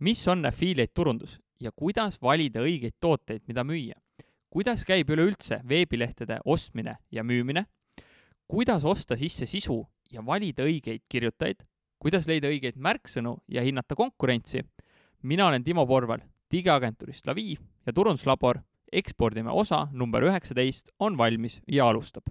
mis 0.00 0.28
on 0.28 0.46
affiliate 0.46 0.92
turundus 0.94 1.38
ja 1.60 1.72
kuidas 1.76 2.18
valida 2.22 2.62
õigeid 2.64 2.96
tooteid, 3.00 3.42
mida 3.48 3.64
müüa? 3.64 3.98
kuidas 4.50 4.84
käib 4.84 5.10
üleüldse 5.12 5.60
veebilehtede 5.68 6.40
ostmine 6.44 6.96
ja 7.12 7.24
müümine? 7.24 7.66
kuidas 8.48 8.84
osta 8.84 9.16
sisse 9.16 9.46
sisu 9.46 9.82
ja 10.12 10.24
valida 10.26 10.64
õigeid 10.64 11.04
kirjutajaid? 11.08 11.62
kuidas 11.98 12.26
leida 12.26 12.48
õigeid 12.48 12.80
märksõnu 12.80 13.36
ja 13.48 13.62
hinnata 13.62 13.94
konkurentsi? 13.94 14.64
mina 15.22 15.46
olen 15.46 15.64
Timo 15.64 15.86
Porval 15.86 16.24
digiagentuurist 16.50 17.26
Lavi 17.26 17.56
ja 17.86 17.92
turunduslabor 17.92 18.62
ekspordime 18.92 19.50
osa 19.52 19.86
number 19.92 20.24
üheksateist 20.24 20.90
on 20.98 21.18
valmis 21.18 21.60
ja 21.68 21.88
alustab 21.88 22.24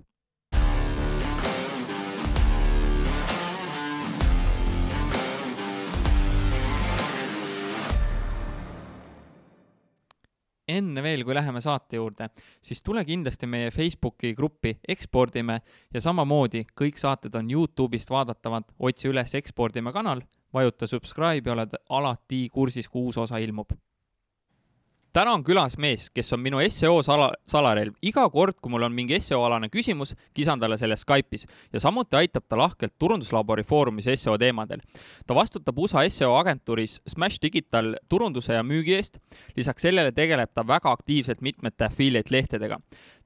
enne 10.80 11.04
veel, 11.06 11.26
kui 11.28 11.36
läheme 11.38 11.62
saate 11.64 12.00
juurde, 12.00 12.30
siis 12.62 12.84
tule 12.86 13.04
kindlasti 13.08 13.50
meie 13.50 13.72
Facebooki 13.76 14.34
gruppi 14.38 14.76
Ekspordime 14.88 15.60
ja 15.94 16.02
samamoodi 16.04 16.66
kõik 16.82 17.00
saated 17.00 17.36
on 17.40 17.52
Youtube'ist 17.54 18.12
vaadatavad, 18.14 18.72
otsi 18.80 19.12
üles 19.12 19.36
Ekspordime 19.40 19.94
kanal, 19.96 20.24
vajuta 20.54 20.90
subscribe 20.90 21.50
ja 21.50 21.58
oled 21.58 21.78
alati 22.00 22.48
kursis, 22.54 22.90
kui 22.90 23.10
uus 23.10 23.22
osa 23.22 23.42
ilmub 23.44 23.78
täna 25.14 25.34
on 25.34 25.44
külas 25.44 25.78
mees, 25.82 26.08
kes 26.14 26.34
on 26.34 26.42
minu 26.44 26.60
seo 26.70 27.02
sala, 27.04 27.32
salarelv. 27.48 27.96
iga 28.02 28.26
kord, 28.30 28.58
kui 28.62 28.72
mul 28.72 28.86
on 28.86 28.94
mingi 28.94 29.20
seo-alane 29.20 29.70
küsimus, 29.70 30.16
kisan 30.34 30.60
talle 30.60 30.78
selle 30.78 30.96
Skype'is 30.96 31.46
ja 31.74 31.80
samuti 31.80 32.16
aitab 32.16 32.46
ta 32.48 32.58
lahkelt 32.58 32.94
Turunduslabori 33.00 33.64
foorumis 33.64 34.10
seo 34.16 34.38
teemadel. 34.38 34.80
ta 35.28 35.36
vastutab 35.36 35.78
USA 35.78 36.10
seo 36.10 36.36
agentuuris 36.38 37.02
Smash 37.08 37.40
Digital 37.42 37.96
turunduse 38.10 38.54
ja 38.54 38.64
müügi 38.64 38.96
eest. 38.96 39.18
lisaks 39.58 39.82
sellele 39.82 40.12
tegeleb 40.12 40.50
ta 40.54 40.68
väga 40.68 40.92
aktiivselt 40.92 41.42
mitmete 41.42 41.86
affiliate 41.86 42.32
lehtedega 42.32 42.80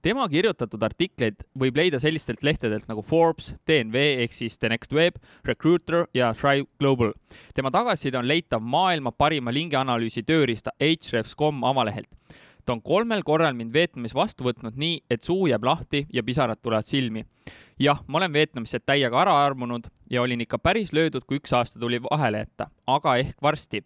tema 0.04 0.26
kirjutatud 0.30 0.84
artikleid 0.84 1.46
võib 1.60 1.78
leida 1.80 2.00
sellistelt 2.02 2.44
lehtedelt 2.44 2.90
nagu 2.92 3.04
Forbes, 3.08 3.54
DNV 3.68 4.04
ehk 4.26 4.36
siis 4.36 4.60
The 4.60 4.74
Next 4.74 4.94
Web, 4.96 5.20
Recruiter 5.48 6.08
ja 6.14 6.34
Thrive 6.36 6.68
Global. 6.80 7.14
tema 7.56 7.72
tagasiside 7.72 8.20
on 8.20 8.28
leitav 8.28 8.62
maailma 8.62 9.12
parima 9.12 9.52
lingianalüüsi 9.52 10.26
tööriista 10.28 10.76
Ahrefs.com 10.80 11.64
avalehelt 11.64 12.10
ta 12.66 12.74
on 12.74 12.82
kolmel 12.82 13.24
korral 13.28 13.56
mind 13.58 13.74
Vietnamis 13.76 14.16
vastu 14.16 14.48
võtnud 14.48 14.78
nii, 14.80 15.02
et 15.12 15.24
suu 15.24 15.48
jääb 15.52 15.66
lahti 15.68 16.06
ja 16.14 16.24
pisarad 16.24 16.62
tulevad 16.62 16.88
silmi. 16.88 17.26
Jah, 17.80 18.04
ma 18.08 18.18
olen 18.18 18.34
Vietnamisse 18.34 18.80
täiega 18.80 19.22
ära 19.22 19.36
armunud 19.46 19.90
ja 20.14 20.22
olin 20.22 20.42
ikka 20.42 20.60
päris 20.60 20.94
löödud, 20.94 21.26
kui 21.28 21.40
üks 21.40 21.54
aasta 21.56 21.80
tuli 21.80 22.00
vahele 22.04 22.44
jätta, 22.44 22.68
aga 22.88 23.16
ehk 23.18 23.42
varsti. 23.42 23.84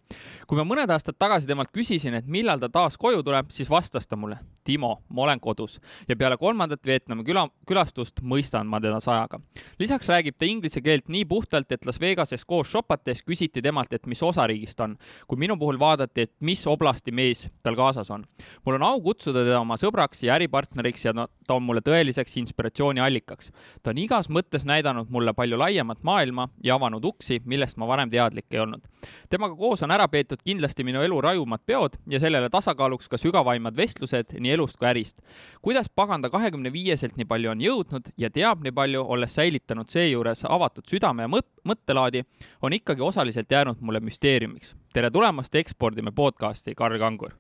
kui 0.48 0.58
ma 0.60 0.66
mõned 0.68 0.92
aastad 0.92 1.16
tagasi 1.20 1.48
temalt 1.48 1.72
küsisin, 1.72 2.18
et 2.18 2.28
millal 2.28 2.60
ta 2.60 2.70
taas 2.70 2.98
koju 2.98 3.24
tuleb, 3.24 3.52
siis 3.54 3.70
vastas 3.70 4.08
ta 4.08 4.16
mulle, 4.16 4.38
Timo, 4.68 4.98
ma 5.10 5.24
olen 5.24 5.40
kodus 5.40 5.80
ja 6.10 6.16
peale 6.16 6.38
kolmandat 6.38 6.86
Vietnami 6.86 7.24
küla, 7.24 7.46
külastust 7.68 8.20
mõistan 8.22 8.68
ma 8.68 8.82
teda 8.84 9.00
sajaga. 9.00 9.40
lisaks 9.80 10.10
räägib 10.10 10.38
ta 10.38 10.46
inglise 10.46 10.82
keelt 10.82 11.08
nii 11.08 11.26
puhtalt, 11.26 11.72
et 11.72 11.86
Las 11.86 12.00
Vegases 12.00 12.46
koos 12.46 12.68
shopates 12.72 13.24
küsiti 13.24 13.62
temalt, 13.62 13.94
et 13.94 14.08
mis 14.08 14.24
osariigist 14.24 14.80
on. 14.80 14.98
kui 15.28 15.38
minu 15.38 15.58
puhul 15.58 15.80
vaadati, 15.80 16.22
et 16.22 16.34
mis 16.42 16.68
oblasti 16.68 17.12
mees 17.12 17.48
tal 17.64 17.76
kaasas 17.76 18.12
on. 18.12 18.26
mul 18.66 18.76
on 18.76 18.84
au 18.84 19.02
kutsuda 19.02 19.46
teda 19.46 19.60
oma 19.62 19.78
sõbraks 19.78 20.24
ja 20.24 20.36
äripartneriks 20.36 21.06
ja 21.06 21.14
ta 21.14 21.54
on 21.54 21.64
mulle 21.64 21.82
tõeliseks 21.82 22.38
inspiratsiooniallikaks. 22.38 23.52
Ta 23.84 23.92
on 23.94 23.98
igas 24.02 24.30
mõttes 24.30 24.66
näidanud 24.68 25.10
mulle 25.14 25.34
palju 25.34 25.58
laiemat 25.60 26.04
maailma 26.04 26.48
ja 26.64 26.76
avanud 26.76 27.06
uksi, 27.06 27.42
millest 27.46 27.78
ma 27.78 27.88
varem 27.88 28.10
teadlik 28.10 28.46
ei 28.52 28.60
olnud. 28.60 28.82
temaga 29.30 29.56
koos 29.56 29.84
on 29.84 29.92
ära 29.92 30.08
peetud 30.08 30.42
kindlasti 30.46 30.84
minu 30.84 31.02
elu 31.02 31.22
rajumad 31.22 31.62
peod 31.66 31.98
ja 32.10 32.20
sellele 32.20 32.50
tasakaaluks 32.50 33.10
ka 33.10 33.18
sügavaimad 33.18 33.76
vestlused 33.78 34.34
nii 34.40 34.52
elust 34.52 34.78
kui 34.78 34.88
ärist. 34.88 35.22
kuidas 35.62 35.90
paganda 35.90 36.30
kahekümne 36.30 36.72
viieselt 36.74 37.18
nii 37.18 37.26
palju 37.26 37.52
on 37.52 37.62
jõudnud 37.62 38.12
ja 38.18 38.30
teab 38.30 38.64
nii 38.64 38.72
palju, 38.72 39.04
olles 39.04 39.36
säilitanud 39.36 39.90
seejuures 39.90 40.46
avatud 40.50 40.86
südame 40.88 41.28
ja 41.28 41.30
mõttelaadi, 41.68 42.24
on 42.62 42.74
ikkagi 42.74 43.02
osaliselt 43.02 43.52
jäänud 43.52 43.78
mulle 43.82 44.00
müsteeriumiks. 44.00 44.76
tere 44.94 45.12
tulemast 45.12 45.56
Ekspordime 45.56 46.12
podcasti, 46.12 46.76
Karl 46.76 47.00
Kangur! 47.00 47.32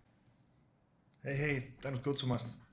hei, 1.25 1.37
hei, 1.39 1.61
tänud 1.81 2.01
kutsumast 2.03 2.66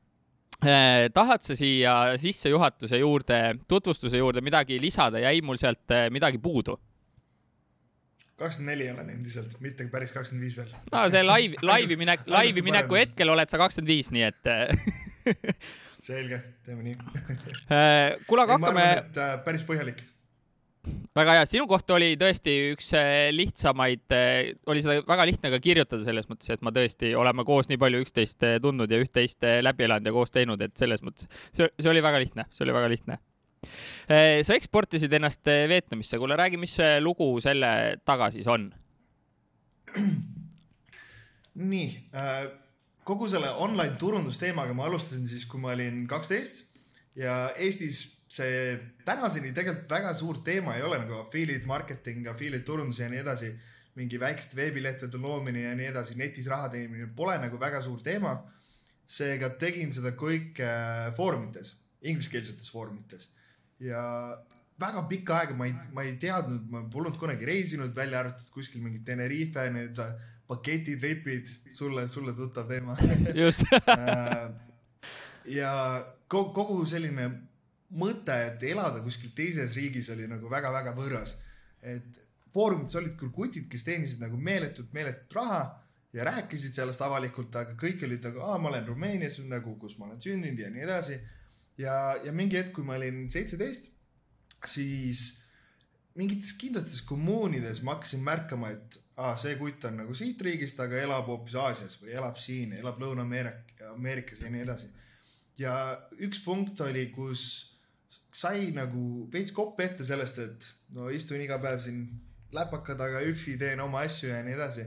Eh, 0.65 1.11
tahad 1.13 1.45
sa 1.45 1.57
siia 1.59 1.95
sissejuhatuse 2.21 2.99
juurde, 3.01 3.39
tutvustuse 3.69 4.17
juurde 4.17 4.41
midagi 4.45 4.79
lisada, 4.81 5.21
jäi 5.21 5.43
mul 5.45 5.61
sealt 5.61 5.93
eh, 5.93 6.09
midagi 6.15 6.41
puudu? 6.41 6.79
kakskümmend 8.35 8.73
neli 8.73 8.89
olen 8.91 9.11
endiselt, 9.13 9.53
mitte 9.63 9.85
päris 9.93 10.11
kakskümmend 10.13 10.43
viis 10.43 10.57
veel. 10.59 10.73
no 10.93 11.05
see 11.13 11.23
laivi, 11.23 11.61
laivi 11.63 11.97
minek, 12.01 12.25
laivi 12.27 12.65
mineku 12.67 12.99
hetkel 12.99 13.31
oled 13.31 13.53
sa 13.53 13.61
kakskümmend 13.61 13.93
viis, 13.93 14.11
nii 14.15 14.25
et 14.27 14.51
eh. 14.51 15.45
selge, 16.09 16.41
teeme 16.67 16.83
nii 16.89 16.97
kuule, 18.27 18.43
aga 18.43 18.59
hakkame. 18.59 18.89
päris 19.47 19.63
põhjalik 19.69 20.03
väga 21.17 21.37
hea, 21.39 21.45
sinu 21.49 21.67
kohta 21.71 21.97
oli 21.97 22.15
tõesti 22.21 22.55
üks 22.73 22.91
äh, 22.99 23.29
lihtsamaid, 23.35 24.05
äh, 24.15 24.55
oli 24.71 24.83
seda 24.85 25.05
väga 25.07 25.27
lihtne 25.29 25.53
ka 25.55 25.61
kirjutada 25.63 26.05
selles 26.07 26.29
mõttes, 26.31 26.51
et 26.53 26.65
ma 26.67 26.73
tõesti 26.75 27.13
oleme 27.19 27.47
koos 27.47 27.71
nii 27.71 27.81
palju 27.81 28.03
üksteist 28.05 28.47
äh, 28.47 28.57
tundnud 28.63 28.91
ja 28.93 29.01
üht-teist 29.03 29.47
läbi 29.65 29.87
elanud 29.87 30.11
ja 30.11 30.15
koos 30.15 30.35
teinud, 30.35 30.65
et 30.65 30.75
selles 30.81 31.05
mõttes 31.07 31.29
see, 31.53 31.69
see 31.69 31.93
oli 31.93 32.03
väga 32.05 32.21
lihtne, 32.23 32.49
see 32.55 32.67
oli 32.67 32.77
väga 32.77 32.91
lihtne. 32.93 33.21
sa 34.05 34.57
eksportisid 34.59 35.13
ennast 35.17 35.49
Vietnamisse, 35.71 36.19
kuule 36.21 36.37
räägi, 36.37 36.59
mis 36.61 36.77
lugu 37.01 37.31
selle 37.41 37.97
taga 38.05 38.29
siis 38.35 38.51
on? 38.51 38.69
nii 41.55 41.89
äh,, 42.19 42.45
kogu 43.07 43.29
selle 43.31 43.55
online 43.63 43.97
turundusteemaga 44.01 44.75
ma 44.77 44.89
alustasin 44.91 45.27
siis, 45.29 45.47
kui 45.49 45.63
ma 45.63 45.73
olin 45.73 46.05
kaksteist 46.11 46.74
ja 47.17 47.37
Eestis 47.57 48.03
see 48.35 48.75
tänaseni 49.07 49.53
tegelikult 49.55 49.91
väga 49.91 50.15
suur 50.19 50.41
teema 50.47 50.75
ei 50.79 50.83
ole 50.83 50.99
nagu 51.03 51.21
affiliate 51.21 51.69
marketing, 51.71 52.27
affiliate 52.31 52.67
turundus 52.67 52.99
ja 52.99 53.09
nii 53.09 53.23
edasi. 53.23 53.55
mingi 53.95 54.19
väikeste 54.19 54.57
veebilehtede 54.59 55.19
loomine 55.23 55.61
ja 55.69 55.75
nii 55.79 55.87
edasi, 55.87 56.17
netis 56.19 56.49
raha 56.51 56.69
teenimine 56.69 57.07
pole 57.17 57.37
nagu 57.39 57.61
väga 57.61 57.83
suur 57.83 58.01
teema. 58.03 58.35
seega 59.07 59.51
tegin 59.61 59.93
seda 59.93 60.15
kõike 60.17 60.67
foorumites, 61.17 61.75
ingliskeelsetes 62.03 62.71
foorumites 62.73 63.29
ja 63.79 64.03
väga 64.81 65.03
pikka 65.09 65.39
aega 65.39 65.55
ma 65.55 65.67
ei, 65.69 65.75
ma 65.93 66.03
ei 66.03 66.15
teadnud, 66.21 66.71
ma 66.71 66.83
polnud 66.91 67.19
kunagi 67.21 67.47
reisinud, 67.47 67.93
välja 67.97 68.23
arvatud 68.23 68.49
kuskil 68.55 68.83
mingid 68.83 69.05
Tenerife 69.07 69.69
need 69.71 70.01
paketitripid, 70.49 71.51
sulle, 71.77 72.09
sulle 72.09 72.35
tuttav 72.37 72.69
teema. 72.69 72.97
just 73.35 73.65
äh, 73.89 74.49
ja 75.51 75.71
kogu 76.29 76.81
selline 76.89 77.29
mõte, 77.95 78.35
et 78.49 78.63
elada 78.67 79.03
kuskil 79.05 79.33
teises 79.37 79.75
riigis 79.77 80.11
oli 80.15 80.27
nagu 80.31 80.51
väga-väga 80.51 80.95
võõras. 80.97 81.37
et 81.85 82.21
foorumites 82.55 82.97
olid 82.97 83.17
küll 83.19 83.33
kutid, 83.35 83.67
kes 83.69 83.85
teenisid 83.85 84.23
nagu 84.23 84.39
meeletut, 84.41 84.93
meeletut 84.95 85.33
raha 85.37 85.63
ja 86.15 86.25
rääkisid 86.25 86.77
sellest 86.77 87.03
avalikult, 87.03 87.55
aga 87.59 87.75
kõik 87.79 88.05
olid 88.07 88.25
nagu, 88.29 88.43
aa, 88.47 88.59
ma 88.63 88.71
olen 88.71 88.87
Rumeenias 88.87 89.41
nagu, 89.51 89.75
kus 89.81 89.99
ma 89.99 90.07
olen 90.09 90.21
sündinud 90.23 90.63
ja 90.63 90.71
nii 90.71 90.85
edasi. 90.87 91.19
ja, 91.79 91.95
ja 92.25 92.33
mingi 92.33 92.57
hetk, 92.57 92.73
kui 92.77 92.87
ma 92.87 92.95
olin 92.95 93.27
seitseteist, 93.31 93.89
siis 94.71 95.25
mingites 96.15 96.55
kindlates 96.59 97.03
kommuunides 97.03 97.83
ma 97.83 97.97
hakkasin 97.97 98.23
märkama, 98.23 98.71
et 98.71 98.99
aa, 99.17 99.35
see 99.41 99.57
kutt 99.59 99.85
on 99.91 99.99
nagu 100.05 100.15
siit 100.15 100.43
riigist, 100.43 100.79
aga 100.81 101.03
elab 101.03 101.27
hoopis 101.31 101.57
Aasias 101.59 101.99
või 102.03 102.15
elab 102.15 102.39
siin, 102.39 102.77
elab 102.79 103.03
Lõuna-Ameerika, 103.03 103.91
Ameerikas 103.95 104.45
ja 104.47 104.53
nii 104.55 104.63
edasi. 104.63 104.91
Ja 105.59 105.75
üks 106.23 106.43
punkt 106.45 106.81
oli, 106.85 107.09
kus 107.15 107.45
sai 108.35 108.71
nagu 108.75 109.29
veits 109.33 109.55
kopp 109.55 109.81
ette 109.81 110.07
sellest, 110.07 110.39
et 110.43 110.69
no 110.97 111.11
istun 111.15 111.43
iga 111.43 111.61
päev 111.63 111.83
siin 111.85 112.07
läpaka 112.55 112.97
taga 112.99 113.23
üksi, 113.27 113.57
teen 113.59 113.83
oma 113.83 114.05
asju 114.07 114.31
ja 114.31 114.43
nii 114.47 114.57
edasi. 114.57 114.87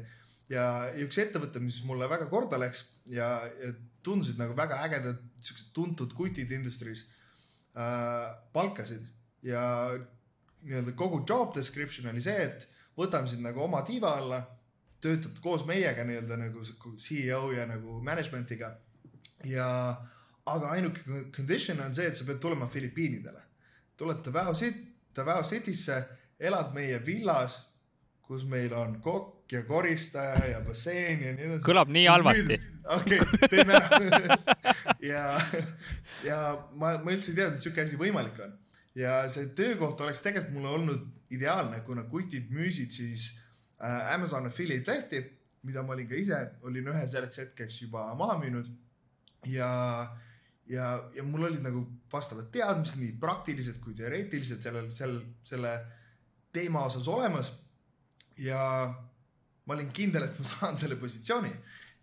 ja 0.52 0.64
üks 1.04 1.18
ettevõte, 1.20 1.60
mis 1.60 1.82
mulle 1.84 2.08
väga 2.08 2.30
korda 2.32 2.60
läks 2.60 2.86
ja, 3.12 3.28
ja 3.60 3.74
tundusid 4.04 4.40
nagu 4.40 4.56
väga 4.56 4.80
ägedad, 4.86 5.20
siuksed 5.44 5.74
tuntud 5.76 6.14
kutid 6.16 6.52
industry's 6.56 7.04
äh,, 7.76 8.36
palkasid 8.54 9.08
ja 9.44 9.64
nii-öelda 10.64 10.94
kogu 10.96 11.24
job 11.28 11.54
description 11.56 12.08
oli 12.12 12.24
see, 12.24 12.48
et 12.48 12.68
võtame 12.98 13.30
sind 13.32 13.44
nagu 13.46 13.62
oma 13.64 13.84
tiiva 13.88 14.16
alla, 14.22 14.42
töötad 15.04 15.40
koos 15.44 15.66
meiega 15.68 16.04
nii-öelda 16.08 16.40
nagu 16.40 16.64
CEO 16.64 17.42
ja 17.54 17.68
nagu 17.70 18.00
management'iga 18.04 18.72
ja 19.46 19.68
aga 20.48 20.74
ainuke 20.76 21.24
condition 21.36 21.80
on 21.84 21.96
see, 21.96 22.08
et 22.08 22.18
sa 22.18 22.26
pead 22.28 22.40
tulema 22.44 22.68
Filipiinidele. 22.72 23.42
tuled 23.98 24.22
Davao 24.26 24.54
City, 24.56 24.84
Davao 25.16 25.44
City'sse, 25.44 26.04
elad 26.40 26.74
meie 26.76 27.00
villas, 27.06 27.58
kus 28.22 28.44
meil 28.46 28.74
on 28.74 29.00
kokk 29.02 29.52
ja 29.52 29.64
koristaja 29.64 30.46
ja 30.52 30.60
basseen 30.62 31.24
ja 31.24 31.34
nii 31.34 31.46
edasi. 31.48 31.64
kõlab 31.66 31.92
nii 31.96 32.06
halvasti. 32.08 32.60
okei 32.98 33.20
okay,, 33.24 33.50
teeme 33.50 33.80
ära 33.80 34.38
ja, 35.14 35.24
ja 36.24 36.40
ma, 36.74 36.98
ma 37.04 37.16
üldse 37.16 37.32
ei 37.32 37.40
teadnud, 37.40 37.58
et 37.58 37.64
sihuke 37.64 37.86
asi 37.88 38.00
võimalik 38.00 38.38
on. 38.44 38.54
ja 38.96 39.24
see 39.32 39.50
töökoht 39.58 40.04
oleks 40.04 40.22
tegelikult 40.26 40.54
mulle 40.60 40.76
olnud 40.76 41.34
ideaalne, 41.34 41.82
kuna 41.88 42.06
kutid 42.12 42.52
müüsid 42.54 42.94
siis 42.94 43.32
äh, 43.82 44.14
Amazon 44.14 44.52
affiliate 44.52 44.94
lehti 44.94 45.24
mida 45.68 45.84
ma 45.84 45.94
olin 45.94 46.08
ka 46.08 46.16
ise, 46.16 46.40
olin 46.64 46.92
ühe 46.94 47.04
selleks 47.10 47.42
hetkeks 47.44 47.82
juba 47.84 48.08
maha 48.20 48.38
müünud 48.42 48.70
ja, 49.52 49.70
ja, 50.70 50.88
ja 51.16 51.24
mul 51.24 51.48
olid 51.50 51.64
nagu 51.64 51.84
vastavad 52.12 52.50
teadmised, 52.54 53.00
nii 53.02 53.16
praktilised 53.22 53.80
kui 53.84 53.96
teoreetilised 53.98 54.64
sellel, 54.64 54.92
sel, 54.96 55.18
selle 55.48 55.74
teema 56.54 56.86
osas 56.90 57.08
olemas. 57.08 57.52
ja 58.38 58.62
ma 59.66 59.74
olin 59.74 59.90
kindel, 59.92 60.28
et 60.28 60.38
ma 60.40 60.46
saan 60.46 60.78
selle 60.78 60.96
positsiooni 61.00 61.50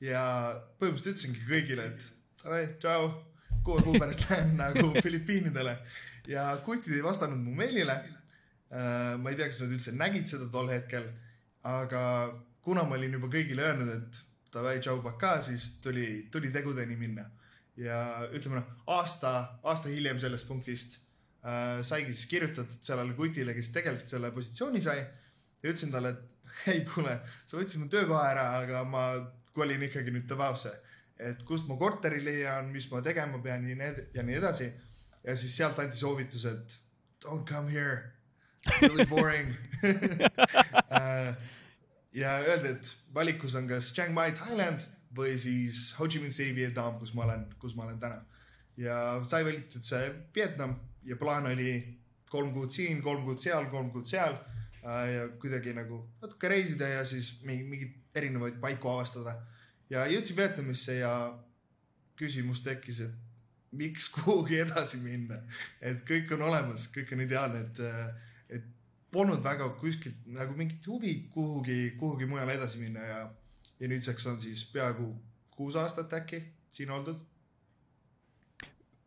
ja 0.03 0.25
põhimõtteliselt 0.81 1.15
ütlesingi 1.15 1.45
kõigile, 1.49 1.87
et 1.93 2.09
davai, 2.43 2.65
tšau, 2.83 3.07
kuue 3.65 3.85
kuu 3.87 3.95
pärast 4.01 4.25
lähen 4.29 4.57
nagu 4.59 4.91
Filipiinidele 4.99 5.79
ja 6.29 6.49
kutid 6.65 6.97
ei 6.97 7.05
vastanud 7.05 7.41
mu 7.41 7.55
meilile. 7.57 8.01
Äh, 8.75 9.15
ma 9.21 9.31
ei 9.31 9.39
tea, 9.39 9.49
kas 9.51 9.61
nad 9.61 9.73
üldse 9.73 9.95
nägid 9.95 10.27
seda 10.29 10.49
tol 10.53 10.69
hetkel, 10.73 11.07
aga 11.69 12.03
kuna 12.65 12.83
ma 12.89 12.97
olin 12.99 13.15
juba 13.15 13.31
kõigile 13.33 13.65
öelnud, 13.69 13.93
et 13.93 14.21
davai, 14.55 14.79
tšau, 14.81 15.01
pakaa, 15.05 15.41
siis 15.45 15.77
tuli, 15.85 16.27
tuli 16.33 16.51
tegudeni 16.55 16.97
minna. 16.99 17.27
Ja 17.81 17.99
ütleme 18.35 18.61
noh, 18.61 18.69
aasta, 18.95 19.35
aasta 19.67 19.91
hiljem 19.91 20.21
sellest 20.23 20.47
punktist 20.49 20.99
äh, 21.45 21.81
saigi 21.83 22.15
siis 22.15 22.29
kirjutatud 22.31 22.81
sellele 22.87 23.17
kutile, 23.19 23.55
kes 23.57 23.73
tegelikult 23.75 24.15
selle 24.15 24.31
positsiooni 24.35 24.83
sai 24.85 25.01
ja 25.01 25.73
ütlesin 25.73 25.93
talle, 25.95 26.15
et 26.15 26.71
ei 26.75 26.85
kuule, 26.87 27.19
sa 27.49 27.59
võtsid 27.59 27.83
mu 27.83 27.91
töökoha 27.91 28.25
ära, 28.31 28.47
aga 28.63 28.85
ma 28.87 29.05
kolin 29.57 29.83
ikkagi 29.89 30.15
nüüd 30.15 30.29
Davaosse. 30.31 30.73
et 31.19 31.43
kust 31.47 31.69
ma 31.71 31.77
korteri 31.79 32.19
leian, 32.25 32.71
mis 32.75 32.89
ma 32.91 33.01
tegema 33.03 33.39
pean 33.43 33.67
ja 33.69 33.77
nii, 33.79 34.09
ja 34.15 34.23
nii 34.23 34.39
edasi. 34.39 34.71
ja 35.25 35.37
siis 35.37 35.57
sealt 35.57 35.79
anti 35.79 35.97
soovitus, 35.99 36.45
et 36.45 36.79
don't 37.25 37.49
come 37.49 37.71
here, 37.71 38.13
really 38.81 39.07
boring 39.07 39.55
uh, 40.91 41.35
ja 42.23 42.39
öeldi, 42.47 42.75
et 42.77 42.97
valikus 43.15 43.55
on 43.55 43.69
kas 43.69 43.93
Chiang 43.95 44.15
Mai, 44.15 44.33
Thailand 44.33 44.85
või 45.17 45.37
siis 45.39 45.93
Ho 45.99 46.09
Chi 46.09 46.21
Minh 46.23 46.35
City, 46.35 46.55
Vietnam, 46.57 46.99
kus 46.99 47.15
ma 47.15 47.25
olen, 47.27 47.47
kus 47.61 47.77
ma 47.77 47.87
olen 47.87 48.01
täna. 48.01 48.25
ja 48.77 49.21
sai 49.23 49.45
valitud 49.47 49.85
see 49.87 50.09
Vietnam 50.35 50.75
ja 51.07 51.17
plaan 51.17 51.47
oli 51.47 52.01
kolm 52.31 52.53
kuud 52.55 52.73
siin, 52.75 53.03
kolm 53.03 53.25
kuud 53.25 53.39
seal, 53.39 53.69
kolm 53.71 53.93
kuud 53.95 54.09
seal 54.11 54.35
äh, 54.35 55.05
ja 55.13 55.29
kuidagi 55.41 55.75
nagu 55.77 56.01
natuke 56.23 56.51
reisida 56.51 56.89
ja 56.89 57.05
siis 57.07 57.37
mingeid 57.47 57.95
erinevaid 58.15 58.59
paiku 58.61 58.91
avastada. 58.97 59.37
ja 59.91 60.07
jõudsin 60.11 60.37
Vietnamisse 60.37 60.99
ja 60.99 61.13
küsimus 62.19 62.63
tekkis, 62.63 63.01
et 63.01 63.15
miks 63.75 64.09
kuhugi 64.15 64.61
edasi 64.63 65.01
minna, 65.03 65.41
et 65.83 66.03
kõik 66.09 66.31
on 66.37 66.47
olemas, 66.49 66.89
kõik 66.95 67.15
on 67.15 67.25
ideaalne, 67.27 67.65
et 67.67 68.59
et 68.59 68.67
polnud 69.15 69.43
väga 69.43 69.69
kuskilt 69.81 70.27
nagu 70.27 70.55
mingit 70.59 70.87
huvi 70.87 71.15
kuhugi, 71.35 71.95
kuhugi 71.99 72.27
mujale 72.27 72.59
edasi 72.59 72.83
minna 72.83 73.07
ja, 73.07 73.21
ja 73.81 73.89
nüüdseks 73.91 74.27
on 74.31 74.41
siis 74.41 74.65
peaaegu 74.73 75.13
kuus 75.55 75.77
aastat 75.77 76.13
äkki 76.13 76.43
siin 76.71 76.91
oldud. 76.91 77.23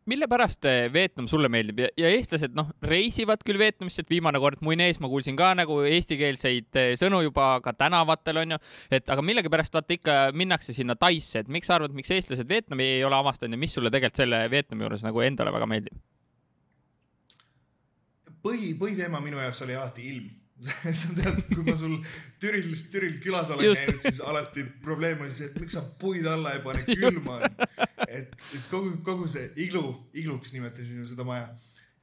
Mille 0.08 0.24
pärast 0.28 0.64
eh, 0.64 0.86
Vietnam 0.92 1.26
sulle 1.28 1.50
meeldib? 1.52 1.82
Ja, 1.82 1.88
ja 2.00 2.10
eestlased 2.16 2.54
noh, 2.56 2.70
reisivad 2.80 3.42
küll 3.44 3.60
Vietnamisse, 3.60 4.00
et 4.00 4.08
viimane 4.08 4.40
kord 4.40 4.62
Muinees 4.64 5.02
ma 5.04 5.10
kuulsin 5.12 5.36
ka 5.36 5.50
nagu 5.58 5.82
eestikeelseid 5.84 6.78
eh, 6.80 6.92
sõnu 6.96 7.20
juba 7.26 7.50
ka 7.64 7.74
tänavatel 7.76 8.40
onju, 8.44 8.58
et 8.88 9.12
aga 9.12 9.24
millegipärast 9.24 9.76
vaata 9.76 9.98
ikka 9.98 10.16
minnakse 10.32 10.72
sinna 10.72 10.96
Taisse, 10.96 11.42
et 11.42 11.52
miks 11.52 11.68
sa 11.68 11.76
arvad, 11.76 11.92
miks 11.92 12.14
eestlased 12.16 12.48
Vietnami 12.48 12.88
ei 12.94 13.04
ole 13.04 13.20
avastanud 13.20 13.58
ja 13.58 13.60
mis 13.60 13.76
sulle 13.76 13.92
tegelikult 13.92 14.22
selle 14.22 14.46
Vietnami 14.48 14.86
juures 14.86 15.04
nagu 15.04 15.26
endale 15.26 15.52
väga 15.52 15.68
meeldib? 15.68 16.00
põhi, 18.48 18.72
põhiteema 18.80 19.20
minu 19.20 19.40
jaoks 19.42 19.60
oli 19.66 19.76
alati 19.76 20.08
ilm 20.08 20.28
sa 21.00 21.12
tead, 21.14 21.38
kui 21.52 21.62
ma 21.62 21.74
sul 21.78 21.94
Türil, 22.42 22.72
Türil 22.90 23.18
külas 23.22 23.50
olen 23.54 23.68
Just. 23.68 23.84
käinud, 23.86 24.02
siis 24.02 24.20
alati 24.26 24.64
probleem 24.82 25.20
oli 25.22 25.34
see, 25.34 25.50
et 25.52 25.58
miks 25.62 25.76
sa 25.76 25.84
puid 26.00 26.26
alla 26.26 26.56
ei 26.56 26.62
pane, 26.64 26.82
külma 26.88 27.36
on. 27.36 27.58
et, 28.08 28.32
et 28.34 28.64
kogu, 28.70 28.96
kogu 29.06 29.28
see 29.30 29.46
iglu, 29.64 29.84
igluks 30.18 30.50
nimetasime 30.54 31.06
seda 31.06 31.26
maja. 31.28 31.52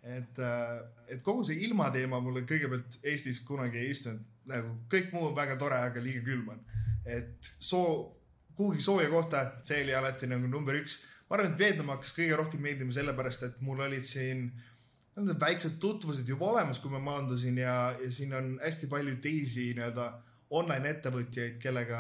et, 0.05 0.39
äh, 0.39 0.77
et 1.11 1.23
kogu 1.25 1.43
see 1.47 1.65
ilmateema 1.67 2.21
mulle 2.23 2.45
kõigepealt 2.47 2.99
Eestis 3.03 3.41
kunagi 3.43 3.81
ei 3.81 3.89
istunud, 3.91 4.21
nagu 4.47 4.75
kõik 4.91 5.11
muu 5.15 5.31
on 5.31 5.35
väga 5.35 5.57
tore, 5.59 5.81
aga 5.89 6.03
liiga 6.03 6.23
külm 6.23 6.53
on. 6.55 6.61
et 7.03 7.51
soo, 7.59 8.13
kuhugi 8.55 8.85
sooja 8.85 9.09
kohta, 9.11 9.43
see 9.67 9.81
oli 9.83 9.97
alati 9.97 10.31
nagu 10.31 10.47
number 10.47 10.79
üks. 10.79 11.01
ma 11.27 11.35
arvan, 11.39 11.51
et 11.51 11.59
Vietnam 11.59 11.91
hakkas 11.91 12.15
kõige 12.15 12.39
rohkem 12.39 12.63
meeldima 12.63 12.95
sellepärast, 12.95 13.43
et 13.49 13.59
mul 13.65 13.83
olid 13.83 14.07
siin 14.07 14.47
äh, 14.47 14.71
need 15.15 15.39
väiksed 15.39 15.77
tutvused 15.79 16.27
juba 16.27 16.50
olemas, 16.51 16.79
kui 16.83 16.91
ma 16.91 17.00
maandusin 17.00 17.57
ja, 17.62 17.75
ja 18.01 18.12
siin 18.12 18.33
on 18.35 18.56
hästi 18.59 18.89
palju 18.91 19.15
teisi 19.23 19.69
nii-öelda 19.77 20.07
online 20.56 20.91
ettevõtjaid, 20.91 21.56
kellega, 21.63 22.00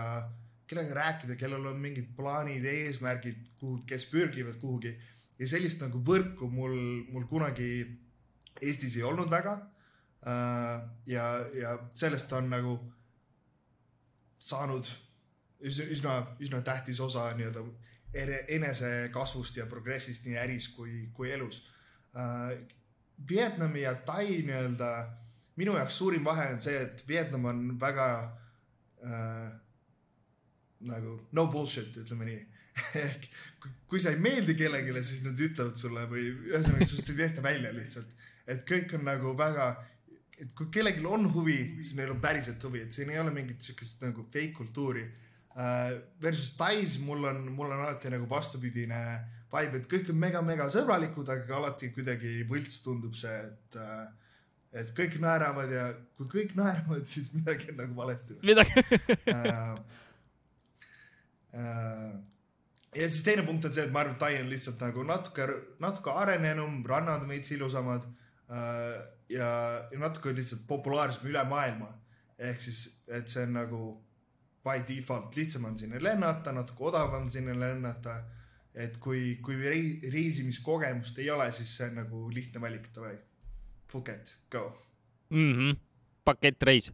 kellega 0.67 0.97
rääkida, 0.99 1.37
kellel 1.39 1.69
on 1.71 1.79
mingid 1.81 2.09
plaanid, 2.17 2.65
eesmärgid, 2.67 3.39
kuhu, 3.59 3.79
kes 3.87 4.07
pürgivad 4.11 4.59
kuhugi. 4.61 4.95
ja 5.39 5.47
sellist 5.47 5.81
nagu 5.83 5.99
võrku 6.03 6.49
mul, 6.51 6.75
mul 7.11 7.27
kunagi 7.27 7.69
Eestis 8.61 8.95
ei 8.95 9.03
olnud 9.03 9.27
väga. 9.31 9.57
Äh, 10.25 10.83
ja, 11.11 11.25
ja 11.53 11.73
sellest 11.93 12.31
on 12.33 12.47
nagu 12.49 12.77
saanud 14.39 14.87
üsna, 15.59 15.85
üsna, 15.91 16.13
üsna 16.39 16.61
tähtis 16.65 16.99
osa 17.03 17.27
nii-öelda 17.35 17.65
enesekasvust 18.55 19.57
ja 19.59 19.65
progressist 19.67 20.23
nii 20.25 20.37
äris 20.39 20.69
kui, 20.71 21.09
kui 21.13 21.33
elus 21.35 21.59
äh, 22.15 22.55
Vietnami 23.29 23.81
ja 23.85 23.95
Tai 24.05 24.25
nii-öelda, 24.27 24.89
minu 25.55 25.77
jaoks 25.77 25.97
suurim 25.97 26.25
vahe 26.25 26.49
on 26.53 26.59
see, 26.61 26.75
et 26.81 27.03
Vietnam 27.07 27.45
on 27.51 27.61
väga 27.79 28.07
äh, 29.03 29.53
nagu 30.85 31.19
no 31.31 31.47
bullshit, 31.51 31.95
ütleme 32.03 32.27
nii 32.27 32.41
ehk 33.05 33.29
kui 33.89 34.01
sa 34.03 34.11
ei 34.13 34.21
meeldi 34.21 34.55
kellelegi, 34.57 34.93
siis 35.05 35.23
nad 35.25 35.39
ütlevad 35.39 35.77
sulle 35.79 36.05
või 36.11 36.27
ühesõnaga 36.49 36.87
sinust 36.89 37.11
ei 37.11 37.19
tehta 37.21 37.43
välja 37.45 37.71
lihtsalt. 37.73 38.09
et 38.47 38.65
kõik 38.69 38.93
on 38.97 39.05
nagu 39.07 39.33
väga, 39.37 39.69
et 40.37 40.51
kui 40.57 40.67
kellelgi 40.73 41.05
on 41.09 41.29
huvi, 41.33 41.57
siis 41.81 41.95
neil 41.97 42.11
on 42.13 42.21
päriselt 42.21 42.63
huvi, 42.63 42.83
et 42.85 42.93
siin 42.93 43.09
ei 43.13 43.19
ole 43.21 43.33
mingit 43.33 43.61
siukest 43.61 44.03
nagu 44.05 44.27
fake 44.33 44.53
kultuuri. 44.57 45.05
Versus 46.19 46.49
Tais 46.59 46.97
mul 46.99 47.23
on, 47.29 47.45
mul 47.55 47.69
on 47.71 47.85
alati 47.85 48.09
nagu 48.11 48.25
vastupidine 48.27 48.97
vibe, 49.53 49.79
et 49.79 49.87
kõik 49.87 50.09
on 50.11 50.17
mega-mega 50.19 50.67
sõbralikud, 50.73 51.29
aga 51.31 51.55
alati 51.59 51.91
kuidagi 51.95 52.41
võlts 52.49 52.81
tundub 52.83 53.15
see, 53.15 53.37
et 53.47 53.77
äh, 53.79 54.05
et 54.75 54.91
kõik 54.95 55.17
naeravad 55.23 55.71
ja 55.71 55.87
kui 56.19 56.29
kõik 56.31 56.55
naeravad, 56.59 57.05
siis 57.09 57.31
midagi 57.35 57.71
on 57.71 57.81
nagu 57.83 57.97
valesti. 57.97 58.37
midagi 58.43 58.83
äh, 59.31 59.75
äh, 61.55 62.13
ja 62.95 63.09
siis 63.09 63.23
teine 63.23 63.45
punkt 63.47 63.67
on 63.67 63.75
see, 63.75 63.85
et 63.87 63.93
ma 63.95 64.03
arvan, 64.03 64.17
et 64.17 64.23
Tai 64.25 64.33
on 64.41 64.51
lihtsalt 64.51 64.83
nagu 64.83 65.05
natuke, 65.07 65.49
natuke 65.83 66.15
arenenum, 66.23 66.81
rannad 66.87 67.23
on 67.23 67.31
veits 67.31 67.53
ilusamad 67.55 68.07
äh, 68.49 68.95
ja, 69.31 69.51
ja 69.91 70.01
natuke 70.01 70.35
lihtsalt 70.35 70.67
populaarsem 70.67 71.29
üle 71.31 71.43
maailma. 71.49 71.93
ehk 72.35 72.59
siis, 72.59 72.79
et 73.07 73.31
see 73.31 73.45
on 73.47 73.53
nagu 73.55 73.81
by 74.65 74.81
default 74.87 75.35
lihtsam 75.37 75.65
on 75.69 75.77
sinna 75.77 76.01
lennata, 76.01 76.51
natuke 76.51 76.89
odavam 76.89 77.29
sinna 77.29 77.53
lennata 77.59 78.19
et 78.75 78.97
kui, 78.99 79.37
kui 79.43 79.55
reisimiskogemust 80.11 81.19
ei 81.23 81.29
ole, 81.31 81.47
siis 81.55 81.71
see 81.77 81.87
on 81.89 82.01
nagu 82.01 82.25
lihtne 82.33 82.61
valik, 82.61 82.89
davai, 82.95 83.15
it, 84.11 84.35
go 84.51 84.67
mm. 85.29 85.53
-hmm. 85.53 85.77
pakettreis 86.23 86.91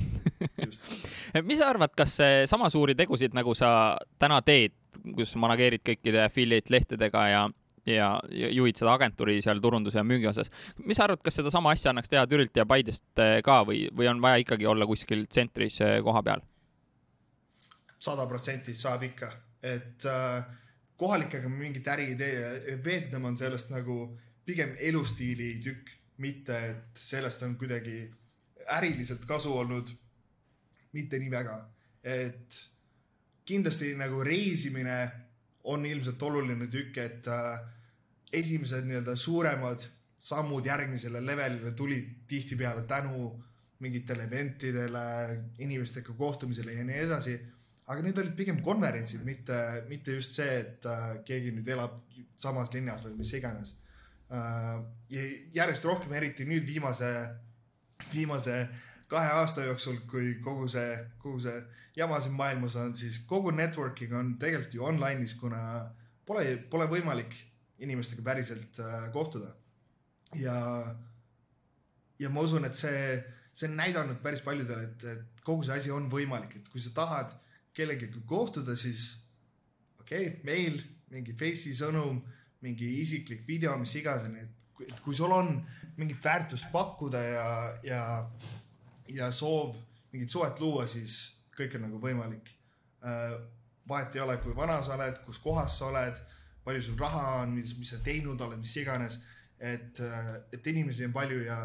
mis 1.46 1.58
sa 1.58 1.68
arvad, 1.68 1.94
kas 1.96 2.18
sama 2.46 2.70
suuri 2.70 2.94
tegusid, 2.94 3.34
nagu 3.34 3.54
sa 3.54 3.96
täna 4.18 4.42
teed, 4.42 4.72
kus 5.14 5.36
manageerid 5.36 5.82
kõikide 5.84 6.24
affiliate 6.24 6.72
lehtedega 6.72 7.26
ja, 7.28 7.42
ja, 7.86 8.20
juhid 8.32 8.80
seda 8.80 8.94
agentuuri 8.94 9.42
seal 9.42 9.60
turunduse 9.60 9.98
ja 9.98 10.04
müügi 10.04 10.26
osas, 10.26 10.50
mis 10.84 10.96
sa 10.96 11.04
arvad, 11.04 11.22
kas 11.22 11.36
sedasama 11.36 11.70
asja 11.70 11.92
annaks 11.92 12.08
teha 12.08 12.26
Türilt 12.26 12.56
ja 12.56 12.66
Paidest 12.66 13.22
ka 13.44 13.60
või, 13.68 13.88
või 13.92 14.08
on 14.08 14.22
vaja 14.22 14.40
ikkagi 14.40 14.66
olla 14.66 14.86
kuskil 14.86 15.26
tsentris 15.28 15.80
eh, 15.80 16.00
koha 16.02 16.22
peal? 16.22 16.49
Sada 18.00 18.26
protsenti 18.28 18.74
saab 18.76 19.04
ikka, 19.04 19.30
et 19.62 20.04
äh, 20.08 20.44
kohalikega 21.00 21.48
mingit 21.52 21.88
äri 21.88 22.10
ei 22.12 22.16
tee. 22.16 22.76
Vietnam 22.84 23.28
on 23.30 23.36
sellest 23.36 23.72
nagu 23.72 24.02
pigem 24.44 24.74
elustiili 24.80 25.52
tükk, 25.64 25.92
mitte 26.24 26.56
et 26.70 27.00
sellest 27.00 27.42
on 27.46 27.56
kuidagi 27.60 28.02
äriliselt 28.76 29.26
kasu 29.28 29.56
olnud. 29.56 29.96
mitte 30.90 31.18
nii 31.22 31.30
väga, 31.30 31.54
et 32.02 32.56
kindlasti 33.46 33.92
nagu 33.94 34.24
reisimine 34.26 34.96
on 35.70 35.84
ilmselt 35.86 36.22
oluline 36.26 36.66
tükk, 36.66 36.96
et 36.98 37.28
äh, 37.30 37.60
esimesed 38.32 38.88
nii-öelda 38.88 39.14
suuremad 39.16 39.84
sammud 40.18 40.66
järgmisele 40.66 41.22
levelile 41.22 41.70
tulid 41.78 42.08
tihtipeale 42.26 42.82
tänu 42.90 43.30
mingitele 43.80 44.26
eventidele, 44.26 45.04
inimestega 45.62 46.12
kohtumisele 46.18 46.74
ja 46.74 46.84
nii 46.84 46.98
edasi 47.06 47.36
aga 47.90 48.04
need 48.04 48.18
olid 48.22 48.36
pigem 48.38 48.60
konverentsid, 48.62 49.24
mitte, 49.26 49.56
mitte 49.90 50.14
just 50.14 50.36
see, 50.38 50.60
et 50.62 50.86
äh, 50.86 51.20
keegi 51.26 51.54
nüüd 51.56 51.68
elab 51.74 51.98
samas 52.40 52.70
linnas 52.74 53.02
või 53.06 53.16
mis 53.18 53.32
iganes 53.36 53.74
äh,. 54.30 54.76
ja 55.10 55.26
järjest 55.56 55.88
rohkem, 55.88 56.14
eriti 56.14 56.46
nüüd 56.46 56.66
viimase, 56.68 57.10
viimase 58.12 58.62
kahe 59.10 59.32
aasta 59.40 59.66
jooksul, 59.66 59.98
kui 60.10 60.36
kogu 60.44 60.68
see, 60.70 60.94
kogu 61.18 61.42
see 61.42 61.56
jama 61.98 62.20
siin 62.22 62.36
maailmas 62.38 62.76
on, 62.78 62.94
siis 62.96 63.18
kogu 63.26 63.50
networking 63.50 64.14
on 64.14 64.36
tegelikult 64.38 64.76
ju 64.76 64.86
online'is, 64.86 65.34
kuna 65.40 65.62
pole, 66.26 66.44
pole 66.70 66.86
võimalik 66.90 67.34
inimestega 67.82 68.22
päriselt 68.22 68.78
äh, 68.78 69.10
kohtuda. 69.12 69.50
ja, 70.38 70.56
ja 72.22 72.30
ma 72.30 72.46
usun, 72.46 72.64
et 72.68 72.78
see, 72.78 73.18
see 73.52 73.66
on 73.66 73.78
näidanud 73.80 74.22
päris 74.22 74.46
paljudele, 74.46 74.86
et, 74.92 75.06
et 75.16 75.44
kogu 75.44 75.66
see 75.66 75.80
asi 75.80 75.90
on 75.90 76.06
võimalik, 76.12 76.60
et 76.60 76.68
kui 76.70 76.82
sa 76.82 76.94
tahad 76.94 77.34
kellegagi 77.80 78.24
kohtuda, 78.28 78.76
siis 78.76 79.10
okei 80.00 80.28
okay,, 80.28 80.40
meil 80.44 80.80
mingi 81.10 81.34
Face'i 81.34 81.74
sõnum, 81.74 82.20
mingi 82.64 82.88
isiklik 83.00 83.46
video, 83.48 83.74
mis 83.80 83.94
iganes, 83.98 84.28
et 84.84 85.00
kui 85.04 85.16
sul 85.16 85.32
on 85.32 85.54
mingit 85.98 86.22
väärtust 86.24 86.70
pakkuda 86.72 87.20
ja, 87.24 87.46
ja, 87.84 88.02
ja 89.12 89.30
soov 89.32 89.76
mingit 90.12 90.32
suhet 90.32 90.60
luua, 90.60 90.86
siis 90.88 91.18
kõik 91.56 91.76
on 91.76 91.86
nagu 91.88 92.00
võimalik. 92.02 92.48
vahet 93.88 94.14
ei 94.14 94.20
ole, 94.20 94.36
kui 94.42 94.54
vana 94.56 94.80
sa 94.82 94.94
oled, 94.94 95.20
kus 95.26 95.38
kohas 95.38 95.78
sa 95.78 95.88
oled, 95.90 96.18
palju 96.64 96.82
sul 96.82 96.98
raha 96.98 97.42
on, 97.42 97.54
mis, 97.56 97.74
mis 97.78 97.90
sa 97.90 98.00
teinud 98.04 98.40
oled, 98.40 98.58
mis 98.60 98.76
iganes. 98.76 99.18
et, 99.60 100.00
et 100.52 100.66
inimesi 100.66 101.04
on 101.04 101.12
palju 101.12 101.42
ja 101.44 101.58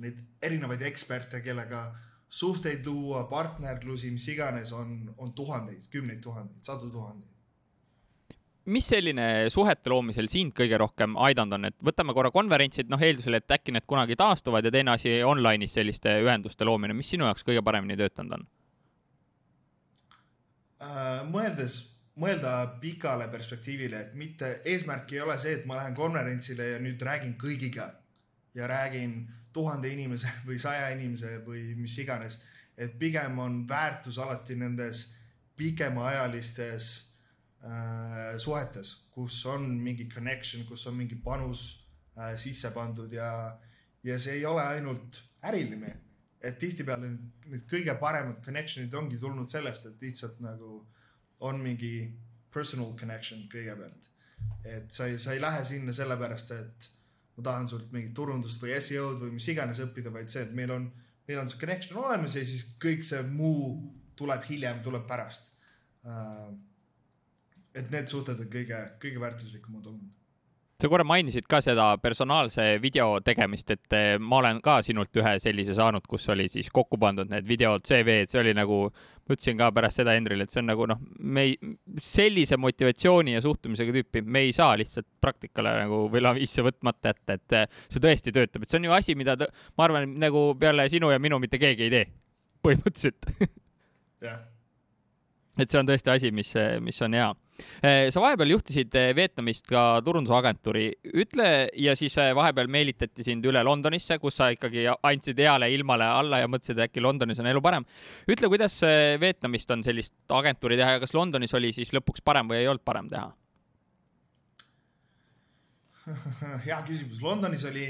neid 0.00 0.20
erinevaid 0.42 0.82
eksperte, 0.88 1.42
kellega 1.44 1.90
suhteid 2.28 2.86
luua, 2.86 3.24
partnerlusi, 3.30 4.10
mis 4.10 4.26
iganes, 4.28 4.72
on, 4.72 5.14
on 5.18 5.32
tuhandeid, 5.32 5.88
kümneid 5.90 6.20
tuhandeid, 6.22 6.62
sadu 6.66 6.90
tuhandeid. 6.90 7.32
mis 8.66 8.88
selline 8.90 9.46
suhete 9.54 9.90
loomisel 9.92 10.26
sind 10.26 10.50
kõige 10.58 10.78
rohkem 10.82 11.14
aidanud 11.22 11.54
on, 11.54 11.68
et 11.68 11.76
võtame 11.86 12.14
korra 12.16 12.32
konverentsid, 12.34 12.88
noh 12.90 13.02
eeldusel, 13.02 13.38
et 13.38 13.52
äkki 13.54 13.70
need 13.76 13.86
kunagi 13.86 14.16
taastuvad 14.18 14.66
ja 14.66 14.72
teine 14.74 14.90
asi 14.96 15.20
online'is 15.22 15.76
selliste 15.78 16.16
ühenduste 16.24 16.66
loomine, 16.66 16.96
mis 16.98 17.12
sinu 17.14 17.28
jaoks 17.28 17.46
kõige 17.46 17.62
paremini 17.62 17.96
töötanud 18.00 18.40
on? 18.40 18.48
Äh, 20.82 21.22
mõeldes, 21.30 21.78
mõelda 22.18 22.56
pikale 22.82 23.30
perspektiivile, 23.30 24.00
et 24.00 24.18
mitte, 24.18 24.50
eesmärk 24.64 25.14
ei 25.14 25.22
ole 25.22 25.38
see, 25.38 25.54
et 25.60 25.70
ma 25.70 25.78
lähen 25.78 25.94
konverentsile 25.94 26.72
ja 26.72 26.82
nüüd 26.82 27.06
räägin 27.06 27.38
kõigiga 27.38 27.92
ja 28.56 28.66
räägin 28.66 29.26
tuhande 29.52 29.92
inimese 29.92 30.30
või 30.48 30.58
saja 30.60 30.88
inimese 30.96 31.38
või 31.46 31.74
mis 31.76 31.98
iganes. 32.02 32.40
et 32.76 32.98
pigem 32.98 33.38
on 33.38 33.62
väärtus 33.68 34.18
alati 34.18 34.56
nendes 34.56 35.14
pikemaajalistes 35.56 36.88
äh, 37.64 38.36
suhetes, 38.38 38.90
kus 39.14 39.38
on 39.46 39.70
mingi 39.80 40.08
connection, 40.08 40.64
kus 40.68 40.86
on 40.86 40.96
mingi 40.96 41.16
panus 41.24 41.86
äh, 42.18 42.34
sisse 42.36 42.70
pandud 42.70 43.12
ja, 43.12 43.30
ja 44.04 44.18
see 44.18 44.40
ei 44.40 44.44
ole 44.46 44.62
ainult 44.62 45.22
äriline. 45.42 45.96
et 46.40 46.58
tihtipeale 46.58 47.08
need- 47.08 47.64
kõige 47.70 47.94
paremad 47.98 48.42
connection'id 48.44 48.94
ongi 48.94 49.18
tulnud 49.18 49.48
sellest, 49.50 49.86
et 49.86 50.02
lihtsalt 50.02 50.40
nagu 50.40 50.86
on 51.40 51.60
mingi 51.60 52.12
personal 52.52 52.92
connection 52.96 53.48
kõigepealt. 53.52 54.10
et 54.64 54.92
sa 54.92 55.06
ei, 55.06 55.18
sa 55.18 55.32
ei 55.32 55.40
lähe 55.40 55.64
sinna 55.64 55.92
sellepärast, 55.92 56.50
et 56.50 56.90
ma 57.36 57.44
tahan 57.50 57.68
sult 57.68 57.92
mingit 57.92 58.14
turundust 58.16 58.62
või 58.62 58.76
SEO-d 58.80 59.20
või 59.26 59.36
mis 59.36 59.48
iganes 59.52 59.80
õppida, 59.84 60.12
vaid 60.12 60.32
see, 60.32 60.46
et 60.46 60.54
meil 60.56 60.72
on, 60.72 60.88
meil 61.28 61.42
on 61.42 61.50
see 61.52 61.60
connection 61.60 62.00
olemas 62.00 62.36
ja 62.38 62.44
siis 62.48 62.64
kõik 62.82 63.04
see 63.04 63.20
muu 63.28 63.74
tuleb 64.16 64.46
hiljem, 64.48 64.80
tuleb 64.84 65.04
pärast. 65.08 65.52
et 67.76 67.90
need 67.92 68.08
suhted 68.08 68.38
on 68.40 68.48
kõige, 68.48 68.78
kõige 69.02 69.20
väärtuslikumad 69.20 69.88
olnud. 69.90 70.15
Sa 70.76 70.88
korra 70.92 71.04
mainisid 71.08 71.46
ka 71.48 71.62
seda 71.64 71.86
personaalse 72.02 72.64
video 72.82 73.16
tegemist, 73.24 73.70
et 73.72 73.94
eh, 73.96 74.16
ma 74.20 74.42
olen 74.42 74.58
ka 74.64 74.78
sinult 74.84 75.16
ühe 75.16 75.36
sellise 75.40 75.76
saanud, 75.76 76.04
kus 76.08 76.26
oli 76.34 76.48
siis 76.52 76.68
kokku 76.74 76.98
pandud 77.00 77.30
need 77.32 77.46
videod, 77.48 77.84
CV-d, 77.88 78.28
see 78.28 78.42
oli 78.42 78.52
nagu, 78.56 78.82
ma 78.90 79.32
ütlesin 79.36 79.56
ka 79.60 79.70
pärast 79.76 80.02
seda 80.02 80.12
Hendrile, 80.16 80.44
et 80.44 80.52
see 80.52 80.60
on 80.60 80.68
nagu 80.68 80.88
noh, 80.90 81.00
me 81.18 81.46
ei, 81.48 81.54
sellise 82.02 82.58
motivatsiooni 82.60 83.36
ja 83.38 83.44
suhtumisega 83.44 83.94
tüüpi 83.96 84.24
me 84.24 84.44
ei 84.44 84.52
saa 84.56 84.74
lihtsalt 84.76 85.08
praktikale 85.24 85.72
nagu 85.80 86.02
või 86.12 86.24
laviisse 86.26 86.64
võtmata 86.66 87.14
jätta, 87.14 87.38
et 87.40 87.56
eh, 87.62 87.80
see 87.88 88.04
tõesti 88.04 88.34
töötab, 88.36 88.66
et 88.66 88.72
see 88.72 88.82
on 88.82 88.90
ju 88.90 88.96
asi, 88.98 89.16
mida 89.16 89.38
tõ- 89.40 89.48
ma 89.78 89.88
arvan, 89.88 90.12
nagu 90.20 90.50
peale 90.60 90.90
sinu 90.92 91.08
ja 91.14 91.22
minu 91.22 91.40
mitte 91.40 91.60
keegi 91.62 91.88
ei 91.88 91.94
tee, 91.96 92.04
põhimõtteliselt. 92.66 93.32
Jah, 94.26 94.44
et 95.56 95.72
see 95.72 95.80
on 95.80 95.88
tõesti 95.88 96.12
asi, 96.12 96.30
mis, 96.34 96.50
mis 96.84 96.98
on 97.04 97.16
hea. 97.16 97.28
sa 98.12 98.20
vahepeal 98.20 98.52
juhtisid 98.52 98.94
eh, 98.98 99.12
Vietnamist 99.16 99.66
ka 99.70 100.02
turundusagentuuri, 100.04 100.86
ütle 101.22 101.48
ja 101.80 101.94
siis 101.96 102.16
eh, 102.20 102.32
vahepeal 102.36 102.68
meelitati 102.72 103.24
sind 103.24 103.46
üle 103.48 103.62
Londonisse, 103.64 104.18
kus 104.22 104.36
sa 104.40 104.50
ikkagi 104.52 104.84
andsid 104.94 105.40
heale 105.40 105.70
ilmale 105.72 106.04
alla 106.04 106.42
ja 106.42 106.50
mõtlesid, 106.50 106.76
et 106.76 106.90
äkki 106.90 107.04
Londonis 107.04 107.40
on 107.40 107.48
elu 107.52 107.62
parem. 107.64 107.86
ütle, 108.28 108.50
kuidas 108.52 108.76
eh, 108.86 109.16
Vietnamist 109.20 109.72
on 109.72 109.84
sellist 109.86 110.14
agentuuri 110.28 110.76
teha 110.76 110.96
ja 110.96 111.02
kas 111.02 111.16
Londonis 111.16 111.56
oli 111.56 111.72
siis 111.76 111.94
lõpuks 111.96 112.24
parem 112.24 112.52
või 112.52 112.60
ei 112.60 112.70
olnud 112.72 112.84
parem 112.84 113.08
teha? 113.12 113.32
hea 116.66 116.82
küsimus, 116.86 117.22
Londonis 117.22 117.64
oli, 117.66 117.86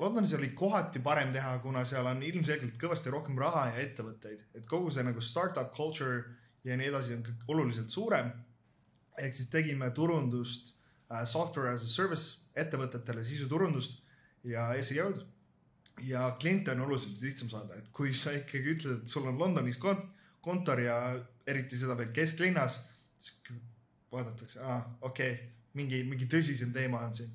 Londonis 0.00 0.32
oli 0.34 0.48
kohati 0.56 1.02
parem 1.04 1.32
teha, 1.34 1.58
kuna 1.62 1.84
seal 1.86 2.08
on 2.10 2.22
ilmselgelt 2.26 2.78
kõvasti 2.80 3.12
rohkem 3.12 3.36
raha 3.38 3.68
ja 3.70 3.82
ettevõtteid, 3.84 4.46
et 4.56 4.64
kogu 4.68 4.90
see 4.90 5.04
nagu 5.06 5.20
startup 5.22 5.76
culture 5.76 6.24
ja 6.64 6.76
nii 6.78 6.88
edasi 6.92 7.16
on 7.16 7.24
oluliselt 7.48 7.90
suurem. 7.90 8.30
ehk 9.18 9.34
siis 9.34 9.50
tegime 9.52 9.90
turundust 9.90 10.72
äh, 11.12 11.24
software 11.28 11.74
as 11.74 11.82
a 11.84 11.86
service 11.86 12.46
ettevõtetele, 12.56 13.24
sisuturundust 13.24 14.00
ja 14.44 14.70
SEO-d. 14.82 15.26
ja 16.08 16.36
kliente 16.40 16.72
on 16.72 16.80
oluliselt 16.80 17.20
lihtsam 17.20 17.50
saada, 17.50 17.76
et 17.76 17.88
kui 17.92 18.14
sa 18.14 18.32
ikkagi 18.32 18.76
ütled, 18.76 19.02
et 19.02 19.08
sul 19.08 19.26
on 19.28 19.38
Londonis 19.38 19.78
kont-, 19.78 20.08
kontor 20.40 20.80
ja 20.80 20.96
eriti 21.46 21.76
seda 21.78 21.96
veel 21.98 22.12
kesklinnas, 22.16 22.78
siis 23.18 23.42
vaadatakse, 24.12 24.60
aa, 24.60 24.80
okei 25.00 25.32
okay,, 25.32 25.50
mingi, 25.78 26.02
mingi 26.08 26.28
tõsisem 26.30 26.72
teema 26.72 27.04
on 27.06 27.14
siin. 27.16 27.30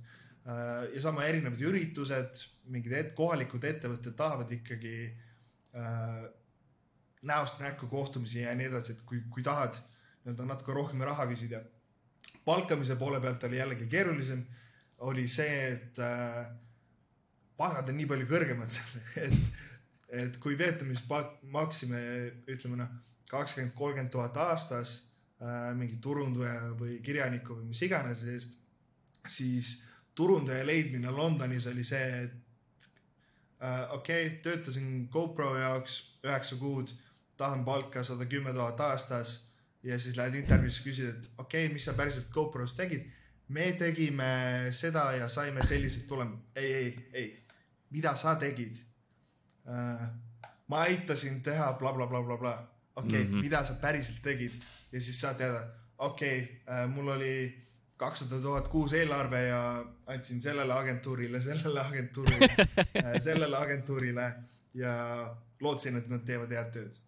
ja 0.94 1.02
sama 1.04 1.26
erinevad 1.28 1.60
üritused, 1.60 2.44
mingid 2.72 2.94
et, 2.96 3.10
kohalikud 3.16 3.64
ettevõtted 3.68 4.16
tahavad 4.16 4.52
ikkagi 4.56 4.94
äh, 5.76 6.28
näost 7.28 7.60
näkku 7.60 7.88
kohtumisi 7.92 8.42
ja 8.42 8.56
nii 8.56 8.70
edasi, 8.72 8.96
et 8.96 9.04
kui, 9.08 9.22
kui 9.34 9.44
tahad 9.44 9.76
nii-öelda 10.28 10.46
natuke 10.48 10.76
rohkem 10.76 11.04
raha 11.08 11.28
küsida. 11.30 11.62
palkamise 12.46 12.96
poole 12.96 13.20
pealt 13.22 13.44
oli 13.44 13.58
jällegi 13.58 13.88
keerulisem, 13.88 14.46
oli 14.98 15.28
see, 15.28 15.74
et 15.74 16.00
äh, 16.00 16.48
palgad 17.58 17.90
on 17.90 17.98
nii 17.98 18.08
palju 18.08 18.28
kõrgemad 18.30 18.72
seal, 18.76 19.02
et, 19.24 19.36
et 20.24 20.38
kui 20.44 20.58
Vietnamis 20.58 21.04
pa- 21.08 21.38
maksime, 21.52 22.00
ütleme 22.48 22.80
noh, 22.82 22.96
kakskümmend, 23.30 23.76
kolmkümmend 23.76 24.12
tuhat 24.12 24.38
aastas 24.48 24.98
äh, 25.42 25.74
mingi 25.76 26.00
turundaja 26.04 26.72
või 26.80 27.00
kirjaniku 27.04 27.60
või 27.60 27.72
mis 27.72 27.84
iganes 27.88 28.24
eest, 28.24 28.58
siis 29.28 29.78
turundaja 30.16 30.66
leidmine 30.66 31.12
Londonis 31.12 31.68
oli 31.68 31.84
see, 31.84 32.24
et 32.24 32.88
äh, 33.62 33.84
okei 33.96 34.28
okay,, 34.28 34.40
töötasin 34.44 35.08
GoPro 35.12 35.56
jaoks 35.60 36.00
üheksa 36.26 36.60
kuud, 36.60 36.94
tahan 37.38 37.66
palka 37.66 38.04
sada 38.04 38.26
kümme 38.26 38.54
tuhat 38.54 38.80
aastas 38.82 39.38
ja 39.84 40.00
siis 40.00 40.18
lähed 40.18 40.36
intervjuusse, 40.36 40.84
küsid, 40.84 41.10
et 41.10 41.30
okei 41.38 41.66
okay,, 41.66 41.74
mis 41.74 41.86
sa 41.86 41.94
päriselt 41.94 42.30
GoPros 42.34 42.74
tegid. 42.76 43.06
me 43.48 43.72
tegime 43.80 44.68
seda 44.72 45.12
ja 45.16 45.30
saime 45.30 45.66
sellised 45.66 46.08
tulemused. 46.08 46.44
ei, 46.56 46.74
ei, 46.74 47.10
ei, 47.14 47.44
mida 47.90 48.16
sa 48.16 48.36
tegid 48.36 48.76
äh,? 49.68 50.10
ma 50.68 50.82
aitasin 50.84 51.42
teha 51.44 51.74
blablabla, 51.80 52.68
okei 52.96 53.24
Mhm. 53.24 53.40
mida 53.40 53.64
sa 53.66 53.74
päriselt 53.74 54.22
tegid 54.22 54.52
ja 54.92 55.02
siis 55.02 55.22
saad 55.22 55.38
teada, 55.38 55.62
okei 55.98 56.44
okay, 56.44 56.76
äh,, 56.84 56.90
mul 56.90 57.08
oli 57.08 57.68
kakssada 57.98 58.40
tuhat 58.42 58.68
kuus 58.68 58.94
eelarve 58.94 59.48
ja 59.48 59.86
andsin 60.06 60.42
sellele 60.42 60.74
agentuurile, 60.74 61.42
sellele 61.42 61.80
agentuurile 61.80 62.50
äh,, 63.04 63.14
sellele 63.20 63.58
agentuurile 63.58 64.34
ja 64.74 65.36
lootsin, 65.62 65.98
et 65.98 66.10
nad 66.10 66.26
teevad 66.26 66.52
head 66.54 66.72
tööd. 66.74 67.00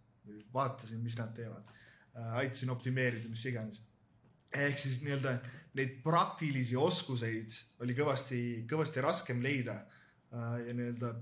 vaatasin, 0.53 1.01
mis 1.03 1.17
nad 1.19 1.31
teevad 1.35 1.63
äh,, 1.69 2.35
aitasin 2.43 2.73
optimeerida, 2.73 3.29
mis 3.29 3.45
iganes. 3.45 3.83
ehk 4.55 4.79
siis 4.81 5.01
nii-öelda 5.05 5.37
neid 5.77 5.99
praktilisi 6.03 6.75
oskuseid 6.75 7.53
oli 7.85 7.93
kõvasti, 7.97 8.41
kõvasti 8.69 9.01
raskem 9.05 9.43
leida 9.45 9.77
äh, 10.33 10.67
ja 10.67 10.73
nii-öelda 10.73 11.13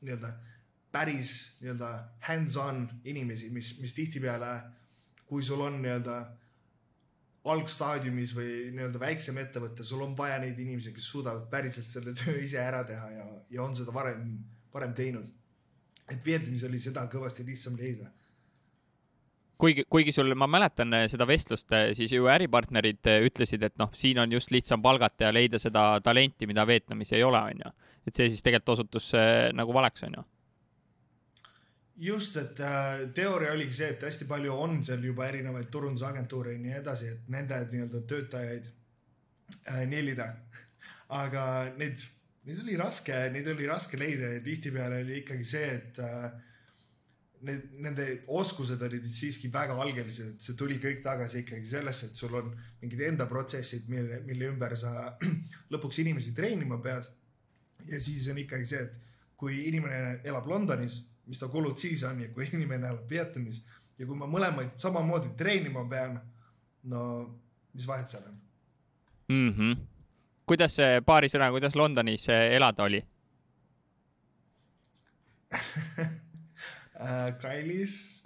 nii-öelda 0.00 0.32
päris 0.92 1.58
nii-öelda 1.60 1.90
hands-on 2.28 2.86
inimesi, 3.04 3.50
mis, 3.52 3.74
mis 3.80 3.94
tihtipeale, 3.94 4.52
kui 5.26 5.42
sul 5.44 5.60
on 5.60 5.80
nii-öelda 5.82 6.16
algstaadiumis 7.52 8.32
või 8.36 8.52
nii-öelda 8.74 9.00
väiksem 9.00 9.38
ettevõte, 9.42 9.84
sul 9.86 10.02
on 10.06 10.16
vaja 10.18 10.38
neid 10.42 10.58
inimesi, 10.62 10.94
kes 10.96 11.10
suudavad 11.12 11.46
päriselt 11.50 11.88
selle 11.90 12.14
töö 12.16 12.38
ise 12.42 12.58
ära 12.62 12.82
teha 12.88 13.10
ja, 13.12 13.26
ja 13.50 13.62
on 13.62 13.76
seda 13.78 13.94
varem, 13.94 14.38
varem 14.72 14.94
teinud. 14.96 15.28
Et 16.10 16.22
Vietnamis 16.24 16.64
oli 16.68 16.78
seda 16.82 17.06
kõvasti 17.12 17.44
lihtsam 17.46 17.76
leida. 17.78 18.10
kuigi, 19.58 19.86
kuigi 19.88 20.12
sul, 20.12 20.34
ma 20.36 20.46
mäletan 20.46 20.92
eh, 20.94 21.06
seda 21.08 21.26
vestlust, 21.26 21.72
siis 21.96 22.12
ju 22.12 22.28
äripartnerid 22.28 23.08
eh, 23.08 23.26
ütlesid, 23.26 23.62
et 23.64 23.76
noh, 23.80 23.90
siin 23.96 24.18
on 24.20 24.32
just 24.32 24.50
lihtsam 24.52 24.82
palgata 24.82 25.28
ja 25.28 25.32
leida 25.32 25.58
seda 25.58 25.88
talenti, 26.04 26.46
mida 26.46 26.66
Vietnamis 26.66 27.12
ei 27.16 27.24
ole, 27.24 27.40
onju. 27.40 27.72
et 28.06 28.14
see 28.14 28.28
siis 28.30 28.42
tegelikult 28.44 28.76
osutus 28.76 29.12
eh, 29.16 29.50
nagu 29.56 29.74
valeks, 29.74 30.04
onju. 30.08 30.24
just, 31.96 32.36
et 32.36 32.60
äh, 32.60 33.06
teooria 33.14 33.52
oligi 33.56 33.80
see, 33.80 33.88
et 33.96 34.02
hästi 34.02 34.28
palju 34.28 34.52
on 34.52 34.82
seal 34.84 35.04
juba 35.04 35.26
erinevaid 35.26 35.70
turundusagentuure 35.72 36.52
ja 36.52 36.58
nii 36.60 36.76
edasi, 36.82 37.08
et 37.16 37.32
nende 37.32 37.62
nii-öelda 37.72 38.02
töötajaid 38.06 38.68
äh, 39.72 39.86
nellida. 39.88 40.28
aga 41.22 41.46
neid, 41.78 42.02
neid 42.46 42.60
oli 42.62 42.76
raske, 42.78 43.14
neid 43.34 43.48
oli 43.50 43.66
raske 43.66 43.98
leida 43.98 44.36
ja 44.36 44.42
tihtipeale 44.44 45.00
oli 45.02 45.20
ikkagi 45.22 45.46
see, 45.46 45.70
et 45.80 45.98
äh, 46.02 46.28
need, 47.46 47.64
nende 47.82 48.06
oskused 48.38 48.82
olid 48.86 49.06
siiski 49.10 49.50
väga 49.52 49.76
algelised, 49.82 50.36
et 50.36 50.46
see 50.46 50.56
tuli 50.58 50.78
kõik 50.82 51.02
tagasi 51.04 51.42
ikkagi 51.42 51.66
sellesse, 51.70 52.10
et 52.10 52.20
sul 52.20 52.36
on 52.38 52.52
mingid 52.82 53.02
enda 53.08 53.26
protsessid, 53.30 53.88
mille, 53.92 54.20
mille 54.28 54.50
ümber 54.52 54.76
sa 54.78 54.92
lõpuks 55.74 56.00
inimesi 56.04 56.34
treenima 56.36 56.78
pead. 56.82 57.10
ja 57.90 58.00
siis 58.00 58.28
on 58.32 58.38
ikkagi 58.42 58.66
see, 58.66 58.86
et 58.86 58.94
kui 59.36 59.66
inimene 59.68 60.20
elab 60.24 60.46
Londonis, 60.48 61.02
mis 61.26 61.38
ta 61.38 61.48
kulud 61.50 61.76
siis 61.78 62.02
on 62.08 62.22
ja 62.22 62.30
kui 62.34 62.48
inimene 62.56 62.88
elab 62.92 63.10
Vietnamis 63.10 63.62
ja 63.98 64.06
kui 64.06 64.16
ma 64.16 64.28
mõlemaid 64.30 64.78
samamoodi 64.80 65.34
treenima 65.38 65.84
pean, 65.90 66.20
no 66.84 67.02
mis 67.74 67.86
vahet 67.88 68.10
seal 68.10 68.24
on? 68.30 68.40
mm. 69.28 69.52
-hmm. 69.52 69.95
Kuidas 70.46 70.78
see 70.78 71.00
paari 71.06 71.30
sõnaga, 71.32 71.54
kuidas 71.56 71.76
Londonis 71.78 72.28
äh, 72.32 72.52
elada 72.58 72.86
oli? 72.86 73.02
Äh, 76.96 77.34
kallis, 77.42 78.22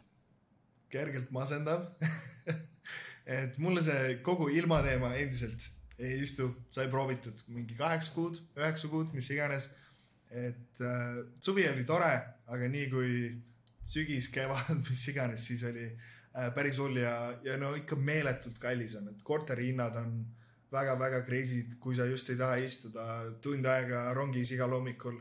kergelt 0.94 1.32
masendav. 1.34 1.88
et 3.40 3.56
mulle 3.58 3.82
see 3.82 4.12
kogu 4.22 4.46
ilmateema 4.54 5.10
endiselt 5.18 5.64
ei 6.00 6.20
istu, 6.22 6.48
sai 6.70 6.88
proovitud 6.90 7.42
mingi 7.50 7.74
kaheksa 7.74 8.14
kuud, 8.14 8.38
üheksa 8.56 8.88
kuud, 8.92 9.10
mis 9.16 9.30
iganes. 9.34 9.68
et 10.30 10.78
äh, 10.86 11.16
suvi 11.42 11.64
oli 11.66 11.82
tore, 11.84 12.12
aga 12.46 12.68
nii 12.70 12.86
kui 12.92 13.14
sügis, 13.82 14.28
kevad, 14.30 14.70
mis 14.88 15.02
iganes, 15.10 15.48
siis 15.50 15.64
oli 15.66 15.88
äh, 15.88 16.52
päris 16.54 16.78
hull 16.78 17.00
ja, 17.02 17.14
ja 17.42 17.56
no 17.58 17.72
ikka 17.74 17.98
meeletult 17.98 18.60
kallis 18.62 18.94
on, 19.00 19.10
et 19.10 19.24
korterihinnad 19.26 19.98
on 19.98 20.14
väga-väga 20.72 21.24
crazy'd, 21.26 21.76
kui 21.82 21.96
sa 21.98 22.06
just 22.06 22.30
ei 22.30 22.38
taha 22.38 22.58
istuda 22.62 23.04
tund 23.42 23.66
aega 23.66 24.08
rongis 24.14 24.52
igal 24.54 24.72
hommikul 24.76 25.18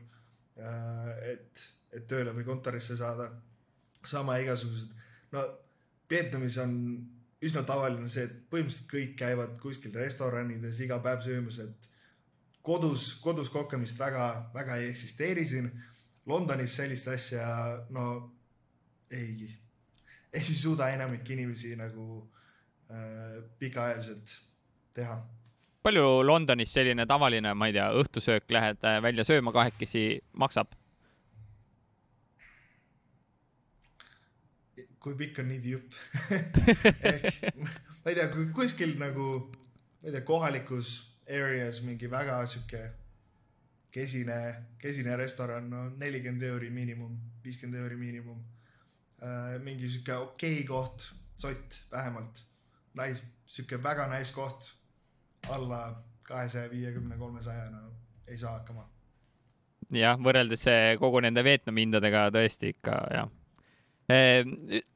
äh,. 0.59 1.13
et, 1.33 1.63
et 1.93 2.05
tööle 2.07 2.33
või 2.35 2.45
kontorisse 2.45 2.97
saada. 2.97 3.31
sama 4.05 4.37
igasugused, 4.39 4.91
no 5.31 5.41
Vietnamis 6.09 6.57
on 6.57 6.73
üsna 7.43 7.63
tavaline 7.67 8.09
see, 8.09 8.23
et 8.27 8.35
põhimõtteliselt 8.51 8.89
kõik 8.91 9.15
käivad 9.19 9.59
kuskil 9.59 9.93
restoranides 9.95 10.79
iga 10.83 10.99
päev 11.03 11.21
söömas, 11.25 11.59
et 11.59 11.89
kodus, 12.61 13.13
kodus 13.23 13.49
kokkimist 13.49 13.99
väga, 13.99 14.51
väga 14.53 14.77
ei 14.79 14.89
eksisteeri 14.93 15.45
siin. 15.47 15.69
Londonis 16.29 16.75
sellist 16.77 17.07
asja, 17.07 17.45
no 17.89 18.05
ei, 19.11 19.47
ei 20.33 20.43
suuda 20.63 20.89
enamik 20.93 21.29
inimesi 21.29 21.73
nagu 21.79 22.21
äh, 22.91 23.39
pikaajaliselt 23.59 24.35
teha 24.93 25.17
palju 25.83 26.23
Londonis 26.27 26.73
selline 26.73 27.05
tavaline, 27.07 27.53
ma 27.55 27.69
ei 27.69 27.75
tea, 27.75 27.89
õhtusöök 28.01 28.51
lähed 28.51 28.83
äh, 28.83 28.99
välja 29.03 29.25
sööma 29.27 29.55
kahekesi 29.55 30.21
maksab? 30.33 30.75
kui 34.99 35.15
pikk 35.15 35.37
on 35.39 35.47
niidi 35.47 35.77
jupp 35.77 35.93
ma 38.03 38.11
ei 38.11 38.17
tea, 38.17 38.25
kui 38.33 38.49
kuskil 38.55 38.97
nagu, 38.99 39.27
ma 40.01 40.09
ei 40.09 40.11
tea, 40.11 40.25
kohalikus 40.27 40.89
areas 41.29 41.79
mingi 41.85 42.09
väga 42.11 42.41
sihuke 42.51 42.81
kesine, 43.95 44.39
kesine 44.81 45.15
restoran, 45.17 45.69
no 45.71 45.85
nelikümmend 46.01 46.43
euri 46.49 46.69
miinimum, 46.73 47.15
viiskümmend 47.43 47.81
euri 47.81 47.95
miinimum 47.99 48.41
äh,. 49.23 49.55
mingi 49.63 49.89
sihuke 49.89 50.17
okei 50.17 50.59
okay 50.59 50.67
koht, 50.67 51.07
sott 51.39 51.79
vähemalt, 51.91 52.43
nice, 52.99 53.23
sihuke 53.45 53.81
väga 53.83 54.09
nice 54.11 54.35
koht, 54.35 54.73
alla 55.49 56.03
kahesaja 56.23 56.69
viiekümne, 56.71 57.17
kolmesaja, 57.17 57.69
no 57.73 57.91
ei 58.27 58.37
saa 58.37 58.57
hakkama 58.59 58.85
jah, 59.95 60.17
võrreldes 60.21 60.65
äh, 60.69 60.93
kogu 61.01 61.21
nende 61.23 61.43
Vietnami 61.45 61.85
hindadega 61.85 62.29
tõesti 62.33 62.73
ikka 62.75 63.01
jah. 63.13 63.35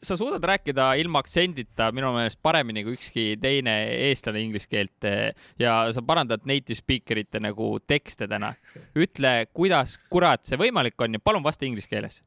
sa 0.02 0.16
suudad 0.18 0.42
rääkida 0.42 0.88
ilma 0.98 1.20
aktsendita 1.22 1.92
minu 1.94 2.10
meelest 2.16 2.40
paremini 2.42 2.82
kui 2.82 2.96
ükski 2.98 3.26
teine 3.38 3.76
eestlane 4.08 4.42
inglise 4.42 4.66
keelt 4.66 5.06
eh, 5.06 5.36
ja 5.62 5.76
sa 5.94 6.02
parandad 6.02 6.48
native 6.50 6.80
speaker 6.80 7.22
ite 7.22 7.38
nagu 7.38 7.76
tekste 7.86 8.26
täna. 8.28 8.56
ütle, 8.98 9.46
kuidas 9.54 10.00
kurat 10.10 10.46
see 10.50 10.58
võimalik 10.58 10.98
on 10.98 11.14
ja 11.14 11.22
palun 11.22 11.46
vasta 11.46 11.66
inglise 11.66 11.90
keeles. 11.90 12.24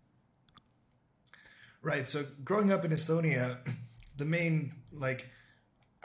Right. 1.83 2.07
So 2.07 2.22
growing 2.44 2.72
up 2.72 2.85
in 2.85 2.92
Estonia, 2.92 3.57
the 4.16 4.24
main 4.24 4.72
like 4.92 5.26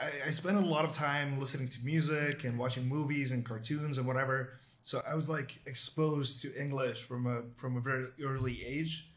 I, 0.02 0.28
I 0.28 0.30
spent 0.30 0.56
a 0.56 0.60
lot 0.60 0.84
of 0.84 0.92
time 0.92 1.38
listening 1.38 1.68
to 1.68 1.78
music 1.84 2.44
and 2.44 2.58
watching 2.58 2.88
movies 2.88 3.32
and 3.32 3.44
cartoons 3.44 3.98
and 3.98 4.06
whatever. 4.06 4.54
So 4.82 5.02
I 5.08 5.14
was 5.14 5.28
like 5.28 5.60
exposed 5.66 6.42
to 6.42 6.54
English 6.60 7.04
from 7.04 7.26
a 7.26 7.42
from 7.56 7.76
a 7.76 7.80
very 7.80 8.06
early 8.24 8.64
age. 8.64 9.08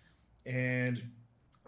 And 0.46 1.02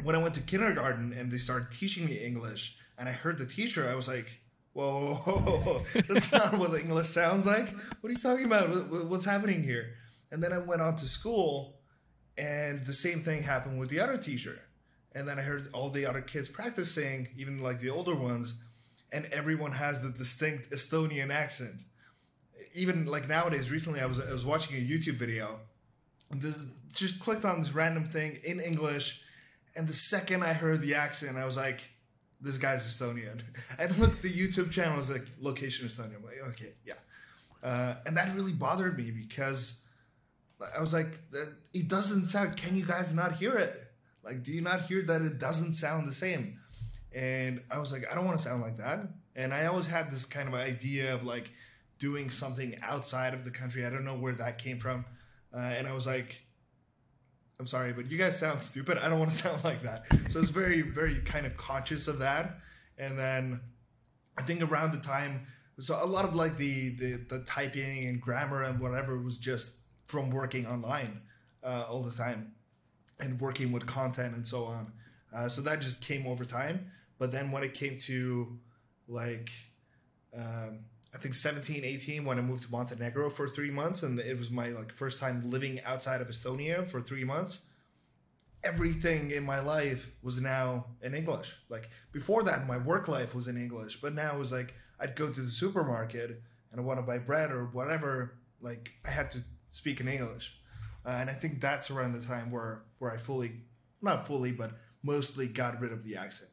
when 0.03 0.15
I 0.15 0.19
went 0.19 0.36
to 0.36 0.41
kindergarten 0.41 1.13
and 1.13 1.32
they 1.32 1.38
started 1.38 1.71
teaching 1.71 2.06
me 2.06 2.13
English 2.23 2.77
and 2.97 3.10
I 3.10 3.12
heard 3.12 3.38
the 3.39 3.45
teacher, 3.47 3.89
I 3.89 3.95
was 3.95 4.08
like, 4.08 4.30
whoa, 4.73 5.15
whoa, 5.15 5.38
whoa, 5.39 5.58
whoa. 5.60 5.84
that's 6.08 6.32
not 6.32 6.53
what 6.60 6.80
English 6.80 7.08
sounds 7.08 7.45
like. 7.47 7.69
What 8.01 8.10
are 8.10 8.13
you 8.13 8.19
talking 8.19 8.45
about? 8.45 8.69
What- 8.69 8.89
what- 8.91 9.08
What's 9.08 9.25
happening 9.25 9.63
here? 9.63 9.95
And 10.32 10.43
then 10.43 10.53
I 10.53 10.60
went 10.60 10.82
on 10.82 10.95
to 10.97 11.06
school 11.08 11.80
and 12.38 12.86
the 12.86 12.93
same 12.93 13.23
thing 13.23 13.41
happened 13.41 13.80
with 13.80 13.89
the 13.89 13.99
other 13.99 14.17
teacher. 14.17 14.60
And 15.15 15.27
then 15.27 15.39
I 15.39 15.41
heard 15.41 15.69
all 15.73 15.89
the 15.89 16.06
other 16.06 16.21
kids 16.21 16.49
practicing, 16.49 17.30
even 17.38 17.60
like 17.63 17.80
the 17.80 17.89
older 17.89 18.13
ones, 18.13 18.53
and 19.12 19.26
everyone 19.28 19.72
has 19.72 20.02
the 20.02 20.10
distinct 20.10 20.72
Estonian 20.72 21.32
accent. 21.32 21.76
Even 22.74 23.06
like 23.06 23.28
nowadays, 23.28 23.72
recently 23.72 24.00
I 24.00 24.06
was 24.06 24.20
I 24.20 24.32
was 24.32 24.46
watching 24.46 24.76
a 24.78 24.80
YouTube 24.80 25.15
video, 25.15 25.60
and 26.30 26.41
this 26.41 26.56
just 26.93 27.20
clicked 27.20 27.46
on 27.46 27.60
this 27.60 27.74
random 27.74 28.06
thing 28.06 28.39
in 28.43 28.60
English, 28.60 29.22
and 29.76 29.88
the 29.88 29.93
second 29.93 30.43
I 30.43 30.54
heard 30.54 30.82
the 30.82 30.96
accent, 30.96 31.38
I 31.38 31.46
was 31.46 31.58
like, 31.58 31.82
"This 32.41 32.58
guy's 32.58 32.86
Estonian." 32.86 33.41
I 33.80 33.88
looked 34.00 34.22
the 34.22 34.32
YouTube 34.32 34.72
channel, 34.72 34.98
was 34.98 35.10
like 35.10 35.26
location 35.39 35.88
Estonia. 35.88 36.17
I'm 36.17 36.26
like, 36.26 36.41
okay, 36.50 36.74
yeah, 36.86 36.93
uh, 37.63 37.96
and 38.06 38.15
that 38.17 38.36
really 38.36 38.54
bothered 38.54 38.98
me 38.98 39.12
because 39.12 39.84
I 40.76 40.80
was 40.80 40.93
like, 40.93 41.20
it 41.74 41.88
doesn't 41.88 42.26
sound. 42.26 42.58
Can 42.58 42.76
you 42.76 42.86
guys 42.86 43.13
not 43.13 43.36
hear 43.36 43.56
it? 43.58 43.84
Like, 44.24 44.43
do 44.43 44.52
you 44.52 44.62
not 44.62 44.84
hear 44.84 45.02
that 45.04 45.22
it 45.22 45.39
doesn't 45.39 45.74
sound 45.74 46.08
the 46.08 46.13
same? 46.13 46.60
And 47.17 47.62
I 47.71 47.80
was 47.80 47.91
like, 47.91 48.06
I 48.12 48.13
don't 48.13 48.25
want 48.25 48.38
to 48.38 48.43
sound 48.43 48.62
like 48.62 48.77
that. 48.77 48.99
And 49.36 49.51
I 49.51 49.65
always 49.65 49.88
had 49.88 50.12
this 50.12 50.23
kind 50.23 50.47
of 50.47 50.53
idea 50.53 51.15
of 51.15 51.23
like 51.23 51.49
doing 51.97 52.30
something 52.30 52.77
outside 52.84 53.34
of 53.34 53.43
the 53.43 53.49
country. 53.49 53.88
I 53.88 53.89
don't 53.89 54.06
know 54.06 54.13
where 54.13 54.34
that 54.34 54.60
came 54.60 54.77
from. 54.77 55.03
Uh, 55.51 55.58
and 55.58 55.88
I 55.88 55.93
was 55.93 56.06
like, 56.06 56.43
I'm 57.60 57.65
sorry, 57.65 57.91
but 57.91 58.12
you 58.12 58.19
guys 58.19 58.38
sound 58.38 58.62
stupid. 58.62 58.99
I 58.99 59.10
don't 59.10 59.17
want 59.17 59.32
to 59.32 59.38
sound 59.45 59.63
like 59.63 59.82
that. 59.82 60.06
So 60.30 60.38
I 60.38 60.41
was 60.41 60.51
very, 60.51 60.82
very 60.82 61.15
kind 61.21 61.47
of 61.47 61.58
conscious 61.58 62.08
of 62.08 62.19
that. 62.19 62.60
And 62.99 63.17
then 63.17 63.62
I 64.38 64.43
think 64.43 64.62
around 64.62 64.91
the 64.91 64.99
time, 64.99 65.47
so 65.80 65.99
a 65.99 66.06
lot 66.06 66.23
of 66.23 66.36
like 66.36 66.58
the 66.58 66.89
the, 66.89 67.13
the 67.30 67.39
typing 67.45 68.06
and 68.06 68.21
grammar 68.21 68.62
and 68.62 68.80
whatever 68.80 69.19
was 69.19 69.39
just 69.39 69.71
from 70.06 70.30
working 70.30 70.67
online 70.67 71.21
uh, 71.63 71.86
all 71.89 72.03
the 72.03 72.15
time 72.15 72.51
and 73.19 73.41
working 73.41 73.71
with 73.71 73.88
content 73.88 74.36
and 74.36 74.45
so 74.45 74.65
on. 74.65 74.91
Uh, 75.36 75.49
so 75.49 75.62
that 75.62 75.82
just 75.82 75.99
came 76.01 76.27
over 76.27 76.45
time. 76.45 76.91
But 77.17 77.32
then 77.32 77.51
when 77.51 77.63
it 77.63 77.73
came 77.73 77.97
to 78.01 78.60
like, 79.08 79.49
um, 80.36 80.86
I 81.13 81.17
think 81.17 81.34
17, 81.34 81.84
18, 81.84 82.25
when 82.25 82.38
I 82.38 82.41
moved 82.41 82.63
to 82.63 82.71
Montenegro 82.71 83.30
for 83.30 83.47
three 83.47 83.71
months, 83.71 84.03
and 84.03 84.19
it 84.19 84.38
was 84.38 84.51
my 84.51 84.69
like 84.69 84.91
first 84.91 85.19
time 85.19 85.49
living 85.49 85.82
outside 85.84 86.21
of 86.21 86.27
Estonia 86.27 86.86
for 86.86 87.01
three 87.01 87.23
months. 87.23 87.62
Everything 88.63 89.32
in 89.32 89.43
my 89.43 89.60
life 89.60 90.12
was 90.21 90.41
now 90.41 90.88
in 91.01 91.13
English. 91.13 91.56
Like 91.69 91.89
before 92.12 92.43
that, 92.43 92.67
my 92.67 92.77
work 92.77 93.08
life 93.08 93.34
was 93.34 93.47
in 93.47 93.58
English, 93.58 94.01
but 94.01 94.13
now 94.13 94.36
it 94.36 94.39
was 94.39 94.51
like 94.51 94.73
I'd 94.99 95.15
go 95.15 95.30
to 95.30 95.41
the 95.41 95.49
supermarket 95.49 96.41
and 96.71 96.82
I 96.82 96.84
want 96.84 96.99
to 96.99 97.03
buy 97.03 97.17
bread 97.19 97.51
or 97.51 97.65
whatever. 97.65 98.38
Like 98.62 98.89
I 99.06 99.12
had 99.12 99.32
to 99.32 99.43
speak 99.69 100.01
in 100.01 100.08
English. 100.08 100.60
Uh, 101.06 101.17
and 101.21 101.30
I 101.30 101.34
think 101.34 101.62
that's 101.62 101.89
around 101.89 102.19
the 102.19 102.25
time 102.25 102.51
where 102.51 102.84
where 102.99 103.12
I 103.12 103.17
fully, 103.17 103.62
not 104.01 104.27
fully, 104.27 104.51
but 104.51 104.71
mostly 105.03 105.47
got 105.47 105.80
rid 105.80 105.93
of 105.93 106.03
the 106.03 106.17
accent. 106.17 106.51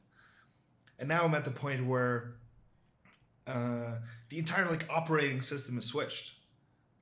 And 0.98 1.08
now 1.08 1.24
I'm 1.24 1.34
at 1.34 1.44
the 1.44 1.50
point 1.50 1.84
where 1.86 2.36
uh, 3.46 3.96
the 4.28 4.38
entire 4.38 4.66
like 4.66 4.86
operating 4.90 5.40
system 5.40 5.78
is 5.78 5.84
switched. 5.84 6.34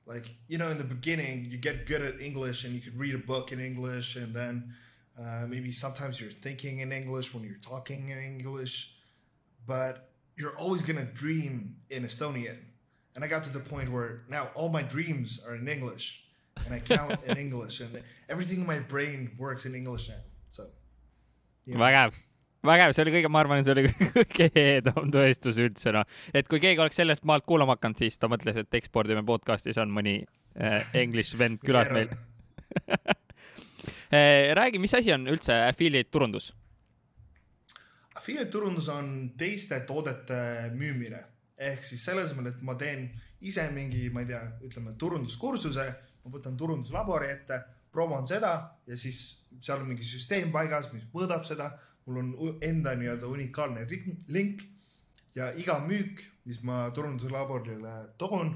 Like 0.05 0.31
you 0.47 0.57
know, 0.57 0.69
in 0.69 0.77
the 0.77 0.83
beginning, 0.83 1.45
you 1.49 1.57
get 1.57 1.85
good 1.85 2.01
at 2.01 2.19
English 2.19 2.65
and 2.65 2.73
you 2.73 2.81
could 2.81 2.97
read 2.97 3.15
a 3.15 3.19
book 3.19 3.51
in 3.51 3.59
English, 3.59 4.15
and 4.15 4.33
then 4.33 4.73
uh, 5.19 5.45
maybe 5.47 5.71
sometimes 5.71 6.19
you're 6.19 6.31
thinking 6.31 6.79
in 6.79 6.91
English 6.91 7.33
when 7.33 7.43
you're 7.43 7.61
talking 7.61 8.09
in 8.09 8.17
English, 8.17 8.95
but 9.65 10.09
you're 10.35 10.57
always 10.57 10.81
gonna 10.81 11.05
dream 11.05 11.75
in 11.89 12.03
Estonian. 12.03 12.57
And 13.15 13.23
I 13.23 13.27
got 13.27 13.43
to 13.43 13.51
the 13.51 13.59
point 13.59 13.91
where 13.91 14.23
now 14.27 14.47
all 14.55 14.69
my 14.69 14.81
dreams 14.81 15.39
are 15.47 15.55
in 15.55 15.67
English 15.67 16.23
and 16.65 16.73
I 16.73 16.79
count 16.79 17.23
in 17.23 17.37
English, 17.45 17.79
and 17.79 18.01
everything 18.29 18.61
in 18.61 18.65
my 18.65 18.79
brain 18.79 19.31
works 19.37 19.65
in 19.65 19.75
English 19.75 20.09
now. 20.09 20.21
so. 20.49 20.67
vägev, 21.65 22.13
vägev, 22.67 22.95
see 22.95 23.05
oli 23.05 23.15
kõige, 23.17 23.31
ma 23.33 23.43
arvan, 23.43 23.65
see 23.65 23.75
oli 23.75 23.85
kõige 23.89 24.49
ehedam 24.63 25.11
tõestus 25.13 25.59
üldse 25.63 25.93
noh, 25.95 26.07
et 26.33 26.49
kui 26.49 26.61
keegi 26.63 26.83
oleks 26.83 26.99
sellest 27.01 27.27
maalt 27.29 27.47
kuulama 27.49 27.77
hakanud, 27.77 28.03
siis 28.03 28.19
ta 28.19 28.29
mõtles, 28.31 28.59
et 28.59 28.79
ekspordime 28.79 29.23
podcast'is 29.27 29.79
on 29.83 29.93
mõni 29.93 30.19
äh, 30.23 30.81
English 31.03 31.37
vend 31.39 31.63
külas 31.65 31.91
meil. 31.93 32.13
räägi, 34.59 34.81
mis 34.81 34.93
asi 34.93 35.13
on 35.13 35.27
üldse 35.29 35.55
affiliate 35.67 36.11
turundus? 36.13 36.51
Affiliate 38.15 38.51
turundus 38.53 38.87
on 38.93 39.07
teiste 39.37 39.79
toodete 39.87 40.39
müümine 40.77 41.21
ehk 41.57 41.85
siis 41.85 42.03
selles 42.05 42.33
mõttes, 42.35 42.57
et 42.57 42.65
ma 42.65 42.75
teen 42.79 43.07
ise 43.43 43.65
mingi, 43.75 44.07
ma 44.13 44.23
ei 44.23 44.29
tea, 44.29 44.41
ütleme 44.65 44.95
turunduskursuse, 44.99 45.85
ma 46.23 46.33
võtan 46.33 46.57
turunduslabori 46.59 47.29
ette, 47.31 47.59
promon 47.93 48.27
seda 48.27 48.53
ja 48.87 48.97
siis 48.97 49.19
seal 49.61 49.83
on 49.83 49.91
mingi 49.91 50.05
süsteem 50.07 50.51
paigas, 50.53 50.89
mis 50.93 51.05
mõõdab 51.13 51.45
seda. 51.47 51.73
Mul 52.05 52.17
on 52.19 52.57
enda 52.61 52.95
nii-öelda 52.99 53.27
unikaalne 53.27 53.87
link 54.27 54.63
ja 55.35 55.51
iga 55.57 55.79
müük, 55.87 56.23
mis 56.45 56.61
ma 56.63 56.89
turunduslaborile 56.95 57.93
toon, 58.17 58.51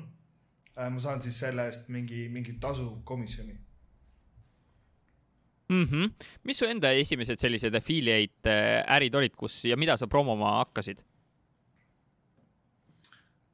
ma 0.75 0.99
saan 0.99 1.21
siis 1.21 1.39
selle 1.39 1.65
eest 1.65 1.87
mingi, 1.89 2.27
mingit 2.29 2.59
tasu 2.59 3.01
komisjoni 3.03 3.57
mm. 5.69 5.83
-hmm. 5.83 6.11
mis 6.43 6.57
su 6.57 6.65
enda 6.65 6.91
esimesed 6.91 7.39
sellised 7.39 7.75
affiliate 7.75 8.49
äh, 8.49 8.95
ärid 8.95 9.15
olid, 9.15 9.35
kus 9.35 9.65
ja 9.65 9.77
mida 9.77 9.97
sa 9.97 10.07
promoma 10.07 10.57
hakkasid? 10.57 11.03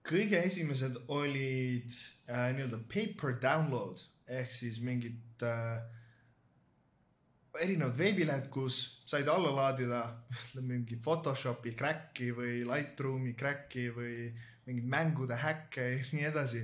kõige 0.04 0.40
esimesed 0.46 0.98
olid 1.08 1.92
äh, 2.28 2.52
nii-öelda 2.56 2.80
paper 2.92 3.38
download 3.42 4.02
ehk 4.28 4.52
siis 4.52 4.80
mingid 4.82 5.44
äh, 5.44 5.80
erinevad 7.62 7.98
veebilehed, 7.98 8.48
kus 8.54 8.80
said 9.06 9.28
alla 9.30 9.52
laadida 9.54 10.02
ütleme 10.32 10.68
mingi 10.78 10.98
Photoshopi 11.04 11.76
crack'i 11.78 12.32
või 12.36 12.64
Lightroomi 12.68 13.36
crack'i 13.38 13.90
või 13.94 14.16
mingeid 14.66 14.90
mängude 14.90 15.38
häkke 15.38 15.90
ja 15.92 16.00
nii 16.14 16.26
edasi. 16.32 16.64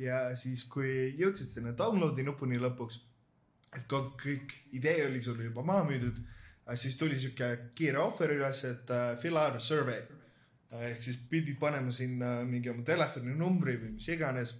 ja 0.00 0.20
siis, 0.36 0.64
kui 0.64 1.14
jõudsid 1.18 1.50
sinna 1.52 1.74
download'i 1.76 2.24
nupuni 2.24 2.60
lõpuks, 2.60 3.00
et 3.76 3.84
kõik 3.90 4.54
idee 4.72 5.06
oli 5.06 5.20
sulle 5.22 5.44
juba 5.44 5.62
maha 5.66 5.84
müüdud, 5.88 6.22
siis 6.74 6.96
tuli 6.96 7.18
sihuke 7.20 7.72
kiire 7.74 8.00
ohver 8.00 8.32
üles, 8.36 8.64
et 8.64 8.90
uh, 8.94 9.18
fill 9.20 9.36
out 9.36 9.58
a 9.58 9.60
survey 9.60 10.00
ehk 10.78 11.02
siis 11.02 11.18
pidid 11.30 11.58
panema 11.58 11.92
sinna 11.92 12.40
mingi 12.46 12.70
oma 12.70 12.84
telefoninumbri 12.86 13.76
või 13.80 13.94
mis 13.96 14.08
iganes. 14.08 14.54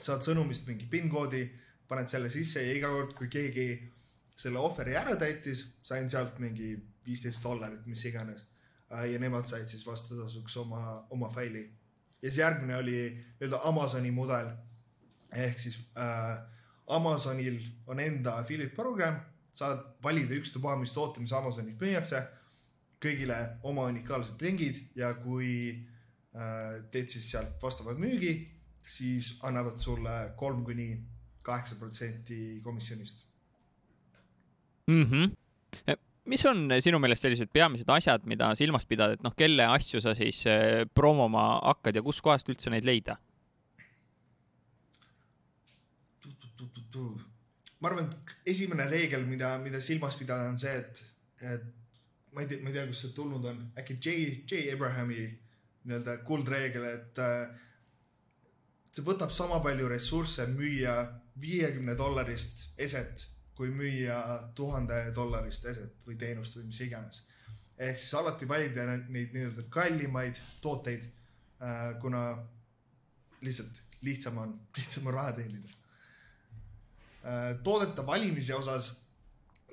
saad 0.00 0.24
sõnumist 0.24 0.66
mingi 0.66 0.86
PIN 0.88 1.10
koodi, 1.12 1.42
paned 1.88 2.08
selle 2.08 2.30
sisse 2.32 2.62
ja 2.64 2.72
iga 2.72 2.88
kord, 2.88 3.12
kui 3.16 3.28
keegi 3.28 3.66
selle 4.40 4.58
ohveri 4.58 4.96
ära 4.96 5.16
täitis, 5.20 5.66
sain 5.84 6.08
sealt 6.10 6.38
mingi 6.40 6.72
viisteist 7.04 7.42
dollarit, 7.44 7.84
mis 7.86 8.04
iganes. 8.08 8.46
ja 8.90 9.18
nemad 9.22 9.46
said 9.46 9.68
siis 9.70 9.84
vastutasuks 9.86 10.56
oma, 10.56 11.06
oma 11.10 11.28
faili. 11.30 11.62
ja 12.22 12.28
siis 12.28 12.38
järgmine 12.38 12.76
oli 12.76 12.96
nii-öelda 13.10 13.60
Amazoni 13.68 14.10
mudel 14.10 14.48
ehk 15.32 15.58
siis 15.58 15.78
äh, 15.98 16.38
Amazonil 16.86 17.60
on 17.86 18.00
enda 18.00 18.38
affiliate 18.38 18.74
program, 18.74 19.20
saad 19.54 19.82
valida 20.02 20.34
ükstapuha, 20.34 20.76
mis 20.80 20.92
toote, 20.92 21.20
mis 21.22 21.32
Amazonis 21.32 21.78
müüakse 21.80 22.24
kõigile 23.00 23.36
oma 23.64 23.86
unikaalsed 23.88 24.42
lingid 24.42 24.80
ja 24.98 25.12
kui 25.22 25.52
äh, 25.70 26.80
teed 26.92 27.12
siis 27.12 27.30
sealt 27.30 27.62
vastava 27.62 27.94
müügi, 27.98 28.34
siis 28.84 29.36
annavad 29.46 29.78
sulle 29.80 30.32
kolm 30.36 30.64
kuni 30.66 30.90
kaheksa 31.46 31.78
protsenti 31.78 32.60
komisjonist. 32.64 33.29
mm. 34.90 35.06
-hmm. 35.06 35.96
mis 36.30 36.44
on 36.46 36.68
sinu 36.82 36.98
meelest 37.02 37.26
sellised 37.26 37.50
peamised 37.52 37.88
asjad, 37.90 38.26
mida 38.28 38.52
silmas 38.58 38.86
pidada, 38.86 39.16
et 39.16 39.22
noh, 39.24 39.34
kelle 39.36 39.66
asju 39.66 40.02
sa 40.04 40.14
siis 40.14 40.44
äh, 40.46 40.84
promoma 40.94 41.60
hakkad 41.64 41.96
ja 41.96 42.02
kuskohast 42.02 42.48
üldse 42.52 42.70
neid 42.70 42.84
leida? 42.84 43.18
ma 47.80 47.88
arvan, 47.88 48.10
et 48.10 48.52
esimene 48.52 48.84
reegel, 48.90 49.24
mida, 49.24 49.54
mida 49.62 49.80
silmas 49.80 50.18
pidada, 50.20 50.50
on 50.52 50.58
see, 50.60 50.74
et, 50.76 51.02
et 51.40 51.62
ma 52.34 52.44
ei 52.44 52.50
tea, 52.50 52.60
ma 52.60 52.68
ei 52.68 52.76
tea, 52.76 52.86
kust 52.90 53.06
see 53.06 53.14
tulnud 53.16 53.46
on, 53.48 53.62
äkki 53.80 53.96
J, 53.96 54.16
J 54.44 54.74
Abrahami 54.74 55.24
nii-öelda 55.88 56.18
kuldreegel, 56.28 56.84
et 56.90 57.20
äh, 57.24 57.48
see 58.92 59.06
võtab 59.06 59.32
sama 59.32 59.62
palju 59.64 59.88
ressursse 59.88 60.44
müüa 60.52 60.96
viiekümne 61.40 61.96
dollarist 61.96 62.68
eset, 62.76 63.29
kui 63.60 63.68
müüa 63.76 64.18
tuhande 64.56 65.02
dollarist 65.12 65.66
eset 65.68 66.06
või 66.06 66.16
teenust 66.16 66.54
või 66.56 66.70
mis 66.70 66.80
iganes. 66.86 67.26
ehk 67.76 67.98
siis 67.98 68.14
alati 68.16 68.48
valida 68.48 68.86
neid 68.88 69.34
nii-öelda 69.34 69.66
kallimaid 69.68 70.40
tooteid 70.64 71.04
äh,, 71.04 72.00
kuna 72.00 72.22
lihtsalt 73.44 73.82
lihtsam 74.00 74.38
on, 74.38 74.56
lihtsam 74.78 75.12
on 75.12 75.14
raha 75.18 75.36
teenida 75.36 75.68
äh,. 75.68 77.60
toodete 77.62 78.06
valimise 78.06 78.56
osas 78.56 78.92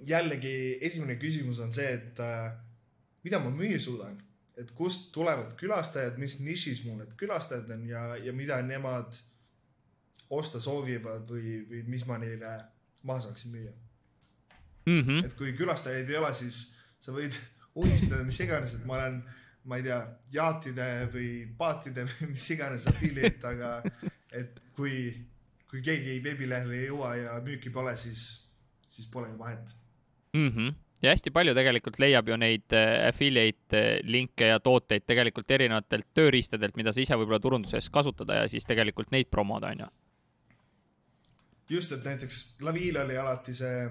jällegi 0.05 0.77
esimene 0.81 1.15
küsimus 1.15 1.63
on 1.63 1.73
see, 1.73 1.87
et 1.87 2.19
äh, 2.19 2.51
mida 3.23 3.39
ma 3.39 3.55
müüa 3.55 3.79
suudan, 3.79 4.19
et 4.59 4.71
kust 4.75 5.13
tulevad 5.15 5.55
külastajad, 5.59 6.19
mis 6.19 6.41
nišis 6.43 6.83
mul 6.85 6.99
need 7.01 7.15
külastajad 7.19 7.71
on 7.71 7.87
ja, 7.87 8.07
ja 8.19 8.33
mida 8.33 8.59
nemad 8.67 9.15
osta 10.29 10.59
soovivad 10.59 11.29
või, 11.31 11.61
või 11.69 11.85
mis 11.87 12.03
ma 12.07 12.19
neile 12.19 12.57
maha 13.07 13.25
saaksin 13.27 13.53
müüa. 13.55 13.73
mm. 14.85 15.01
-hmm. 15.01 15.25
et 15.25 15.33
kui 15.39 15.53
külastajaid 15.57 16.09
ei 16.09 16.17
ole, 16.19 16.33
siis 16.33 16.61
sa 16.99 17.15
võid 17.15 17.35
unistada 17.81 18.23
mis 18.27 18.39
iganes, 18.43 18.73
et 18.75 18.85
ma 18.85 18.99
olen, 18.99 19.21
ma 19.67 19.79
ei 19.79 19.85
tea, 19.87 19.99
jaatide 20.33 20.89
või 21.13 21.31
paatide 21.57 22.07
või 22.09 22.29
mis 22.33 22.49
iganes 22.55 22.87
affiliate, 22.89 23.47
aga 23.47 23.81
et 24.31 24.59
kui, 24.77 25.11
kui 25.69 25.83
keegi 25.85 26.19
veebilehele 26.23 26.81
ei 26.81 26.89
jõua 26.91 27.15
ja 27.19 27.39
müüki 27.43 27.73
pole, 27.73 27.95
siis, 27.99 28.27
siis 28.89 29.07
pole 29.11 29.31
ju 29.31 29.39
vahet 29.39 29.75
mm. 30.33 30.49
-hmm. 30.49 30.73
ja 31.01 31.13
hästi 31.13 31.31
palju 31.31 31.53
tegelikult 31.57 31.99
leiab 31.99 32.29
ju 32.29 32.37
neid 32.37 32.73
äh, 32.73 33.07
affiliate 33.07 33.83
äh, 33.83 33.99
linke 34.03 34.51
ja 34.51 34.59
tooteid 34.59 35.05
tegelikult 35.05 35.51
erinevatelt 35.51 36.07
tööriistadelt, 36.13 36.75
mida 36.75 36.93
sa 36.93 37.01
ise 37.01 37.15
võib-olla 37.15 37.39
turunduses 37.39 37.89
kasutada 37.89 38.41
ja 38.41 38.49
siis 38.49 38.65
tegelikult 38.65 39.11
neid 39.11 39.31
promoda, 39.31 39.71
onju. 39.75 39.87
just, 41.69 41.91
et 41.91 42.05
näiteks 42.05 42.61
Laviil 42.61 42.97
oli 43.01 43.17
alati 43.17 43.55
see, 43.55 43.85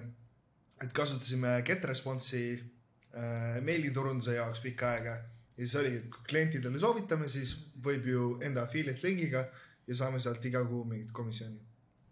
et 0.82 0.92
kasutasime 0.92 1.60
GetResponse'i 1.64 2.56
äh, 2.56 3.62
meiliturunduse 3.64 4.36
jaoks 4.36 4.60
pikka 4.64 4.92
aega 4.96 5.16
ja 5.56 5.64
siis 5.64 5.76
oligi, 5.80 6.02
et 6.02 6.10
kui 6.12 6.26
klientidele 6.28 6.80
soovitame, 6.80 7.28
siis 7.32 7.54
võib 7.84 8.08
ju 8.10 8.28
enda 8.44 8.66
affiliate 8.66 9.06
lingiga 9.06 9.46
ja 9.86 9.96
saame 9.96 10.20
sealt 10.20 10.44
iga 10.44 10.64
kuu 10.66 10.84
mingit 10.84 11.12
komisjoni. 11.12 11.58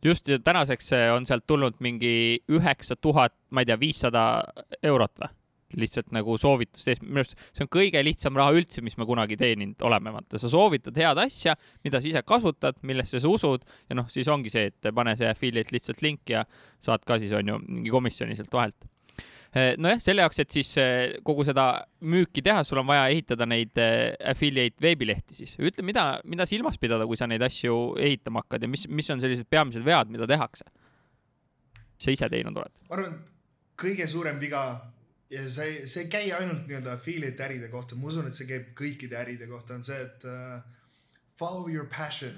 just 0.04 0.28
ja 0.28 0.38
tänaseks 0.38 0.92
äh, 0.92 1.14
on 1.14 1.26
sealt 1.26 1.46
tulnud 1.46 1.80
mingi 1.80 2.42
üheksa 2.48 2.96
tuhat, 2.96 3.34
ma 3.50 3.60
ei 3.60 3.66
tea, 3.66 3.80
viissada 3.80 4.44
eurot 4.82 5.20
või? 5.20 5.32
Lihtsalt 5.80 6.12
nagu 6.14 6.36
soovituste 6.40 6.94
eest, 6.94 7.04
minu 7.04 7.22
arust 7.22 7.36
see 7.50 7.64
on 7.64 7.70
kõige 7.72 8.02
lihtsam 8.04 8.38
raha 8.38 8.54
üldse, 8.58 8.82
mis 8.84 8.96
me 9.00 9.06
kunagi 9.08 9.38
teeninud 9.40 9.82
oleme, 9.86 10.12
vaata, 10.14 10.40
sa 10.40 10.50
soovitad 10.52 10.96
head 11.00 11.20
asja, 11.24 11.56
mida 11.86 12.00
sa 12.00 12.10
ise 12.10 12.24
kasutad, 12.26 12.80
millesse 12.86 13.20
sa 13.22 13.30
usud 13.30 13.64
ja 13.88 13.98
noh, 13.98 14.08
siis 14.12 14.30
ongi 14.32 14.52
see, 14.52 14.70
et 14.72 14.90
pane 14.94 15.14
see 15.18 15.28
affiliate 15.30 15.74
lihtsalt 15.74 16.02
link 16.04 16.34
ja 16.34 16.44
saad 16.82 17.04
ka 17.06 17.18
siis 17.22 17.32
on 17.36 17.54
ju 17.54 17.60
mingi 17.66 17.94
komisjoni 17.94 18.36
sealt 18.38 18.54
vahelt. 18.54 18.88
nojah, 19.54 20.00
selle 20.02 20.24
jaoks, 20.24 20.40
et 20.42 20.50
siis 20.50 20.72
eh, 20.82 21.16
kogu 21.26 21.44
seda 21.46 21.68
müüki 22.02 22.42
teha, 22.42 22.64
sul 22.66 22.80
on 22.82 22.88
vaja 22.88 23.04
ehitada 23.12 23.46
neid 23.46 23.78
eh, 23.78 24.16
affiliate 24.30 24.82
veebilehti 24.82 25.36
siis. 25.36 25.54
ütle, 25.58 25.84
mida, 25.86 26.08
mida 26.24 26.46
silmas 26.50 26.80
pidada, 26.82 27.06
kui 27.06 27.18
sa 27.20 27.30
neid 27.30 27.42
asju 27.46 27.94
ehitama 28.02 28.42
hakkad 28.42 28.66
ja 28.66 28.70
mis, 28.72 28.88
mis 28.90 29.10
on 29.14 29.22
sellised 29.22 29.46
peamised 29.50 29.86
vead, 29.86 30.10
mida 30.10 30.26
tehakse? 30.30 30.66
sa 32.04 32.12
ise 32.12 32.28
teinud 32.30 32.58
oled? 32.58 32.74
ma 32.88 32.98
arvan, 32.98 33.14
et 33.14 33.30
kõige 33.80 34.06
suurem 34.10 34.38
viga 34.42 34.64
ja 35.34 35.44
see, 35.50 35.84
see 35.90 36.04
ei 36.04 36.10
käi 36.12 36.32
ainult 36.36 36.68
nii-öelda 36.68 36.94
affiliate 36.94 37.44
äride 37.46 37.68
kohta, 37.72 37.98
ma 37.98 38.10
usun, 38.10 38.28
et 38.30 38.38
see 38.38 38.48
käib 38.48 38.70
kõikide 38.78 39.18
äride 39.18 39.48
kohta, 39.50 39.78
on 39.78 39.86
see, 39.86 39.98
et 40.06 40.26
uh, 40.30 40.58
follow 41.38 41.70
your 41.72 41.88
passion. 41.90 42.36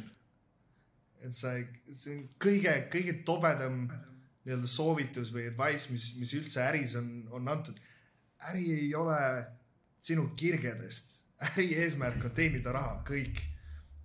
et 1.24 1.34
see, 1.34 1.64
see 1.96 2.14
on 2.14 2.22
kõige, 2.42 2.72
kõige 2.92 3.18
tobedam 3.26 3.86
nii-öelda 4.46 4.70
soovitus 4.70 5.32
või 5.34 5.48
advice, 5.50 5.90
mis, 5.90 6.12
mis 6.20 6.32
üldse 6.38 6.62
äris 6.62 6.94
on, 6.98 7.10
on 7.34 7.48
antud. 7.50 7.78
äri 8.50 8.64
ei 8.72 8.94
ole 8.94 9.18
sinu 10.06 10.28
kirgedest, 10.38 11.16
äri 11.50 11.72
eesmärk 11.82 12.24
on 12.24 12.34
teenida 12.36 12.72
raha, 12.72 13.00
kõik. 13.08 13.42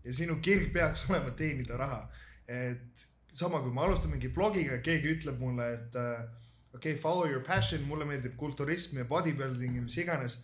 ja 0.04 0.14
sinu 0.18 0.40
kirg 0.42 0.72
peaks 0.74 1.06
olema 1.10 1.32
teenida 1.38 1.78
raha. 1.78 2.04
et 2.48 3.08
sama, 3.34 3.62
kui 3.62 3.72
ma 3.72 3.86
alustan 3.86 4.12
mingi 4.12 4.32
blogiga, 4.34 4.82
keegi 4.84 5.16
ütleb 5.16 5.40
mulle, 5.40 5.68
et 5.78 6.00
uh, 6.00 6.41
okei 6.74 6.94
okay,, 6.94 7.02
follow 7.02 7.30
your 7.30 7.44
passion, 7.44 7.84
mulle 7.88 8.06
meeldib 8.06 8.38
kulturism 8.40 8.98
ja 9.02 9.06
bodybuilding 9.06 9.76
ja 9.76 9.86
mis 9.86 9.98
iganes 9.98 10.38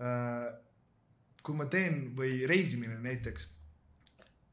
uh,. 0.00 0.48
kui 1.42 1.56
ma 1.56 1.68
teen 1.70 2.10
või 2.16 2.42
reisimine 2.50 2.98
näiteks, 3.00 3.46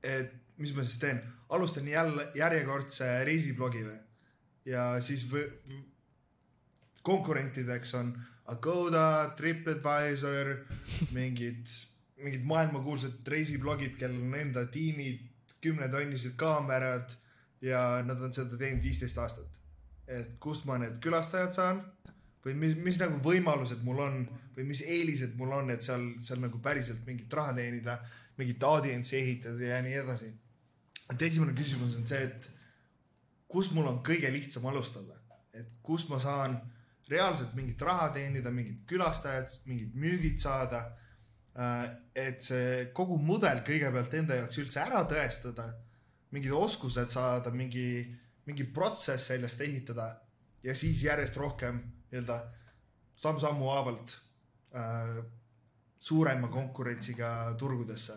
et 0.04 0.32
mis 0.62 0.72
ma 0.76 0.86
siis 0.86 1.00
teen, 1.02 1.20
alustan 1.52 1.88
jälle 1.88 2.30
järjekordse 2.38 3.10
reisiblogi 3.28 3.84
või 3.84 3.98
ja 4.70 4.86
siis 5.04 5.26
või 5.32 5.82
konkurentideks 7.06 7.94
on 8.00 8.14
Agoda, 8.46 9.34
Tripadvisor, 9.38 10.52
mingid, 11.14 11.70
mingid 12.22 12.46
maailmakuulsad 12.46 13.28
reisiblogid, 13.28 13.96
kellel 13.98 14.22
on 14.22 14.36
enda 14.38 14.66
tiimid, 14.70 15.24
kümnetonnised 15.66 16.36
kaamerad 16.38 17.16
ja 17.66 18.04
nad 18.06 18.22
on 18.22 18.34
seda 18.34 18.58
teinud 18.60 18.86
viisteist 18.86 19.18
aastat. 19.18 19.65
Et 20.08 20.36
kust 20.40 20.66
ma 20.66 20.78
need 20.82 21.00
külastajad 21.04 21.54
saan 21.56 21.82
või 22.46 22.54
mis, 22.62 22.76
mis 22.78 23.00
nagu 23.02 23.18
võimalused 23.26 23.82
mul 23.86 24.02
on 24.06 24.20
või 24.56 24.68
mis 24.70 24.84
eelised 24.86 25.34
mul 25.40 25.54
on, 25.58 25.72
et 25.74 25.84
seal, 25.84 26.04
seal 26.24 26.42
nagu 26.44 26.62
päriselt 26.64 27.02
mingit 27.08 27.34
raha 27.34 27.56
teenida, 27.58 27.98
mingit 28.38 28.64
audientsi 28.64 29.18
ehitada 29.18 29.72
ja 29.72 29.82
nii 29.82 29.98
edasi. 30.04 30.32
et 31.12 31.22
esimene 31.22 31.54
küsimus 31.58 31.96
on 31.98 32.06
see, 32.08 32.22
et 32.24 32.50
kus 33.48 33.72
mul 33.74 33.88
on 33.90 34.02
kõige 34.06 34.32
lihtsam 34.32 34.66
alustada, 34.70 35.18
et 35.54 35.78
kust 35.84 36.10
ma 36.10 36.20
saan 36.20 36.58
reaalselt 37.10 37.54
mingit 37.54 37.82
raha 37.82 38.10
teenida, 38.16 38.52
mingid 38.52 38.86
külastajad, 38.90 39.52
mingid 39.66 39.96
müügid 39.96 40.40
saada. 40.42 40.86
et 42.16 42.42
see 42.44 42.90
kogu 42.92 43.16
mudel 43.16 43.62
kõigepealt 43.64 44.14
enda 44.18 44.36
jaoks 44.42 44.58
üldse 44.60 44.82
ära 44.82 45.06
tõestada, 45.08 45.70
mingid 46.36 46.52
oskused 46.52 47.08
saada, 47.08 47.52
mingi, 47.56 48.04
mingi 48.46 48.68
protsess 48.74 49.32
sellest 49.32 49.62
ehitada 49.62 50.10
ja 50.64 50.76
siis 50.76 51.04
järjest 51.04 51.38
rohkem 51.38 51.82
nii-öelda 52.12 52.40
samm-sammu 53.16 53.68
haavalt 53.70 54.18
äh, 54.76 55.24
suurema 56.00 56.48
konkurentsiga 56.48 57.56
turgudesse. 57.58 58.14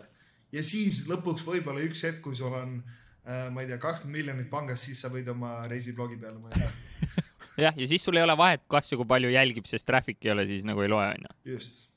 ja 0.51 0.63
siis 0.63 1.03
lõpuks 1.09 1.45
võib-olla 1.45 1.83
üks 1.85 2.03
hetk, 2.05 2.21
kui 2.25 2.37
sul 2.37 2.53
on 2.53 2.79
äh,, 3.25 3.49
ma 3.53 3.63
ei 3.63 3.69
tea, 3.69 3.77
kakskümmend 3.81 4.17
miljonit 4.17 4.49
pangas, 4.49 4.85
siis 4.85 5.01
sa 5.01 5.11
võid 5.13 5.29
oma 5.29 5.67
reisiblogi 5.69 6.17
peale 6.21 6.41
mõelda. 6.41 6.71
jah, 7.65 7.77
ja 7.77 7.87
siis 7.89 8.03
sul 8.05 8.17
ei 8.17 8.25
ole 8.25 8.37
vahet, 8.37 8.65
kas 8.69 8.91
ja 8.91 8.97
kui 8.99 9.09
palju 9.09 9.31
jälgib, 9.33 9.69
sest 9.69 9.87
traffic 9.87 10.21
ei 10.25 10.33
ole 10.35 10.45
siis 10.49 10.65
nagu 10.67 10.85
ei 10.85 10.91
loe, 10.91 11.05
onju. 11.17 11.35
just. 11.55 11.87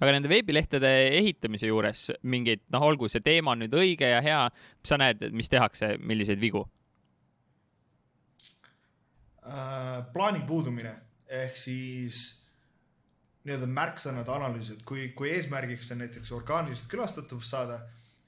aga 0.00 0.16
nende 0.16 0.30
veebilehtede 0.32 0.92
ehitamise 1.20 1.70
juures 1.70 2.08
mingeid, 2.22 2.62
noh, 2.74 2.86
olgu 2.90 3.10
see 3.10 3.22
teema 3.24 3.56
nüüd 3.58 3.74
õige 3.76 4.14
ja 4.14 4.22
hea, 4.24 4.44
sa 4.86 4.98
näed, 5.00 5.30
mis 5.36 5.50
tehakse, 5.52 5.96
milliseid 6.02 6.42
vigu? 6.42 6.66
Äh, 9.50 10.12
plaani 10.12 10.44
puudumine 10.46 10.94
ehk 11.30 11.56
siis 11.58 12.20
nii-öelda 13.46 13.68
märksõnade 13.70 14.32
analüüs, 14.34 14.72
et 14.74 14.82
kui, 14.86 15.08
kui 15.16 15.30
eesmärgiks 15.32 15.92
on 15.94 16.02
näiteks 16.02 16.32
orgaanilist 16.36 16.90
külastatavust 16.92 17.54
saada, 17.54 17.78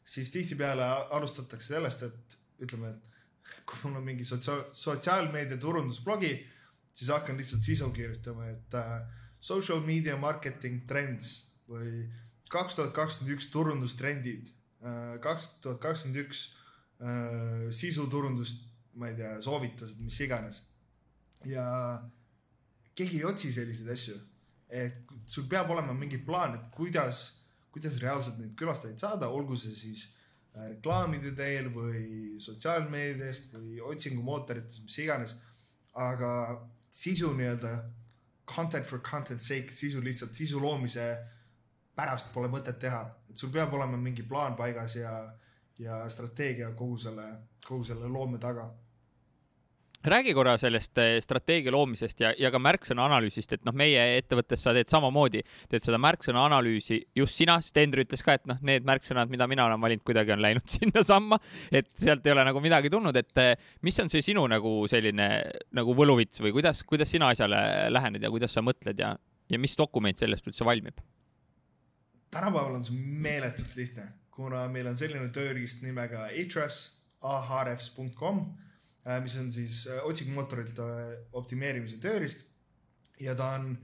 siis 0.08 0.30
tihtipeale 0.32 0.86
alustatakse 1.12 1.74
sellest, 1.74 2.06
et 2.06 2.38
ütleme, 2.64 2.94
et 2.94 3.60
kui 3.68 3.82
mul 3.84 4.00
on 4.00 4.06
mingi 4.06 4.24
sotsia-, 4.24 4.70
sotsiaalmeedia 4.76 5.60
turundusblogi, 5.60 6.32
siis 6.96 7.12
hakkan 7.12 7.36
lihtsalt 7.40 7.66
sisu 7.66 7.90
kirjutama, 7.92 8.48
et 8.54 8.78
äh, 8.78 8.96
social 9.40 9.84
media 9.84 10.16
marketing 10.16 10.82
trends 10.88 11.34
või 11.68 12.06
kaks 12.52 12.78
tuhat 12.78 12.92
kakskümmend 12.96 13.36
üks 13.36 13.48
turundustrendid, 13.52 14.50
kaks 15.24 15.46
tuhat 15.64 15.78
kakskümmend 15.80 16.24
üks 16.24 16.42
äh, 17.00 17.70
sisuturundus, 17.74 18.56
ma 18.98 19.08
ei 19.12 19.16
tea, 19.16 19.36
soovitused, 19.44 20.00
mis 20.02 20.18
iganes 20.24 20.60
ja 21.48 21.66
keegi 22.94 23.20
ei 23.20 23.24
otsi 23.24 23.52
selliseid 23.52 23.92
asju. 23.94 24.18
et 24.68 25.10
sul 25.28 25.44
peab 25.48 25.70
olema 25.70 25.92
mingi 25.92 26.16
plaan, 26.24 26.54
et 26.56 26.68
kuidas, 26.72 27.18
kuidas 27.72 27.98
reaalselt 28.00 28.38
neid 28.40 28.54
külastajaid 28.56 29.00
saada, 29.00 29.28
olgu 29.28 29.56
see 29.60 29.74
siis 29.76 30.04
äh, 30.56 30.70
reklaamide 30.70 31.34
teel 31.36 31.68
või 31.74 32.38
sotsiaalmeediast 32.40 33.52
või 33.58 33.82
otsingumootorites, 33.92 34.80
mis 34.86 34.98
iganes. 35.04 35.36
aga 35.92 36.30
sisu 36.90 37.34
nii-öelda 37.36 37.72
content 38.48 38.86
for 38.86 39.02
content 39.04 39.40
sake, 39.40 39.72
sisu 39.72 40.00
lihtsalt 40.00 40.34
sisu 40.34 40.60
loomise 40.60 41.04
pärast 41.96 42.32
pole 42.32 42.48
mõtet 42.48 42.78
teha, 42.80 43.02
et 43.28 43.36
sul 43.36 43.52
peab 43.52 43.74
olema 43.76 43.98
mingi 44.00 44.24
plaan 44.24 44.56
paigas 44.56 44.96
ja, 44.96 45.12
ja 45.78 46.00
strateegia 46.08 46.70
kogu 46.76 46.96
selle, 46.96 47.26
kogu 47.66 47.84
selle 47.84 48.08
loome 48.08 48.40
taga 48.40 48.70
räägi 50.08 50.34
korra 50.34 50.56
sellest 50.58 50.98
eh, 50.98 51.16
strateegia 51.22 51.72
loomisest 51.72 52.20
ja, 52.24 52.32
ja 52.38 52.50
ka 52.50 52.58
märksõna 52.62 53.04
analüüsist, 53.06 53.52
et 53.54 53.64
noh, 53.66 53.74
meie 53.76 54.02
ettevõttes 54.18 54.64
sa 54.64 54.74
teed 54.74 54.90
samamoodi, 54.90 55.42
teed 55.70 55.84
seda 55.84 56.00
märksõna 56.02 56.44
analüüsi 56.48 56.98
just 57.16 57.38
sina, 57.38 57.58
Stendur 57.62 58.02
ütles 58.04 58.24
ka, 58.24 58.36
et 58.38 58.46
noh, 58.50 58.58
need 58.66 58.86
märksõnad, 58.88 59.30
mida 59.32 59.46
mina 59.50 59.66
olen 59.68 59.82
valinud, 59.82 60.04
kuidagi 60.06 60.34
on 60.34 60.42
läinud 60.42 60.66
sinnasamma, 60.76 61.38
et 61.70 61.90
sealt 61.98 62.26
ei 62.26 62.34
ole 62.34 62.46
nagu 62.48 62.62
midagi 62.64 62.90
tulnud, 62.92 63.16
et 63.18 63.42
eh, 63.42 63.54
mis 63.86 64.00
on 64.02 64.10
see 64.12 64.24
sinu 64.24 64.44
nagu 64.50 64.74
selline 64.90 65.28
nagu 65.78 65.96
võluvits 65.98 66.42
või 66.42 66.54
kuidas, 66.58 66.82
kuidas 66.88 67.12
sina 67.14 67.30
asjale 67.32 67.62
lähened 67.92 68.22
ja 68.22 68.30
kuidas 68.32 68.54
sa 68.56 68.64
mõtled 68.64 68.98
ja, 68.98 69.14
ja 69.48 69.60
mis 69.62 69.78
dokument 69.78 70.18
sellest 70.18 70.50
üldse 70.50 70.66
valmib? 70.66 71.00
tänapäeval 72.32 72.78
on 72.78 72.84
see 72.84 72.96
meeletult 72.96 73.74
lihtne, 73.76 74.06
kuna 74.32 74.64
meil 74.72 74.86
on 74.88 74.96
selline 74.96 75.28
tööriist 75.34 75.82
nimega 75.84 76.30
Ahrefs, 76.30 76.78
ahrefs.com, 77.20 78.46
mis 79.22 79.36
on 79.40 79.50
siis 79.52 79.86
äh, 79.90 80.02
otsingumootorite 80.06 80.84
optimeerimise 81.38 81.98
tööriist. 82.02 82.44
Ja 83.20 83.34
ta 83.38 83.52
on 83.58 83.74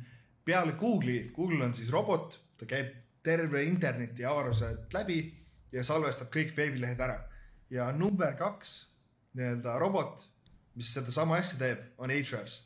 peale 0.44 0.74
Google'i, 0.78 1.30
Google 1.34 1.64
on 1.66 1.74
siis 1.74 1.90
robot, 1.92 2.38
ta 2.58 2.66
käib 2.66 2.94
terve 3.22 3.62
interneti 3.66 4.24
avarused 4.24 4.94
läbi 4.94 5.20
ja 5.72 5.84
salvestab 5.84 6.30
kõik 6.34 6.54
veebilehed 6.56 7.00
ära. 7.04 7.18
Ja 7.70 7.90
number 7.92 8.32
kaks 8.38 8.78
nii-öelda 9.36 9.76
robot, 9.78 10.24
mis 10.78 10.90
sedasama 10.94 11.36
asja 11.42 11.58
teeb, 11.60 11.82
on 11.98 12.10
Ahrefs. 12.14 12.62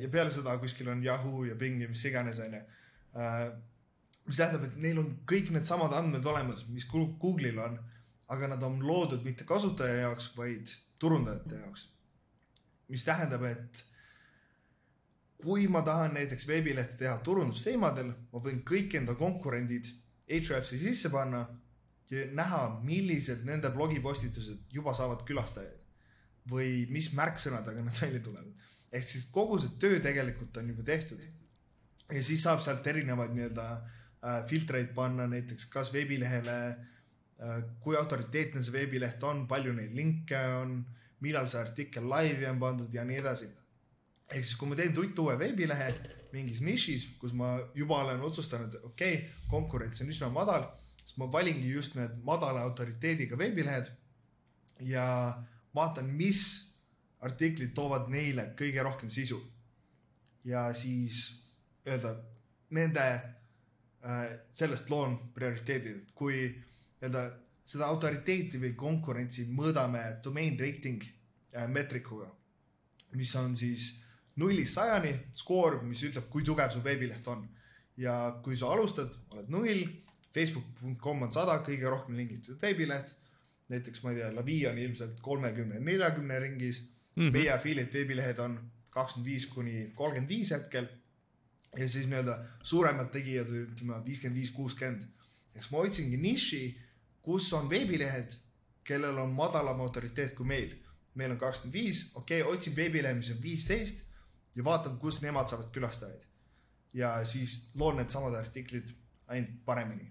ja 0.00 0.08
peale 0.12 0.30
seda 0.30 0.58
kuskil 0.60 0.90
on 0.92 1.00
Yahoo 1.04 1.44
ja 1.48 1.54
Bing 1.54 1.80
ja 1.80 1.88
mis 1.88 2.04
iganes, 2.04 2.38
onju 2.44 2.60
mis 4.24 4.38
tähendab, 4.40 4.64
et 4.68 4.76
neil 4.80 5.00
on 5.00 5.10
kõik 5.28 5.50
needsamad 5.52 5.92
andmed 5.96 6.24
olemas, 6.26 6.64
mis 6.72 6.86
Google'il 6.88 7.60
on, 7.60 7.76
aga 8.32 8.48
nad 8.54 8.62
on 8.64 8.80
loodud 8.84 9.24
mitte 9.26 9.44
kasutaja 9.48 10.06
jaoks, 10.06 10.30
vaid 10.36 10.72
turundajate 11.04 11.60
jaoks. 11.60 11.88
mis 12.88 13.04
tähendab, 13.04 13.42
et 13.48 13.84
kui 15.44 15.66
ma 15.68 15.82
tahan 15.84 16.14
näiteks 16.16 16.46
veebilehte 16.48 16.96
teha 17.00 17.16
turundusteemadel, 17.24 18.12
ma 18.32 18.40
võin 18.40 18.62
kõik 18.66 18.96
enda 19.00 19.14
konkurendid 19.18 19.90
Ahrefsi 20.24 20.78
sisse 20.80 21.10
panna 21.12 21.42
ja 22.10 22.26
näha, 22.32 22.60
millised 22.84 23.42
nende 23.44 23.68
blogipostitused 23.74 24.72
juba 24.72 24.94
saavad 24.96 25.24
külastajaid 25.28 25.82
või 26.48 26.84
mis 26.92 27.10
märksõnadega 27.16 27.82
nad 27.84 28.00
välja 28.00 28.20
tulevad. 28.24 28.52
ehk 28.92 29.06
siis 29.08 29.24
kogu 29.32 29.58
see 29.58 29.76
töö 29.80 30.00
tegelikult 30.00 30.56
on 30.56 30.68
juba 30.68 30.82
tehtud. 30.82 31.20
ja 32.12 32.22
siis 32.22 32.42
saab 32.42 32.60
sealt 32.60 32.86
erinevaid 32.86 33.32
nii-öelda 33.36 33.68
äh, 33.74 34.44
filtreid 34.48 34.94
panna 34.94 35.26
näiteks 35.26 35.66
kas 35.66 35.92
veebilehele 35.92 36.58
äh,, 36.68 36.93
kui 37.82 37.96
autoriteetne 37.98 38.62
see 38.62 38.72
veebileht 38.72 39.22
on, 39.26 39.46
palju 39.50 39.72
neid 39.74 39.94
linke 39.96 40.38
on, 40.60 40.78
millal 41.24 41.48
see 41.50 41.60
artikkel 41.60 42.06
laivi 42.08 42.46
on 42.48 42.60
pandud 42.62 42.94
ja 42.94 43.04
nii 43.04 43.20
edasi. 43.22 43.48
ehk 44.30 44.44
siis, 44.44 44.56
kui 44.56 44.68
ma 44.68 44.76
teen 44.78 44.94
tuttuue 44.94 45.34
veebilehe 45.38 45.88
mingis 46.32 46.60
nišis, 46.64 47.06
kus 47.20 47.34
ma 47.36 47.58
juba 47.74 48.00
olen 48.02 48.22
otsustanud, 48.24 48.78
okei 48.82 49.18
okay,, 49.18 49.28
konkurents 49.50 50.00
on 50.02 50.10
üsna 50.10 50.30
madal, 50.32 50.66
siis 51.02 51.18
ma 51.20 51.28
valingi 51.32 51.70
just 51.70 51.94
need 51.98 52.16
madala 52.24 52.64
autoriteediga 52.66 53.38
veebilehed 53.38 53.90
ja 54.88 55.06
vaatan, 55.74 56.08
mis 56.10 56.40
artiklid 57.24 57.74
toovad 57.76 58.08
neile 58.12 58.50
kõige 58.58 58.82
rohkem 58.82 59.10
sisu. 59.10 59.40
ja 60.44 60.74
siis 60.74 61.42
öelda 61.86 62.16
nende 62.70 63.04
äh,, 63.04 64.24
sellest 64.52 64.90
loon 64.90 65.16
prioriteedid, 65.34 66.10
kui 66.14 66.50
nii-öelda 67.04 67.24
seda 67.68 67.88
autoriteeti 67.88 68.60
või 68.60 68.72
konkurentsi 68.76 69.46
mõõdame 69.48 70.02
domain 70.24 70.56
rating 70.60 71.04
äh, 71.04 71.68
meetrikuga, 71.68 72.28
mis 73.16 73.32
on 73.40 73.54
siis 73.56 73.90
nullist 74.40 74.74
sajani 74.74 75.12
skoor, 75.36 75.80
mis 75.86 76.02
ütleb, 76.08 76.26
kui 76.32 76.44
tugev 76.44 76.72
su 76.72 76.82
veebileht 76.84 77.28
on. 77.28 77.46
ja 77.96 78.40
kui 78.42 78.56
sa 78.58 78.72
alustad, 78.74 79.12
oled 79.30 79.50
null, 79.54 79.84
Facebook.com 80.34 81.22
on 81.22 81.32
sada 81.32 81.60
kõige 81.62 81.86
rohkem 81.90 82.16
lingitud 82.18 82.58
veebileht. 82.60 83.12
näiteks 83.68 84.02
ma 84.02 84.10
ei 84.12 84.18
tea, 84.18 84.32
Lavi 84.34 84.58
on 84.66 84.78
ilmselt 84.78 85.20
kolmekümne, 85.22 85.80
neljakümne 85.80 86.38
ringis 86.40 86.82
mm. 86.82 87.22
-hmm. 87.22 87.32
meie 87.32 87.52
affiliate 87.52 87.98
veebilehed 87.98 88.38
on 88.38 88.58
kakskümmend 88.90 89.30
viis 89.30 89.46
kuni 89.46 89.90
kolmkümmend 89.94 90.28
viis 90.28 90.50
hetkel. 90.50 90.86
ja 91.78 91.88
siis 91.88 92.06
nii-öelda 92.06 92.38
suuremad 92.62 93.10
tegijad, 93.10 93.48
ütleme 93.48 94.04
viiskümmend 94.04 94.40
viis, 94.40 94.50
kuuskümmend. 94.50 95.06
eks 95.54 95.70
ma 95.70 95.78
otsingi 95.78 96.16
niši, 96.16 96.78
kus 97.24 97.52
on 97.56 97.68
veebilehed, 97.70 98.34
kellel 98.84 99.18
on 99.18 99.32
madalam 99.32 99.80
autoriteet 99.80 100.34
kui 100.36 100.46
meil. 100.46 100.74
meil 101.14 101.30
on 101.30 101.38
kakskümmend 101.38 101.72
viis, 101.72 101.98
okei 102.14 102.42
okay,, 102.42 102.56
otsin 102.56 102.74
veebilehe, 102.76 103.14
mis 103.14 103.30
on 103.30 103.38
viisteist 103.42 104.00
ja 104.54 104.64
vaatan, 104.64 104.98
kus 104.98 105.20
nemad 105.22 105.48
saavad 105.48 105.70
külastajaid. 105.74 106.26
ja 106.94 107.14
siis 107.24 107.70
loon 107.74 107.96
needsamad 107.96 108.34
artiklid 108.34 108.90
ainult 109.26 109.64
paremini. 109.64 110.10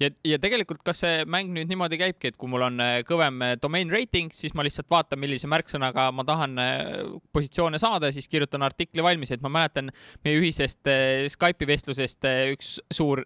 ja, 0.00 0.10
ja 0.24 0.38
tegelikult, 0.42 0.82
kas 0.84 1.00
see 1.04 1.22
mäng 1.30 1.54
nüüd 1.54 1.70
niimoodi 1.70 1.98
käibki, 1.98 2.32
et 2.32 2.36
kui 2.36 2.50
mul 2.50 2.66
on 2.66 2.82
äh, 2.82 2.98
kõvem 3.08 3.40
äh, 3.46 3.54
domain 3.62 3.90
rating, 3.94 4.34
siis 4.34 4.54
ma 4.54 4.66
lihtsalt 4.66 4.90
vaatan, 4.90 5.22
millise 5.22 5.48
märksõnaga 5.50 6.10
ma 6.12 6.26
tahan 6.28 6.58
äh, 6.60 6.84
positsioone 7.32 7.78
saada, 7.82 8.12
siis 8.12 8.28
kirjutan 8.28 8.66
artikli 8.66 9.02
valmis, 9.06 9.32
et 9.32 9.42
ma 9.42 9.52
mäletan 9.54 9.94
meie 10.26 10.42
ühisest 10.42 10.92
Skype'i 11.34 11.70
vestlusest 11.70 12.26
üks 12.52 12.76
suur 12.92 13.24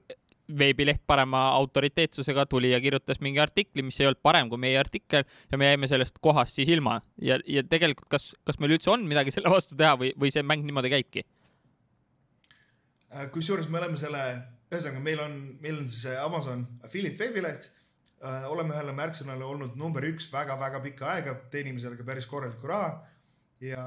veebileht 0.58 1.02
parema 1.06 1.48
autoriteetsusega 1.58 2.46
tuli 2.46 2.70
ja 2.72 2.80
kirjutas 2.80 3.20
mingi 3.20 3.40
artikli, 3.40 3.82
mis 3.84 4.00
ei 4.00 4.08
olnud 4.08 4.20
parem 4.22 4.48
kui 4.48 4.61
meie 4.61 4.78
artikkel 4.80 5.24
ja 5.52 5.58
me 5.61 5.68
jäime 5.68 5.88
sellest 5.90 6.20
kohast 6.24 6.56
siis 6.56 6.68
ilma 6.72 6.98
ja, 7.20 7.38
ja 7.46 7.62
tegelikult, 7.64 8.08
kas, 8.08 8.30
kas 8.48 8.61
meil 8.62 8.76
üldse 8.78 8.90
on 8.92 9.04
midagi 9.08 9.34
selle 9.34 9.52
vastu 9.52 9.76
teha 9.76 9.96
või, 10.00 10.14
või 10.18 10.32
see 10.32 10.44
mäng 10.46 10.64
niimoodi 10.64 10.92
käibki? 10.92 11.24
kusjuures 13.32 13.68
me 13.72 13.80
oleme 13.80 13.96
selle 14.00 14.22
ühesõnaga, 14.68 15.00
meil 15.00 15.20
on, 15.24 15.37
meil 15.62 15.82
on 15.82 15.88
siis 15.88 16.16
Amazon 16.20 16.64
affiliate 16.84 17.20
veebileht. 17.22 17.70
oleme 18.50 18.74
ühele 18.74 18.92
märksõnale 18.92 19.44
olnud 19.46 19.76
number 19.78 20.04
üks 20.04 20.26
väga-väga 20.32 20.80
pikka 20.84 21.06
aega, 21.12 21.34
teenime 21.52 21.80
sellega 21.80 22.04
päris 22.04 22.26
korralikku 22.26 22.66
raha. 22.66 23.06
ja 23.61 23.84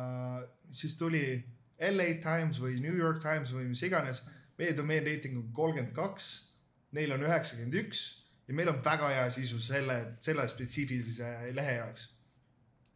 siis 0.72 0.98
tuli 0.98 1.44
LA 1.82 2.14
Times 2.22 2.60
või 2.62 2.80
New 2.82 2.96
York 2.98 3.22
Times 3.22 3.54
või 3.54 3.68
mis 3.70 3.84
iganes. 3.84 4.24
meie 4.58 4.74
domain 4.78 5.04
reiting 5.04 5.38
on 5.38 5.52
kolmkümmend 5.54 5.94
kaks, 5.94 6.51
neil 6.92 7.12
on 7.16 7.28
üheksakümmend 7.28 7.78
üks 7.84 8.06
ja 8.48 8.56
meil 8.56 8.70
on 8.72 8.82
väga 8.86 9.10
hea 9.14 9.28
sisu 9.32 9.60
selle, 9.64 10.18
selle 10.20 10.48
spetsiifilise 10.48 11.54
lehe 11.56 11.76
jaoks. 11.80 12.10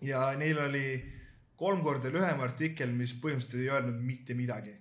ja 0.01 0.31
neil 0.37 0.59
oli 0.59 0.87
kolm 1.55 1.83
korda 1.83 2.11
lühem 2.11 2.41
artikkel, 2.43 2.91
mis 2.91 3.15
põhimõtteliselt 3.15 3.61
ei 3.61 3.71
öelnud 3.71 4.01
mitte 4.03 4.35
midagi 4.35 4.75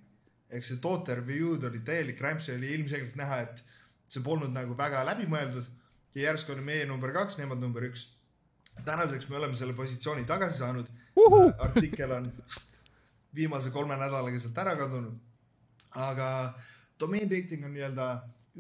eks 0.55 0.70
see 0.70 0.83
toote 0.83 1.16
review'd 1.18 1.64
oli 1.68 1.81
täielik 1.87 2.20
rämps 2.22 2.50
oli 2.55 2.74
ilmselgelt 2.77 3.16
näha, 3.18 3.40
et 3.46 3.62
see 4.11 4.22
polnud 4.24 4.53
nagu 4.55 4.77
väga 4.79 5.03
läbimõeldud 5.09 5.66
ja 6.14 6.29
järsku 6.29 6.55
oli 6.55 6.66
meie 6.66 6.85
number 6.87 7.12
kaks, 7.14 7.38
nemad 7.40 7.62
number 7.62 7.87
üks. 7.88 8.07
tänaseks 8.85 9.29
me 9.29 9.37
oleme 9.37 9.55
selle 9.55 9.74
positsiooni 9.74 10.24
tagasi 10.27 10.59
saanud. 10.59 10.87
artikkel 11.59 12.11
on 12.11 12.33
viimase 13.35 13.70
kolme 13.70 13.96
nädalaga 13.96 14.38
sealt 14.38 14.59
ära 14.59 14.77
kadunud. 14.77 15.18
aga 15.90 16.29
domain 17.00 17.31
rating 17.31 17.64
on 17.64 17.74
nii-öelda 17.74 18.07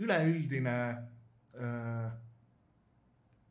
üleüldine 0.00 0.76
äh,. 1.54 2.12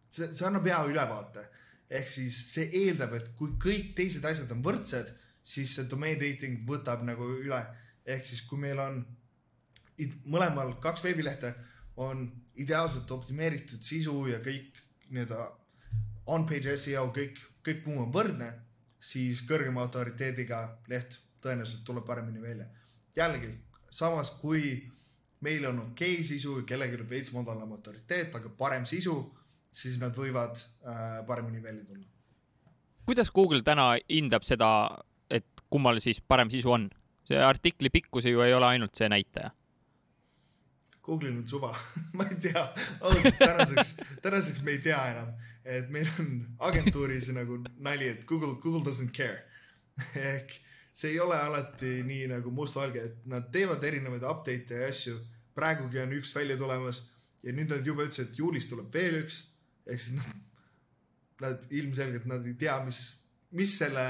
see, 0.10 0.30
see 0.34 0.48
annab 0.48 0.68
hea 0.68 0.80
ülevaate 0.90 1.48
ehk 1.94 2.10
siis 2.10 2.38
see 2.54 2.70
eeldab, 2.84 3.14
et 3.18 3.34
kui 3.38 3.54
kõik 3.62 3.94
teised 3.98 4.26
asjad 4.26 4.52
on 4.56 4.64
võrdsed, 4.66 5.12
siis 5.44 5.76
see 5.76 5.90
domain 5.92 6.18
rating 6.22 6.64
võtab 6.68 7.04
nagu 7.06 7.28
üle 7.38 7.60
ehk 8.06 8.26
siis, 8.26 8.42
kui 8.48 8.60
meil 8.60 8.80
on 8.82 9.04
mõlemal 10.26 10.74
kaks 10.84 11.04
veebilehte, 11.06 11.54
on 12.02 12.26
ideaalselt 12.60 13.12
optimeeritud 13.14 13.84
sisu 13.86 14.16
ja 14.32 14.40
kõik 14.44 14.80
nii-öelda 15.14 15.44
on-page 16.34 16.74
seo, 16.80 17.06
kõik, 17.14 17.38
kõik 17.66 17.86
muu 17.88 18.02
on 18.06 18.14
võrdne, 18.14 18.50
siis 19.04 19.44
kõrgema 19.46 19.84
autoriteediga 19.84 20.64
leht 20.90 21.20
tõenäoliselt 21.44 21.84
tuleb 21.86 22.06
paremini 22.08 22.42
välja. 22.42 22.66
jällegi, 23.16 23.52
samas 23.92 24.32
kui 24.42 24.90
meil 25.44 25.66
on 25.70 25.80
okei 25.88 26.18
okay 26.18 26.26
sisu 26.28 26.62
kellelgi 26.68 27.00
on 27.02 27.10
veits 27.10 27.34
madalam 27.36 27.72
autoriteet, 27.76 28.36
aga 28.36 28.52
parem 28.58 28.86
sisu, 28.90 29.18
siis 29.74 30.00
nad 30.02 30.16
võivad 30.18 30.60
äh, 30.60 31.22
paremini 31.28 31.64
välja 31.64 31.86
tulla. 31.86 32.06
kuidas 33.06 33.32
Google 33.32 33.62
täna 33.64 33.94
hindab 34.10 34.46
seda, 34.48 34.70
et 35.30 35.48
kummal 35.70 36.00
siis 36.04 36.22
parem 36.22 36.52
sisu 36.54 36.72
on? 36.72 36.90
see 37.24 37.40
artikli 37.40 37.90
pikkus 37.90 38.26
ju 38.28 38.42
ei 38.44 38.54
ole 38.54 38.68
ainult 38.68 38.96
see 39.00 39.08
näitaja. 39.08 39.54
Google'i 41.04 41.32
nüüd 41.36 41.48
suva 41.52 41.72
ma 42.18 42.28
ei 42.28 42.36
tea, 42.44 42.64
ausalt 43.00 43.40
tänaseks, 43.40 43.96
tänaseks 44.24 44.62
me 44.64 44.76
ei 44.76 44.82
tea 44.84 45.00
enam, 45.12 45.32
et 45.64 45.90
meil 45.92 46.10
on 46.20 46.30
agentuuris 46.70 47.30
nagu 47.36 47.62
nali, 47.80 48.12
et 48.12 48.26
Google, 48.28 48.56
Google 48.64 48.84
doesn't 48.88 49.16
care 49.16 49.44
ehk 50.34 50.56
see 50.94 51.14
ei 51.14 51.20
ole 51.20 51.38
alati 51.40 52.04
nii 52.06 52.28
nagu 52.32 52.52
mustvalge, 52.54 53.02
et 53.02 53.26
nad 53.30 53.50
teevad 53.52 53.84
erinevaid 53.84 54.26
update'e 54.30 54.84
ja 54.84 54.90
asju. 54.90 55.18
praegugi 55.54 56.00
on 56.02 56.14
üks 56.18 56.36
välja 56.36 56.58
tulemas 56.58 57.04
ja 57.44 57.54
nüüd 57.54 57.70
nad 57.70 57.86
juba 57.86 58.06
ütlesid, 58.08 58.32
et 58.32 58.40
juulis 58.40 58.68
tuleb 58.70 58.94
veel 58.94 59.24
üks. 59.24 59.44
ehk 59.86 60.02
siis 60.02 60.20
nad, 60.20 60.38
nad 61.42 61.66
ilmselgelt 61.70 62.26
nad 62.26 62.46
ei 62.46 62.54
tea, 62.54 62.78
mis, 62.86 63.02
mis 63.52 63.78
selle 63.78 64.06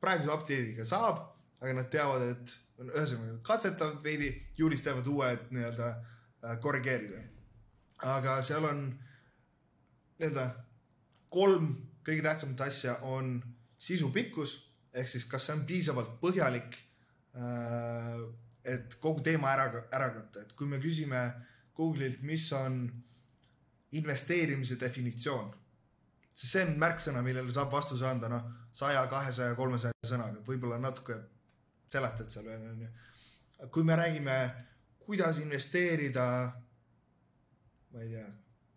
praeguse 0.00 0.32
update'iga 0.32 0.86
saab 0.86 1.26
aga 1.60 1.74
nad 1.74 1.90
teavad, 1.90 2.24
et 2.32 2.54
ühesõnaga 2.86 3.40
katsetavad 3.46 3.98
veidi, 4.04 4.30
juulis 4.58 4.84
teevad 4.84 5.06
uue, 5.10 5.32
et 5.34 5.50
nii-öelda 5.54 5.88
äh, 5.90 6.54
korrigeerida. 6.62 7.22
aga 8.06 8.38
seal 8.46 8.64
on 8.68 8.84
nii-öelda 10.20 10.44
kolm 11.34 11.72
kõige 12.06 12.22
tähtsamat 12.22 12.60
asja 12.68 12.94
on 13.02 13.40
sisu 13.78 14.12
pikkus 14.14 14.54
ehk 15.00 15.10
siis 15.10 15.26
kas 15.30 15.48
see 15.48 15.56
on 15.56 15.64
piisavalt 15.68 16.18
põhjalik, 16.22 16.76
äh, 17.38 18.22
et 18.68 18.98
kogu 19.02 19.22
teema 19.24 19.52
ära, 19.54 19.84
ära 19.94 20.10
katta, 20.14 20.42
et 20.44 20.52
kui 20.58 20.68
me 20.68 20.80
küsime 20.82 21.22
Google'ilt, 21.78 22.22
mis 22.26 22.48
on 22.52 22.82
investeerimise 23.96 24.76
definitsioon, 24.80 25.52
siis 26.34 26.52
see 26.52 26.64
on 26.66 26.74
märksõna, 26.80 27.22
millele 27.24 27.54
saab 27.54 27.72
vastuse 27.72 28.06
anda 28.08 28.30
noh, 28.32 28.48
saja, 28.74 29.04
kahesaja, 29.10 29.56
kolmesaja 29.58 30.10
sõnaga, 30.10 30.42
võib-olla 30.46 30.80
natuke 30.82 31.16
seletad 31.88 32.30
seal 32.30 32.48
veel 32.50 32.66
onju. 32.72 32.88
kui 33.74 33.84
me 33.84 33.96
räägime, 33.96 34.36
kuidas 35.06 35.38
investeerida, 35.42 36.26
ma 37.92 38.04
ei 38.04 38.12
tea, 38.12 38.26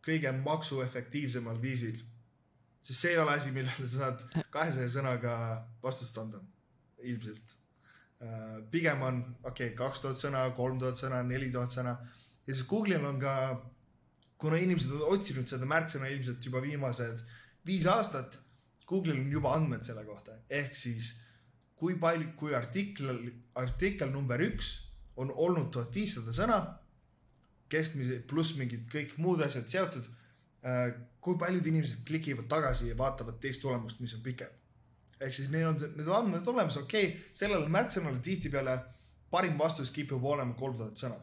kõige 0.06 0.32
maksuefektiivsemal 0.38 1.60
viisil, 1.62 2.00
siis 2.82 3.02
see 3.02 3.16
ei 3.16 3.22
ole 3.22 3.36
asi, 3.38 3.52
millele 3.56 3.88
sa 3.88 4.08
saad 4.08 4.46
kahesaja 4.54 4.90
sõnaga 4.90 5.36
vastust 5.84 6.18
anda, 6.18 6.42
ilmselt. 7.02 7.58
Äh, 8.22 8.58
pigem 8.74 9.02
on, 9.06 9.22
okei 9.44 9.72
okay,, 9.72 9.78
kaks 9.78 10.04
tuhat 10.04 10.20
sõna, 10.22 10.44
kolm 10.58 10.80
tuhat 10.82 11.00
sõna, 11.00 11.24
neli 11.26 11.50
tuhat 11.54 11.74
sõna 11.74 11.96
ja 12.48 12.54
siis 12.54 12.68
Google'il 12.68 13.06
on 13.06 13.20
ka, 13.22 13.34
kuna 14.42 14.60
inimesed 14.62 14.94
on 14.98 15.16
otsinud 15.16 15.50
seda 15.50 15.68
märksõna 15.70 16.10
ilmselt 16.12 16.46
juba 16.46 16.62
viimased 16.64 17.22
viis 17.68 17.86
aastat, 17.90 18.38
Google'il 18.90 19.22
on 19.22 19.32
juba 19.32 19.54
andmed 19.56 19.86
selle 19.88 20.04
kohta, 20.08 20.36
ehk 20.50 20.76
siis 20.76 21.14
kui 21.80 21.96
palju, 22.02 22.34
kui 22.38 22.56
artikkel, 22.58 23.14
artikkel 23.58 24.12
number 24.14 24.42
üks 24.46 24.74
on 25.22 25.32
olnud 25.32 25.72
tuhat 25.74 25.94
viissada 25.96 26.34
sõna, 26.36 26.60
keskmise 27.72 28.20
pluss 28.28 28.58
mingid 28.58 28.84
kõik 28.92 29.16
muud 29.22 29.42
asjad 29.46 29.70
seotud. 29.72 30.10
Äh, 30.62 30.92
kui 31.22 31.38
paljud 31.42 31.66
inimesed 31.66 32.04
klikivad 32.06 32.46
tagasi 32.50 32.92
ja 32.92 32.98
vaatavad 32.98 33.40
teist 33.42 33.64
tulemust, 33.64 34.00
mis 34.00 34.14
on 34.14 34.22
pikem. 34.22 34.50
ehk 35.22 35.34
siis 35.34 35.50
neil 35.54 35.68
on 35.70 35.78
need 35.78 36.08
andmed 36.10 36.48
olemas, 36.50 36.78
okei 36.78 37.08
okay,, 37.08 37.22
sellele 37.34 37.70
märksõnale 37.70 38.22
tihtipeale 38.26 38.76
parim 39.34 39.58
vastus 39.58 39.90
kipub 39.94 40.24
olema 40.26 40.54
kolm 40.58 40.78
tuhat 40.78 41.02
sõna. 41.02 41.18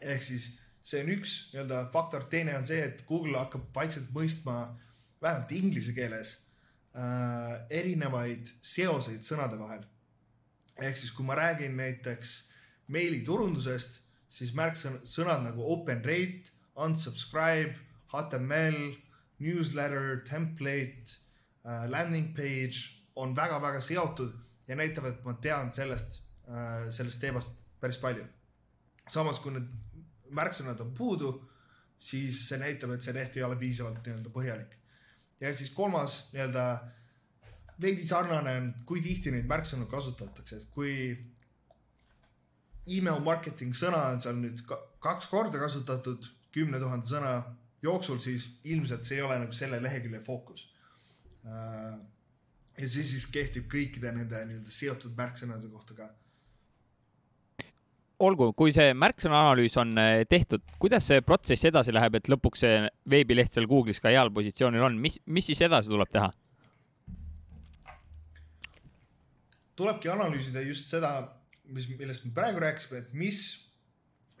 ehk 0.00 0.22
siis 0.22 0.50
see 0.82 1.00
on 1.00 1.12
üks 1.14 1.34
nii-öelda 1.52 1.86
faktor, 1.94 2.26
teine 2.28 2.56
on 2.58 2.66
see, 2.68 2.80
et 2.84 3.04
Google 3.08 3.38
hakkab 3.38 3.70
vaikselt 3.74 4.10
mõistma 4.12 4.56
vähemalt 5.22 5.54
inglise 5.56 5.94
keeles 5.96 6.32
äh, 6.96 7.54
erinevaid 7.70 8.50
seoseid 8.60 9.24
sõnade 9.24 9.56
vahel. 9.60 9.86
ehk 10.76 10.96
siis, 11.00 11.12
kui 11.12 11.24
ma 11.24 11.38
räägin 11.40 11.76
näiteks 11.80 12.34
meiliturundusest, 12.92 14.02
siis 14.28 14.52
märksõnad 14.60 15.48
nagu 15.48 15.72
open 15.72 16.04
rate, 16.04 16.52
unsubscribe, 16.76 17.91
HTML, 18.12 18.78
newsletter, 19.42 20.20
template 20.28 21.18
äh,, 21.64 21.88
landing 21.90 22.32
page 22.36 22.88
on 23.16 23.36
väga-väga 23.36 23.80
seotud 23.80 24.34
ja 24.68 24.76
näitavad, 24.78 25.16
et 25.16 25.24
ma 25.24 25.34
tean 25.42 25.72
sellest 25.74 26.22
äh,, 26.48 26.90
sellest 26.90 27.20
teemast 27.20 27.50
päris 27.80 27.98
palju. 27.98 28.26
samas, 29.10 29.40
kui 29.42 29.52
need 29.52 29.66
märksõnad 30.32 30.80
on 30.80 30.92
puudu, 30.94 31.32
siis 31.98 32.46
see 32.48 32.60
näitab, 32.60 32.94
et 32.94 33.02
see 33.02 33.14
leht 33.16 33.36
ei 33.36 33.42
ole 33.42 33.58
piisavalt 33.60 34.06
nii-öelda 34.06 34.30
põhjalik 34.32 34.78
ja 35.42 35.54
siis 35.54 35.70
kolmas 35.70 36.28
nii-öelda 36.32 36.64
veidi 37.82 38.06
sarnane 38.06 38.56
on, 38.60 38.68
kui 38.86 39.02
tihti 39.02 39.32
neid 39.34 39.48
märksõnu 39.50 39.88
kasutatakse, 39.90 40.60
et 40.60 40.68
kui 40.74 40.92
email 42.96 43.22
marketing 43.26 43.74
sõna 43.76 44.04
on 44.12 44.22
seal 44.22 44.38
nüüd 44.38 44.62
kaks 45.02 45.30
korda 45.32 45.58
kasutatud 45.62 46.28
kümne 46.54 46.78
tuhande 46.82 47.10
sõna 47.10 47.34
jooksul, 47.82 48.18
siis 48.22 48.48
ilmselt 48.64 49.04
see 49.04 49.18
ei 49.18 49.26
ole 49.26 49.38
nagu 49.42 49.52
selle 49.56 49.82
lehekülje 49.82 50.22
fookus. 50.26 50.66
Äh, 51.46 51.94
ja 52.78 52.88
see 52.88 53.04
siis 53.04 53.26
kehtib 53.30 53.68
kõikide 53.70 54.14
nende 54.14 54.44
nii-öelda 54.48 54.72
seotud 54.72 55.16
märksõnade 55.18 55.70
kohta 55.70 55.98
ka 55.98 56.10
olgu, 58.22 58.50
kui 58.58 58.72
see 58.74 58.92
märksõnaanalüüs 58.98 59.76
on 59.82 59.96
eh, 60.00 60.22
tehtud, 60.30 60.62
kuidas 60.82 61.08
see 61.10 61.22
protsess 61.26 61.66
edasi 61.68 61.94
läheb, 61.94 62.18
et 62.18 62.30
lõpuks 62.30 62.64
see 62.64 62.78
veebileht 63.10 63.54
seal 63.54 63.66
Google'is 63.70 64.02
ka 64.02 64.12
heal 64.12 64.30
positsioonil 64.34 64.86
on, 64.86 64.98
mis, 65.02 65.18
mis 65.26 65.48
siis 65.50 65.62
edasi 65.66 65.92
tuleb 65.92 66.12
teha? 66.12 66.30
tulebki 69.82 70.10
analüüsida 70.12 70.60
just 70.62 70.90
seda, 70.92 71.10
mis, 71.72 71.88
millest 71.96 72.26
me 72.26 72.30
praegu 72.36 72.60
rääkisime, 72.62 73.00
et 73.02 73.14
mis, 73.16 73.38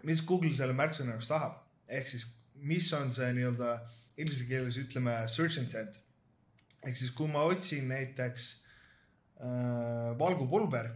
mis 0.06 0.20
Google 0.28 0.52
selle 0.54 0.76
märksõna 0.76 1.16
jaoks 1.16 1.30
tahab. 1.30 1.56
ehk 1.88 2.06
siis 2.06 2.26
mis 2.62 2.88
on 2.94 3.12
see 3.14 3.28
nii-öelda 3.36 3.74
inglise 4.16 4.46
keeles 4.46 4.78
ütleme 4.80 5.14
search 5.28 5.58
intent. 5.60 5.98
ehk 6.82 6.96
siis, 6.98 7.12
kui 7.14 7.30
ma 7.30 7.44
otsin 7.46 7.88
näiteks 7.88 8.48
äh, 9.42 10.18
valgupulber, 10.18 10.90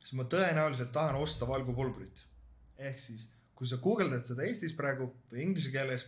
siis 0.00 0.16
ma 0.16 0.24
tõenäoliselt 0.24 0.92
tahan 0.92 1.18
osta 1.20 1.48
valgupulbrit. 1.48 2.24
ehk 2.78 2.98
siis, 2.98 3.28
kui 3.54 3.68
sa 3.68 3.76
guugeldad 3.76 4.26
seda 4.26 4.46
Eestis 4.48 4.74
praegu 4.76 5.12
või 5.30 5.46
inglise 5.46 5.70
keeles, 5.70 6.06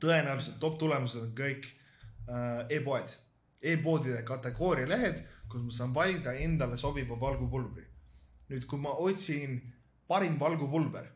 tõenäoliselt 0.00 0.58
top 0.60 0.78
tulemused 0.80 1.20
on 1.20 1.34
kõik 1.36 1.68
äh, 1.68 2.64
e-poed 2.78 3.08
e, 3.60 3.74
e-poodide 3.74 4.22
kategooria 4.26 4.88
lehed, 4.88 5.22
kus 5.48 5.62
ma 5.64 5.72
saan 5.72 5.94
valida 5.94 6.34
endale 6.40 6.76
sobiva 6.80 7.16
valgupulbri. 7.20 7.86
nüüd, 8.48 8.66
kui 8.68 8.78
ma 8.78 8.92
otsin 9.00 9.60
parim 10.08 10.34
valgupulber, 10.40 11.06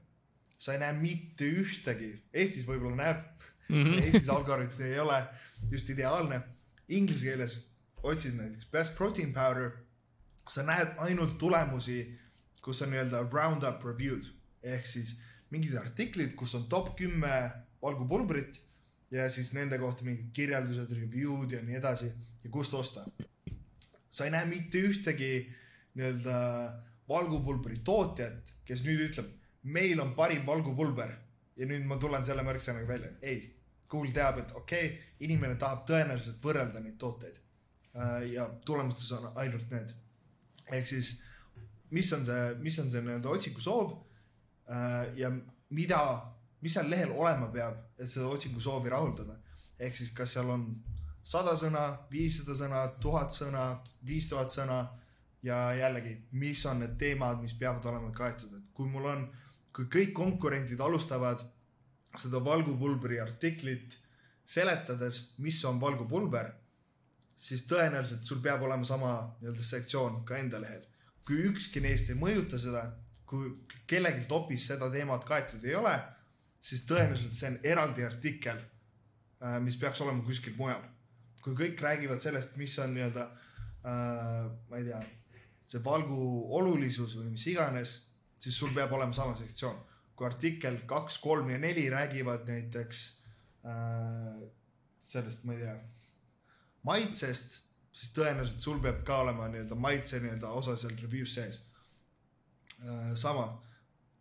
sa 0.59 0.75
ei 0.75 0.83
näe 0.83 0.93
mitte 0.99 1.47
ühtegi, 1.47 2.13
Eestis 2.35 2.67
võib-olla 2.67 2.97
näeb 2.97 3.21
mm, 3.69 3.83
-hmm. 3.83 3.99
Eestis 4.05 4.29
algoritm 4.29 4.83
ei 4.83 4.99
ole 4.99 5.23
just 5.71 5.91
ideaalne. 5.91 6.41
Inglise 6.89 7.27
keeles 7.27 7.59
otsid 8.03 8.35
näiteks 8.35 8.71
best 8.73 8.97
protein 8.97 9.33
powder, 9.33 9.71
sa 10.49 10.63
näed 10.63 10.95
ainult 11.05 11.39
tulemusi, 11.39 12.19
kus 12.63 12.83
on 12.83 12.91
nii-öelda 12.91 13.27
round-up 13.33 13.85
review'd 13.85 14.27
ehk 14.63 14.87
siis 14.87 15.17
mingid 15.51 15.77
artiklid, 15.77 16.35
kus 16.37 16.55
on 16.55 16.67
top 16.69 16.97
kümme 16.97 17.35
valgupulbrit 17.83 18.61
ja 19.11 19.29
siis 19.31 19.53
nende 19.57 19.79
kohta 19.79 20.05
mingid 20.05 20.33
kirjeldused, 20.37 20.91
review'd 20.93 21.55
ja 21.57 21.63
nii 21.65 21.79
edasi 21.79 22.11
ja 22.45 22.51
kust 22.51 22.75
osta. 22.75 23.07
sa 24.11 24.25
ei 24.25 24.31
näe 24.31 24.47
mitte 24.47 24.81
ühtegi 24.83 25.49
nii-öelda 25.95 26.39
valgupulbri 27.09 27.81
tootjat, 27.85 28.55
kes 28.65 28.83
nüüd 28.85 29.05
ütleb, 29.09 29.29
meil 29.69 30.01
on 30.01 30.15
parim 30.17 30.47
valgupulber 30.47 31.13
ja 31.59 31.67
nüüd 31.67 31.87
ma 31.89 31.99
tulen 32.01 32.25
selle 32.25 32.45
märksõnaga 32.47 32.89
välja. 32.89 33.11
ei, 33.23 33.41
Google 33.91 34.13
teab, 34.13 34.39
et 34.43 34.53
okei 34.55 34.87
okay,, 34.87 34.99
inimene 35.27 35.57
tahab 35.61 35.87
tõenäoliselt 35.89 36.43
võrrelda 36.45 36.81
neid 36.85 36.99
tooteid. 37.01 37.39
Äh, 37.97 38.29
ja 38.35 38.49
tulemustes 38.65 39.11
on 39.17 39.31
ainult 39.35 39.71
need. 39.73 39.95
ehk 40.73 40.87
siis, 40.87 41.15
mis 41.91 42.13
on 42.13 42.25
see, 42.27 42.43
mis 42.61 42.79
on 42.79 42.91
see 42.93 43.01
nii-öelda 43.03 43.31
otsiku 43.33 43.65
soov 43.65 43.95
äh, 44.69 45.17
ja 45.17 45.33
mida, 45.71 46.03
mis 46.61 46.77
seal 46.77 46.91
lehel 46.91 47.15
olema 47.17 47.49
peab, 47.53 47.81
et 47.99 48.09
seda 48.09 48.29
otsingu 48.29 48.61
soovi 48.61 48.93
rahuldada. 48.93 49.39
ehk 49.79 49.97
siis, 49.97 50.13
kas 50.13 50.37
seal 50.37 50.51
on 50.51 50.69
sada 51.25 51.57
sõna, 51.57 51.85
viissada 52.11 52.57
sõna, 52.57 52.87
tuhat 53.01 53.35
sõna, 53.35 53.65
viis 54.05 54.29
tuhat 54.29 54.53
sõna 54.53 54.79
ja 55.43 55.59
jällegi, 55.77 56.15
mis 56.33 56.65
on 56.67 56.81
need 56.83 56.97
teemad, 57.01 57.43
mis 57.43 57.55
peavad 57.59 57.85
olema 57.87 58.11
kaetud, 58.15 58.55
et 58.57 58.71
kui 58.75 58.89
mul 58.91 59.07
on, 59.07 59.29
kui 59.75 59.87
kõik 59.93 60.13
konkurendid 60.17 60.81
alustavad 60.81 61.43
seda 62.19 62.41
valgupulbri 62.45 63.21
artiklit 63.21 63.97
seletades, 64.49 65.35
mis 65.45 65.59
on 65.69 65.81
valgupulber, 65.81 66.53
siis 67.37 67.67
tõenäoliselt 67.71 68.25
sul 68.27 68.41
peab 68.43 68.63
olema 68.67 68.87
sama 68.89 69.13
nii-öelda 69.41 69.65
sektsioon 69.65 70.23
ka 70.29 70.39
enda 70.39 70.61
lehel. 70.63 70.85
kui 71.29 71.43
ükski 71.45 71.83
neist 71.85 72.09
ei 72.09 72.17
mõjuta 72.17 72.57
seda, 72.57 72.87
kui 73.29 73.51
kellelgi 73.87 74.25
topis 74.29 74.65
seda 74.71 74.89
teemat 74.89 75.27
kaetud 75.29 75.65
ei 75.69 75.75
ole, 75.77 75.93
siis 76.65 76.87
tõenäoliselt 76.89 77.37
see 77.37 77.51
on 77.51 77.59
eraldi 77.63 78.07
artikkel, 78.07 78.63
äh, 79.45 79.59
mis 79.61 79.77
peaks 79.77 80.01
olema 80.01 80.25
kuskil 80.25 80.57
mujal. 80.57 80.81
kui 81.43 81.55
kõik 81.55 81.81
räägivad 81.81 82.21
sellest, 82.21 82.57
mis 82.57 82.79
on 82.79 82.97
nii-öelda 82.97 83.27
äh,, 83.85 84.49
ma 84.71 84.81
ei 84.81 84.89
tea, 84.89 85.03
see 85.69 85.85
valgu 85.85 86.17
olulisus 86.57 87.15
või 87.21 87.31
mis 87.37 87.47
iganes, 87.53 87.93
siis 88.39 88.59
sul 88.59 88.75
peab 88.75 88.93
olema 88.93 89.13
sama 89.13 89.37
sektsioon. 89.39 89.85
kui 90.19 90.27
artikkel 90.27 90.81
kaks, 90.91 91.21
kolm 91.23 91.51
ja 91.51 91.59
neli 91.63 91.85
räägivad 91.91 92.49
näiteks 92.51 93.03
äh, 93.65 94.41
sellest, 95.07 95.45
ma 95.47 95.55
ei 95.55 95.61
tea, 95.61 95.77
maitsest, 96.83 97.61
siis 97.95 98.11
tõenäoliselt 98.17 98.65
sul 98.65 98.81
peab 98.83 99.05
ka 99.07 99.21
olema 99.23 99.47
nii-öelda 99.53 99.79
maitse 99.79 100.19
nii-öelda 100.23 100.51
osa 100.59 100.75
seal 100.77 100.97
review's 100.99 101.37
sees 101.39 101.61
äh,. 102.83 103.15
sama, 103.15 103.47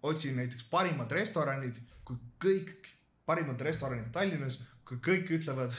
otsin 0.06 0.38
näiteks 0.38 0.70
parimad 0.70 1.12
restoranid, 1.12 1.82
kui 2.06 2.20
kõik 2.46 2.92
parimad 3.26 3.62
restoranid 3.62 4.12
Tallinnas, 4.14 4.60
kui 4.86 5.02
kõik 5.04 5.34
ütlevad 5.40 5.74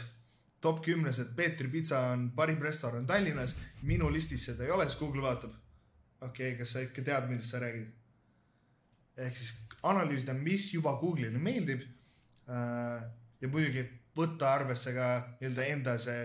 top 0.60 0.82
kümnes, 0.84 1.18
et 1.22 1.30
Peetri 1.36 1.70
pitsa 1.70 2.00
on 2.12 2.28
parim 2.36 2.60
restoran 2.62 3.06
Tallinnas, 3.06 3.54
minu 3.82 4.10
listis 4.12 4.48
seda 4.50 4.66
ei 4.66 4.74
ole, 4.74 4.88
siis 4.88 4.98
Google 5.00 5.22
vaatab. 5.22 5.54
okei 6.20 6.52
okay,, 6.52 6.58
kas 6.58 6.74
sa 6.74 6.82
ikka 6.82 7.02
tead, 7.06 7.30
millest 7.30 7.54
sa 7.54 7.62
räägid? 7.62 7.97
Ehk 9.18 9.36
siis 9.36 9.54
analüüsida, 9.82 10.34
mis 10.34 10.68
juba 10.74 10.96
Google'ile 11.00 11.38
meeldib 11.38 11.84
äh,. 12.48 13.06
ja 13.40 13.48
muidugi 13.48 13.84
võtta 14.18 14.52
arvesse 14.54 14.92
ka 14.96 15.08
nii-öelda 15.38 15.66
enda 15.74 15.96
see 16.02 16.24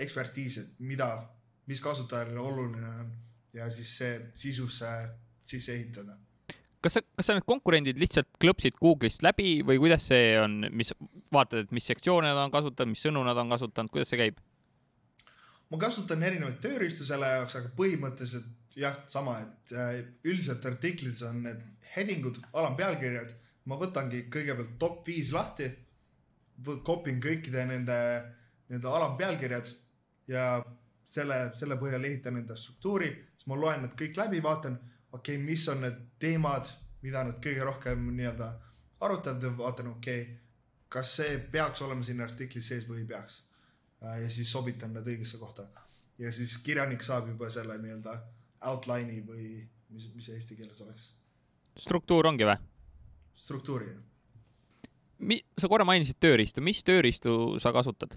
ekspertiis, 0.00 0.58
et 0.58 0.80
mida, 0.80 1.10
mis 1.68 1.80
kasutajale 1.84 2.40
oluline 2.40 2.88
on 2.88 3.10
ja 3.54 3.68
siis 3.70 3.96
see 3.98 4.14
sisusse 4.34 4.90
sisse 5.44 5.74
ehitada 5.74 6.16
kas 6.84 6.98
sa, 6.98 7.02
kas 7.16 7.28
sa 7.28 7.36
need 7.36 7.46
konkurendid 7.48 8.00
lihtsalt 8.00 8.28
klõpsid 8.42 8.76
Google'ist 8.80 9.24
läbi 9.24 9.58
või 9.66 9.78
kuidas 9.80 10.08
see 10.10 10.34
on, 10.40 10.66
mis, 10.72 10.92
vaatad, 11.32 11.64
et 11.64 11.72
mis 11.76 11.86
sektsioone 11.88 12.28
nad 12.28 12.42
on 12.42 12.52
kasutanud, 12.52 12.92
mis 12.92 13.04
sõnu 13.06 13.22
nad 13.24 13.38
on 13.40 13.52
kasutanud, 13.52 13.92
kuidas 13.92 14.12
see 14.12 14.20
käib? 14.20 14.42
ma 15.72 15.80
kasutan 15.80 16.22
erinevaid 16.22 16.60
tööriistu 16.62 17.06
selle 17.06 17.30
jaoks, 17.32 17.56
aga 17.58 17.70
põhimõtteliselt 17.78 18.76
jah, 18.78 18.98
sama, 19.10 19.38
et 19.42 19.72
äh, 19.74 19.96
üldiselt 20.26 20.66
artiklis 20.68 21.22
on 21.26 21.40
need 21.46 21.62
heading 21.96 22.26
ud, 22.26 22.40
alampealkirjad. 22.52 23.34
ma 23.64 23.78
võtangi 23.80 24.26
kõigepealt 24.28 24.74
top 24.78 25.06
viis 25.08 25.30
lahti, 25.32 25.70
kopin 26.84 27.20
kõikide 27.20 27.62
nende, 27.66 27.96
nende 28.68 28.88
alampealkirjad 28.88 29.70
ja 30.28 30.44
selle, 31.08 31.38
selle 31.56 31.78
põhjal 31.80 32.04
ehitan 32.04 32.36
enda 32.36 32.56
struktuuri, 32.56 33.08
siis 33.38 33.48
ma 33.48 33.56
loen 33.56 33.86
need 33.86 33.96
kõik 33.96 34.20
läbi, 34.20 34.42
vaatan 34.44 34.76
okei 35.14 35.36
okay,, 35.36 35.44
mis 35.46 35.64
on 35.72 35.80
need 35.84 35.98
teemad, 36.20 36.68
mida 37.02 37.24
nad 37.24 37.40
kõige 37.42 37.64
rohkem 37.64 38.04
nii-öelda 38.18 38.50
arutavad 39.06 39.42
ja 39.42 39.52
vaatan, 39.56 39.90
okei 39.94 40.22
okay,, 40.22 40.36
kas 40.88 41.16
see 41.18 41.38
peaks 41.52 41.82
olema 41.82 42.04
siin 42.06 42.22
artiklis 42.24 42.68
sees 42.70 42.86
või 42.88 43.02
ei 43.02 43.08
peaks. 43.10 43.40
Äh, 44.04 44.20
ja 44.24 44.30
siis 44.30 44.52
sobitan 44.52 44.92
need 44.94 45.08
õigesse 45.14 45.40
kohta. 45.40 45.66
ja 46.18 46.30
siis 46.32 46.58
kirjanik 46.62 47.02
saab 47.02 47.26
juba 47.28 47.48
selle 47.50 47.74
nii-öelda 47.82 48.12
outline'i 48.70 49.22
või 49.26 49.46
mis, 49.90 50.06
mis 50.14 50.28
eesti 50.30 50.56
keeles 50.56 50.80
oleks. 50.80 51.08
Struktuur 51.78 52.26
ongi 52.30 52.46
või? 52.48 52.56
struktuuri, 53.44 53.90
jah. 53.90 54.02
Mi-, 55.24 55.42
sa 55.58 55.70
korra 55.70 55.86
mainisid 55.86 56.18
tööriistu, 56.22 56.62
mis 56.64 56.82
tööriistu 56.86 57.58
sa 57.62 57.72
kasutad? 57.74 58.16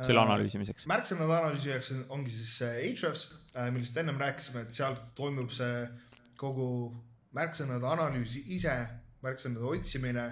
selle 0.00 0.22
äh, 0.22 0.24
analüüsimiseks? 0.24 0.86
märksõnade 0.88 1.36
analüüsijaks 1.36 1.92
ongi 2.12 2.32
siis 2.32 2.54
Ahrefs, 2.64 3.26
äh, 3.52 3.68
millest 3.74 3.96
ennem 4.00 4.20
rääkisime, 4.20 4.64
et 4.64 4.76
seal 4.76 4.96
toimub 5.18 5.52
see 5.52 5.84
kogu 6.40 6.66
märksõnade 7.36 7.86
analüüsi 7.88 8.44
ise, 8.56 8.74
märksõnade 9.24 9.68
otsimine 9.68 10.26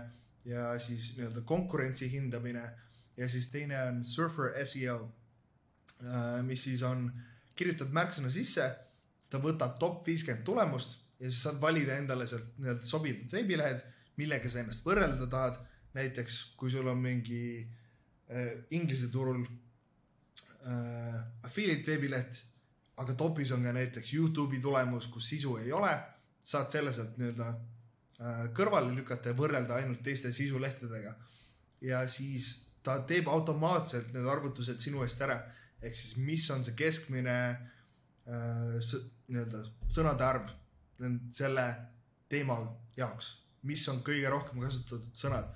ja 0.49 0.73
siis 0.81 1.13
nii-öelda 1.19 1.45
konkurentsi 1.47 2.09
hindamine 2.13 2.65
ja 3.17 3.29
siis 3.29 3.51
teine 3.53 3.77
on 3.91 4.05
Surfer 4.09 4.55
seo, 4.65 5.03
äh, 6.01 6.41
mis 6.47 6.65
siis 6.65 6.83
on, 6.87 7.11
kirjutad 7.57 7.93
märksõna 7.93 8.33
sisse, 8.33 8.65
ta 9.31 9.39
võtab 9.39 9.77
top 9.79 10.07
viiskümmend 10.09 10.47
tulemust 10.47 11.00
ja 11.21 11.29
siis 11.29 11.43
saad 11.45 11.61
valida 11.61 11.97
endale 12.01 12.27
sealt 12.29 12.57
nii-öelda 12.59 12.87
sobivad 12.89 13.33
veebilehed, 13.35 13.83
millega 14.21 14.51
sa 14.51 14.63
ennast 14.63 14.87
võrrelda 14.87 15.29
tahad. 15.31 15.67
näiteks 15.91 16.35
kui 16.57 16.71
sul 16.71 16.87
on 16.87 17.01
mingi 17.03 17.67
äh, 18.31 18.53
Inglise 18.71 19.09
turul 19.11 19.41
äh, 19.43 21.17
affiliate 21.43 21.91
veebileht, 21.91 22.43
aga 23.03 23.15
topis 23.19 23.51
on 23.51 23.65
ka 23.67 23.73
näiteks 23.75 24.13
Youtube'i 24.15 24.61
tulemus, 24.63 25.09
kus 25.11 25.29
sisu 25.29 25.57
ei 25.57 25.73
ole, 25.73 25.91
saad 26.45 26.71
selle 26.71 26.93
sealt 26.95 27.19
nii-öelda 27.19 27.49
äh, 27.51 28.45
kõrvale 28.55 28.95
lükata 28.95 29.33
ja 29.33 29.37
võrrelda 29.37 29.81
ainult 29.81 30.03
teiste 30.03 30.33
sisulehtedega. 30.33 31.15
ja 31.81 32.09
siis 32.09 32.69
ta 32.83 33.01
teeb 33.09 33.29
automaatselt 33.29 34.13
need 34.15 34.27
arvutused 34.27 34.79
sinu 34.81 35.03
eest 35.03 35.21
ära, 35.21 35.41
ehk 35.83 35.97
siis 35.97 36.17
mis 36.17 36.51
on 36.51 36.65
see 36.65 36.79
keskmine 36.79 37.37
äh, 37.51 38.95
nii-öelda 39.27 39.67
sõnade 39.91 40.25
arv 40.25 40.60
selle 41.33 41.67
teema 42.29 42.59
jaoks, 42.97 43.33
mis 43.67 43.83
on 43.89 44.03
kõige 44.07 44.31
rohkem 44.31 44.61
kasutatud 44.63 45.17
sõnad 45.17 45.49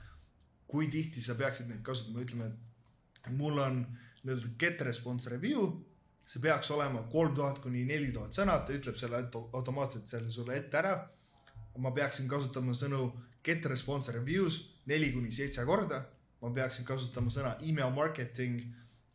kui 0.74 0.88
tihti 0.90 1.22
sa 1.22 1.36
peaksid 1.38 1.68
neid 1.70 1.82
kasutama, 1.86 2.24
ütleme, 2.24 2.48
et 3.22 3.28
mul 3.38 3.60
on 3.62 3.82
nii-öelda 4.24 4.48
get 4.58 4.80
response 4.82 5.30
review, 5.30 5.68
see 6.26 6.42
peaks 6.42 6.70
olema 6.74 7.04
kolm 7.12 7.34
tuhat 7.36 7.60
kuni 7.62 7.84
neli 7.86 8.10
tuhat 8.14 8.34
sõna, 8.34 8.56
ta 8.66 8.74
ütleb 8.74 8.98
selle 8.98 9.20
automaatselt 9.44 10.10
selle 10.10 10.32
sulle 10.34 10.56
ette 10.58 10.80
ära. 10.80 10.96
ma 11.78 11.90
peaksin 11.90 12.28
kasutama 12.30 12.70
sõnu 12.78 13.08
get 13.42 13.64
response 13.66 14.12
reviews 14.14 14.60
neli 14.86 15.08
kuni 15.12 15.32
seitse 15.34 15.64
korda, 15.66 16.04
ma 16.40 16.50
peaksin 16.54 16.84
kasutama 16.86 17.30
sõna 17.34 17.56
email 17.66 17.90
marketing 17.90 18.60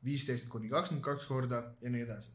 viisteist 0.03 0.49
kuni 0.49 0.69
kakskümmend 0.69 1.05
kaks 1.05 1.25
korda 1.25 1.61
ja 1.81 1.89
nii 1.89 2.01
edasi. 2.07 2.29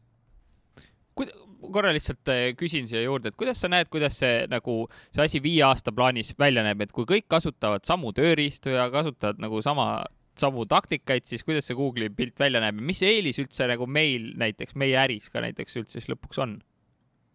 Korra 1.73 1.93
lihtsalt 1.95 2.31
äh, 2.31 2.43
küsin 2.59 2.89
siia 2.89 3.03
juurde, 3.05 3.31
et 3.31 3.39
kuidas 3.39 3.61
sa 3.61 3.69
näed, 3.71 3.89
kuidas 3.93 4.19
see 4.21 4.43
nagu 4.51 4.83
see 5.15 5.23
asi 5.25 5.41
viie 5.43 5.63
aasta 5.67 5.93
plaanis 5.95 6.33
välja 6.39 6.65
näeb, 6.65 6.85
et 6.85 6.93
kui 6.95 7.07
kõik 7.09 7.27
kasutavad 7.31 7.85
samu 7.87 8.13
tööriistu 8.15 8.73
ja 8.73 8.89
kasutavad 8.93 9.41
nagu 9.43 9.61
sama, 9.65 10.03
samu 10.39 10.67
taktikaid, 10.69 11.25
siis 11.29 11.45
kuidas 11.47 11.69
see 11.69 11.77
Google'i 11.77 12.13
pilt 12.13 12.39
välja 12.39 12.61
näeb 12.63 12.81
ja 12.81 12.87
mis 12.91 13.01
eelis 13.05 13.41
üldse 13.43 13.69
nagu 13.71 13.87
meil 13.87 14.33
näiteks, 14.41 14.77
meie 14.79 14.97
äris 15.01 15.31
ka 15.33 15.43
näiteks 15.45 15.81
üldse 15.81 15.99
siis 15.99 16.11
lõpuks 16.11 16.41
on 16.43 16.59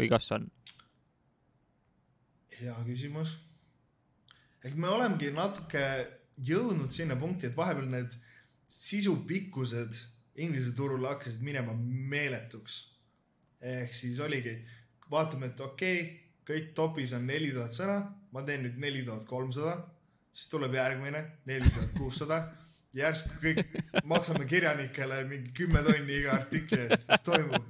või 0.00 0.10
kas 0.12 0.30
on? 0.36 0.48
hea 2.60 2.76
küsimus. 2.84 3.38
ehk 4.64 4.76
me 4.76 4.88
olemegi 4.92 5.30
natuke 5.32 5.84
jõudnud 6.44 6.92
sinna 6.92 7.16
punkti, 7.16 7.48
et 7.48 7.56
vahepeal 7.56 7.88
need 7.88 8.16
sisu 8.72 9.16
pikkused 9.28 9.96
Inglise 10.40 10.72
turul 10.76 11.04
hakkasid 11.04 11.42
minema 11.44 11.74
meeletuks. 11.74 12.76
Ehk 13.60 13.94
siis 13.94 14.20
oligi, 14.20 14.56
vaatame, 15.10 15.52
et 15.52 15.60
okei 15.60 16.00
okay,, 16.00 16.16
kõik 16.50 16.72
topis 16.74 17.12
on 17.14 17.26
neli 17.26 17.52
tuhat 17.54 17.76
sõna, 17.76 18.00
ma 18.32 18.42
teen 18.46 18.64
nüüd 18.66 18.78
neli 18.80 19.04
tuhat 19.06 19.26
kolmsada, 19.28 19.76
siis 20.32 20.48
tuleb 20.50 20.74
järgmine 20.74 21.22
neli 21.46 21.68
tuhat 21.70 21.92
kuussada 21.98 22.40
järsku 22.96 23.36
kõik 23.42 23.60
maksame 24.10 24.46
kirjanikele 24.50 25.22
mingi 25.30 25.52
kümme 25.54 25.82
tonni 25.86 26.16
iga 26.20 26.34
artikli 26.38 26.80
eest, 26.86 27.06
mis 27.10 27.22
toimub 27.26 27.66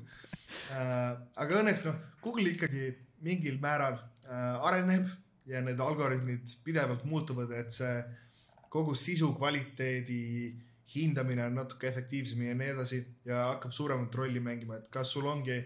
äh,. 0.73 1.19
aga 1.37 1.61
õnneks 1.61 1.85
noh, 1.87 1.99
Google 2.25 2.55
ikkagi 2.55 2.95
mingil 3.25 3.59
määral 3.61 3.99
äh, 3.99 4.67
areneb 4.71 5.11
ja 5.51 5.61
need 5.65 5.81
algoritmid 5.81 6.57
pidevalt 6.65 7.05
muutuvad, 7.09 7.53
et 7.59 7.73
see 7.75 8.01
kogu 8.73 8.95
sisu 8.97 9.33
kvaliteedi 9.37 10.23
hindamine 10.95 11.45
on 11.47 11.59
natuke 11.61 11.89
efektiivsem 11.91 12.43
ja 12.47 12.55
nii 12.57 12.73
edasi 12.75 13.01
ja 13.27 13.51
hakkab 13.53 13.75
suuremat 13.75 14.15
rolli 14.15 14.41
mängima, 14.43 14.81
et 14.81 14.89
kas 14.95 15.13
sul 15.13 15.29
ongi, 15.31 15.59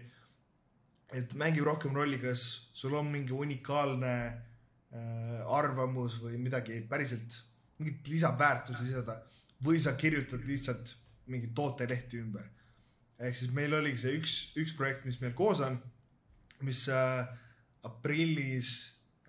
et 1.13 1.33
mängib 1.37 1.67
rohkem 1.67 1.93
rolli, 1.95 2.17
kas 2.21 2.41
sul 2.73 2.95
on 2.97 3.11
mingi 3.11 3.33
unikaalne 3.35 4.13
äh, 4.25 5.39
arvamus 5.57 6.19
või 6.23 6.39
midagi 6.41 6.79
päriselt, 6.89 7.39
mingit 7.79 8.07
lisaväärtust 8.09 8.81
lisada 8.81 9.19
või 9.65 9.79
sa 9.83 9.95
kirjutad 9.99 10.45
lihtsalt 10.47 10.95
mingit 11.31 11.53
tootelehti 11.57 12.21
ümber. 12.21 12.45
ehk 13.19 13.35
siis 13.35 13.51
meil 13.55 13.73
oligi 13.73 14.01
see 14.01 14.17
üks, 14.17 14.33
üks 14.59 14.73
projekt, 14.75 15.05
mis 15.05 15.21
meil 15.21 15.33
koos 15.33 15.61
on, 15.63 15.77
mis 16.61 16.87
äh, 16.89 17.25
aprillis 17.83 18.75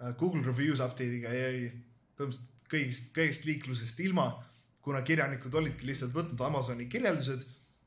äh, 0.00 0.14
Google 0.18 0.42
Reviews 0.46 0.80
update'iga 0.80 1.32
jäi 1.34 1.70
põhimõtteliselt 2.16 2.52
kõigist, 2.70 3.12
kõigist 3.14 3.46
liiklusest 3.46 4.00
ilma 4.02 4.30
kuna 4.82 5.02
kirjanikud 5.06 5.54
olidki 5.54 5.88
lihtsalt 5.88 6.14
võtnud 6.14 6.42
Amazoni 6.46 6.86
kirjeldused 6.90 7.42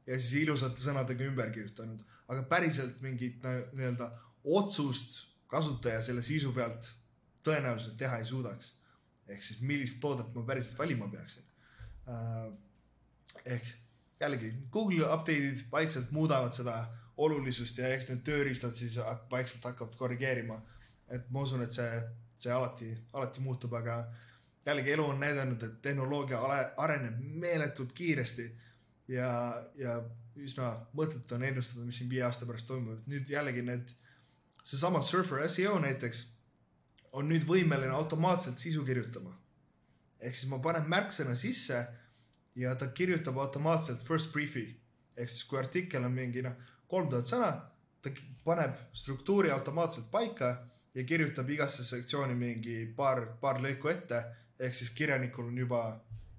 ja 0.08 0.18
siis 0.18 0.44
ilusate 0.44 0.84
sõnadega 0.84 1.28
ümber 1.28 1.52
kirjutanud, 1.56 2.02
aga 2.30 2.44
päriselt 2.50 3.02
mingit 3.02 3.44
nii-öelda 3.74 4.12
otsust 4.44 5.26
kasutaja 5.50 6.02
selle 6.06 6.22
sisu 6.22 6.54
pealt 6.54 6.92
tõenäoliselt 7.46 7.98
teha 7.98 8.20
ei 8.22 8.26
suudaks. 8.26 8.76
ehk 9.30 9.44
siis 9.46 9.62
millist 9.62 10.00
toodet 10.02 10.34
ma 10.34 10.42
päriselt 10.44 10.78
valima 10.78 11.08
peaksin. 11.08 11.44
Ehk 13.46 13.68
jällegi 14.20 14.54
Google'i 14.72 15.06
update'id 15.06 15.66
vaikselt 15.72 16.12
muudavad 16.12 16.54
seda 16.54 16.80
olulisust 17.18 17.78
ja 17.78 17.92
eks 17.94 18.08
need 18.10 18.24
tööriistad 18.26 18.74
siis 18.76 18.98
vaikselt 19.32 19.64
hakkavad 19.64 19.96
korrigeerima. 19.96 20.62
et 21.10 21.30
ma 21.30 21.42
usun, 21.42 21.62
et 21.66 21.72
see, 21.74 22.02
see 22.38 22.52
alati, 22.54 22.92
alati 23.14 23.42
muutub, 23.42 23.74
aga 23.74 24.04
jällegi 24.66 24.92
elu 24.94 25.06
on 25.06 25.20
näidanud, 25.20 25.64
et 25.64 25.82
tehnoloogia 25.82 26.40
areneb 26.78 27.16
meeletult 27.20 27.94
kiiresti 27.98 28.46
ja, 29.08 29.32
ja 29.76 29.96
üsna 30.46 30.72
mõttetu 30.96 31.36
on 31.36 31.44
ennustada, 31.44 31.86
mis 31.86 32.00
siin 32.00 32.10
viie 32.10 32.24
aasta 32.26 32.48
pärast 32.50 32.68
toimub. 32.68 33.06
nüüd 33.08 33.30
jällegi 33.30 33.64
need, 33.66 33.94
seesama 34.64 35.02
Surfer 35.02 35.48
seo 35.50 35.78
näiteks 35.80 36.26
on 37.12 37.30
nüüd 37.30 37.46
võimeline 37.48 37.94
automaatselt 37.96 38.60
sisu 38.60 38.86
kirjutama. 38.86 39.36
ehk 40.20 40.36
siis 40.36 40.50
ma 40.52 40.60
panen 40.60 40.90
märksõna 40.90 41.36
sisse 41.36 41.88
ja 42.56 42.76
ta 42.76 42.88
kirjutab 42.88 43.38
automaatselt 43.38 44.04
first 44.04 44.34
brief'i 44.34 44.66
ehk 45.18 45.30
siis 45.30 45.46
kui 45.46 45.60
artikkel 45.60 46.04
on 46.04 46.12
mingi 46.12 46.42
noh, 46.42 46.56
kolm 46.88 47.10
tuhat 47.10 47.28
sõna, 47.28 47.52
ta 48.02 48.12
paneb 48.44 48.76
struktuuri 48.94 49.52
automaatselt 49.52 50.12
paika 50.12 50.52
ja 50.94 51.04
kirjutab 51.04 51.50
igasse 51.50 51.84
sektsiooni 51.84 52.36
mingi 52.36 52.86
paar, 52.96 53.26
paar 53.42 53.62
lõiku 53.64 53.92
ette 53.92 54.24
ehk 54.60 54.76
siis 54.76 54.92
kirjanikul 54.96 55.52
on 55.52 55.58
juba 55.58 55.84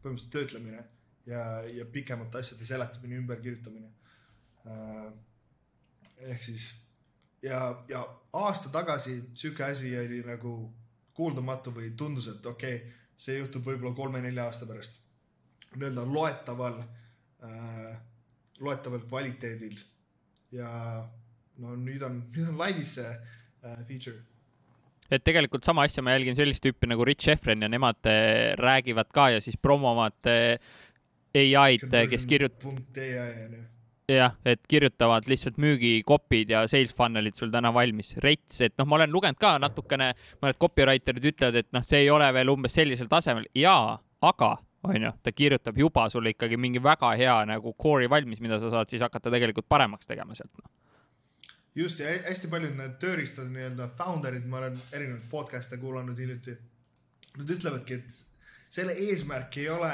põhimõtteliselt 0.02 0.32
töötlemine 0.32 0.84
ja, 1.30 1.44
ja 1.70 1.86
pikemate 1.86 2.42
asjade 2.42 2.66
seletamine, 2.66 3.20
ümberkirjutamine. 3.22 3.90
Äh, 4.66 5.10
ehk 6.34 6.42
siis 6.44 6.70
ja, 7.42 7.60
ja 7.88 8.04
aasta 8.32 8.68
tagasi 8.68 9.20
sihuke 9.32 9.64
asi 9.64 9.92
oli 9.98 10.22
nagu 10.26 10.54
kuuldamatu 11.16 11.72
või 11.76 11.92
tundus, 11.96 12.28
et 12.32 12.46
okei 12.46 12.76
okay,, 12.80 12.98
see 13.20 13.38
juhtub 13.38 13.66
võib-olla 13.66 13.94
kolme-nelja 13.96 14.48
aasta 14.48 14.68
pärast. 14.68 15.00
nii-öelda 15.76 16.04
loetaval 16.08 16.80
äh,, 16.80 17.98
loetaval 18.60 19.04
kvaliteedil. 19.08 19.78
ja 20.52 20.70
no 21.62 21.76
nüüd 21.76 22.02
on, 22.02 22.24
nüüd 22.34 22.48
on 22.48 22.58
laivis 22.58 22.94
see 22.98 23.06
äh, 23.06 23.86
feature 23.86 24.18
et 25.10 25.24
tegelikult 25.26 25.66
sama 25.66 25.84
asja 25.86 26.02
ma 26.02 26.14
jälgin 26.14 26.36
sellist 26.38 26.64
tüüpi 26.64 26.88
nagu 26.90 27.04
Rich 27.06 27.28
Efren 27.34 27.62
ja 27.62 27.68
nemad 27.68 27.98
äh, 28.06 28.54
räägivad 28.58 29.10
ka 29.14 29.30
ja 29.34 29.40
siis 29.40 29.58
promovad 29.58 30.30
äh, 30.30 30.58
ai-d, 31.34 32.06
kes 32.10 32.26
kirjutab. 32.26 32.78
jah, 34.10 34.34
et 34.44 34.62
kirjutavad 34.68 35.28
lihtsalt 35.30 35.60
müügikopid 35.62 36.50
ja 36.50 36.64
sales 36.68 36.94
funnel'id 36.96 37.38
sul 37.38 37.52
täna 37.54 37.70
valmis. 37.74 38.16
rets, 38.24 38.60
et 38.60 38.74
noh, 38.78 38.86
ma 38.86 38.98
olen 38.98 39.12
lugenud 39.12 39.38
ka 39.38 39.56
natukene, 39.62 40.12
mõned 40.42 40.58
copywriter'id 40.58 41.30
ütlevad, 41.32 41.60
et 41.62 41.70
noh, 41.72 41.86
see 41.86 42.02
ei 42.04 42.10
ole 42.10 42.32
veel 42.34 42.50
umbes 42.50 42.74
sellisel 42.74 43.08
tasemel. 43.08 43.46
jaa, 43.54 44.00
aga 44.20 44.56
onju, 44.82 45.12
ta 45.22 45.32
kirjutab 45.32 45.78
juba 45.78 46.08
sulle 46.10 46.34
ikkagi 46.34 46.56
mingi 46.56 46.82
väga 46.82 47.12
hea 47.16 47.38
nagu 47.46 47.74
core'i 47.78 48.10
valmis, 48.10 48.40
mida 48.40 48.58
sa 48.58 48.70
saad 48.72 48.88
siis 48.88 49.02
hakata 49.04 49.30
tegelikult 49.30 49.68
paremaks 49.68 50.08
tegema 50.08 50.34
sealt 50.34 50.52
no 50.58 50.68
just 51.74 52.00
ja 52.00 52.10
hästi 52.26 52.48
paljud 52.50 52.74
need 52.76 52.96
tööriistad 53.02 53.50
nii-öelda 53.52 53.90
founder'id, 53.98 54.46
ma 54.50 54.58
olen 54.58 54.78
erinevaid 54.92 55.28
podcast'e 55.30 55.78
kuulanud 55.78 56.18
hiljuti. 56.18 56.56
Nad 57.38 57.52
ütlevadki, 57.54 58.00
et 58.00 58.74
selle 58.74 58.96
eesmärk 59.06 59.56
ei 59.62 59.68
ole 59.70 59.92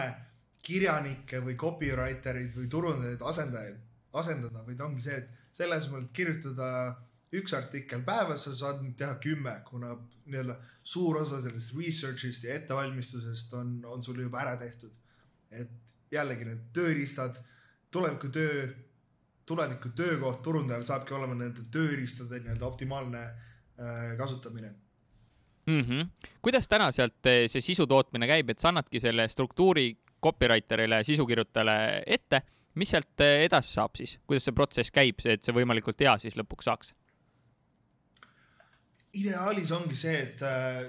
kirjanikke 0.67 1.41
või 1.45 1.57
copywriter 1.61 2.41
eid 2.41 2.55
või 2.59 2.69
turundajaid 2.71 3.23
asendajaid, 3.23 3.83
asendada, 4.19 4.63
vaid 4.67 4.81
ongi 4.83 5.05
see, 5.05 5.21
et 5.23 5.57
selle 5.57 5.79
asemel, 5.79 6.07
et 6.07 6.15
kirjutada 6.17 6.71
üks 7.37 7.55
artikkel 7.57 8.03
päevas, 8.07 8.47
sa 8.47 8.55
saad 8.57 8.83
nüüd 8.83 8.97
teha 8.99 9.17
kümme, 9.23 9.53
kuna 9.67 9.95
nii-öelda 10.27 10.57
suur 10.87 11.21
osa 11.23 11.39
sellest 11.45 11.75
research'ist 11.77 12.47
ja 12.47 12.57
ettevalmistusest 12.59 13.55
on, 13.59 13.77
on 13.87 14.03
sul 14.03 14.21
juba 14.23 14.43
ära 14.43 14.57
tehtud. 14.61 14.93
et 15.51 15.71
jällegi 16.11 16.45
need 16.45 16.65
tööriistad, 16.75 17.39
tuleviku 17.91 18.29
töö 18.35 18.67
tuleviku 19.47 19.93
töökoht 19.95 20.43
turundajal 20.43 20.83
saabki 20.87 21.15
olema 21.15 21.37
nende 21.39 21.65
tööriistade 21.73 22.41
nii-öelda 22.43 22.67
optimaalne 22.67 23.23
äh, 23.23 24.17
kasutamine 24.19 24.73
mm. 25.67 25.81
-hmm. 25.81 26.31
kuidas 26.43 26.69
täna 26.69 26.91
sealt 26.93 27.27
äh, 27.27 27.47
see 27.47 27.61
sisu 27.61 27.87
tootmine 27.87 28.27
käib, 28.27 28.51
et 28.51 28.59
sa 28.59 28.69
annadki 28.69 29.01
selle 29.01 29.29
struktuuri 29.29 29.93
copywriter'ile, 30.27 31.01
sisukirjutajale 31.07 31.79
ette, 32.19 32.43
mis 32.77 32.93
sealt 32.93 33.25
äh, 33.25 33.47
edasi 33.47 33.77
saab 33.79 33.97
siis, 33.99 34.19
kuidas 34.27 34.47
see 34.47 34.57
protsess 34.57 34.95
käib, 34.95 35.23
see, 35.23 35.39
et 35.39 35.47
see 35.47 35.57
võimalikult 35.57 36.01
hea 36.05 36.19
siis 36.23 36.39
lõpuks 36.39 36.71
saaks? 36.71 36.95
ideaalis 39.17 39.71
ongi 39.73 39.97
see, 39.97 40.17
et 40.27 40.43
äh, 40.45 40.83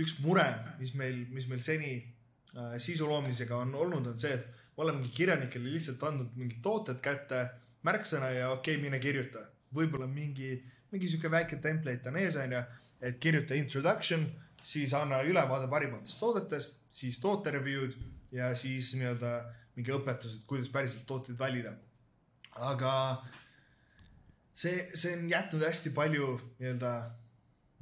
üks 0.00 0.18
mure, 0.24 0.46
mis 0.80 0.94
meil, 0.98 1.24
mis 1.32 1.48
meil 1.50 1.62
seni 1.64 1.92
äh, 1.98 2.76
sisu 2.82 3.08
loomisega 3.08 3.58
on 3.58 3.74
olnud, 3.76 4.06
on 4.12 4.18
see, 4.20 4.32
et 4.36 4.46
me 4.76 4.86
olemegi 4.86 5.12
kirjanikele 5.16 5.74
lihtsalt 5.74 6.02
andnud 6.08 6.34
mingid 6.38 6.62
tooted 6.64 7.00
kätte 7.04 7.42
märksõna 7.86 8.32
ja 8.34 8.50
okei 8.54 8.76
okay,, 8.76 8.82
mine 8.82 9.00
kirjuta. 9.02 9.44
võib-olla 9.76 10.06
mingi, 10.08 10.54
mingi 10.92 11.08
sihuke 11.10 11.30
väike 11.32 11.60
template 11.62 12.08
on 12.08 12.18
ees, 12.20 12.36
onju, 12.40 12.60
et 13.04 13.18
kirjuta 13.20 13.56
introduction, 13.58 14.24
siis 14.64 14.94
anna 14.96 15.20
ülevaade 15.26 15.68
parimatest 15.70 16.20
toodetest, 16.20 16.80
siis 16.90 17.18
toote 17.20 17.52
review'd 17.54 17.96
ja 18.36 18.52
siis 18.58 18.92
nii-öelda 18.98 19.32
mingi 19.76 19.92
õpetus, 19.96 20.38
et 20.38 20.46
kuidas 20.48 20.70
päriselt 20.72 21.06
tooteid 21.08 21.38
valida. 21.40 21.74
aga 22.56 22.92
see, 24.54 24.88
see 24.94 25.12
on 25.16 25.28
jätnud 25.30 25.64
hästi 25.66 25.92
palju 25.96 26.32
nii-öelda 26.60 26.92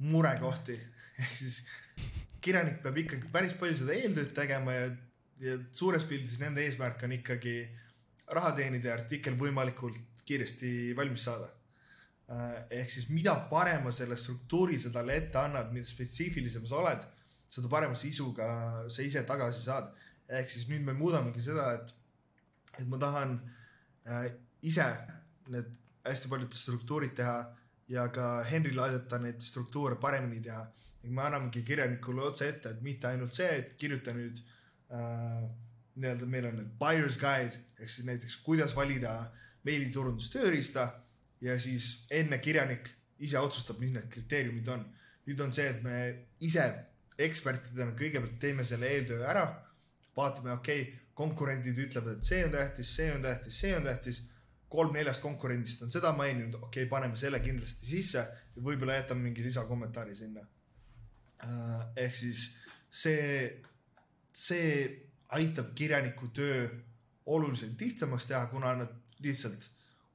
murekohti 0.03 0.75
ehk 1.23 1.35
siis 1.39 1.61
kirjanik 2.43 2.81
peab 2.83 2.97
ikkagi 3.01 3.31
päris 3.33 3.55
palju 3.59 3.77
seda 3.81 3.95
eeltööd 3.95 4.33
tegema 4.37 4.75
ja, 4.75 4.89
ja 5.41 5.57
suures 5.71 6.03
pildis 6.09 6.39
nende 6.41 6.65
eesmärk 6.65 7.03
on 7.07 7.15
ikkagi 7.15 7.57
raha 8.35 8.51
teenida 8.57 8.91
ja 8.91 8.97
artikkel 8.99 9.37
võimalikult 9.39 10.25
kiiresti 10.25 10.93
valmis 10.97 11.25
saada. 11.27 11.49
Äh, 12.25 12.53
ehk 12.81 12.89
siis 12.89 13.09
mida 13.13 13.35
parema 13.51 13.91
selle 13.93 14.17
struktuuri 14.17 14.79
sa 14.81 14.89
talle 14.93 15.19
ette 15.19 15.37
annad, 15.37 15.69
mida 15.73 15.85
spetsiifilisem 15.85 16.65
sa 16.65 16.79
oled, 16.81 17.03
seda 17.53 17.69
parema 17.69 17.97
sisuga 17.97 18.47
sa 18.89 19.05
ise 19.05 19.21
tagasi 19.29 19.61
saad. 19.67 19.91
Ehk 20.29 20.49
siis 20.49 20.69
nüüd 20.69 20.85
me 20.85 20.95
muudamegi 20.97 21.43
seda, 21.43 21.71
et, 21.77 21.93
et 22.79 22.87
ma 22.89 22.99
tahan 23.01 23.37
äh, 24.09 24.31
ise 24.65 24.87
need 25.53 25.69
hästi 26.05 26.31
paljud 26.31 26.53
struktuurid 26.53 27.13
teha 27.17 27.37
ja 27.89 28.07
ka 28.13 28.43
Henryle 28.49 28.81
aidata 28.87 29.19
neid 29.21 29.41
struktuure 29.41 29.99
paremini 30.01 30.41
teha. 30.41 30.65
me 31.05 31.21
annamegi 31.21 31.61
kirjanikule 31.61 32.21
otse 32.21 32.47
ette, 32.49 32.69
et 32.69 32.81
mitte 32.81 33.07
ainult 33.07 33.33
see, 33.33 33.49
et 33.59 33.75
kirjuta 33.77 34.13
nüüd 34.13 34.39
äh, 34.89 35.43
nii-öelda, 35.95 36.25
meil 36.25 36.47
on 36.49 36.63
buyer's 36.79 37.19
guide 37.21 37.59
ehk 37.77 37.89
siis 37.89 38.07
näiteks 38.07 38.37
kuidas 38.41 38.73
valida 38.75 39.31
meiliturundustööriista 39.65 40.87
ja 41.41 41.59
siis 41.61 42.07
enne 42.09 42.39
kirjanik 42.41 42.89
ise 43.19 43.39
otsustab, 43.39 43.77
mis 43.79 43.93
need 43.93 44.09
kriteeriumid 44.09 44.67
on. 44.67 44.85
nüüd 45.25 45.39
on 45.41 45.53
see, 45.53 45.65
et 45.69 45.83
me 45.83 45.99
ise 46.45 46.65
ekspertidena 47.17 47.95
kõigepealt 47.97 48.35
teeme 48.41 48.65
selle 48.65 48.89
eeltöö 48.93 49.23
ära, 49.25 49.45
vaatame, 50.17 50.53
okei 50.55 50.81
okay,, 50.81 51.01
konkurendid 51.15 51.77
ütlevad, 51.79 52.19
et 52.19 52.27
see 52.27 52.41
on 52.45 52.51
tähtis, 52.51 52.91
see 52.97 53.11
on 53.15 53.21
tähtis, 53.23 53.59
see 53.59 53.75
on 53.75 53.85
tähtis. 53.87 54.23
kolm-neljast 54.75 55.21
konkurendist 55.21 55.83
on 55.85 55.91
seda 55.93 56.09
maininud, 56.11 56.55
okei 56.57 56.83
okay,, 56.83 56.89
paneme 56.89 57.15
selle 57.15 57.39
kindlasti 57.39 57.85
sisse 57.87 58.19
ja 58.19 58.63
võib-olla 58.65 58.97
jätame 58.97 59.21
mingi 59.29 59.43
lisakommentaari 59.45 60.15
sinna. 60.17 60.41
Äh, 61.45 61.83
ehk 62.05 62.15
siis 62.17 62.41
see, 62.89 63.61
see 64.33 64.73
aitab 65.37 65.71
kirjaniku 65.77 66.27
töö 66.33 66.65
oluliselt 67.25 67.79
lihtsamaks 67.81 68.27
teha, 68.27 68.45
kuna 68.51 68.73
nad 68.81 68.91
lihtsalt 69.23 69.69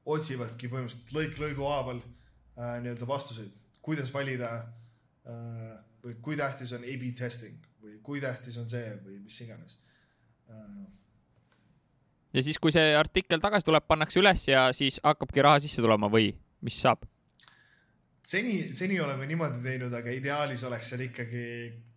otsivadki 0.05 0.69
põhimõtteliselt 0.69 1.15
lõik 1.17 1.41
lõigu 1.41 1.69
haaval 1.71 2.03
äh, 2.03 2.77
nii-öelda 2.83 3.09
vastuseid, 3.09 3.55
kuidas 3.81 4.13
valida 4.13 4.51
äh, 4.59 5.79
või 6.05 6.19
kui 6.21 6.37
tähtis 6.37 6.75
on 6.77 6.85
A-B 6.85 7.15
testing 7.17 7.71
või 7.81 7.97
kui 8.05 8.21
tähtis 8.21 8.59
on 8.61 8.69
see 8.69 8.91
või 9.07 9.23
mis 9.23 9.41
iganes 9.47 9.79
äh,. 9.79 9.90
Ja 12.33 12.43
siis, 12.47 12.59
kui 12.59 12.73
see 12.75 12.93
artikkel 12.97 13.43
tagasi 13.43 13.67
tuleb, 13.67 13.87
pannakse 13.89 14.21
üles 14.21 14.47
ja 14.49 14.69
siis 14.77 15.01
hakkabki 15.05 15.43
raha 15.43 15.63
sisse 15.63 15.83
tulema 15.83 16.11
või 16.13 16.31
mis 16.67 16.79
saab? 16.83 17.07
seni, 18.23 18.73
seni 18.77 19.01
oleme 19.01 19.27
niimoodi 19.27 19.63
teinud, 19.65 19.95
aga 19.97 20.13
ideaalis 20.15 20.63
oleks 20.69 20.93
seal 20.93 21.07
ikkagi 21.07 21.43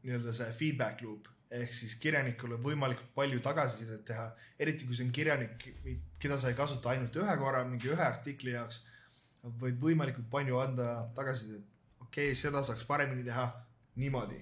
nii-öelda 0.04 0.34
see 0.36 0.54
feedback 0.58 1.04
loop 1.06 1.30
ehk 1.54 1.74
siis 1.76 1.94
kirjanikule 2.02 2.58
võimalikult 2.62 3.12
palju 3.14 3.42
tagasisidet 3.46 4.02
teha, 4.08 4.26
eriti 4.60 4.88
kui 4.88 4.98
see 4.98 5.06
on 5.06 5.12
kirjanik, 5.14 5.68
keda 6.22 6.40
sa 6.42 6.50
ei 6.50 6.58
kasuta 6.58 6.94
ainult 6.94 7.16
ühe 7.22 7.36
korra 7.38 7.62
mingi 7.68 7.92
ühe 7.94 8.02
artikli 8.02 8.56
jaoks, 8.56 8.80
vaid 9.62 9.78
võimalikult 9.82 10.30
palju 10.32 10.58
anda 10.64 10.88
tagasisidet. 11.18 11.68
okei 12.00 12.32
okay,, 12.32 12.40
seda 12.40 12.64
saaks 12.66 12.88
paremini 12.90 13.26
teha 13.28 13.46
niimoodi 14.02 14.40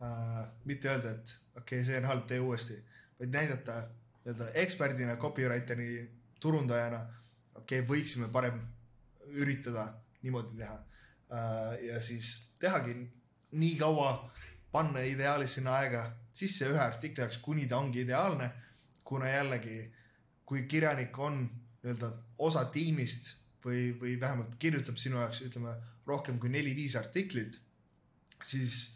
uh,. 0.00 0.46
mitte 0.64 0.88
öelda, 0.88 1.12
et 1.18 1.34
okei 1.56 1.80
okay,, 1.80 1.84
see 1.84 1.98
on 2.00 2.08
halb, 2.08 2.24
tee 2.30 2.40
uuesti, 2.40 2.78
vaid 3.20 3.32
näidata 3.32 3.80
nii-öelda 4.24 4.50
eksperdina, 4.62 5.16
copywriter'i, 5.16 5.90
turundajana, 6.40 7.00
okei 7.54 7.80
okay,, 7.80 7.88
võiksime 7.88 8.28
parem 8.32 8.58
üritada 9.34 9.88
niimoodi 10.22 10.58
teha 10.58 10.76
uh,. 10.76 11.76
ja 11.82 12.00
siis 12.02 12.34
tehagi 12.60 12.96
nii 13.56 13.76
kaua, 13.80 14.10
panna 14.72 15.02
ideaalis 15.06 15.56
sinna 15.58 15.78
aega 15.80 16.02
sisse 16.36 16.68
ühe 16.68 16.80
artikli 16.80 17.22
jaoks, 17.22 17.38
kuni 17.42 17.66
ta 17.70 17.78
ongi 17.78 18.02
ideaalne. 18.04 18.50
kuna 19.06 19.28
jällegi, 19.28 19.92
kui 20.44 20.64
kirjanik 20.66 21.18
on 21.18 21.44
nii-öelda 21.46 22.08
osa 22.42 22.64
tiimist 22.74 23.28
või, 23.64 23.92
või 24.00 24.16
vähemalt 24.20 24.56
kirjutab 24.58 24.98
sinu 24.98 25.20
jaoks, 25.20 25.44
ütleme 25.46 25.76
rohkem 26.06 26.40
kui 26.42 26.50
neli-viis 26.50 26.96
artiklit, 26.98 27.60
siis 28.42 28.80
äh, 28.82 28.95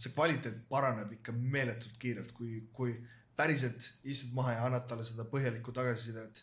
see 0.00 0.14
kvaliteet 0.14 0.62
paraneb 0.70 1.10
ikka 1.18 1.32
meeletult 1.36 1.98
kiirelt, 2.00 2.32
kui, 2.32 2.62
kui 2.72 2.94
päriselt 3.36 3.90
istud 4.08 4.32
maha 4.32 4.54
ja 4.54 4.62
annad 4.64 4.86
talle 4.88 5.04
seda 5.04 5.26
põhjalikku 5.28 5.74
tagasisidet 5.76 6.40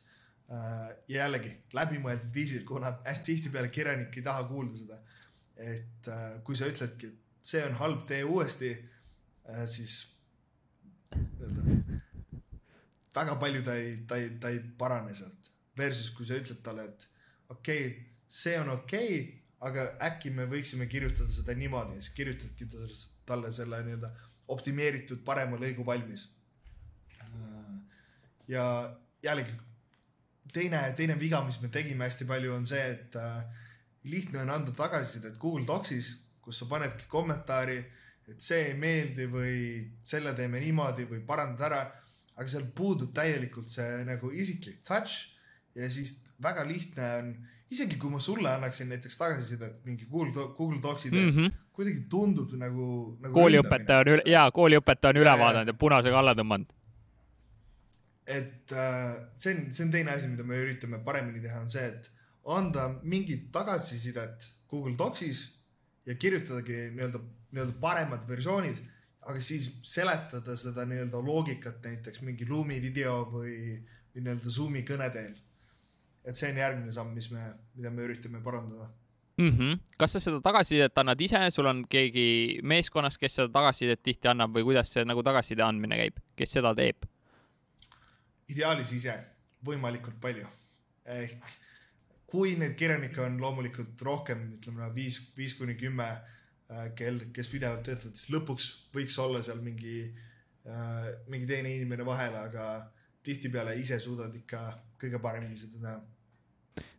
äh,. 0.54 0.92
ja 1.10 1.24
jällegi 1.24 1.56
läbimõeldud 1.74 2.34
viisil, 2.36 2.62
kuna 2.70 2.94
hästi 3.02 3.32
tihtipeale 3.32 3.74
kirjanik 3.74 4.14
ei 4.18 4.26
taha 4.26 4.46
kuulda 4.46 4.78
seda. 4.78 5.00
et 5.58 6.08
äh, 6.10 6.44
kui 6.46 6.56
sa 6.56 6.70
ütledki, 6.70 7.10
et 7.10 7.50
see 7.50 7.66
on 7.66 7.74
halb, 7.82 8.06
tee 8.10 8.24
uuesti 8.24 8.76
Äh, 9.50 9.68
siis 9.68 10.08
väga 13.16 13.36
palju 13.40 13.64
ta 13.64 13.76
ei, 13.76 13.98
ta 14.08 14.18
ei, 14.18 14.30
ta 14.40 14.50
ei 14.50 14.62
parane 14.78 15.16
sealt. 15.16 15.52
Versus 15.78 16.12
kui 16.16 16.26
sa 16.26 16.38
ütled 16.40 16.62
talle, 16.64 16.86
et 16.88 17.08
okei 17.50 17.88
okay,, 17.88 18.04
see 18.30 18.54
on 18.60 18.70
okei 18.78 19.10
okay,, 19.20 19.40
aga 19.64 19.88
äkki 20.10 20.32
me 20.36 20.46
võiksime 20.52 20.90
kirjutada 20.92 21.32
seda 21.32 21.56
niimoodi, 21.56 22.00
siis 22.02 22.14
kirjutadki 22.18 22.68
ta 22.72 22.88
talle 23.30 23.52
selle 23.56 23.80
nii-öelda 23.86 24.10
optimeeritud 24.54 25.24
parema 25.26 25.60
lõigu 25.60 25.86
valmis. 25.88 26.28
Ja 28.48 28.66
jällegi 29.24 29.54
teine, 30.54 30.82
teine 30.98 31.16
viga, 31.20 31.40
mis 31.48 31.62
me 31.62 31.72
tegime 31.72 32.04
hästi 32.10 32.28
palju, 32.28 32.52
on 32.54 32.66
see, 32.68 32.82
et 32.98 33.16
äh, 33.16 33.40
lihtne 34.12 34.42
on 34.44 34.52
anda 34.52 34.74
tagasisidet 34.76 35.40
Google 35.40 35.64
Docsis, 35.70 36.12
kus 36.44 36.60
sa 36.60 36.68
panedki 36.68 37.08
kommentaari 37.08 37.80
et 38.28 38.44
see 38.44 38.70
ei 38.70 38.76
meeldi 38.80 39.28
või 39.32 39.58
selle 40.06 40.34
teeme 40.38 40.62
niimoodi 40.64 41.08
või 41.10 41.24
parandad 41.28 41.68
ära. 41.70 41.84
aga 42.34 42.50
seal 42.50 42.64
puudub 42.74 43.12
täielikult 43.14 43.70
see 43.70 44.04
nagu 44.08 44.32
isiklik 44.34 44.80
touch 44.88 45.36
ja 45.78 45.90
siis 45.90 46.16
väga 46.42 46.64
lihtne 46.66 47.10
on, 47.20 47.28
isegi 47.74 47.98
kui 48.02 48.14
ma 48.14 48.22
sulle 48.24 48.52
annaksin 48.52 48.90
näiteks 48.94 49.18
tagasisidet 49.18 49.82
mingi 49.88 50.08
Google, 50.12 50.48
Google 50.58 50.80
Docsi 50.84 51.12
teel 51.12 51.32
mm, 51.32 51.38
-hmm. 51.38 51.60
kuidagi 51.74 52.06
tundub 52.10 52.54
nagu, 52.62 52.88
nagu. 53.22 53.34
kooliõpetaja 53.40 54.06
on 54.06 54.14
üle, 54.16 54.24
jaa, 54.36 54.48
kooliõpetaja 54.52 55.16
on 55.16 55.22
üle 55.24 55.36
vaadanud 55.44 55.74
ja 55.74 55.78
punasega 55.86 56.20
alla 56.20 56.36
tõmmanud. 56.40 56.74
et 58.28 58.72
äh, 58.72 59.16
see 59.36 59.54
on, 59.54 59.64
see 59.72 59.86
on 59.86 59.92
teine 59.92 60.12
asi, 60.12 60.28
mida 60.32 60.44
me 60.48 60.56
üritame 60.64 61.00
paremini 61.04 61.42
teha, 61.44 61.60
on 61.60 61.70
see, 61.70 61.86
et 61.88 62.10
anda 62.46 62.90
mingit 63.04 63.50
tagasisidet 63.52 64.48
Google 64.70 64.96
Docsis 64.98 65.50
ja 66.06 66.16
kirjutadagi 66.16 66.78
nii-öelda 66.96 67.20
nii-öelda 67.54 67.76
paremad 67.82 68.28
versioonid, 68.28 68.78
aga 69.30 69.42
siis 69.42 69.70
seletada 69.88 70.56
seda 70.60 70.86
nii-öelda 70.90 71.22
loogikat 71.24 71.84
näiteks 71.86 72.24
mingi 72.26 72.48
Lumi 72.50 72.80
video 72.82 73.22
või, 73.32 73.78
või 74.14 74.26
nii-öelda 74.26 74.54
Zoom'i 74.58 74.84
kõne 74.88 75.10
teel. 75.14 75.36
Et 76.24 76.40
see 76.40 76.52
on 76.52 76.60
järgmine 76.62 76.92
samm, 76.96 77.14
mis 77.16 77.30
me, 77.32 77.46
mida 77.76 77.92
me 77.92 78.06
üritame 78.08 78.42
parandada 78.44 78.90
mm. 79.38 79.50
-hmm. 79.50 79.80
kas 79.98 80.16
sa 80.16 80.20
seda 80.24 80.42
tagasisidet 80.42 80.98
annad 80.98 81.22
ise, 81.22 81.42
sul 81.52 81.70
on 81.72 81.84
keegi 81.90 82.60
meeskonnas, 82.64 83.18
kes 83.18 83.36
seda 83.40 83.50
tagasisidet 83.54 84.04
tihti 84.04 84.32
annab 84.32 84.56
või 84.56 84.64
kuidas 84.72 84.94
see 84.94 85.06
nagu 85.06 85.24
tagasiside 85.24 85.64
andmine 85.64 85.98
käib, 85.98 86.22
kes 86.36 86.58
seda 86.60 86.76
teeb? 86.76 87.06
ideaalis 88.50 88.92
ise, 88.92 89.18
võimalikult 89.66 90.20
palju. 90.22 90.48
ehk 91.06 91.60
kui 92.34 92.56
neid 92.58 92.74
kirjanikke 92.76 93.22
on 93.22 93.42
loomulikult 93.42 94.02
rohkem, 94.02 94.54
ütleme 94.58 94.88
viis, 94.96 95.20
viis 95.38 95.54
kuni 95.54 95.76
kümme 95.76 96.08
Äh, 96.74 96.90
kel, 96.98 97.20
kes 97.36 97.50
pidevalt 97.52 97.84
töötavad, 97.86 98.16
siis 98.18 98.32
lõpuks 98.34 98.68
võiks 98.96 99.16
olla 99.22 99.42
seal 99.46 99.60
mingi 99.62 99.98
äh,, 100.66 101.10
mingi 101.30 101.48
teine 101.50 101.74
inimene 101.76 102.06
vahel, 102.08 102.38
aga 102.40 102.68
tihtipeale 103.26 103.76
ise 103.80 104.00
suudad 104.02 104.34
ikka 104.38 104.62
kõige 105.02 105.20
paremini 105.22 105.60
seda 105.60 105.82
teha. 105.84 105.98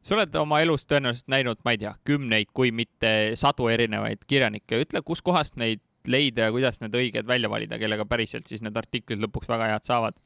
Sa 0.04 0.14
oled 0.16 0.36
oma 0.36 0.60
elus 0.64 0.86
tõenäoliselt 0.90 1.30
näinud, 1.32 1.62
ma 1.64 1.74
ei 1.74 1.80
tea, 1.80 1.94
kümneid, 2.04 2.52
kui 2.52 2.70
mitte 2.72 3.34
sadu 3.40 3.68
erinevaid 3.72 4.24
kirjanikke. 4.28 4.82
ütle, 4.84 5.02
kuskohast 5.02 5.56
neid 5.60 5.82
leida 6.06 6.48
ja 6.48 6.52
kuidas 6.52 6.80
need 6.82 6.94
õiged 6.94 7.26
välja 7.26 7.50
valida, 7.50 7.78
kellega 7.80 8.04
päriselt 8.08 8.48
siis 8.50 8.62
need 8.64 8.76
artiklid 8.76 9.22
lõpuks 9.24 9.48
väga 9.50 9.72
head 9.72 9.88
saavad? 9.88 10.20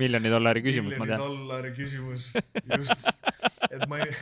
miljoni 0.00 0.30
dollari 0.30 0.62
küsimus, 0.62 0.94
ma 1.00 1.06
tean. 1.06 1.18
miljoni 1.18 1.40
dollari 1.40 1.72
küsimus, 1.74 2.28
just, 2.78 3.08
et 3.70 3.86
ma 3.90 3.98
ei 4.04 4.14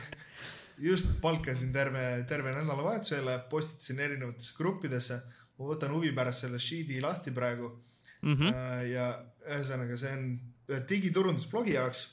just 0.81 1.11
palkasin 1.21 1.73
terve, 1.73 2.05
terve 2.27 2.53
nädalavahetusele, 2.55 3.35
postitasin 3.51 3.99
erinevatesse 4.07 4.55
gruppidesse. 4.57 5.19
ma 5.59 5.67
võtan 5.67 5.91
huvi 5.93 6.11
pärast 6.15 6.45
selle 6.45 6.59
sheet'i 6.63 7.01
lahti 7.03 7.31
praegu 7.35 7.69
mm. 8.21 8.35
-hmm. 8.35 8.87
ja 8.89 9.09
ühesõnaga, 9.45 9.97
see 9.99 10.13
on 10.15 10.25
ühe 10.69 10.81
digiturundusblogi 10.89 11.75
jaoks 11.75 12.07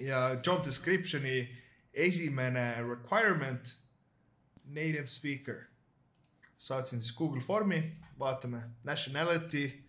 ja 0.00 0.40
job 0.46 0.64
description'i 0.64 1.48
esimene 1.94 2.74
requirement, 2.82 3.74
native 4.64 5.06
speaker. 5.06 5.66
saatsin 6.58 7.00
siis 7.00 7.16
Google 7.16 7.40
Formi, 7.40 7.96
vaatame 8.18 8.62
nationality 8.84 9.84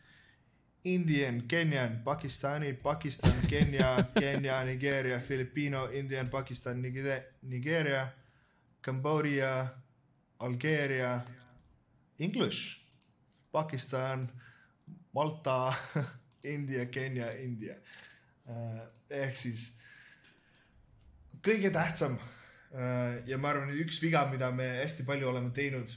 Indian, 0.83 1.41
Kenyan, 1.47 2.01
Pakistani, 2.03 2.73
Pakistan, 2.73 3.33
Kenya, 3.47 4.03
Kenya, 4.19 4.63
Nigeeria, 4.63 5.19
Filipino, 5.19 5.85
Indian, 5.91 6.29
Pakistan, 6.29 6.81
Nigeeria, 7.41 8.07
Cambodia, 8.81 9.67
Algeeria, 10.39 11.21
English, 12.19 12.81
Pakistan, 13.51 14.31
Malta, 15.13 15.73
India, 16.43 16.85
Kenya, 16.85 17.31
India. 17.37 17.75
Ehk 19.09 19.35
siis 19.35 19.80
kõige 21.45 21.71
tähtsam 21.73 22.17
äh, 22.17 23.21
ja 23.29 23.37
ma 23.41 23.51
arvan, 23.53 23.73
üks 23.83 24.01
viga, 24.03 24.25
mida 24.31 24.51
me 24.55 24.67
hästi 24.81 25.05
palju 25.07 25.29
oleme 25.31 25.53
teinud 25.55 25.91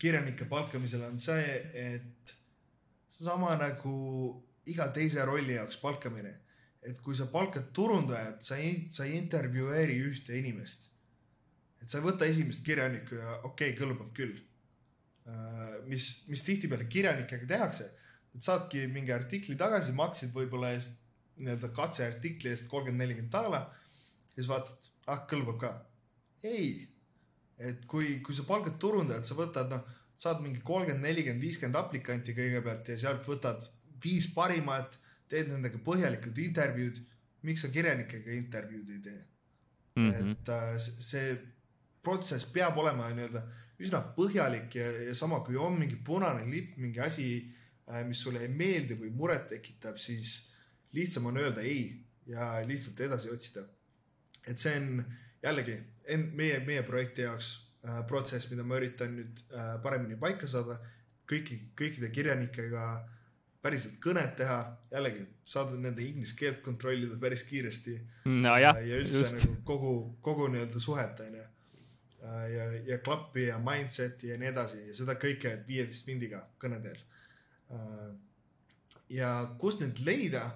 kirjanike 0.00 0.46
palkamisel 0.48 1.02
on 1.04 1.18
see, 1.20 1.56
et 1.76 2.34
sama 3.20 3.52
nagu 3.60 3.96
iga 4.70 4.88
teise 4.94 5.24
rolli 5.28 5.56
jaoks 5.58 5.80
palkamine. 5.82 6.36
et 6.80 6.96
kui 7.04 7.12
sa 7.12 7.26
palkad 7.28 7.74
turundajat, 7.76 8.38
sa 8.40 8.56
ei, 8.56 8.88
sa 8.88 9.04
ei 9.04 9.18
intervjueeri 9.18 9.98
ühte 10.00 10.38
inimest. 10.38 10.88
et 11.82 11.88
sa 11.88 11.98
ei 11.98 12.06
võta 12.06 12.24
esimest 12.24 12.64
kirjanikku 12.64 13.18
ja 13.18 13.34
okei 13.42 13.74
okay,, 13.74 13.76
kõlbab 13.76 14.14
küll. 14.16 14.38
mis, 15.86 16.06
mis 16.28 16.42
tihtipeale 16.42 16.86
kirjanikega 16.88 17.46
tehakse, 17.46 17.90
et 18.34 18.42
saadki 18.42 18.86
mingi 18.88 19.12
artikli 19.12 19.56
tagasi, 19.56 19.92
maksid 19.92 20.32
võib-olla 20.34 20.72
eest 20.76 20.96
nii-öelda 21.40 21.70
katseartikli 21.76 22.50
eest 22.50 22.66
kolmkümmend, 22.68 23.04
nelikümmend 23.04 23.32
daala. 23.32 23.60
Ja 24.30 24.42
siis 24.42 24.48
vaatad, 24.50 24.90
ah 25.10 25.24
kõlbab 25.30 25.58
ka. 25.60 25.72
ei, 26.42 26.88
et 27.58 27.84
kui, 27.86 28.18
kui 28.24 28.34
sa 28.34 28.46
palkad 28.48 28.78
turundajat, 28.80 29.28
sa 29.28 29.36
võtad 29.38 29.70
noh, 29.72 29.84
saad 30.20 30.42
mingi 30.44 30.60
kolmkümmend, 30.64 31.04
nelikümmend, 31.04 31.42
viiskümmend 31.44 31.78
aplikanti 31.80 32.34
kõigepealt 32.36 32.88
ja 32.92 32.98
sealt 33.00 33.28
võtad 33.28 33.64
viis 34.04 34.28
parimat, 34.34 34.96
teed 35.28 35.48
nendega 35.52 35.78
põhjalikud 35.84 36.38
intervjuud. 36.38 37.06
miks 37.42 37.62
sa 37.64 37.68
kirjanikega 37.72 38.32
intervjuud 38.36 38.88
ei 38.90 38.98
tee 39.00 39.20
mm? 39.96 40.10
-hmm. 40.10 40.32
et 40.32 40.48
äh, 40.48 40.78
see 40.78 41.38
protsess 42.02 42.44
peab 42.44 42.76
olema 42.76 43.08
nii-öelda 43.08 43.42
üsna 43.80 44.00
põhjalik 44.16 44.74
ja, 44.76 44.90
ja 45.08 45.14
sama, 45.14 45.40
kui 45.40 45.56
on 45.56 45.78
mingi 45.78 45.96
punane 45.96 46.44
lipp, 46.50 46.76
mingi 46.76 47.00
asi, 47.00 47.28
äh, 47.88 48.04
mis 48.06 48.20
sulle 48.20 48.42
ei 48.44 48.48
meeldi 48.48 48.98
või 49.00 49.12
muret 49.16 49.48
tekitab, 49.48 49.96
siis 49.96 50.52
lihtsam 50.92 51.26
on 51.30 51.40
öelda 51.40 51.64
ei 51.64 52.04
ja 52.26 52.52
lihtsalt 52.66 53.00
edasi 53.00 53.30
otsida. 53.30 53.64
Et 54.46 54.58
see 54.58 54.74
on 54.78 55.04
jällegi 55.42 55.76
meie, 56.36 56.58
meie 56.66 56.82
projekti 56.86 57.26
jaoks 57.26 57.52
äh, 57.86 58.02
protsess, 58.08 58.50
mida 58.50 58.66
ma 58.66 58.80
üritan 58.80 59.14
nüüd 59.18 59.44
äh, 59.52 59.76
paremini 59.84 60.18
paika 60.20 60.48
saada, 60.50 60.78
kõiki, 61.30 61.60
kõikide 61.78 62.10
kirjanikega 62.14 62.84
päriselt 63.60 64.00
kõnet 64.00 64.34
teha, 64.40 64.58
jällegi 64.92 65.26
saada 65.44 65.76
nende 65.76 66.02
inglise 66.02 66.36
keelt 66.38 66.62
kontrollida 66.64 67.18
päris 67.20 67.44
kiiresti 67.44 67.98
no,. 68.24 68.56
ja 68.56 68.72
üldse 68.74 69.24
just. 69.24 69.42
nagu 69.44 69.62
kogu, 69.68 69.94
kogu 70.24 70.48
nii-öelda 70.52 70.80
suhet 70.80 71.20
onju 71.26 71.44
Äh, 72.22 72.52
ja, 72.52 72.64
ja 72.86 72.98
klappi 72.98 73.46
ja 73.46 73.56
mindset'i 73.58 74.28
ja 74.28 74.36
nii 74.36 74.50
edasi 74.50 74.80
ja 74.90 74.94
seda 74.96 75.14
kõike 75.16 75.54
viieteist 75.64 76.08
mindiga 76.08 76.42
kõne 76.60 76.76
teel. 76.84 76.98
Äh, 77.72 78.10
ja 79.16 79.30
kust 79.60 79.80
nüüd 79.80 80.02
leida? 80.04 80.50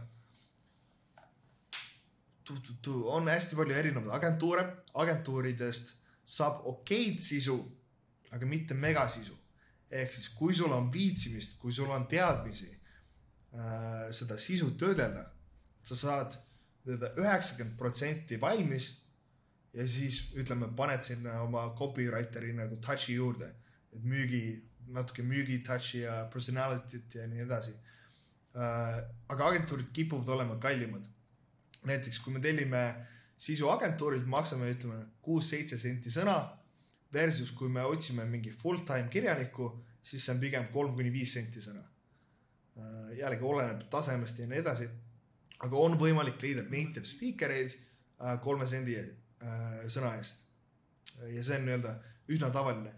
On 2.51 3.29
hästi 3.29 3.57
palju 3.57 3.75
erinevaid 3.75 4.15
agentuure, 4.17 4.65
agentuuridest 4.95 5.95
saab 6.27 6.65
okeid 6.67 7.21
sisu, 7.21 7.59
aga 8.33 8.47
mitte 8.47 8.75
megasisu. 8.75 9.37
ehk 9.95 10.13
siis, 10.13 10.29
kui 10.35 10.55
sul 10.55 10.73
on 10.73 10.89
viitsimist, 10.93 11.59
kui 11.61 11.73
sul 11.73 11.91
on 11.91 12.07
teadmisi 12.11 12.67
äh, 13.55 14.09
seda 14.11 14.35
sisu 14.41 14.73
töödelda, 14.81 15.23
sa 15.87 15.97
saad 15.97 16.35
üheksakümmend 16.87 17.77
protsenti 17.79 18.41
valmis 18.41 18.89
ja 19.75 19.87
siis 19.89 20.33
ütleme, 20.39 20.69
paned 20.77 21.03
sinna 21.03 21.41
oma 21.43 21.69
copywriter'i 21.79 22.53
nagu 22.57 22.79
touch'i 22.83 23.17
juurde, 23.17 23.49
et 23.93 24.03
müügi, 24.03 24.43
natuke 24.95 25.23
müügi 25.23 25.61
touch'i 25.67 26.05
ja 26.05 26.25
personality't 26.33 27.15
ja 27.21 27.27
nii 27.31 27.45
edasi 27.47 27.75
äh,. 28.55 29.01
aga 29.29 29.49
agentuurid 29.51 29.93
kipuvad 29.93 30.29
olema 30.29 30.59
kallimad. 30.61 31.07
Näiteks 31.89 32.21
kui 32.25 32.35
me 32.35 32.43
tellime 32.45 32.83
sisu 33.39 33.69
agentuurilt, 33.73 34.27
maksame, 34.31 34.71
ütleme 34.75 35.01
kuus-seitse 35.23 35.79
senti 35.79 36.13
sõna. 36.13 36.37
Versus 37.15 37.53
kui 37.55 37.69
me 37.71 37.85
otsime 37.87 38.25
mingi 38.27 38.51
full 38.51 38.83
time 38.87 39.07
kirjanikku, 39.11 39.69
siis 40.03 40.25
see 40.25 40.35
on 40.35 40.41
pigem 40.43 40.65
kolm 40.73 40.97
kuni 40.97 41.13
viis 41.15 41.33
senti 41.37 41.63
sõna 41.63 41.83
äh,. 42.75 43.13
jällegi 43.21 43.47
oleneb 43.47 43.85
tasemest 43.91 44.39
ja 44.39 44.49
nii 44.51 44.59
edasi. 44.59 44.89
aga 45.63 45.77
on 45.79 45.95
võimalik 45.99 46.43
leida 46.43 46.65
native 46.67 47.07
speaker 47.07 47.55
eid 47.55 47.71
äh, 47.71 48.41
kolme 48.43 48.67
sendi 48.67 48.97
Äh, 49.45 49.85
sõna 49.93 50.15
eest. 50.19 50.43
ja 51.29 51.43
see 51.45 51.59
on 51.59 51.67
nii-öelda 51.69 51.91
üsna 52.33 52.49
tavaline. 52.55 52.95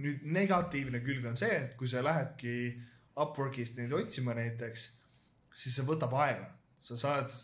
nüüd 0.00 0.22
negatiivne 0.22 1.00
külg 1.02 1.24
on 1.26 1.36
see, 1.36 1.50
et 1.50 1.74
kui 1.76 1.88
sa 1.90 2.02
lähedki 2.04 2.52
Upworkist 3.20 3.74
neid 3.76 3.92
otsima 3.92 4.36
näiteks, 4.38 4.84
siis 5.52 5.74
see 5.76 5.84
võtab 5.84 6.14
aega, 6.14 6.46
sa 6.80 6.96
saad 6.96 7.34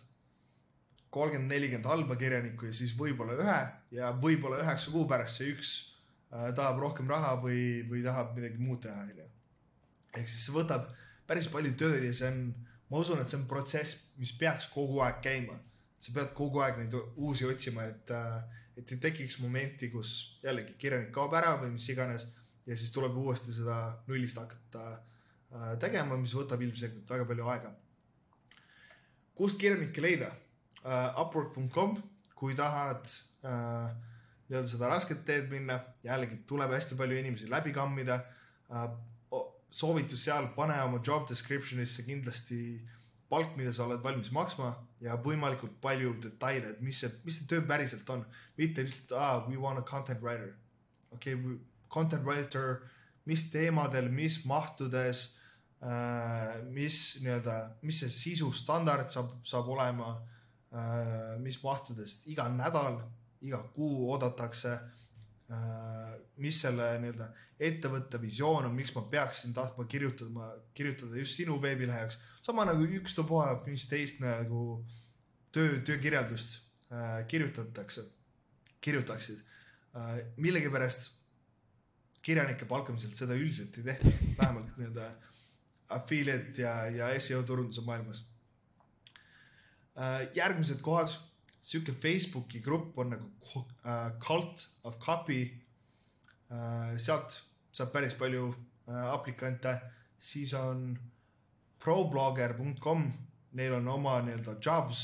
kolmkümmend, 1.17 1.53
nelikümmend 1.53 1.89
halba 1.91 2.17
kirjanikku 2.21 2.69
ja 2.69 2.77
siis 2.77 2.93
võib-olla 2.99 3.39
ühe 3.41 3.59
ja 3.99 4.12
võib-olla 4.23 4.61
üheksa 4.64 4.93
kuu 4.93 5.07
pärast 5.11 5.41
see 5.41 5.55
üks 5.55 5.73
äh, 6.33 6.51
tahab 6.57 6.83
rohkem 6.83 7.09
raha 7.11 7.37
või, 7.43 7.83
või 7.89 8.05
tahab 8.05 8.37
midagi 8.37 8.61
muud 8.61 8.85
teha, 8.85 9.07
onju. 9.07 9.29
ehk 10.17 10.29
siis 10.29 10.49
see 10.49 10.57
võtab 10.57 10.91
päris 11.27 11.49
palju 11.53 11.73
tööd 11.81 12.05
ja 12.05 12.12
see 12.14 12.29
on, 12.33 12.43
ma 12.91 13.01
usun, 13.01 13.23
et 13.23 13.33
see 13.33 13.41
on 13.41 13.49
protsess, 13.51 14.12
mis 14.21 14.35
peaks 14.37 14.69
kogu 14.75 15.01
aeg 15.05 15.25
käima 15.25 15.57
sa 16.07 16.14
pead 16.14 16.33
kogu 16.37 16.62
aeg 16.62 16.81
neid 16.81 16.95
uusi 17.17 17.47
otsima, 17.49 17.87
et, 17.91 18.11
äh, 18.14 18.62
et 18.77 18.93
ei 18.93 19.01
tekiks 19.03 19.41
momenti, 19.43 19.89
kus 19.91 20.39
jällegi 20.45 20.77
kirjanik 20.81 21.12
kaob 21.14 21.35
ära 21.35 21.57
või 21.62 21.73
mis 21.75 21.89
iganes 21.93 22.29
ja 22.67 22.77
siis 22.77 22.93
tuleb 22.95 23.17
uuesti 23.17 23.55
seda 23.57 23.79
nullist 24.07 24.39
hakata 24.41 24.85
äh, 24.93 25.73
tegema, 25.83 26.19
mis 26.21 26.35
võtab 26.37 26.62
ilmselgelt 26.62 27.11
väga 27.11 27.29
palju 27.29 27.49
aega. 27.55 27.73
kust 29.37 29.59
kirjanikke 29.61 30.01
leida 30.01 30.31
uh,? 30.87 31.20
Upwork.com, 31.20 31.97
kui 32.39 32.55
tahad 32.55 33.09
uh, 33.47 33.91
nii-öelda 34.47 34.70
seda 34.70 34.91
rasket 34.91 35.24
teed 35.26 35.51
minna, 35.51 35.80
jällegi 36.07 36.39
tuleb 36.49 36.74
hästi 36.76 36.99
palju 36.99 37.18
inimesi 37.18 37.51
läbi 37.51 37.74
kammida 37.76 38.20
uh,. 38.70 38.89
soovitus 39.76 40.22
seal, 40.24 40.47
pane 40.57 40.76
oma 40.82 41.01
job 41.05 41.26
description'isse 41.28 42.05
kindlasti 42.07 42.61
palk, 43.28 43.57
mida 43.59 43.72
sa 43.74 43.84
oled 43.84 44.01
valmis 44.05 44.30
maksma 44.32 44.70
ja 45.03 45.16
võimalikult 45.20 45.74
palju 45.82 46.14
detaile, 46.22 46.70
et 46.70 46.84
mis 46.84 47.01
see, 47.03 47.11
mis 47.26 47.41
see 47.41 47.49
töö 47.51 47.64
päriselt 47.66 48.09
on. 48.14 48.22
mitte 48.57 48.84
lihtsalt, 48.87 49.16
aa, 49.18 49.41
we 49.49 49.59
want 49.61 49.78
a 49.78 49.82
content 49.82 50.22
writer. 50.22 50.55
okei 51.11 51.34
okay,, 51.34 51.59
content 51.91 52.24
writer, 52.24 52.87
mis 53.26 53.51
teemadel, 53.51 54.09
mis 54.09 54.45
mahtudes 54.47 55.26
äh,, 55.82 56.62
mis 56.70 57.18
nii-öelda, 57.24 57.59
mis 57.82 58.01
see 58.01 58.14
sisu 58.14 58.53
standard 58.55 59.11
saab, 59.11 59.34
saab 59.45 59.68
olema 59.74 60.14
äh,, 60.14 60.36
mis 61.41 61.59
mahtudes 61.62 62.23
iga 62.27 62.49
nädal, 62.53 62.99
iga 63.41 63.62
kuu 63.75 64.11
oodatakse 64.11 64.73
äh,. 65.51 66.14
mis 66.37 66.59
selle 66.61 66.89
nii-öelda 67.01 67.31
ettevõtte 67.57 68.19
visioon 68.21 68.67
on, 68.69 68.75
miks 68.77 68.93
ma 68.93 69.07
peaksin 69.09 69.55
tahtma 69.57 69.87
kirjutada, 69.89 70.51
kirjutada 70.77 71.17
just 71.17 71.39
sinu 71.39 71.57
veebilehe 71.62 72.03
jaoks. 72.03 72.19
sama 72.43 72.67
nagu 72.69 72.85
ükstapuha, 72.99 73.62
mis 73.67 73.87
teist 73.89 74.21
nagu 74.21 74.85
töö, 75.53 75.79
töökirjeldust 75.81 76.59
äh, 76.93 77.27
kirjutatakse, 77.29 78.05
kirjutaksid 78.81 79.41
äh,. 79.97 80.21
millegipärast 80.37 81.12
kirjanike 82.23 82.67
palkamiselt 82.67 83.14
seda 83.14 83.39
üldiselt 83.39 83.79
ei 83.79 83.85
tehta, 83.93 84.12
vähemalt 84.39 84.77
nii-öelda 84.77 85.11
affiliate 85.95 86.62
ja, 86.62 86.75
ja 86.91 87.21
seo 87.21 87.43
turunduse 87.47 87.87
maailmas 87.87 88.25
äh,. 88.25 88.36
Järgmised 90.37 90.81
kohad, 90.85 91.13
sihuke 91.65 91.95
Facebooki 92.03 92.61
grupp 92.61 92.99
on 92.99 93.15
nagu 93.15 93.31
uh, 93.57 94.11
Cult 94.23 94.69
of 94.85 94.99
Copy. 94.99 95.45
Uh,. 96.51 96.95
sealt 97.01 97.41
saab 97.75 97.91
päris 97.93 98.15
palju 98.15 98.55
aplikante, 98.87 99.73
siis 100.19 100.53
on 100.55 100.93
problogger.com, 101.83 103.03
neil 103.59 103.75
on 103.81 103.89
oma 103.89 104.21
nii-öelda 104.23 104.55
jobs 104.63 105.01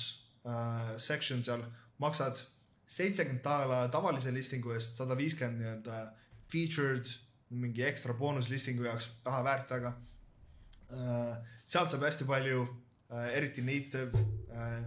section 1.02 1.42
seal, 1.42 1.64
maksad 1.98 2.38
seitsekümmend 2.86 3.42
daala 3.44 3.80
tavalise 3.90 4.30
listingu 4.34 4.72
eest, 4.76 4.94
sada 4.96 5.16
viiskümmend 5.18 5.58
nii-öelda 5.58 5.98
featured, 6.52 7.10
mingi 7.50 7.84
ekstra 7.90 8.14
boonuslistingu 8.14 8.86
jaoks 8.86 9.10
raha 9.26 9.42
väärt, 9.46 9.74
aga 9.74 9.92
sealt 11.66 11.92
saab 11.92 12.06
hästi 12.06 12.28
palju 12.28 12.64
eriti 13.32 13.64
native 13.64 14.10
uh, 14.16 14.82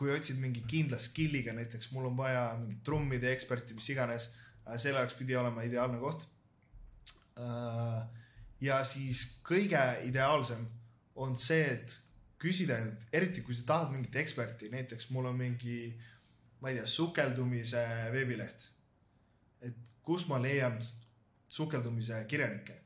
kui 0.00 0.08
otsid 0.14 0.38
mingi 0.40 0.62
kindla 0.64 0.96
skill'iga, 0.96 1.52
näiteks 1.52 1.90
mul 1.92 2.08
on 2.08 2.14
vaja 2.16 2.46
mingit 2.56 2.80
trummide 2.86 3.28
eksperti, 3.34 3.76
mis 3.76 3.88
iganes, 3.92 4.30
selle 4.80 5.02
jaoks 5.02 5.16
pidi 5.18 5.36
olema 5.36 5.66
ideaalne 5.66 5.98
koht. 6.00 6.24
ja 8.60 8.78
siis 8.84 9.24
kõige 9.44 9.80
ideaalsem 10.08 10.62
on 11.20 11.36
see, 11.36 11.66
et 11.74 11.98
küsida, 12.40 12.78
eriti 13.12 13.44
kui 13.44 13.56
sa 13.56 13.66
tahad 13.68 13.92
mingit 13.92 14.16
eksperti, 14.22 14.70
näiteks 14.72 15.10
mul 15.12 15.28
on 15.28 15.36
mingi, 15.36 15.92
ma 16.62 16.72
ei 16.72 16.78
tea, 16.78 16.86
sukeldumise 16.88 17.84
veebileht. 18.14 18.68
et 19.60 19.76
kus 20.02 20.24
ma 20.32 20.40
leian 20.40 20.80
sukeldumise 21.48 22.24
kirjanikke. 22.28 22.78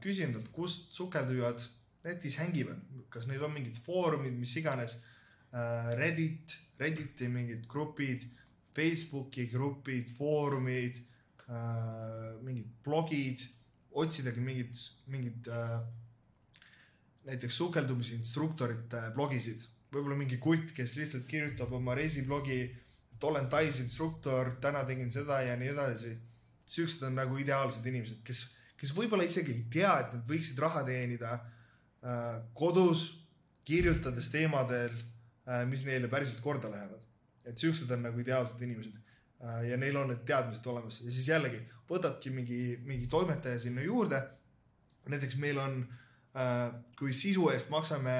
küsi 0.00 0.22
endalt, 0.22 0.52
kust 0.54 0.94
sukeldujad 0.94 1.66
netis 2.04 2.38
hängivad, 2.38 2.80
kas 3.12 3.26
neil 3.26 3.44
on 3.44 3.54
mingid 3.54 3.78
foorumid, 3.84 4.36
mis 4.38 4.54
iganes. 4.60 4.96
Reddit, 5.98 6.54
Redditi 6.78 7.28
mingid 7.32 7.64
grupid, 7.70 8.26
Facebooki 8.76 9.48
grupid, 9.50 10.10
foorumid, 10.18 11.00
mingid 12.44 12.68
blogid, 12.84 13.42
otsidagi 13.98 14.44
mingid, 14.44 14.76
mingid 15.10 15.48
näiteks 17.28 17.56
sukeldumisinstruktorite 17.60 19.08
blogisid, 19.16 19.64
võib-olla 19.92 20.18
mingi 20.20 20.38
kutt, 20.40 20.70
kes 20.76 20.94
lihtsalt 20.96 21.26
kirjutab 21.28 21.72
oma 21.76 21.96
reisiblogi, 21.96 22.60
et 23.16 23.24
olen 23.24 23.48
Tais 23.50 23.80
instruktor, 23.82 24.54
täna 24.62 24.84
tegin 24.86 25.10
seda 25.10 25.40
ja 25.44 25.56
nii 25.58 25.74
edasi. 25.74 26.16
siuksed 26.68 27.02
on 27.08 27.14
nagu 27.16 27.36
ideaalsed 27.40 27.86
inimesed, 27.88 28.20
kes, 28.24 28.42
kes 28.76 28.92
võib-olla 28.92 29.24
isegi 29.24 29.54
ei 29.54 29.62
tea, 29.72 29.92
et 30.02 30.12
nad 30.12 30.26
võiksid 30.28 30.58
raha 30.60 30.82
teenida 30.84 31.30
äh, 31.32 31.57
kodus, 32.54 33.04
kirjutades 33.68 34.30
teemadel 34.32 34.94
äh,, 34.94 35.64
mis 35.68 35.84
neile 35.84 36.08
päriselt 36.08 36.40
korda 36.40 36.70
lähevad. 36.70 37.04
et 37.44 37.58
siuksed 37.58 37.90
on 37.90 38.02
nagu 38.04 38.20
ideaalsed 38.20 38.62
inimesed 38.62 38.92
äh, 39.44 39.62
ja 39.70 39.76
neil 39.76 39.96
on 39.96 40.10
need 40.12 40.24
teadmised 40.28 40.66
olemas 40.66 41.00
ja 41.00 41.10
siis 41.10 41.28
jällegi 41.28 41.60
võtadki 41.88 42.30
mingi, 42.30 42.78
mingi 42.84 43.06
toimetaja 43.06 43.58
sinna 43.58 43.82
juurde. 43.82 44.22
näiteks 45.08 45.36
meil 45.36 45.58
on 45.58 45.80
äh,, 46.36 46.72
kui 46.98 47.12
sisu 47.12 47.48
eest 47.50 47.70
maksame 47.70 48.18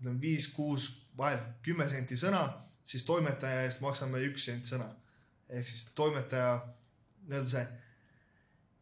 ütleme 0.00 0.20
viis, 0.20 0.48
kuus, 0.52 1.06
vahel 1.16 1.38
kümme 1.62 1.86
senti 1.88 2.16
sõna, 2.18 2.42
siis 2.84 3.04
toimetaja 3.08 3.62
eest 3.64 3.80
maksame 3.80 4.20
üks 4.28 4.44
sent 4.44 4.66
sõna. 4.68 4.90
ehk 5.48 5.68
siis 5.68 5.84
toimetaja 5.94 6.60
nii-öelda 7.28 7.50
see 7.50 7.64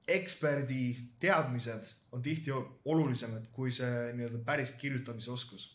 eksperdi 0.08 0.96
teadmised 1.20 1.92
on 2.12 2.22
tihti 2.22 2.50
olulisemad 2.84 3.46
kui 3.52 3.70
see 3.72 4.10
nii-öelda 4.16 4.42
päris 4.44 4.72
kirjutamise 4.80 5.30
oskus 5.30 5.68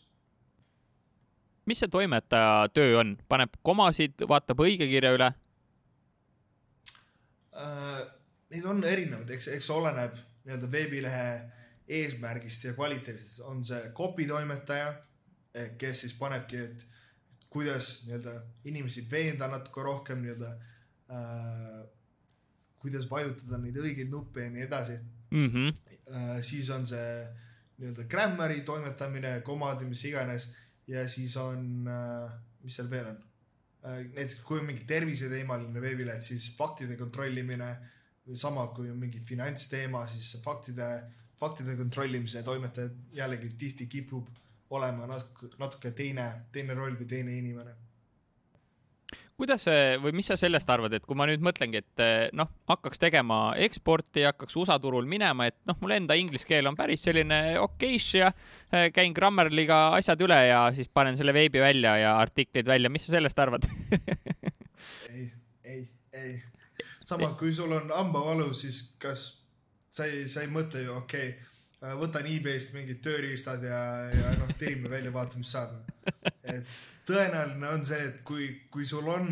mis 1.68 1.82
see 1.82 1.90
toimetaja 1.92 2.68
töö 2.72 2.96
on, 3.02 3.16
paneb 3.28 3.58
komasid, 3.66 4.16
vaatab 4.28 4.64
õigekirja 4.64 5.12
üle? 5.16 5.32
äh,. 7.56 8.06
Neid 8.48 8.64
on 8.64 8.78
erinevaid, 8.88 9.28
eks, 9.36 9.50
eks 9.52 9.66
oleneb 9.74 10.14
nii-öelda 10.46 10.68
veebilehe 10.72 11.24
eesmärgist 11.98 12.62
ja 12.64 12.70
kvaliteedist, 12.72 13.42
on 13.44 13.60
see 13.64 13.90
copy 13.96 14.24
toimetaja, 14.28 14.94
kes 15.76 16.00
siis 16.04 16.14
panebki, 16.16 16.62
et 16.64 16.86
kuidas 17.52 17.90
nii-öelda 18.06 18.38
inimesi 18.72 19.04
veenda 19.10 19.50
natuke 19.52 19.84
rohkem 19.84 20.24
nii-öelda 20.24 20.54
äh,, 21.12 21.82
kuidas 22.78 23.10
vajutada 23.10 23.58
neid 23.58 23.76
õigeid 23.76 24.10
nuppe 24.10 24.44
ja 24.44 24.50
nii 24.50 24.66
edasi 24.66 24.98
Mm 25.30 25.48
-hmm. 25.48 26.42
siis 26.42 26.70
on 26.70 26.86
see 26.86 27.26
nii-öelda 27.78 28.04
grammari 28.04 28.60
toimetamine, 28.60 29.40
komad 29.40 29.82
ja 29.82 29.88
mis 29.88 30.04
iganes 30.04 30.54
ja 30.86 31.08
siis 31.08 31.36
on 31.36 31.88
äh,, 31.88 32.32
mis 32.62 32.76
seal 32.76 32.90
veel 32.90 33.06
on 33.06 33.18
äh,. 33.84 33.98
näiteks 34.14 34.40
kui 34.40 34.58
on 34.58 34.64
mingi 34.64 34.84
terviseteemaline 34.84 35.80
veebileht, 35.80 36.22
siis 36.22 36.56
faktide 36.56 36.96
kontrollimine, 36.96 37.76
sama 38.34 38.66
kui 38.66 38.90
on 38.90 38.96
mingi 38.98 39.20
finantsteema, 39.20 40.06
siis 40.06 40.42
faktide, 40.44 41.02
faktide 41.40 41.76
kontrollimise 41.76 42.42
toimetaja 42.42 42.90
jällegi 43.12 43.48
tihti 43.58 43.86
kipub 43.86 44.28
olema 44.70 45.06
natuke, 45.06 45.46
natuke 45.58 45.90
teine, 45.90 46.32
teine 46.52 46.74
roll 46.74 46.96
kui 46.96 47.06
teine 47.06 47.38
inimene 47.38 47.74
kuidas 49.38 49.62
see 49.68 49.98
või 50.02 50.16
mis 50.18 50.26
sa 50.28 50.36
sellest 50.38 50.70
arvad, 50.72 50.96
et 50.96 51.04
kui 51.06 51.16
ma 51.18 51.26
nüüd 51.30 51.42
mõtlengi, 51.44 51.82
et 51.84 52.02
eh, 52.02 52.24
noh, 52.36 52.50
hakkaks 52.70 52.98
tegema 52.98 53.38
eksporti, 53.62 54.24
hakkaks 54.26 54.56
USA 54.58 54.78
turul 54.82 55.06
minema, 55.10 55.46
et 55.48 55.56
noh, 55.68 55.78
mul 55.82 55.94
enda 55.94 56.16
inglise 56.18 56.48
keel 56.48 56.66
on 56.70 56.78
päris 56.78 57.06
selline 57.06 57.38
okeiš 57.62 58.08
ja 58.18 58.32
eh, 58.32 58.88
käin 58.94 59.14
Grammarly'ga 59.14 59.80
asjad 60.00 60.26
üle 60.26 60.40
ja 60.48 60.64
siis 60.74 60.90
panen 60.90 61.18
selle 61.18 61.34
veebi 61.36 61.62
välja 61.62 61.94
ja 62.02 62.16
artiklid 62.18 62.66
välja, 62.66 62.90
mis 62.90 63.06
sa 63.06 63.14
sellest 63.14 63.38
arvad? 63.44 63.68
ei, 65.14 65.30
ei, 65.62 65.82
ei. 66.18 66.34
sama, 67.06 67.30
kui 67.38 67.54
sul 67.54 67.78
on 67.78 67.94
hambavalu, 67.94 68.50
siis 68.58 68.88
kas 68.98 69.28
sa 69.94 70.10
ei, 70.10 70.26
sa 70.26 70.42
ei 70.42 70.50
mõtle 70.50 70.82
ju, 70.82 70.98
okei 70.98 71.30
okay,, 71.30 71.94
võtan 72.02 72.26
e-base'ist 72.26 72.74
mingid 72.74 73.04
tööriistad 73.06 73.62
ja, 73.62 73.82
ja 74.10 74.34
noh, 74.40 74.50
tirime 74.58 74.90
välja, 74.90 75.14
vaata, 75.14 75.38
mis 75.38 75.54
saab. 75.54 75.78
et 76.42 76.66
tõenäoline 77.08 77.72
on 77.72 77.84
see, 77.88 78.00
et 78.10 78.20
kui, 78.26 78.48
kui 78.72 78.86
sul 78.88 79.08
on 79.08 79.30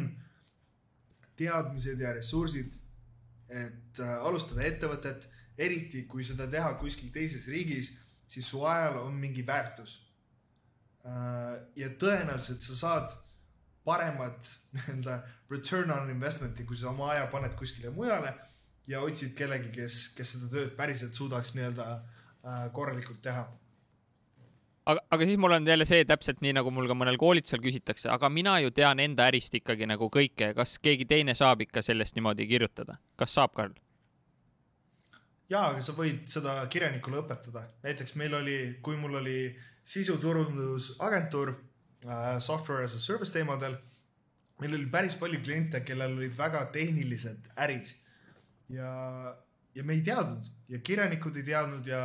teadmised 1.36 2.00
ja 2.00 2.14
ressursid, 2.16 2.78
et 3.52 4.00
äh, 4.02 4.16
alustada 4.26 4.64
ettevõtet, 4.66 5.28
eriti 5.58 6.04
kui 6.08 6.24
seda 6.26 6.48
teha 6.52 6.74
kuskil 6.80 7.12
teises 7.12 7.46
riigis, 7.48 7.92
siis 8.28 8.48
su 8.48 8.64
ajal 8.66 8.98
on 9.04 9.14
mingi 9.20 9.44
väärtus 9.46 10.00
äh,. 11.06 11.54
ja 11.78 11.88
tõenäoliselt 12.00 12.64
sa 12.64 12.76
saad 12.80 13.14
paremat 13.86 14.50
nii-öelda 14.74 15.20
return 15.50 15.92
on 15.94 16.10
investment'i, 16.10 16.66
kui 16.66 16.76
sa 16.76 16.90
oma 16.90 17.12
aja 17.14 17.28
paned 17.32 17.54
kuskile 17.56 17.92
mujale 17.94 18.34
ja 18.90 19.00
otsid 19.06 19.36
kellegi, 19.38 19.70
kes, 19.74 20.00
kes 20.16 20.34
seda 20.36 20.50
tööd 20.50 20.74
päriselt 20.78 21.14
suudaks 21.14 21.54
nii-öelda 21.54 21.86
äh, 21.94 22.66
korralikult 22.74 23.22
teha 23.22 23.46
aga, 24.86 25.02
aga 25.10 25.26
siis 25.28 25.40
mul 25.42 25.56
on 25.56 25.66
jälle 25.66 25.86
see 25.88 26.04
täpselt 26.08 26.42
nii, 26.44 26.54
nagu 26.58 26.70
mul 26.74 26.88
ka 26.90 26.96
mõnel 26.98 27.18
koolitusel 27.20 27.62
küsitakse, 27.64 28.10
aga 28.12 28.30
mina 28.32 28.58
ju 28.64 28.70
tean 28.74 29.02
enda 29.02 29.26
ärist 29.30 29.54
ikkagi 29.58 29.88
nagu 29.90 30.10
kõike, 30.12 30.52
kas 30.56 30.78
keegi 30.82 31.08
teine 31.10 31.34
saab 31.38 31.66
ikka 31.66 31.82
sellest 31.82 32.16
niimoodi 32.18 32.46
kirjutada, 32.50 32.98
kas 33.18 33.34
saab, 33.36 33.54
Karl? 33.56 33.74
jaa, 35.50 35.70
aga 35.70 35.82
sa 35.84 35.94
võid 35.96 36.26
seda 36.30 36.58
kirjanikule 36.72 37.20
õpetada, 37.22 37.66
näiteks 37.86 38.16
meil 38.18 38.34
oli, 38.38 38.56
kui 38.82 38.98
mul 38.98 39.20
oli 39.20 39.38
sisuturundusagentuur 39.86 41.52
äh, 41.54 42.38
software 42.42 42.86
as 42.86 42.96
a 42.96 43.02
service 43.02 43.34
teemadel, 43.34 43.76
meil 44.62 44.74
oli 44.74 44.88
päris 44.90 45.14
palju 45.20 45.42
kliente, 45.44 45.82
kellel 45.86 46.16
olid 46.18 46.34
väga 46.38 46.64
tehnilised 46.74 47.52
ärid. 47.62 47.92
Ja, 48.72 48.90
ja 49.76 49.84
me 49.86 49.94
ei 49.94 50.02
teadnud 50.02 50.48
ja 50.72 50.80
kirjanikud 50.82 51.36
ei 51.38 51.46
teadnud 51.46 51.86
ja, 51.86 52.02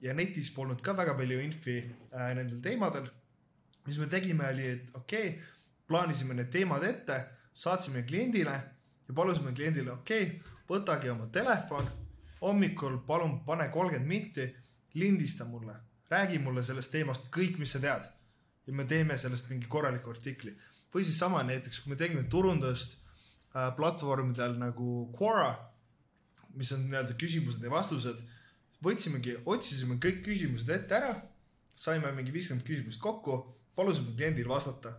ja 0.00 0.14
netis 0.14 0.50
polnud 0.54 0.80
ka 0.82 0.94
väga 0.96 1.14
palju 1.18 1.40
infi 1.44 1.78
äh, 1.80 2.30
nendel 2.36 2.60
teemadel. 2.64 3.08
mis 3.86 3.98
me 3.98 4.06
tegime, 4.06 4.44
oli, 4.52 4.66
et 4.66 4.94
okei 4.94 5.28
okay,, 5.28 5.42
plaanisime 5.88 6.34
need 6.34 6.50
teemad 6.52 6.84
ette, 6.84 7.16
saatsime 7.54 8.02
kliendile 8.06 8.56
ja 9.08 9.14
palusime 9.14 9.52
kliendile, 9.56 9.92
okei 9.92 10.26
okay,, 10.26 10.56
võtage 10.68 11.10
oma 11.10 11.26
telefon, 11.32 11.88
hommikul 12.40 13.00
palun 13.06 13.40
pane 13.44 13.68
kolmkümmend 13.68 14.08
minti, 14.08 14.46
lindista 14.94 15.44
mulle, 15.44 15.74
räägi 16.10 16.38
mulle 16.38 16.64
sellest 16.64 16.92
teemast 16.92 17.30
kõik, 17.34 17.58
mis 17.58 17.72
sa 17.72 17.80
tead. 17.80 18.08
ja 18.66 18.72
me 18.72 18.84
teeme 18.84 19.16
sellest 19.18 19.48
mingi 19.50 19.66
korraliku 19.66 20.10
artikli 20.10 20.52
või 20.94 21.04
siis 21.04 21.18
sama 21.18 21.42
näiteks, 21.46 21.80
kui 21.80 21.92
me 21.92 21.96
tegime 21.98 22.22
turundust 22.30 22.96
äh, 23.54 23.70
platvormidel 23.76 24.56
nagu 24.58 25.10
Quora, 25.16 25.54
mis 26.58 26.72
on 26.74 26.86
nii-öelda 26.88 27.14
küsimused 27.18 27.62
ja 27.62 27.70
vastused, 27.70 28.18
võtsimegi, 28.84 29.36
otsisime 29.44 29.98
kõik 30.02 30.22
küsimused 30.24 30.70
ette 30.72 30.96
ära, 30.96 31.14
saime 31.76 32.12
mingi 32.16 32.32
viiskümmend 32.34 32.66
küsimust 32.66 33.00
kokku, 33.02 33.38
palusime 33.76 34.14
kliendil 34.16 34.48
vastata, 34.48 34.94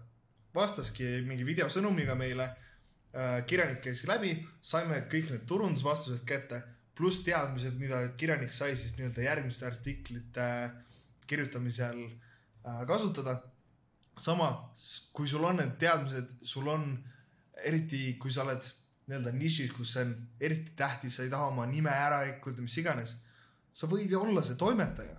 vastaski 0.55 1.21
mingi 1.27 1.45
videosõnumiga 1.47 2.15
meile 2.17 2.47
äh, 2.47 3.39
kirjanik 3.47 3.81
käis 3.85 4.03
läbi, 4.09 4.35
saime 4.61 5.03
kõik 5.11 5.31
need 5.31 5.45
turundusvastused 5.49 6.25
kätte, 6.27 6.61
pluss 6.97 7.23
teadmised, 7.25 7.77
mida 7.79 8.03
kirjanik 8.19 8.53
sai 8.53 8.75
siis 8.75 8.93
nii-öelda 8.97 9.23
järgmiste 9.25 9.65
artiklite 9.65 10.49
kirjutamisel 11.27 12.03
äh, 12.05 12.83
kasutada. 12.87 13.41
sama, 14.21 14.75
kui 15.13 15.27
sul 15.27 15.43
on 15.43 15.55
need 15.57 15.77
teadmised, 15.79 16.27
sul 16.43 16.67
on, 16.67 16.91
eriti 17.65 18.17
kui 18.21 18.31
sa 18.31 18.43
oled 18.43 18.65
nii-öelda 19.07 19.31
nišis, 19.33 19.71
kus 19.73 19.93
see 19.95 20.03
on 20.05 20.11
eriti 20.39 20.75
tähtis, 20.77 21.15
sa 21.15 21.23
ei 21.23 21.31
taha 21.31 21.47
oma 21.49 21.65
nime 21.65 21.89
ära 21.89 22.19
rikkuda, 22.27 22.61
mis 22.61 22.77
iganes, 22.77 23.15
sa 23.73 23.87
võid 23.87 24.13
olla 24.17 24.43
see 24.43 24.57
toimetaja. 24.59 25.17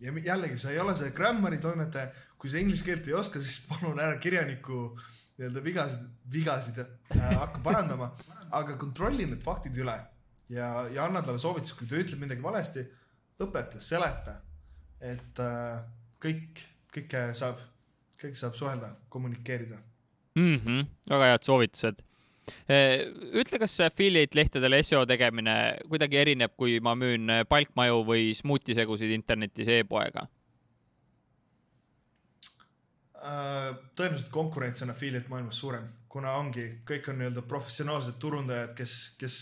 ja 0.00 0.12
jällegi, 0.12 0.58
sa 0.58 0.70
ei 0.70 0.78
ole 0.78 0.96
see 0.96 1.10
grammari 1.16 1.58
toimetaja, 1.58 2.10
kui 2.38 2.50
sa 2.50 2.58
inglise 2.58 2.84
keelt 2.84 3.06
ei 3.08 3.14
oska, 3.14 3.40
siis 3.40 3.64
palun 3.70 4.00
ära 4.00 4.18
kirjaniku 4.18 4.96
nii-öelda 5.38 5.62
vigasid, 5.64 6.02
vigasid 6.30 6.80
äh, 6.80 7.30
hakka 7.38 7.62
parandama, 7.62 8.10
aga 8.50 8.76
kontrolli 8.78 9.26
need 9.26 9.42
faktid 9.42 9.76
üle 9.82 9.96
ja, 10.48 10.68
ja 10.92 11.06
anna 11.06 11.22
talle 11.22 11.38
soovitusi, 11.42 11.76
kui 11.78 11.88
ta 11.90 11.98
ütleb 11.98 12.22
midagi 12.22 12.44
valesti, 12.44 12.84
õpeta, 13.42 13.80
seleta, 13.82 14.38
et 15.02 15.42
äh, 15.42 15.84
kõik, 16.22 16.62
kõike 16.94 17.26
saab, 17.38 17.60
kõike 18.20 18.38
saab 18.38 18.58
suhelda, 18.58 18.94
kommunikeerida. 19.08 19.78
mm. 20.34 20.56
-hmm, 20.56 20.86
väga 21.10 21.30
head 21.32 21.42
soovitused. 21.48 22.02
ütle, 22.68 23.58
kas 23.62 23.78
affiliate 23.86 24.36
lehtedele 24.36 24.82
seo 24.84 25.04
tegemine 25.08 25.56
kuidagi 25.88 26.20
erineb, 26.20 26.52
kui 26.60 26.78
ma 26.84 26.92
müün 26.98 27.30
palkmaju 27.48 28.02
või 28.08 28.32
smuutisegusid 28.36 29.12
internetis 29.16 29.70
e-poega? 29.72 30.26
Äh, 33.24 33.70
tõenäoliselt 33.96 34.28
konkurents 34.32 34.82
on 34.84 34.92
affiliate 34.92 35.30
maailmas 35.32 35.56
suurem, 35.56 35.86
kuna 36.12 36.34
ongi, 36.36 36.66
kõik 36.84 37.06
on 37.08 37.22
nii-öelda 37.22 37.44
professionaalsed 37.48 38.18
turundajad, 38.20 38.74
kes, 38.76 38.96
kes 39.16 39.36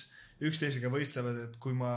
üksteisega 0.47 0.91
võistlevad, 0.93 1.41
et 1.49 1.57
kui 1.63 1.75
ma 1.75 1.97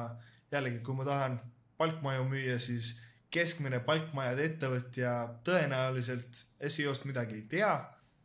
jällegi, 0.54 0.80
kui 0.86 0.98
ma 0.98 1.06
tahan 1.06 1.38
palkmaju 1.78 2.26
müüa, 2.32 2.58
siis 2.64 2.96
keskmine 3.34 3.84
palkmajade 3.86 4.48
ettevõtja 4.50 5.14
tõenäoliselt 5.46 6.42
seo-st 6.66 7.06
midagi 7.06 7.38
ei 7.38 7.46
tea, 7.54 7.76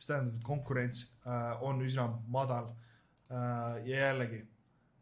mis 0.01 0.09
tähendab, 0.09 0.39
et 0.39 0.47
konkurents 0.47 1.03
äh, 1.27 1.63
on 1.63 1.83
üsna 1.85 2.09
madal 2.33 2.71
äh,. 3.29 3.85
ja 3.85 4.07
jällegi, 4.07 4.41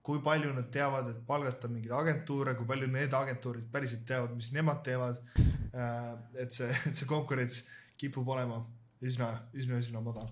kui 0.02 0.18
palju 0.24 0.50
nad 0.56 0.70
teavad, 0.74 1.10
et 1.12 1.20
palgata 1.26 1.70
mingeid 1.70 1.94
agentuure, 1.94 2.56
kui 2.58 2.66
palju 2.66 2.88
need 2.90 3.14
agentuurid 3.14 3.68
päriselt 3.72 4.04
teavad, 4.08 4.34
mis 4.34 4.50
nemad 4.52 4.82
teevad 4.82 5.22
äh,. 5.38 6.12
et 6.34 6.52
see, 6.52 6.68
et 6.90 6.98
see 6.98 7.06
konkurents 7.06 7.62
kipub 7.98 8.28
olema 8.28 8.64
üsna, 9.02 9.30
üsna, 9.54 9.78
üsna 9.78 10.02
madal 10.02 10.28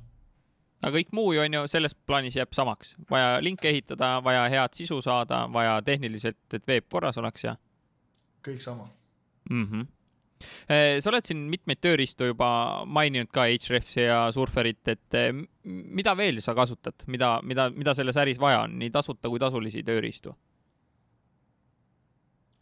aga 0.83 0.93
kõik 0.99 1.15
muu 1.17 1.33
ju 1.35 1.43
on 1.43 1.55
ju 1.57 1.63
selles 1.71 1.95
plaanis 2.07 2.37
jääb 2.37 2.53
samaks, 2.55 2.95
vaja 3.11 3.39
linke 3.43 3.71
ehitada, 3.71 4.17
vaja 4.25 4.45
head 4.53 4.75
sisu 4.77 5.01
saada, 5.03 5.47
vaja 5.53 5.79
tehniliselt, 5.87 6.43
et 6.55 6.67
veeb 6.69 6.91
korras 6.93 7.19
oleks 7.23 7.47
ja 7.47 7.57
kõik 8.47 8.61
sama 8.63 8.89
mm. 9.51 9.65
-hmm. 9.65 9.87
Sa 11.01 11.11
oled 11.11 11.27
siin 11.27 11.47
mitmeid 11.51 11.81
tööriistu 11.85 12.31
juba 12.31 12.49
maininud 12.85 13.31
ka, 13.33 13.47
Hrefsi 13.71 14.03
ja 14.05 14.27
Surferit, 14.35 14.83
et 14.93 15.17
eh, 15.17 15.31
mida 15.65 16.17
veel 16.19 16.43
sa 16.45 16.55
kasutad, 16.55 17.07
mida, 17.07 17.39
mida, 17.43 17.71
mida 17.75 17.95
selles 17.97 18.19
äris 18.21 18.41
vaja 18.43 18.65
on, 18.67 18.77
nii 18.81 18.93
tasuta 18.95 19.33
kui 19.33 19.41
tasulisi 19.43 19.85
tööriistu? 19.87 20.35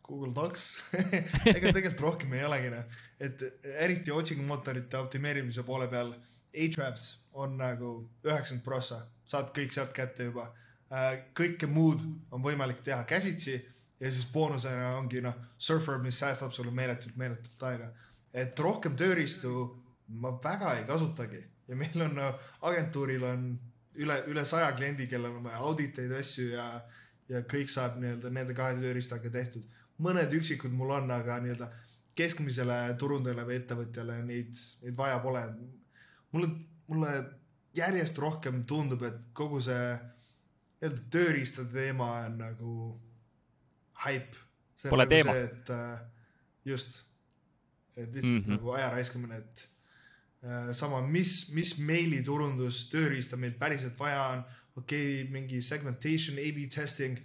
Google 0.04 0.34
Docs 0.36 0.68
ega 1.56 1.72
tegelikult 1.72 2.02
rohkem 2.04 2.34
ei 2.36 2.44
olegi 2.44 2.70
noh, 2.74 2.96
et 3.24 3.42
eriti 3.80 4.12
otsingumootorite 4.12 5.00
optimeerimise 5.00 5.64
poole 5.64 5.88
peal 5.88 6.12
Ahrefs 6.54 7.06
on 7.34 7.56
nagu 7.58 7.94
üheksakümmend 8.22 8.64
prossa, 8.64 9.00
saad 9.26 9.50
kõik 9.56 9.72
sealt 9.74 9.94
kätte 9.96 10.28
juba. 10.28 10.52
Kõike 11.34 11.66
muud 11.66 12.04
on 12.30 12.44
võimalik 12.44 12.84
teha 12.86 13.00
käsitsi 13.08 13.56
ja 14.04 14.10
siis 14.12 14.26
boonusena 14.32 14.94
ongi 14.98 15.22
noh, 15.24 15.36
Surfer, 15.58 15.98
mis 16.02 16.18
säästab 16.20 16.52
sulle 16.52 16.72
meeletult, 16.74 17.16
meeletult 17.16 17.62
aega. 17.70 17.88
et 18.32 18.58
rohkem 18.60 18.96
tööriistu 19.00 19.64
ma 20.20 20.34
väga 20.44 20.74
ei 20.78 20.84
kasutagi 20.88 21.40
ja 21.68 21.76
meil 21.76 22.02
on 22.04 22.18
no, 22.18 22.32
agentuuril 22.68 23.24
on 23.24 23.46
üle, 23.94 24.18
üle 24.30 24.44
saja 24.48 24.72
kliendi, 24.76 25.06
kellel 25.10 25.38
on 25.38 25.46
vaja 25.46 25.62
auditeid, 25.64 26.12
asju 26.18 26.50
ja, 26.52 26.66
ja 27.30 27.42
kõik 27.48 27.72
saab 27.72 27.96
nii-öelda 28.02 28.32
nende 28.34 28.56
kahe 28.56 28.76
tööriistaga 28.80 29.32
tehtud. 29.32 29.64
mõned 30.04 30.32
üksikud 30.34 30.72
mul 30.74 30.90
on, 30.90 31.10
aga 31.14 31.38
nii-öelda 31.40 31.70
keskmisele 32.18 32.78
turundajale 32.98 33.46
või 33.46 33.56
ettevõtjale 33.60 34.20
neid, 34.26 34.58
neid 34.82 34.96
vaja 34.98 35.18
pole. 35.22 35.44
mulle, 36.32 36.50
mulle 36.86 37.14
järjest 37.74 38.18
rohkem 38.18 38.64
tundub, 38.64 39.02
et 39.02 39.16
kogu 39.32 39.60
see 39.60 39.94
nii-öelda 40.82 41.02
tööriistade 41.10 41.72
teema 41.72 42.10
on 42.26 42.38
nagu 42.38 42.74
haip. 44.04 44.36
Pole 44.88 45.06
nagu 45.06 45.14
teema. 45.14 45.34
et 45.40 45.70
uh, 45.72 45.98
just, 46.64 47.04
et 47.96 48.10
lihtsalt 48.12 48.32
mm 48.32 48.40
-hmm. 48.40 48.50
nagu 48.56 48.70
aja 48.70 48.90
raiskamine, 48.90 49.36
et 49.36 49.68
uh, 50.42 50.74
sama, 50.74 51.00
mis, 51.06 51.50
mis 51.54 51.78
meiliturundus, 51.78 52.88
tööriista 52.90 53.36
meil 53.36 53.52
päriselt 53.52 53.98
vaja 53.98 54.22
on. 54.22 54.44
okei 54.76 55.22
okay,, 55.22 55.32
mingi 55.32 55.62
segmentation, 55.62 56.38
A-B 56.38 56.68
testing. 56.74 57.18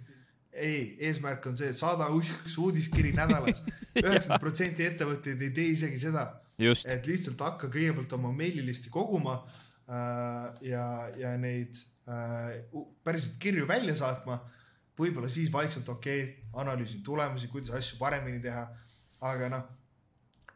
ei, 0.52 0.96
eesmärk 0.98 1.46
on 1.46 1.56
see, 1.56 1.68
et 1.68 1.78
saada 1.78 2.08
üks 2.10 2.58
uudiskiri 2.58 3.12
nädalas. 3.12 3.62
üheksakümmend 4.04 4.40
protsenti 4.40 4.86
ettevõtteid 4.86 5.42
ei 5.42 5.50
tee 5.50 5.68
isegi 5.74 5.98
seda. 5.98 6.40
et 6.86 7.06
lihtsalt 7.06 7.40
hakka 7.40 7.66
kõigepealt 7.66 8.12
oma 8.12 8.32
meililisti 8.32 8.90
koguma 8.90 9.34
uh, 9.44 10.56
ja, 10.60 11.10
ja 11.16 11.36
neid 11.36 11.76
päriselt 13.04 13.36
kirju 13.38 13.68
välja 13.68 13.94
saatma 13.96 14.40
võib-olla 15.00 15.30
siis 15.32 15.50
vaikselt 15.52 15.88
okei 15.88 16.22
okay,, 16.22 16.48
analüüsin 16.62 17.02
tulemusi, 17.06 17.48
kuidas 17.52 17.74
asju 17.76 17.98
paremini 18.00 18.40
teha. 18.42 18.66
aga 19.20 19.48
noh, 19.52 19.64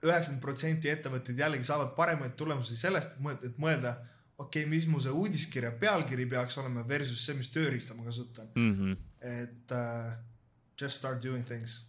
üheksakümmend 0.05 0.40
protsenti 0.42 0.88
ettevõtteid 0.88 1.40
jällegi 1.40 1.66
saavad 1.68 1.95
paremaid 1.97 2.32
tulemusi 2.36 2.76
sellest, 2.80 3.16
et 3.34 3.59
mõelda, 3.61 3.97
okei 4.38 4.64
okay,, 4.64 4.70
mis 4.70 4.86
mu 4.88 5.01
see 5.05 5.12
uudiskirja 5.12 5.74
pealkiri 5.80 6.26
peaks 6.30 6.57
olema 6.62 6.84
versus 6.88 7.24
see, 7.26 7.36
mis 7.38 7.53
tööriista 7.53 7.97
ma 7.97 8.07
kasutan 8.09 8.49
mm. 8.55 8.74
-hmm. 8.78 8.97
et 9.40 9.74
uh, 9.76 10.12
just 10.80 10.97
start 10.97 11.22
doing 11.24 11.45
things. 11.45 11.82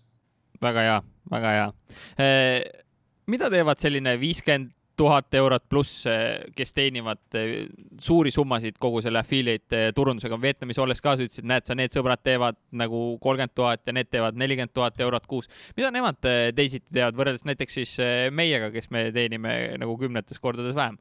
väga 0.61 0.81
hea, 0.87 1.03
väga 1.31 1.51
hea 1.57 1.69
eh,. 2.17 2.83
mida 3.27 3.49
teevad 3.49 3.79
selline 3.79 4.19
viiskümmend 4.19 4.71
tuhat 4.95 5.33
eurot 5.33 5.65
pluss, 5.69 6.05
eh, 6.09 6.45
kes 6.55 6.73
teenivad 6.73 7.37
eh, 7.37 7.67
suuri 8.01 8.31
summasid 8.31 8.77
kogu 8.81 9.01
selle 9.03 9.19
affiliate 9.19 9.81
eh, 9.87 9.91
turundusega. 9.95 10.39
Vietnamis 10.41 10.79
olles 10.81 11.01
ka 11.03 11.15
sa 11.15 11.25
ütlesid, 11.25 11.47
näed 11.47 11.67
sa, 11.67 11.75
need 11.77 11.93
sõbrad 11.93 12.23
teevad 12.23 12.59
nagu 12.75 13.01
kolmkümmend 13.23 13.55
tuhat 13.55 13.85
ja 13.87 13.95
need 13.95 14.09
teevad 14.13 14.39
nelikümmend 14.39 14.73
tuhat 14.75 14.99
eurot 15.03 15.27
kuus. 15.27 15.49
mida 15.77 15.91
nemad 15.91 16.19
teisiti 16.55 16.87
teevad 16.93 17.17
võrreldes 17.19 17.45
näiteks 17.47 17.79
siis 17.79 17.95
meiega, 18.31 18.71
kes 18.71 18.89
me 18.91 19.07
teenime 19.15 19.55
nagu 19.81 19.97
kümnetes 19.99 20.39
kordades 20.39 20.75
vähem? 20.75 20.99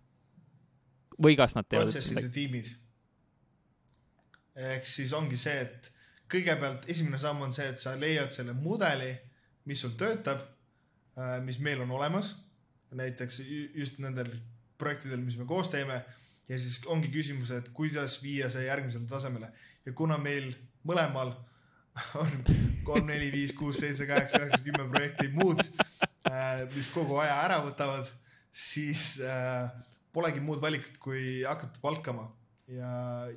või 1.23 1.37
kas 1.39 1.55
nad 1.55 1.69
teevad? 1.69 1.91
protsesside 1.91 2.29
tiimid. 2.35 2.71
ehk 4.75 4.87
siis 4.87 5.13
ongi 5.15 5.39
see, 5.39 5.61
et 5.67 5.91
kõigepealt 6.31 6.89
esimene 6.91 7.21
samm 7.23 7.47
on 7.47 7.55
see, 7.55 7.69
et 7.71 7.79
sa 7.79 7.95
leiad 7.99 8.33
selle 8.35 8.57
mudeli, 8.59 9.13
mis 9.71 9.81
sul 9.81 9.95
töötab, 9.99 10.43
mis 11.47 11.61
meil 11.63 11.85
on 11.85 11.93
olemas 11.95 12.35
näiteks 12.95 13.41
just 13.75 13.99
nendel 14.03 14.31
projektidel, 14.79 15.23
mis 15.25 15.37
me 15.37 15.47
koos 15.49 15.71
teeme. 15.73 16.03
ja 16.49 16.59
siis 16.61 16.83
ongi 16.87 17.09
küsimus, 17.09 17.51
et 17.57 17.71
kuidas 17.73 18.19
viia 18.23 18.51
see 18.53 18.67
järgmisele 18.67 19.07
tasemele 19.09 19.49
ja 19.87 19.93
kuna 19.97 20.19
meil 20.21 20.51
mõlemal 20.85 21.33
on 22.21 22.33
kolm, 22.85 23.07
neli, 23.09 23.31
viis, 23.33 23.55
kuus, 23.57 23.79
seitse, 23.83 24.07
kaheksa, 24.09 24.41
üheksa, 24.43 24.63
kümme 24.65 24.87
projekti 24.91 25.29
muud, 25.35 25.63
äh, 26.29 26.65
mis 26.75 26.89
kogu 26.93 27.19
aja 27.23 27.37
ära 27.45 27.61
võtavad, 27.65 28.09
siis 28.55 29.15
äh, 29.23 29.69
polegi 30.15 30.43
muud 30.45 30.63
valikut, 30.63 30.99
kui 31.03 31.43
hakata 31.47 31.81
palkama 31.83 32.27
ja, 32.71 32.91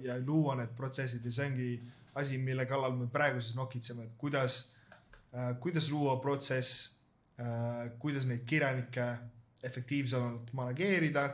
ja 0.04 0.18
luua 0.24 0.58
need 0.60 0.74
protsessid 0.78 1.26
ja 1.26 1.34
see 1.34 1.52
ongi 1.52 1.70
asi, 2.18 2.42
mille 2.42 2.66
kallal 2.70 2.96
me 2.98 3.08
praegu 3.14 3.42
siis 3.44 3.58
nokitseme, 3.58 4.08
et 4.08 4.18
kuidas, 4.20 4.60
äh, 5.32 5.54
kuidas 5.62 5.92
luua 5.94 6.20
protsess, 6.24 6.94
kuidas 8.02 8.24
neid 8.26 8.48
kirjanikke 8.50 9.04
efektiivsemalt 9.64 10.52
manageerida, 10.54 11.28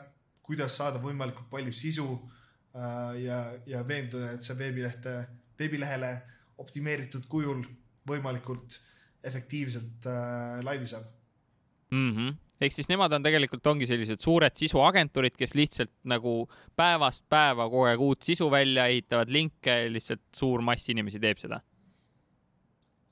kuidas 0.44 0.78
saada 0.78 1.02
võimalikult 1.04 1.50
palju 1.52 1.74
sisu 1.76 2.08
äh, 2.14 3.24
ja, 3.24 3.40
ja 3.68 3.84
veenduda, 3.88 4.34
et 4.34 4.46
see 4.46 4.58
veebilehte, 4.60 5.18
veebilehele 5.60 6.14
optimeeritud 6.64 7.28
kujul 7.32 7.64
võimalikult 8.08 8.80
efektiivselt 9.24 10.08
äh, 10.08 10.64
laivi 10.64 10.88
saab 10.88 11.06
mm. 11.92 12.16
-hmm 12.16 12.40
ehk 12.64 12.76
siis 12.76 12.88
nemad 12.88 13.12
on 13.16 13.24
tegelikult 13.26 13.68
ongi 13.68 13.88
sellised 13.90 14.22
suured 14.24 14.56
sisuagentuurid, 14.56 15.36
kes 15.36 15.56
lihtsalt 15.58 15.92
nagu 16.08 16.34
päevast 16.80 17.26
päeva 17.30 17.68
kogu 17.68 17.88
aeg 17.90 18.04
uut 18.04 18.24
sisu 18.24 18.50
välja 18.52 18.88
ehitavad, 18.92 19.32
linke, 19.34 19.76
lihtsalt 19.92 20.24
suur 20.36 20.64
mass 20.66 20.90
inimesi 20.94 21.20
teeb 21.24 21.42
seda. 21.42 21.60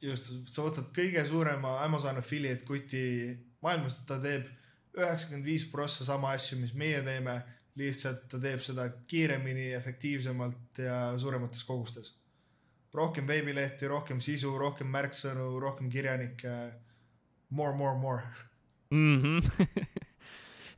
just, 0.02 0.32
sa 0.50 0.64
võtad 0.66 0.88
kõige 0.96 1.26
suurema 1.28 1.76
Amazon 1.84 2.18
affiliate 2.18 2.66
kuti 2.66 3.04
maailmas, 3.62 4.00
ta 4.08 4.18
teeb 4.22 4.48
üheksakümmend 4.98 5.48
viis 5.48 5.66
prossa 5.72 6.06
sama 6.06 6.34
asju, 6.36 6.60
mis 6.62 6.74
meie 6.78 7.02
teeme, 7.06 7.38
lihtsalt 7.80 8.26
ta 8.32 8.40
teeb 8.42 8.64
seda 8.64 8.90
kiiremini, 9.08 9.72
efektiivsemalt 9.78 10.82
ja 10.84 10.98
suuremates 11.18 11.64
kogustes. 11.64 12.18
rohkem 12.94 13.28
veebilehti, 13.28 13.88
rohkem 13.88 14.20
sisu, 14.20 14.58
rohkem 14.60 14.88
märksõnu, 14.92 15.60
rohkem 15.60 15.90
kirjanikke. 15.90 16.56
More, 17.50 17.76
more, 17.76 18.00
more 18.00 18.24
mm. 18.92 19.22
-hmm. 19.22 19.42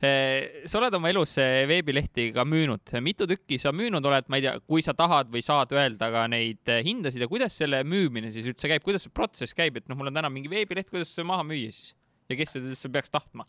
sa 0.68 0.78
oled 0.78 0.94
oma 0.94 1.10
elus 1.10 1.36
eh, 1.38 1.64
veebilehti 1.68 2.32
ka 2.34 2.44
müünud, 2.44 2.92
mitu 3.00 3.26
tükki 3.26 3.58
sa 3.58 3.72
müünud 3.72 4.04
oled, 4.04 4.26
ma 4.28 4.36
ei 4.36 4.46
tea, 4.46 4.54
kui 4.66 4.82
sa 4.82 4.94
tahad 4.94 5.30
või 5.32 5.42
saad 5.42 5.72
öelda 5.72 6.10
ka 6.10 6.26
neid 6.30 6.68
eh, 6.68 6.82
hindasid 6.84 7.24
ja 7.24 7.28
kuidas 7.30 7.56
selle 7.58 7.82
müümine 7.84 8.30
siis 8.30 8.46
üldse 8.50 8.68
käib, 8.68 8.82
kuidas 8.82 9.06
see 9.06 9.14
protsess 9.14 9.56
käib, 9.56 9.76
et 9.76 9.88
noh, 9.88 9.98
mul 9.98 10.10
on 10.10 10.18
täna 10.18 10.30
mingi 10.32 10.50
veebileht, 10.50 10.90
kuidas 10.90 11.14
see 11.14 11.26
maha 11.26 11.46
müüa 11.46 11.72
siis 11.72 11.94
ja 12.28 12.36
kes 12.36 12.56
seda 12.56 12.72
üldse 12.72 12.90
peaks 12.92 13.14
tahtma? 13.14 13.46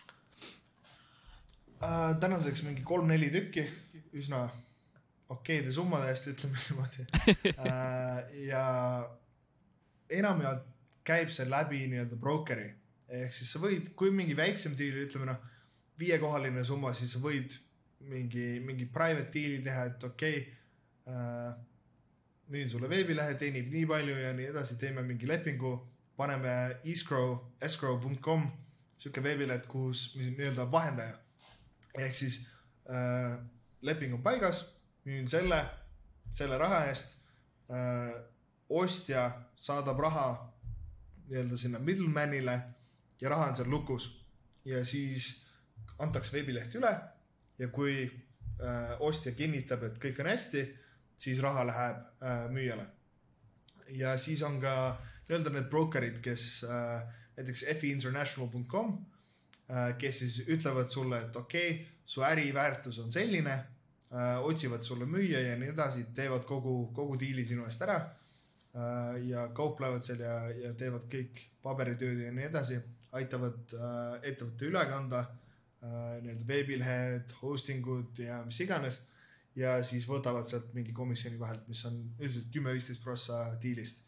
Äh,? 1.81 2.15
tänaseks 2.19 2.63
mingi 2.63 2.83
kolm-neli 2.83 3.31
tükki, 3.33 3.65
üsna 4.13 4.45
okeide 5.29 5.71
summade 5.71 6.09
eest, 6.13 6.29
ütleme 6.31 6.61
niimoodi 6.69 7.05
äh,. 7.69 8.23
ja 8.47 8.63
enamjaolt 10.09 10.65
käib 11.05 11.29
see 11.33 11.47
läbi 11.49 11.85
nii-öelda 11.91 12.17
brokeri 12.19 12.71
ehk 13.09 13.33
siis 13.33 13.51
sa 13.53 13.61
võid, 13.61 13.91
kui 13.97 14.11
mingi 14.13 14.35
väiksem 14.37 14.75
diil, 14.77 14.97
ütleme 15.05 15.29
noh, 15.29 15.41
viiekohaline 15.99 16.63
summa, 16.65 16.93
siis 16.97 17.13
sa 17.15 17.21
võid 17.23 17.53
mingi, 18.09 18.59
mingi 18.65 18.87
private 18.91 19.31
deal'i 19.33 19.61
teha, 19.65 19.87
et 19.91 20.05
okei 20.09 20.39
okay, 20.41 20.53
äh,, 21.09 21.51
müün 22.53 22.69
sulle 22.69 22.89
veebilehe, 22.89 23.37
teenib 23.41 23.71
nii 23.73 23.85
palju 23.89 24.15
ja 24.19 24.33
nii 24.37 24.51
edasi, 24.51 24.77
teeme 24.81 25.01
mingi 25.05 25.29
lepingu, 25.29 25.75
paneme 26.17 26.53
escrow, 26.85 27.37
escrow.com, 27.61 28.45
sihuke 29.01 29.23
veebileht, 29.25 29.65
kus 29.69 30.11
nii-öelda 30.17 30.67
vahendaja 30.71 31.17
ehk 31.97 32.15
siis 32.15 32.41
äh, 32.89 33.37
leping 33.81 34.13
on 34.13 34.23
paigas, 34.23 34.65
müün 35.05 35.27
selle, 35.27 35.61
selle 36.33 36.57
raha 36.57 36.85
eest 36.89 37.13
äh,. 37.69 38.13
ostja 38.69 39.27
saadab 39.61 39.99
raha 40.01 40.29
nii-öelda 41.27 41.57
sinna 41.57 41.79
middleman'ile 41.79 42.55
ja 43.21 43.29
raha 43.29 43.51
on 43.51 43.55
seal 43.55 43.69
lukus 43.69 44.07
ja 44.65 44.81
siis 44.85 45.27
antakse 46.01 46.33
veebileht 46.33 46.73
üle 46.79 46.91
ja 47.59 47.67
kui 47.73 48.05
äh, 48.05 48.95
ostja 48.99 49.35
kinnitab, 49.37 49.85
et 49.87 49.99
kõik 50.01 50.19
on 50.23 50.29
hästi, 50.31 50.65
siis 51.17 51.41
raha 51.43 51.65
läheb 51.69 52.01
äh, 52.21 52.47
müüjale. 52.51 52.87
ja 53.93 54.17
siis 54.17 54.41
on 54.41 54.59
ka 54.61 54.97
nii-öelda 55.27 55.53
need 55.53 55.69
broker'id, 55.69 56.21
kes 56.25 56.63
äh, 56.65 57.05
näiteks 57.37 57.65
fiinternational.com 57.79 58.97
kes 59.97 60.19
siis 60.19 60.35
ütlevad 60.45 60.91
sulle, 60.93 61.23
et 61.25 61.35
okei 61.35 61.69
okay,, 61.71 61.85
su 62.05 62.21
äriväärtus 62.21 62.99
on 62.99 63.11
selline, 63.11 63.53
äh, 64.13 64.45
otsivad 64.45 64.83
sulle 64.83 65.05
müüja 65.05 65.41
ja 65.41 65.55
nii 65.57 65.71
edasi, 65.73 66.05
teevad 66.13 66.45
kogu, 66.45 66.91
kogu 66.93 67.17
diili 67.19 67.45
sinu 67.45 67.65
eest 67.65 67.81
ära 67.81 67.97
äh, 67.97 69.25
ja 69.27 69.47
kauplevad 69.57 70.05
seal 70.05 70.21
ja, 70.21 70.35
ja 70.67 70.73
teevad 70.77 71.07
kõik 71.11 71.41
paberitööd 71.65 72.21
ja 72.27 72.35
nii 72.35 72.45
edasi, 72.51 72.77
aitavad 73.17 73.73
äh, 73.73 74.29
ettevõtte 74.31 74.69
üle 74.69 74.85
kanda 74.91 75.25
äh, 75.25 76.21
nii-öelda 76.21 76.47
veebilehed, 76.47 77.35
hosting 77.41 77.87
ud 77.89 78.21
ja 78.21 78.43
mis 78.45 78.61
iganes 78.61 79.01
ja 79.55 79.79
siis 79.87 80.05
võtavad 80.09 80.47
sealt 80.49 80.73
mingi 80.75 80.93
komisjoni 80.93 81.39
vahelt, 81.39 81.67
mis 81.71 81.81
on 81.87 81.97
üldiselt 82.19 82.51
kümme-viisteist 82.53 83.03
prossa 83.03 83.47
diilist. 83.61 84.03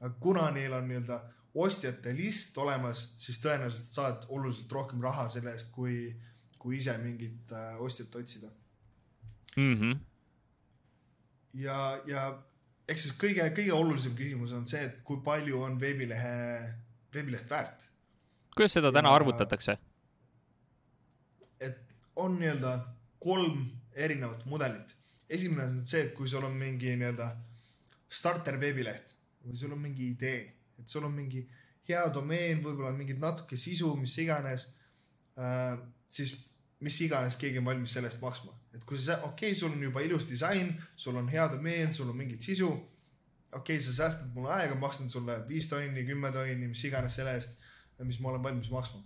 aga 0.00 0.14
kuna 0.20 0.50
neil 0.54 0.72
on 0.72 0.88
nii-öelda 0.90 1.22
ostjate 1.54 2.12
list 2.16 2.58
olemas, 2.58 3.04
siis 3.16 3.40
tõenäoliselt 3.42 3.94
saad 3.94 4.26
oluliselt 4.28 4.72
rohkem 4.72 5.02
raha 5.02 5.28
selle 5.32 5.52
eest, 5.56 5.70
kui, 5.72 6.12
kui 6.58 6.76
ise 6.76 6.96
mingit 7.02 7.52
äh, 7.52 7.80
ostjat 7.80 8.14
otsida. 8.16 8.50
mm. 9.56 9.74
-hmm. 9.74 9.96
ja, 11.54 12.00
ja 12.06 12.42
eks 12.88 13.02
siis 13.02 13.16
kõige, 13.20 13.48
kõige 13.56 13.72
olulisem 13.72 14.14
küsimus 14.16 14.52
on 14.52 14.66
see, 14.66 14.84
et 14.84 15.00
kui 15.04 15.20
palju 15.24 15.62
on 15.62 15.80
veebilehe, 15.80 16.74
veebileht 17.14 17.50
väärt. 17.50 17.88
kuidas 18.56 18.72
seda 18.72 18.92
täna 18.92 19.08
Ja- 19.08 19.14
arvutatakse? 19.14 19.78
et 21.60 21.78
on 22.16 22.38
nii-öelda 22.38 22.78
kolm 23.18 23.70
erinevat 23.92 24.44
mudelit. 24.46 24.96
esimene 25.30 25.64
on 25.64 25.84
see, 25.86 26.02
et 26.02 26.14
kui 26.14 26.28
sul 26.28 26.44
on 26.44 26.56
mingi 26.56 26.96
nii-öelda 26.96 27.36
starter 28.08 28.60
veebileht 28.60 29.14
või 29.46 29.56
sul 29.56 29.72
on 29.72 29.78
mingi 29.78 30.10
idee, 30.10 30.57
et 30.88 30.92
sul 30.92 31.04
on 31.04 31.12
mingi 31.12 31.42
hea 31.88 32.02
domeen, 32.14 32.62
võib-olla 32.64 32.94
mingit 32.96 33.20
natuke 33.20 33.56
sisu, 33.60 33.92
mis 34.00 34.14
iganes 34.24 34.70
äh,, 35.36 35.76
siis 36.08 36.32
mis 36.80 37.00
iganes 37.04 37.36
keegi 37.36 37.60
on 37.60 37.66
valmis 37.68 37.92
selle 37.92 38.08
eest 38.08 38.22
maksma. 38.22 38.54
et 38.72 38.84
kui 38.88 38.98
sa, 39.00 39.18
okei 39.26 39.50
okay,, 39.50 39.58
sul 39.58 39.74
on 39.74 39.82
juba 39.82 40.00
ilus 40.06 40.24
disain, 40.28 40.70
sul 40.96 41.16
on 41.20 41.28
hea 41.28 41.44
domeen, 41.52 41.92
sul 41.94 42.08
on 42.08 42.16
mingit 42.16 42.44
sisu, 42.44 42.70
okei 42.70 43.76
okay,, 43.76 43.82
sa 43.82 43.94
säästad 43.96 44.32
mulle 44.34 44.52
aega, 44.54 44.78
maksan 44.78 45.10
sulle 45.10 45.40
viis 45.48 45.68
tonni, 45.68 46.06
kümme 46.06 46.32
tonni, 46.32 46.70
mis 46.70 46.84
iganes 46.88 47.18
selle 47.18 47.34
eest, 47.36 47.58
mis 48.06 48.20
ma 48.22 48.32
olen 48.32 48.44
valmis 48.44 48.70
maksma. 48.70 49.02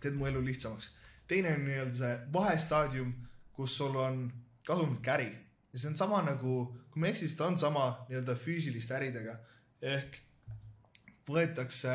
teed 0.00 0.16
mu 0.18 0.26
elu 0.26 0.42
lihtsamaks. 0.44 0.90
teine 1.28 1.54
on 1.54 1.64
nii-öelda 1.64 1.96
see 1.96 2.16
vahestaadium, 2.32 3.14
kus 3.52 3.76
sul 3.76 3.96
on 3.96 4.26
kasumlik 4.66 5.08
äri 5.08 5.30
ja 5.72 5.78
see 5.78 5.90
on 5.90 5.96
sama 5.96 6.22
nagu, 6.24 6.56
kui 6.90 7.00
ma 7.00 7.06
ei 7.06 7.14
eksi, 7.14 7.28
siis 7.28 7.38
ta 7.38 7.46
on 7.46 7.58
sama 7.58 7.86
nii-öelda 8.08 8.36
füüsiliste 8.40 8.96
äridega 8.96 9.38
ehk 9.82 10.23
võetakse 11.28 11.94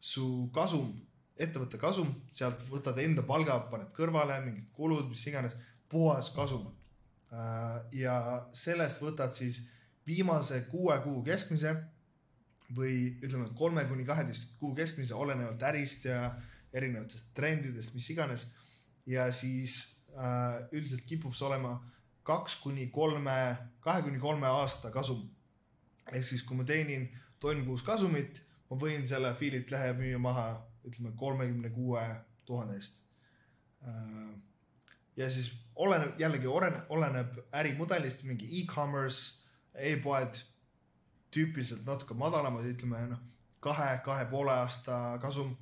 su 0.00 0.48
kasum, 0.54 0.90
ettevõtte 1.38 1.78
kasum, 1.78 2.10
sealt 2.34 2.62
võtad 2.70 2.98
enda 3.02 3.22
palga, 3.26 3.58
paned 3.70 3.90
kõrvale 3.96 4.38
mingid 4.44 4.68
kulud, 4.74 5.08
mis 5.08 5.24
iganes, 5.26 5.54
puhas 5.88 6.30
kasum. 6.34 6.74
ja 7.92 8.46
sellest 8.56 9.02
võtad 9.02 9.34
siis 9.36 9.60
viimase 10.06 10.62
kuue 10.70 10.94
kuu 11.04 11.22
keskmise 11.22 11.74
või 12.76 13.18
ütleme, 13.20 13.50
kolme 13.56 13.84
kuni 13.88 14.04
kaheteist 14.08 14.54
kuu 14.60 14.74
keskmise, 14.76 15.14
olenevalt 15.14 15.62
ärist 15.70 16.06
ja 16.08 16.32
erinevatest 16.72 17.34
trendidest, 17.34 17.94
mis 17.94 18.08
iganes. 18.10 18.46
ja 19.06 19.32
siis 19.32 20.04
äh, 20.16 20.68
üldiselt 20.72 21.04
kipub 21.08 21.34
see 21.34 21.46
olema 21.46 21.78
kaks 22.22 22.58
kuni 22.60 22.90
kolme, 22.92 23.56
kahe 23.80 24.02
kuni 24.02 24.18
kolme 24.18 24.46
aasta 24.46 24.90
kasum. 24.90 25.22
ehk 26.12 26.24
siis, 26.24 26.42
kui 26.42 26.56
ma 26.56 26.64
teenin 26.64 27.08
tonn 27.40 27.64
kuus 27.66 27.84
kasumit, 27.86 28.40
ma 28.70 28.78
võin 28.80 29.06
selle 29.08 29.30
Affiliate 29.32 29.72
lehe 29.74 29.94
müüa 29.98 30.18
maha, 30.22 30.48
ütleme 30.88 31.14
kolmekümne 31.16 31.70
kuue 31.74 32.02
tuhande 32.46 32.78
eest. 32.78 33.00
ja 35.16 35.30
siis 35.30 35.52
oleneb, 35.74 36.18
jällegi 36.20 36.46
oleneb, 36.46 36.90
oleneb 36.94 37.38
ärimudelist, 37.52 38.24
mingi 38.26 38.48
e-commerce 38.60 39.42
e, 39.74 39.92
e-poed 39.92 40.40
tüüpiliselt 41.34 41.86
natuke 41.86 42.14
madalamad, 42.14 42.66
ütleme 42.66 43.04
noh, 43.12 43.20
kahe, 43.60 43.98
kahe 44.04 44.26
poole 44.30 44.52
aasta 44.52 45.18
kasum. 45.22 45.56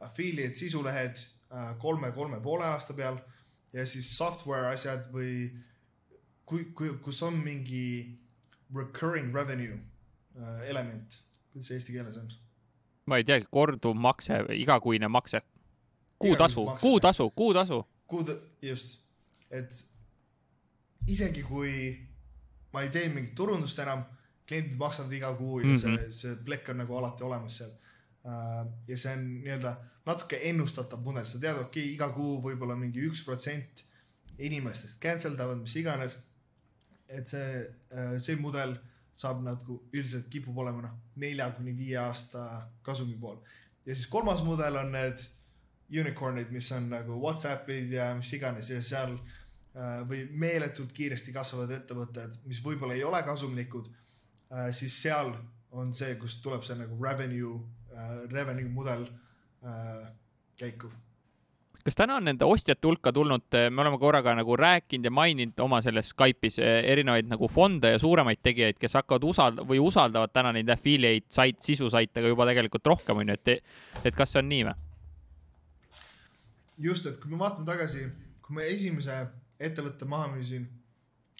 Affiliate 0.00 0.54
sisulehed 0.54 1.18
äh, 1.50 1.72
kolme, 1.82 2.12
kolme 2.14 2.38
poole 2.40 2.64
aasta 2.64 2.94
peal 2.94 3.16
ja 3.72 3.86
siis 3.86 4.12
software 4.16 4.68
asjad 4.70 5.08
või 5.10 5.48
kui, 6.46 6.68
kui, 6.70 6.92
kus 7.02 7.18
on 7.26 7.40
mingi 7.42 8.14
recurring 8.70 9.34
revenue 9.34 9.74
äh, 9.74 9.97
element, 10.66 11.20
kuidas 11.52 11.68
see 11.68 11.76
eesti 11.80 11.92
keeles 11.96 12.16
on? 12.16 12.28
ma 13.08 13.16
ei 13.16 13.24
teagi, 13.24 13.46
korduvmakse, 13.50 14.42
igakuine 14.54 15.08
makse. 15.08 15.40
kuutasu 16.18 16.66
kuutasu, 16.80 17.30
kuutasu. 17.30 17.86
kuud, 18.06 18.30
just, 18.62 18.98
et 19.50 19.84
isegi 21.06 21.42
kui 21.42 21.72
ma 22.72 22.82
ei 22.84 22.90
tee 22.92 23.08
mingit 23.08 23.34
turundust 23.34 23.78
enam, 23.78 24.04
kliendid 24.48 24.76
maksavad 24.80 25.12
iga 25.12 25.32
kuu 25.36 25.60
ja 25.60 25.76
see 25.76 25.88
mm, 25.88 25.94
Mhm. 25.94 26.04
-hmm. 26.04 26.12
see 26.12 26.36
plekk 26.44 26.68
on 26.68 26.76
nagu 26.82 26.96
alati 26.96 27.24
olemas 27.24 27.56
seal. 27.58 27.70
ja 28.88 28.96
see 28.96 29.12
on 29.12 29.24
nii-öelda 29.44 29.76
natuke 30.06 30.40
ennustatav 30.42 31.00
mudel, 31.00 31.24
sa 31.24 31.38
tead, 31.38 31.56
okei 31.56 31.82
okay,, 31.82 31.94
iga 31.94 32.08
kuu 32.08 32.40
võib-olla 32.42 32.76
mingi 32.76 33.00
üks 33.08 33.24
protsent 33.24 33.84
inimestest 34.38 35.00
cancel 35.00 35.36
davad, 35.38 35.58
mis 35.58 35.76
iganes. 35.76 36.18
et 37.08 37.26
see, 37.26 37.66
see 38.18 38.36
mudel 38.36 38.76
saab 39.18 39.42
nagu 39.42 39.80
üldiselt 39.92 40.28
kipub 40.30 40.58
olema 40.62 40.84
noh, 40.84 40.94
nelja 41.18 41.48
kuni 41.56 41.74
viie 41.76 41.98
aasta 41.98 42.44
kasumi 42.86 43.16
pool. 43.20 43.40
ja 43.86 43.94
siis 43.94 44.06
kolmas 44.06 44.44
mudel 44.46 44.78
on 44.78 44.92
need 44.94 45.24
unicorn'id, 45.88 46.50
mis 46.52 46.70
on 46.76 46.90
nagu 46.92 47.16
Whatsappid 47.22 47.92
ja 47.92 48.12
mis 48.14 48.32
iganes 48.36 48.70
ja 48.70 48.80
seal 48.84 49.14
äh, 49.16 50.02
või 50.08 50.26
meeletult 50.30 50.92
kiiresti 50.92 51.32
kasvavad 51.32 51.72
ettevõtted, 51.78 52.40
mis 52.44 52.60
võib-olla 52.64 52.94
ei 52.94 53.04
ole 53.04 53.22
kasumlikud, 53.24 53.88
siis 54.72 54.94
seal 55.02 55.34
on 55.76 55.92
see, 55.94 56.14
kust 56.20 56.40
tuleb 56.44 56.62
see 56.64 56.76
nagu 56.78 56.96
revenue, 57.02 57.58
revenue 58.32 58.68
mudel 58.72 59.04
äh, 59.64 60.06
käiku. 60.58 60.90
Kas 61.84 61.96
täna 61.96 62.18
on 62.18 62.26
nende 62.28 62.44
ostjate 62.44 62.88
hulka 62.88 63.12
tulnud, 63.14 63.54
me 63.70 63.82
oleme 63.82 63.98
korraga 63.98 64.34
nagu 64.36 64.56
rääkinud 64.56 65.08
ja 65.08 65.12
maininud 65.14 65.60
oma 65.64 65.80
selles 65.84 66.10
Skype'is 66.12 66.58
eh, 66.62 66.82
erinevaid 66.92 67.30
nagu 67.30 67.48
fonde 67.48 67.94
ja 67.94 68.00
suuremaid 68.02 68.42
tegijaid, 68.42 68.78
kes 68.80 68.98
hakkavad 68.98 69.24
usald- 69.24 69.62
või 69.68 69.80
usaldavad 69.82 70.32
täna 70.34 70.52
neid 70.56 70.68
affiliate 70.74 71.30
site, 71.32 71.64
sisusaite 71.64 72.24
ka 72.24 72.32
juba 72.32 72.48
tegelikult 72.50 72.92
rohkem 72.92 73.22
onju, 73.22 73.38
et, 73.38 73.64
et 74.04 74.16
kas 74.16 74.34
see 74.34 74.42
on 74.42 74.50
nii 74.52 74.66
või? 74.68 74.76
just, 76.78 77.06
et 77.06 77.18
kui 77.20 77.30
me 77.30 77.38
vaatame 77.40 77.66
tagasi, 77.66 78.04
kui 78.42 78.58
ma 78.58 78.66
esimese 78.66 79.14
ettevõtte 79.58 80.06
maha 80.08 80.28
müüsin, 80.34 80.66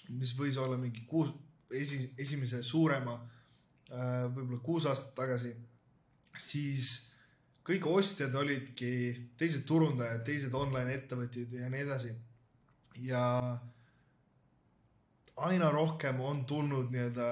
mis 0.09 0.33
võis 0.37 0.57
olla 0.59 0.77
mingi 0.77 1.05
kuus, 1.07 1.31
esi, 1.71 2.09
esimese 2.19 2.63
suurema 2.65 3.15
äh, 3.19 4.25
võib-olla 4.33 4.59
kuus 4.65 4.87
aastat 4.89 5.13
tagasi, 5.15 5.53
siis 6.39 7.08
kõik 7.69 7.85
ostjad 7.85 8.33
olidki 8.35 8.91
teised 9.37 9.65
turundajad, 9.69 10.23
teised 10.25 10.53
online 10.57 10.95
ettevõtjad 10.97 11.53
ja 11.59 11.69
nii 11.69 11.83
edasi. 11.85 12.13
ja 12.99 13.23
aina 15.37 15.69
rohkem 15.71 16.19
on 16.19 16.45
tulnud 16.45 16.89
nii-öelda 16.91 17.27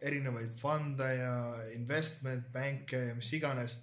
erinevaid 0.00 0.56
fonde 0.58 1.06
ja 1.14 1.34
investment 1.74 2.50
bank'e 2.52 3.06
ja 3.08 3.14
mis 3.14 3.32
iganes. 3.32 3.76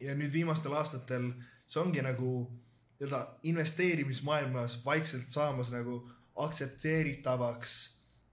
ja 0.00 0.14
nüüd 0.18 0.32
viimastel 0.32 0.74
aastatel 0.74 1.28
see 1.66 1.80
ongi 1.82 2.02
nagu 2.02 2.32
nii-öelda 3.00 3.20
investeerimismaailmas 3.52 4.80
vaikselt 4.84 5.30
saamas 5.30 5.70
nagu 5.70 6.00
aktsepteeritavaks 6.46 7.74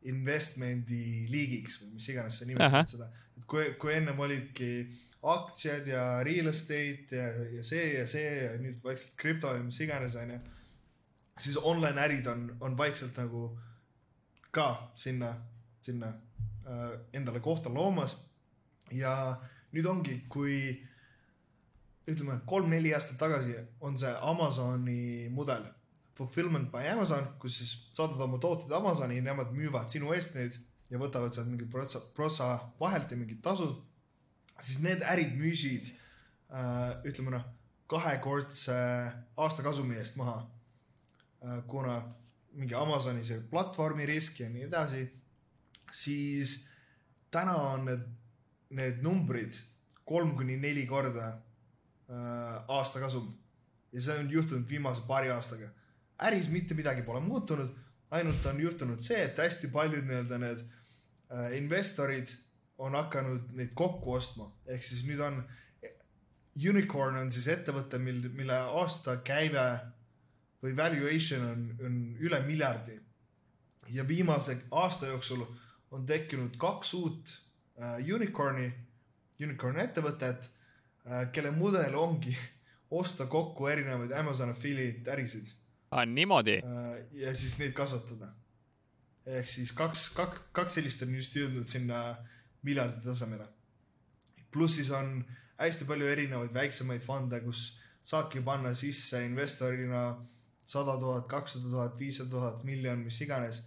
investment'i 0.07 1.27
liigiks 1.29 1.81
või 1.81 1.97
mis 1.97 2.09
iganes 2.09 2.39
sa 2.39 2.47
nimetad 2.47 2.87
seda. 2.87 3.09
et 3.37 3.45
kui, 3.45 3.73
kui 3.81 3.93
ennem 3.93 4.19
olidki 4.19 4.71
aktsiad 5.21 5.87
ja 5.87 6.23
real 6.23 6.47
estate 6.47 7.15
ja, 7.15 7.27
ja 7.57 7.63
see 7.63 7.93
ja 7.97 8.05
see 8.07 8.27
ja 8.43 8.53
nüüd 8.61 8.79
vaikselt 8.83 9.17
krüpto 9.19 9.51
ja 9.51 9.63
mis 9.63 9.79
iganes 9.83 10.15
onju, 10.15 10.39
siis 11.39 11.57
online 11.57 12.01
ärid 12.01 12.27
on, 12.27 12.45
on 12.61 12.77
vaikselt 12.77 13.17
nagu 13.19 13.49
ka 14.51 14.91
sinna, 14.95 15.33
sinna 15.81 16.13
äh, 16.67 16.99
endale 17.13 17.39
kohta 17.39 17.73
loomas. 17.73 18.17
ja 18.91 19.37
nüüd 19.71 19.85
ongi, 19.85 20.15
kui 20.29 20.55
ütleme 22.09 22.39
kolm-neli 22.49 22.93
aastat 22.95 23.19
tagasi 23.21 23.53
on 23.85 23.97
see 24.01 24.11
Amazoni 24.31 25.29
mudel, 25.29 25.67
fulfillment 26.17 26.71
by 26.71 26.87
Amazon, 26.89 27.27
kus 27.39 27.59
siis 27.59 27.75
saadad 27.93 28.21
oma 28.25 28.39
tooted 28.41 28.71
Amazoni, 28.73 29.19
nemad 29.21 29.53
müüvad 29.53 29.91
sinu 29.93 30.13
eest 30.15 30.33
neid 30.37 30.57
ja 30.89 30.97
võtavad 30.97 31.35
sealt 31.35 31.51
mingi 31.51 31.67
prossa, 31.69 32.01
prossa 32.15 32.49
vahelt 32.79 33.11
ja 33.11 33.17
mingid 33.17 33.43
tasud. 33.45 33.77
Siis 34.61 34.79
need 34.83 35.03
ärid 35.07 35.35
müüsid 35.39 35.89
äh, 36.51 36.99
ütleme 37.07 37.33
noh, 37.35 37.45
kahekordse 37.89 38.77
aastakasumi 39.37 39.97
eest 39.97 40.19
maha 40.19 40.41
äh,. 40.43 41.61
kuna 41.67 42.01
mingi 42.59 42.75
Amazoni 42.75 43.23
see 43.25 43.41
platvormi 43.51 44.05
risk 44.09 44.41
ja 44.41 44.49
nii 44.49 44.65
edasi, 44.67 45.03
siis 45.93 46.55
täna 47.31 47.55
on 47.73 47.85
need, 47.87 48.07
need 48.75 49.03
numbrid 49.05 49.55
kolm 50.09 50.35
kuni 50.37 50.57
neli 50.57 50.85
korda 50.89 51.27
äh, 51.29 52.73
aastakasum 52.79 53.29
ja 53.93 54.01
see 54.01 54.17
on 54.21 54.31
juhtunud 54.31 54.69
viimase 54.69 55.05
paari 55.07 55.31
aastaga. 55.33 55.69
äris 56.19 56.49
mitte 56.49 56.75
midagi 56.75 57.01
pole 57.01 57.21
muutunud, 57.23 57.69
ainult 58.11 58.45
on 58.45 58.59
juhtunud 58.59 58.99
see, 58.99 59.21
et 59.23 59.37
hästi 59.37 59.69
paljud 59.71 60.03
nii-öelda 60.03 60.37
need 60.41 60.65
investorid 61.55 62.31
on 62.79 62.95
hakanud 62.95 63.51
neid 63.57 63.73
kokku 63.77 64.15
ostma, 64.15 64.47
ehk 64.71 64.83
siis 64.83 65.03
nüüd 65.07 65.19
on, 65.23 65.41
unicorn 66.69 67.19
on 67.19 67.31
siis 67.31 67.47
ettevõte, 67.51 67.99
mil, 68.01 68.21
mille 68.35 68.55
aastakäive 68.81 69.65
või 70.63 70.75
valuation 70.77 71.45
on, 71.47 71.65
on 71.85 71.99
üle 72.19 72.39
miljardi. 72.47 72.99
ja 73.89 74.07
viimase 74.07 74.57
aasta 74.71 75.07
jooksul 75.07 75.45
on 75.91 76.05
tekkinud 76.05 76.57
kaks 76.57 76.93
uut 76.93 77.31
äh, 77.81 77.97
unicorn'i, 78.15 78.71
unicorn 79.43 79.79
ettevõtet 79.79 80.45
äh,, 80.45 81.31
kelle 81.31 81.51
mudel 81.51 81.95
ongi 81.95 82.35
osta 83.01 83.25
kokku 83.25 83.67
erinevaid 83.67 84.11
Amazon 84.11 84.49
affiliate 84.55 85.11
ärisid 85.11 85.51
aa, 85.91 86.05
niimoodi. 86.05 86.59
äh, 86.63 86.97
ja 87.11 87.35
siis 87.35 87.57
neid 87.59 87.73
kasvatada. 87.73 88.33
ehk 89.25 89.47
siis 89.47 89.71
kaks, 89.71 90.09
kaks, 90.15 90.39
kaks 90.51 90.79
sellist 90.79 91.01
on 91.05 91.15
just 91.15 91.35
jõudnud 91.35 91.67
sinna 91.67 92.17
miljardi 92.63 93.01
tasemele. 93.05 93.47
pluss 94.51 94.75
siis 94.75 94.91
on 94.91 95.25
hästi 95.59 95.85
palju 95.85 96.07
erinevaid 96.07 96.53
väiksemaid 96.53 97.01
fonde, 97.01 97.39
kus 97.41 97.79
saadki 98.03 98.41
panna 98.41 98.73
sisse 98.75 99.25
investorina 99.25 100.03
sada 100.65 100.97
tuhat, 100.99 101.27
kakssada 101.27 101.69
tuhat, 101.69 101.99
viissada 101.99 102.29
tuhat, 102.29 102.63
miljon, 102.63 102.99
mis 102.99 103.21
iganes. 103.21 103.63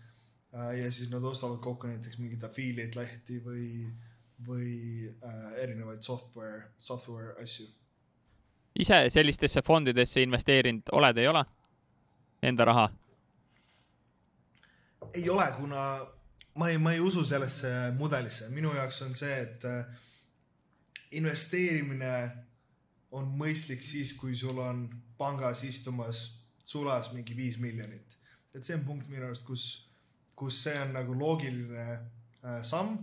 ja 0.52 0.90
siis 0.92 1.10
nad 1.10 1.24
ostavad 1.24 1.60
kokku 1.64 1.86
näiteks 1.86 2.18
mingeid 2.18 2.42
affiliate 2.44 2.98
lehti 2.98 3.38
või, 3.40 3.86
või 4.46 4.72
äh, 5.08 5.52
erinevaid 5.62 6.02
software, 6.02 6.74
software 6.78 7.32
asju. 7.42 7.66
ise 8.78 9.04
sellistesse 9.08 9.62
fondidesse 9.62 10.22
investeerinud 10.22 10.92
oled, 10.92 11.16
ei 11.16 11.28
ole? 11.28 11.44
Enda 12.42 12.64
raha? 12.64 12.90
ei 15.14 15.30
ole, 15.30 15.46
kuna 15.56 16.06
ma 16.54 16.68
ei, 16.70 16.78
ma 16.78 16.92
ei 16.92 17.00
usu 17.00 17.24
sellesse 17.24 17.92
mudelisse, 17.96 18.48
minu 18.52 18.72
jaoks 18.76 19.02
on 19.06 19.14
see, 19.16 19.36
et 19.40 19.64
äh, 19.64 19.84
investeerimine 21.16 22.14
on 23.16 23.28
mõistlik 23.38 23.82
siis, 23.84 24.12
kui 24.16 24.36
sul 24.36 24.58
on 24.60 24.86
pangas 25.18 25.64
istumas 25.68 26.24
sulas 26.64 27.12
mingi 27.12 27.36
viis 27.36 27.58
miljonit. 27.60 28.18
et 28.54 28.64
see 28.64 28.76
on 28.76 28.84
punkt 28.84 29.08
minu 29.08 29.24
arust, 29.24 29.46
kus, 29.48 29.64
kus 30.36 30.58
see 30.64 30.76
on 30.76 30.92
nagu 30.92 31.14
loogiline 31.16 31.86
äh, 31.88 32.60
samm, 32.62 32.98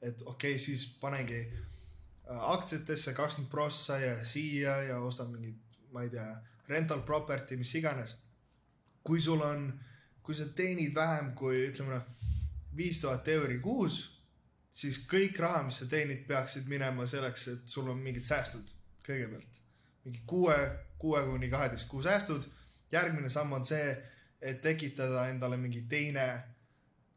et 0.00 0.22
okei 0.22 0.54
okay,, 0.54 0.58
siis 0.58 0.86
panengi 1.00 1.42
äh, 1.44 2.44
aktsiatesse 2.54 3.12
kakskümmend 3.12 3.50
prossa 3.52 3.98
ja 4.00 4.16
siia 4.24 4.78
ja 4.88 4.98
ostan 5.00 5.28
mingit, 5.32 5.60
ma 5.92 6.06
ei 6.06 6.12
tea, 6.12 6.30
rental 6.68 7.04
property, 7.04 7.56
mis 7.60 7.74
iganes. 7.74 8.16
kui 9.04 9.20
sul 9.20 9.42
on, 9.44 9.66
kui 10.24 10.34
sa 10.34 10.46
teenid 10.56 10.94
vähem 10.96 11.34
kui 11.36 11.66
ütleme 11.68 11.98
noh, 11.98 12.23
viis 12.76 13.00
tuhat 13.00 13.28
euri 13.28 13.58
kuus, 13.62 14.00
siis 14.74 14.98
kõik 15.10 15.38
raha, 15.38 15.62
mis 15.66 15.78
sa 15.82 15.86
teenid, 15.90 16.24
peaksid 16.26 16.68
minema 16.68 17.06
selleks, 17.06 17.48
et 17.48 17.68
sul 17.70 17.90
on 17.90 18.00
mingid 18.02 18.26
säästud 18.26 18.72
kõigepealt. 19.06 19.60
mingi 20.04 20.20
kuue, 20.26 20.56
kuue 20.98 21.22
kuni 21.26 21.48
kaheteist 21.50 21.88
kuu 21.88 22.02
säästud. 22.02 22.44
järgmine 22.92 23.30
samm 23.30 23.52
on 23.52 23.64
see, 23.64 23.96
et 24.40 24.60
tekitada 24.62 25.28
endale 25.28 25.56
mingi 25.56 25.82
teine, 25.88 26.44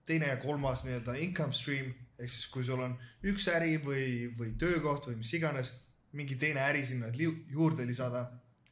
teine 0.06 0.28
ja 0.28 0.38
kolmas 0.38 0.84
nii-öelda 0.84 1.14
income 1.22 1.54
stream 1.54 1.94
ehk 2.18 2.30
siis, 2.30 2.48
kui 2.48 2.64
sul 2.64 2.82
on 2.82 2.96
üks 3.30 3.48
äri 3.54 3.78
või, 3.84 4.32
või 4.38 4.56
töökoht 4.58 5.08
või 5.08 5.20
mis 5.22 5.34
iganes, 5.38 5.72
mingi 6.18 6.36
teine 6.36 6.64
äri 6.66 6.86
sinna 6.86 7.12
juurde 7.14 7.86
lisada 7.86 8.24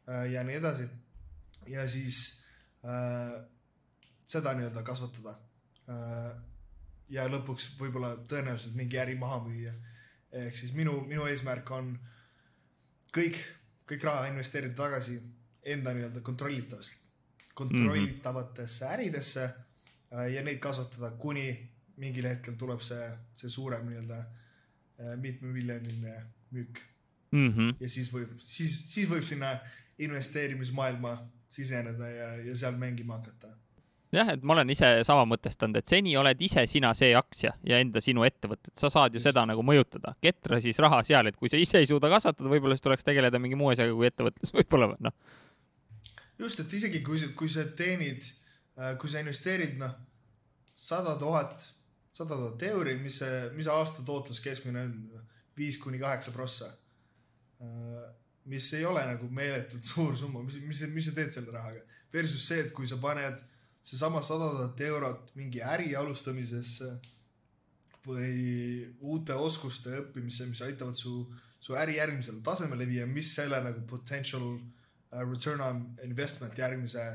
äh, 0.09 0.31
ja 0.31 0.43
nii 0.43 0.55
edasi. 0.55 0.87
ja 1.67 1.89
siis 1.89 2.41
äh, 2.85 3.41
seda 4.27 4.53
nii-öelda 4.53 4.83
kasvatada 4.83 5.37
äh,. 5.89 6.35
Ja 7.09 7.27
lõpuks 7.29 7.75
võib-olla 7.79 8.15
tõenäoliselt 8.29 8.75
mingi 8.75 8.99
äri 9.01 9.15
maha 9.19 9.41
müüa. 9.45 9.73
ehk 10.31 10.55
siis 10.55 10.73
minu, 10.73 10.99
minu 11.07 11.25
eesmärk 11.31 11.69
on 11.71 11.93
kõik, 13.15 13.37
kõik 13.87 14.03
raha 14.03 14.27
investeerida 14.27 14.75
tagasi 14.75 15.19
enda 15.63 15.93
nii-öelda 15.93 16.21
kontrollitavast, 16.21 16.97
kontrollitavatesse 17.53 18.85
äridesse 18.85 19.43
äh, 19.45 20.27
ja 20.33 20.43
neid 20.43 20.59
kasvatada, 20.59 21.11
kuni 21.11 21.47
mingil 21.97 22.27
hetkel 22.27 22.57
tuleb 22.59 22.81
see, 22.83 23.07
see 23.39 23.49
suurem 23.49 23.87
nii-öelda 23.87 24.19
äh, 24.19 25.15
mitmemiljoniline 25.21 26.17
müük 26.51 26.81
mm. 27.31 27.53
-hmm. 27.53 27.75
ja 27.79 27.89
siis 27.89 28.11
võib, 28.13 28.35
siis, 28.39 28.81
siis 28.91 29.09
võib 29.09 29.23
sinna 29.23 29.55
investeerimismaailma 29.99 31.17
siseneda 31.49 32.07
ja, 32.09 32.29
ja 32.49 32.55
seal 32.55 32.75
mängima 32.77 33.17
hakata. 33.17 33.47
jah, 34.15 34.31
et 34.35 34.43
ma 34.45 34.55
olen 34.55 34.71
ise 34.73 34.89
sama 35.07 35.25
mõtestanud, 35.29 35.77
et 35.79 35.91
seni 35.91 36.15
oled 36.19 36.41
ise 36.47 36.65
sina 36.69 36.93
see 36.97 37.11
aktsia 37.17 37.53
ja 37.67 37.79
enda 37.83 38.01
sinu 38.03 38.25
ettevõtet, 38.27 38.73
sa 38.79 38.89
saad 38.93 39.15
ju 39.15 39.21
seda 39.23 39.45
nagu 39.47 39.63
mõjutada. 39.65 40.15
ketra 40.21 40.59
siis 40.63 40.79
raha 40.83 41.01
seal, 41.07 41.29
et 41.29 41.37
kui 41.39 41.51
sa 41.51 41.59
ise 41.61 41.81
ei 41.81 41.89
suuda 41.89 42.09
kasvatada, 42.11 42.49
võib-olla 42.51 42.77
siis 42.77 42.85
tuleks 42.85 43.07
tegeleda 43.07 43.41
mingi 43.41 43.59
muu 43.59 43.71
asjaga 43.73 43.93
kui 43.95 44.09
ettevõtlus, 44.09 44.53
võib-olla 44.59 44.91
või 44.93 45.07
noh. 45.07 45.15
just, 46.39 46.59
et 46.59 46.73
isegi 46.79 47.03
kui 47.05 47.21
kui 47.35 47.51
sa 47.51 47.65
teenid, 47.77 48.27
kui 49.01 49.11
sa 49.11 49.23
investeerid 49.23 49.79
noh, 49.81 49.95
sada 50.75 51.15
tuhat, 51.19 51.65
sada 52.13 52.35
tuhat 52.35 52.67
euri, 52.71 52.97
mis 53.01 53.19
see, 53.23 53.41
mis 53.55 53.71
aasta 53.71 54.03
tootlus 54.05 54.41
keskmine 54.43 54.85
on, 54.87 55.25
viis 55.57 55.79
kuni 55.79 55.99
kaheksa 55.99 56.31
prossa. 56.35 56.71
mis 58.45 58.73
ei 58.77 58.85
ole 58.85 59.01
nagu 59.07 59.27
meeletult 59.31 59.83
suur 59.93 60.17
summa, 60.17 60.43
mis, 60.43 60.59
mis, 60.61 60.81
mis 60.93 61.09
sa 61.09 61.15
teed 61.15 61.31
selle 61.33 61.51
rahaga. 61.51 61.81
Versus 62.13 62.47
see, 62.47 62.61
et 62.61 62.71
kui 62.71 62.87
sa 62.87 62.99
paned 63.01 63.39
seesama 63.85 64.21
sada 64.25 64.49
tuhat 64.51 64.81
eurot 64.81 65.31
mingi 65.37 65.61
äri 65.61 65.93
alustamisesse 65.95 66.89
või 68.05 68.85
uute 69.01 69.33
oskuste 69.33 69.93
õppimisse, 70.01 70.47
mis 70.49 70.61
aitavad 70.65 70.97
su, 70.97 71.23
su 71.61 71.77
äri 71.77 71.97
järgmisele 71.99 72.41
tasemele 72.45 72.87
viia, 72.89 73.05
mis 73.09 73.31
selle 73.37 73.61
nagu 73.65 73.81
potential 73.89 74.45
uh, 74.55 75.21
return 75.23 75.61
on 75.65 75.81
investment 76.05 76.57
järgmise 76.57 77.05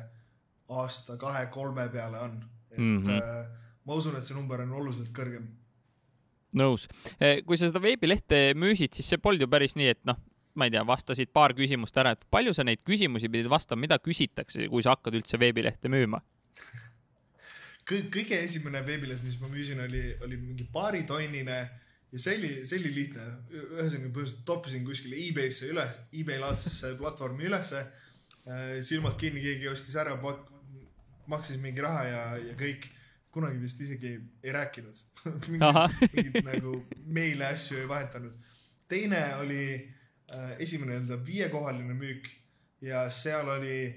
aasta 0.71 1.19
kahe-kolme 1.19 1.89
peale 1.91 2.19
on. 2.19 2.41
et 2.71 2.79
mm. 2.79 3.07
-hmm. 3.07 3.47
ma 3.85 3.95
usun, 3.95 4.17
et 4.17 4.25
see 4.25 4.37
number 4.37 4.61
on 4.61 4.73
oluliselt 4.73 5.11
kõrgem. 5.15 5.47
nõus. 6.55 6.89
kui 7.47 7.57
sa 7.57 7.67
seda 7.67 7.83
veebilehte 7.83 8.55
müüsid, 8.55 8.95
siis 8.95 9.09
see 9.09 9.19
polnud 9.19 9.43
ju 9.43 9.49
päris 9.49 9.77
nii, 9.77 9.89
et 9.89 10.05
noh, 10.05 10.19
ma 10.55 10.67
ei 10.67 10.71
tea, 10.71 10.87
vastasid 10.87 11.31
paar 11.33 11.55
küsimust 11.55 11.97
ära, 11.99 12.13
et 12.15 12.25
palju 12.31 12.55
sa 12.55 12.65
neid 12.65 12.83
küsimusi 12.87 13.29
pidid 13.29 13.51
vastama, 13.51 13.81
mida 13.81 13.99
küsitakse, 13.99 14.69
kui 14.69 14.83
sa 14.83 14.95
hakkad 14.95 15.15
üldse 15.19 15.39
veebilehte 15.39 15.89
müüma? 15.89 16.23
Kõige 17.91 18.39
esimene 18.45 18.83
veebileht, 18.87 19.23
mis 19.27 19.39
ma 19.41 19.49
müüsin, 19.51 19.81
oli, 19.83 20.03
oli 20.23 20.37
mingi 20.39 20.67
paaritonnine 20.73 21.59
ja 22.13 22.19
see 22.19 22.37
oli, 22.39 22.53
see 22.67 22.79
oli 22.81 22.93
lihtne. 22.95 23.27
ühesõnaga 23.51 24.11
põhimõtteliselt 24.11 24.47
toppisin 24.47 24.87
kuskile 24.87 25.19
e-Bay'sse 25.19 25.71
üles, 25.71 25.99
e-Bay 26.13 26.41
laadsesse 26.43 26.95
platvormi 26.99 27.47
ülesse. 27.51 27.85
silmad 28.87 29.19
kinni, 29.21 29.43
keegi 29.45 29.69
ostis 29.69 29.97
ära, 30.01 30.17
maksis 31.31 31.61
mingi 31.63 31.83
raha 31.85 32.05
ja, 32.09 32.25
ja 32.51 32.57
kõik. 32.59 32.89
kunagi 33.31 33.61
vist 33.63 33.79
isegi 33.79 34.09
ei, 34.43 34.51
rääkinud 34.51 34.97
mingit 35.53 36.41
nagu 36.43 36.73
meile 37.07 37.47
asju 37.47 37.79
ei 37.79 37.89
vahetanud. 37.89 38.33
teine 38.89 39.21
oli 39.37 39.67
äh, 40.35 40.57
esimene 40.59 40.97
nii-öelda 40.97 41.19
viiekohaline 41.27 41.95
müük 41.95 42.27
ja 42.83 43.05
seal 43.11 43.49
oli, 43.49 43.95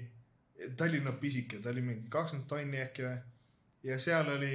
ta 0.76 0.88
oli 0.88 1.00
noh 1.04 1.16
pisike, 1.20 1.60
ta 1.62 1.72
oli 1.72 1.82
mingi 1.84 2.10
kakskümmend 2.12 2.48
tonni 2.50 2.82
äkki 2.84 3.06
või 3.06 3.16
ja 3.90 3.98
seal 4.00 4.30
oli 4.36 4.54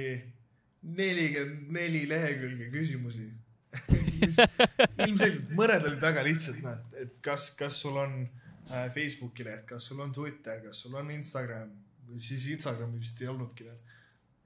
nelikümmend 0.82 1.70
neli 1.76 2.06
lehekülge 2.08 2.70
küsimusi 2.72 3.28
ilmselgelt 5.06 5.52
mõned 5.54 5.84
olid 5.86 6.00
väga 6.02 6.24
lihtsad, 6.26 6.58
noh, 6.64 6.80
et 6.98 7.20
kas, 7.22 7.52
kas 7.58 7.76
sul 7.84 8.00
on 8.00 8.16
äh, 8.24 8.88
Facebooki 8.94 9.46
leht, 9.46 9.68
kas 9.68 9.86
sul 9.86 10.00
on 10.02 10.10
Twitter, 10.12 10.58
kas 10.64 10.82
sul 10.82 10.96
on 10.98 11.12
Instagram 11.14 11.70
siis 12.18 12.46
Instagrami 12.54 12.98
vist 12.98 13.20
ei 13.22 13.28
olnudki 13.28 13.64
veel 13.64 13.76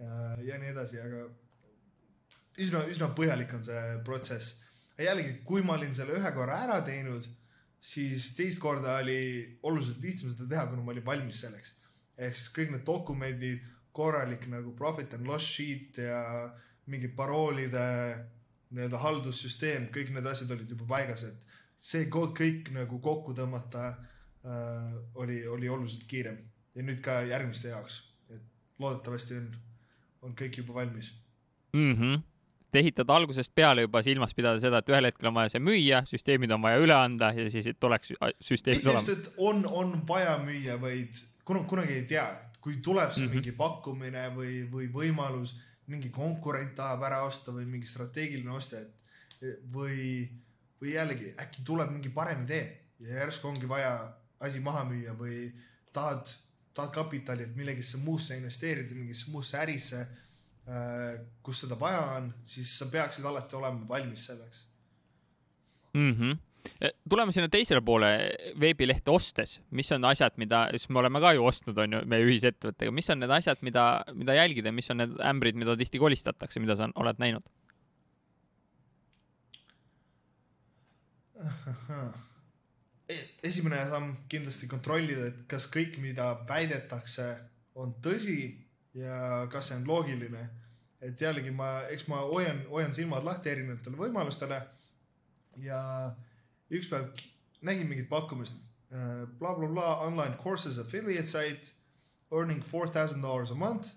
äh,. 0.01 0.45
ja 0.49 0.59
nii 0.61 0.73
edasi, 0.73 1.01
aga 1.01 1.25
üsna, 2.61 2.85
üsna 2.91 3.11
põhjalik 3.17 3.55
on 3.57 3.65
see 3.67 3.83
protsess. 4.05 4.61
jällegi, 4.99 5.39
kui 5.47 5.63
ma 5.63 5.79
olin 5.79 5.95
selle 5.95 6.19
ühe 6.19 6.33
korra 6.37 6.61
ära 6.67 6.81
teinud, 6.87 7.27
siis 7.85 8.31
teist 8.37 8.61
korda 8.63 8.99
oli 9.03 9.59
oluliselt 9.63 10.03
lihtsam 10.03 10.33
seda 10.33 10.49
teha, 10.49 10.67
kuna 10.71 10.85
ma 10.85 10.95
olin 10.95 11.07
valmis 11.07 11.41
selleks. 11.45 11.75
ehk 12.17 12.37
siis 12.39 12.53
kõik 12.55 12.71
need 12.71 12.85
dokumendid, 12.87 13.63
korralik 13.95 14.47
nagu 14.51 14.73
profit 14.79 15.15
and 15.15 15.27
loss 15.27 15.47
sheet 15.57 15.99
ja 15.99 16.21
mingi 16.87 17.09
paroolide 17.09 17.85
nii-öelda 18.75 18.99
haldussüsteem, 19.03 19.89
kõik 19.95 20.13
need 20.15 20.27
asjad 20.27 20.51
olid 20.55 20.71
juba 20.71 20.87
paigas, 20.95 21.25
et 21.27 21.59
see 21.79 22.09
kõik 22.11 22.71
nagu 22.75 22.99
kokku 23.03 23.35
tõmmata 23.37 23.87
äh, 23.91 24.95
oli, 25.21 25.43
oli 25.47 25.69
oluliselt 25.69 26.07
kiirem 26.11 26.39
ja 26.75 26.87
nüüd 26.87 27.03
ka 27.05 27.21
järgmiste 27.29 27.71
jaoks, 27.71 28.01
et 28.31 28.43
loodetavasti 28.83 29.39
on, 29.39 29.51
on 30.23 30.39
kõik 30.39 30.63
juba 30.63 30.81
valmis. 30.81 31.13
mm. 31.73 31.95
-hmm. 31.95 32.23
Et 32.75 32.81
ehitada 32.83 33.15
algusest 33.15 33.53
peale 33.55 33.85
juba 33.87 34.03
silmas 34.03 34.35
pidada 34.35 34.61
seda, 34.63 34.81
et 34.83 34.91
ühel 34.91 35.09
hetkel 35.09 35.31
on 35.31 35.37
vaja 35.39 35.53
see 35.55 35.63
müüa, 35.63 36.03
süsteemid 36.11 36.55
on 36.55 36.63
vaja 36.65 36.81
üle 36.83 36.97
anda 36.97 37.31
ja 37.37 37.47
siis, 37.53 37.69
et 37.71 37.87
oleks 37.87 38.11
sü- 38.13 38.33
süsteemid 38.43 38.91
olemas. 38.91 39.31
on, 39.39 39.63
on 39.71 39.95
vaja 40.09 40.37
müüa, 40.43 40.79
vaid 40.83 41.23
kuna, 41.47 41.65
kunagi 41.71 42.01
ei 42.01 42.07
tea, 42.11 42.27
kui 42.65 42.81
tuleb 42.83 43.13
see 43.13 43.25
mm. 43.25 43.31
-hmm. 43.31 43.35
mingi 43.39 43.53
pakkumine 43.53 44.27
või, 44.35 44.65
või 44.73 44.91
võimalus, 44.93 45.55
mingi 45.87 46.11
konkurent 46.11 46.75
tahab 46.75 47.03
ära 47.07 47.23
osta 47.29 47.53
või 47.53 47.67
mingi 47.69 47.87
strateegiline 47.87 48.51
ostja, 48.51 48.81
et 48.81 49.61
või, 49.73 50.29
või 50.81 50.95
jällegi 50.95 51.35
äkki 51.41 51.65
tuleb 51.65 51.91
mingi 51.93 52.09
parem 52.09 52.43
idee 52.43 52.65
ja 53.01 53.21
järsku 53.21 53.49
ongi 53.49 53.69
vaja 53.69 53.93
asi 54.41 54.61
maha 54.61 54.85
müüa 54.89 55.15
või 55.19 55.53
tahad, 55.93 56.31
tahad 56.75 56.93
kapitali, 56.95 57.45
et 57.45 57.57
millegisse 57.57 58.01
muusse 58.03 58.37
investeerida, 58.37 58.95
mingisse 58.95 59.31
muusse 59.31 59.59
ärisse, 59.59 60.07
kus 61.45 61.61
seda 61.61 61.77
vaja 61.81 62.01
on, 62.17 62.31
siis 62.49 62.71
sa 62.79 62.87
peaksid 62.89 63.25
alati 63.29 63.57
olema 63.57 63.89
valmis 63.89 64.27
selleks 64.27 64.63
mm. 65.95 66.13
-hmm. 66.13 66.39
tuleme 67.09 67.33
sinna 67.33 67.49
teisele 67.49 67.81
poole 67.81 68.31
veebilehte 68.61 69.11
ostes, 69.11 69.61
mis 69.71 69.93
on 69.93 70.05
asjad, 70.05 70.33
mida, 70.37 70.69
sest 70.73 70.89
me 70.89 70.99
oleme 70.99 71.21
ka 71.21 71.33
ju 71.33 71.45
ostnud, 71.45 71.79
on 71.79 71.93
ju, 71.93 72.01
meie 72.07 72.25
ühisettevõttega, 72.25 72.91
mis 72.91 73.11
on 73.11 73.21
need 73.21 73.31
asjad, 73.31 73.61
mida, 73.61 74.05
mida 74.15 74.35
jälgida, 74.35 74.73
mis 74.73 74.91
on 74.91 75.03
need 75.03 75.21
ämbrid, 75.21 75.55
mida 75.55 75.77
tihti 75.77 75.99
kolistatakse, 75.99 76.61
mida 76.61 76.77
sa 76.77 76.89
oled 76.95 77.21
näinud? 77.21 77.53
E- 83.09 83.29
esimene 83.43 83.83
samm 83.91 84.15
kindlasti 84.29 84.67
kontrollida, 84.67 85.27
et 85.27 85.41
kas 85.49 85.67
kõik, 85.69 85.99
mida 86.01 86.31
väidetakse, 86.49 87.35
on 87.75 87.93
tõsi 88.01 88.64
ja 88.95 89.47
kas 89.51 89.69
see 89.69 89.79
on 89.79 89.89
loogiline. 89.89 90.49
et 91.05 91.21
jällegi 91.21 91.51
ma, 91.51 91.83
eks 91.93 92.07
ma 92.09 92.23
hoian, 92.25 92.63
hoian 92.71 92.95
silmad 92.95 93.25
lahti 93.25 93.51
erinevatele 93.51 93.99
võimalustele. 93.99 94.61
ja 95.57 95.81
üks 96.71 96.89
päev 96.91 97.11
nägin 97.63 97.89
mingit 97.89 98.09
pakkumist 98.09 98.57
äh, 98.93 99.27
blablabla 99.39 99.73
bla, 99.73 99.97
online 100.07 100.37
courses 100.43 100.79
affiliate 100.79 101.27
site 101.27 101.75
earning 102.33 102.63
four 102.65 102.89
thousand 102.89 103.23
dollars 103.23 103.51
a 103.51 103.55
month. 103.55 103.89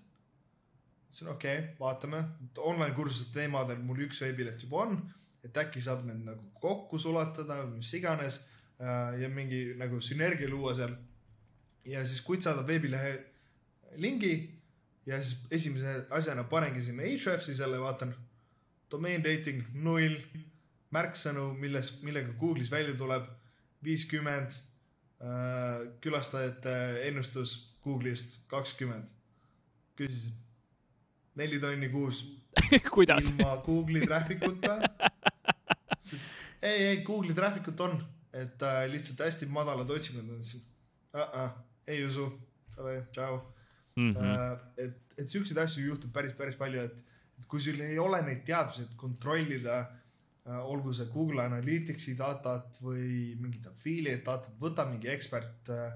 ütlesin 1.08 1.30
okei 1.32 1.58
okay,, 1.58 1.74
vaatame, 1.80 2.24
online 2.58 2.94
kursuste 2.94 3.32
teemadel 3.34 3.80
mul 3.82 4.04
üks 4.08 4.20
veebileht 4.22 4.62
juba 4.66 4.84
on, 4.84 4.98
et 5.44 5.56
äkki 5.56 5.80
saab 5.80 6.04
need 6.06 6.24
nagu 6.26 6.50
kokku 6.60 6.98
sulatada 6.98 7.62
või 7.62 7.78
mis 7.78 7.94
iganes 7.96 8.42
äh, 8.82 9.16
ja 9.22 9.30
mingi 9.32 9.72
nagu 9.78 10.00
sünergia 10.04 10.50
luua 10.50 10.74
seal. 10.76 10.94
ja 11.86 12.04
siis 12.06 12.20
kutt 12.26 12.44
saadab 12.44 12.68
veebilehe 12.68 13.16
lingi 13.96 14.57
ja 15.08 15.18
siis 15.22 15.38
esimese 15.50 15.94
asjana 16.14 16.44
panengi 16.44 16.82
sinna 16.84 17.06
Ahrefsi 17.08 17.54
selle, 17.56 17.80
vaatan 17.80 18.12
domain 18.92 19.24
rating 19.24 19.64
null, 19.72 20.18
märksõnu, 20.94 21.52
milles, 21.60 21.94
millega 22.04 22.32
Google'is 22.40 22.70
välja 22.72 22.96
tuleb 22.96 23.28
viiskümmend, 23.84 24.52
külastajate 26.04 26.74
ennustus 27.08 27.56
Google'ist 27.84 28.44
kakskümmend. 28.52 29.08
küsisin 29.98 30.36
neli 31.38 31.58
tonni 31.60 31.88
kuus 31.88 32.22
kuidas? 32.94 33.30
ilma 33.30 33.56
Google'i 33.66 34.06
traffic 34.06 34.42
uta. 34.46 34.78
ei, 36.62 36.86
ei 36.86 37.02
Google'i 37.06 37.34
traffic 37.34 37.68
ut 37.72 37.80
on, 37.80 37.98
et 38.32 38.62
äh, 38.62 38.84
lihtsalt 38.90 39.24
hästi 39.26 39.46
madalad 39.46 39.90
otsingud 39.90 40.30
on 40.36 40.44
siis 40.44 40.62
uh. 41.14 41.20
-uh, 41.20 41.50
ei 41.86 42.04
usu, 42.04 42.26
tšau. 43.12 43.40
Mhm. 43.98 44.16
Äh, 44.16 44.84
et, 44.86 45.14
et 45.18 45.30
siukseid 45.30 45.58
asju 45.58 45.86
juhtub 45.88 46.12
päris, 46.14 46.34
päris 46.38 46.58
palju, 46.58 46.84
et, 46.86 46.98
et 47.38 47.46
kui 47.50 47.62
sul 47.62 47.80
ei 47.82 47.98
ole 47.98 48.20
neid 48.26 48.44
teadmisi, 48.46 48.86
et 48.86 48.98
kontrollida 49.00 49.78
äh, 49.82 50.58
olgu 50.60 50.94
see 50.94 51.10
Google 51.12 51.42
Analyticsi 51.48 52.14
datat 52.18 52.78
või 52.84 53.34
mingit 53.40 53.66
affiliate 53.70 54.24
datat, 54.26 54.54
võta 54.62 54.86
mingi 54.90 55.10
ekspert 55.10 55.72
äh, 55.74 55.88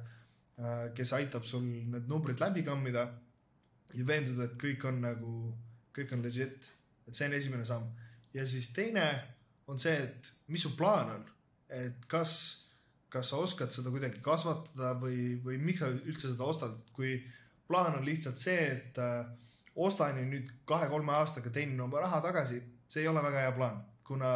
kes 0.96 1.12
aitab 1.16 1.46
sul 1.48 1.64
need 1.64 2.08
numbrid 2.10 2.40
läbi 2.42 2.62
kammida 2.66 3.06
ja 3.96 4.06
veenduda, 4.06 4.46
et 4.46 4.56
kõik 4.60 4.84
on 4.88 5.00
nagu, 5.04 5.34
kõik 5.96 6.12
on 6.16 6.24
legit, 6.24 6.68
et 7.08 7.16
see 7.16 7.28
on 7.28 7.36
esimene 7.36 7.64
samm. 7.68 7.88
ja 8.34 8.44
siis 8.48 8.70
teine 8.72 9.06
on 9.66 9.78
see, 9.80 9.94
et 9.94 10.32
mis 10.48 10.62
su 10.62 10.74
plaan 10.76 11.10
on, 11.16 11.24
et 11.72 12.06
kas, 12.10 12.34
kas 13.12 13.32
sa 13.32 13.40
oskad 13.42 13.72
seda 13.72 13.92
kuidagi 13.92 14.20
kasvatada 14.24 14.94
või, 15.00 15.38
või 15.44 15.58
miks 15.60 15.82
sa 15.82 15.90
üldse 15.92 16.32
seda 16.32 16.48
ostad, 16.48 16.76
kui 16.96 17.16
plaan 17.72 17.96
on 17.98 18.04
lihtsalt 18.04 18.40
see, 18.40 18.66
et 18.68 19.00
äh, 19.00 19.24
ostan 19.74 20.18
ja 20.20 20.28
nüüd 20.28 20.50
kahe-kolme 20.68 21.14
aastaga 21.16 21.52
teenin 21.52 21.80
oma 21.80 22.04
raha 22.04 22.20
tagasi, 22.24 22.60
see 22.86 23.04
ei 23.04 23.08
ole 23.08 23.22
väga 23.24 23.46
hea 23.46 23.54
plaan, 23.56 23.78
kuna 24.04 24.32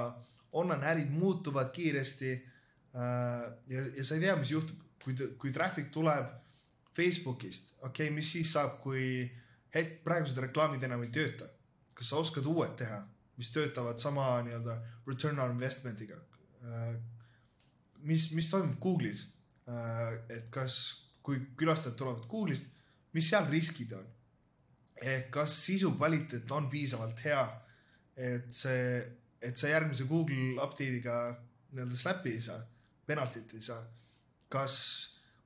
online 0.56 0.88
ärid 0.92 1.12
muutuvad 1.12 1.68
kiiresti 1.74 2.32
äh, 2.32 3.42
ja, 3.72 3.86
ja 3.98 4.04
sa 4.04 4.16
ei 4.16 4.24
tea, 4.24 4.36
mis 4.40 4.54
juhtub, 4.54 4.80
kui, 5.04 5.16
kui 5.36 5.52
traffic 5.52 5.92
tuleb 5.92 6.32
Facebookist, 6.96 7.74
okei 7.82 8.06
okay,, 8.06 8.14
mis 8.14 8.30
siis 8.32 8.54
saab, 8.56 8.78
kui 8.80 9.26
hetk, 9.74 10.00
praegused 10.06 10.40
reklaamid 10.46 10.88
enam 10.88 11.04
ei 11.04 11.12
tööta. 11.12 11.50
kas 11.96 12.10
sa 12.12 12.20
oskad 12.20 12.44
uued 12.48 12.74
teha, 12.76 12.98
mis 13.40 13.48
töötavad 13.52 14.00
sama 14.00 14.28
nii-öelda 14.44 14.80
return 15.08 15.38
on 15.40 15.52
investment'iga? 15.54 16.16
mis, 18.04 18.30
mis 18.32 18.48
toimub 18.50 18.80
Google'is? 18.80 19.26
et 20.32 20.48
kas, 20.54 20.78
kui 21.22 21.40
külastajad 21.58 21.96
tulevad 21.98 22.24
Google'ist, 22.30 22.72
mis 23.16 23.32
seal 23.32 23.48
riskid 23.50 23.96
on? 23.96 24.12
kas 25.30 25.52
sisu 25.66 25.90
kvaliteet 25.96 26.52
on 26.56 26.70
piisavalt 26.72 27.18
hea, 27.26 27.42
et 28.16 28.46
see, 28.54 29.02
et 29.44 29.58
sa 29.60 29.68
järgmise 29.68 30.06
Google 30.08 30.56
update'iga 30.56 31.18
nii-öelda 31.76 31.98
slap'i 32.00 32.32
ei 32.32 32.40
saa, 32.46 32.62
penaltit 33.06 33.52
ei 33.54 33.60
saa. 33.62 33.82
kas, 34.48 34.76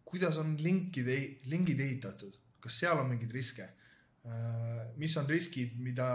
kuidas 0.05 0.37
on 0.39 0.53
linkide, 0.61 1.17
lingid 1.51 1.81
ehitatud, 1.81 2.37
kas 2.61 2.79
seal 2.83 3.01
on 3.01 3.11
mingeid 3.11 3.35
riske? 3.35 3.67
mis 5.01 5.17
on 5.17 5.27
riskid, 5.27 5.79
mida, 5.81 6.07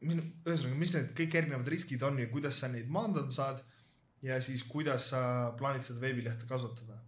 ühesõnaga, 0.00 0.76
mis 0.78 0.92
need 0.94 1.10
kõik 1.18 1.34
erinevad 1.40 1.68
riskid 1.68 2.02
on 2.06 2.20
ja 2.22 2.28
kuidas 2.30 2.60
sa 2.62 2.70
neid 2.70 2.88
maandada 2.88 3.34
saad 3.34 3.60
ja 4.22 4.38
siis 4.40 4.62
kuidas 4.62 5.10
sa 5.10 5.20
plaanid 5.58 5.84
seda 5.84 6.00
veebilehte 6.00 6.46
kasutada 6.48 7.00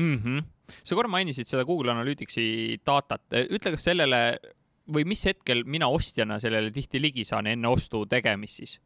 mm. 0.00 0.22
-hmm. 0.22 0.44
sa 0.84 0.96
korra 0.98 1.10
mainisid 1.12 1.48
seda 1.48 1.64
Google 1.68 1.92
Analyticsi 1.92 2.80
datat, 2.86 3.26
ütle, 3.48 3.74
kas 3.76 3.84
sellele 3.84 4.22
või 4.90 5.06
mis 5.06 5.24
hetkel 5.28 5.64
mina 5.64 5.88
ostjana 5.88 6.40
sellele 6.42 6.72
tihti 6.74 7.00
ligi 7.00 7.24
saan 7.24 7.46
enne 7.46 7.68
ostu 7.68 8.06
tegemist 8.06 8.62
siis? 8.62 8.78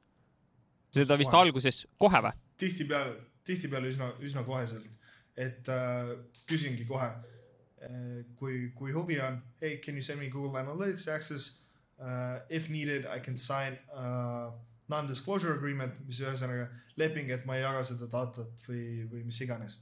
seda 0.94 1.18
vist 1.18 1.30
Kohe. 1.30 1.42
alguses 1.42 1.86
kohe 1.98 2.20
või? 2.22 2.34
tihtipeale, 2.60 3.14
tihtipeale 3.44 3.90
üsna, 3.90 4.12
üsna 4.22 4.44
koheselt, 4.46 4.90
et 5.36 5.68
äh, 5.68 6.14
küsingi 6.46 6.86
kohe 6.86 7.08
äh,, 7.08 8.22
kui, 8.38 8.70
kui 8.76 8.92
huvi 8.92 9.18
on, 9.20 9.40
hey 9.60 9.80
can 9.84 9.94
you 9.98 10.02
send 10.02 10.20
me 10.20 10.28
Google 10.28 10.60
Analytics 10.60 11.08
access 11.08 11.60
uh,, 11.98 12.38
if 12.48 12.68
needed 12.70 13.08
I 13.10 13.18
can 13.20 13.36
sign 13.36 13.78
uh, 13.90 14.52
non-disclosure 14.92 15.56
agreement, 15.56 15.94
mis 16.06 16.20
ühesõnaga 16.20 16.68
leping, 17.00 17.30
et 17.32 17.46
ma 17.48 17.56
ei 17.56 17.64
jaga 17.64 17.84
seda 17.88 18.08
datat 18.12 18.66
või, 18.68 19.04
või 19.10 19.24
mis 19.24 19.40
iganes. 19.40 19.78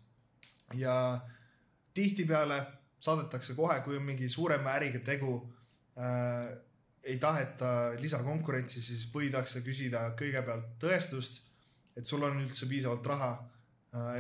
Ja 0.75 1.21
tihtipeale 1.95 2.63
saadetakse 3.01 3.55
kohe, 3.55 3.81
kui 3.81 3.97
on 3.97 4.05
mingi 4.07 4.29
suurema 4.29 4.77
äriga 4.79 5.01
tegu 5.05 5.35
äh,, 5.99 6.53
ei 7.03 7.19
taheta 7.19 7.67
lisakonkurentsi, 8.01 8.83
siis 8.83 9.09
võidakse 9.15 9.63
küsida 9.67 10.05
kõigepealt 10.19 10.77
tõestust, 10.83 11.41
et 11.99 12.07
sul 12.07 12.23
on 12.23 12.39
üldse 12.45 12.69
piisavalt 12.71 13.07
raha, 13.11 13.33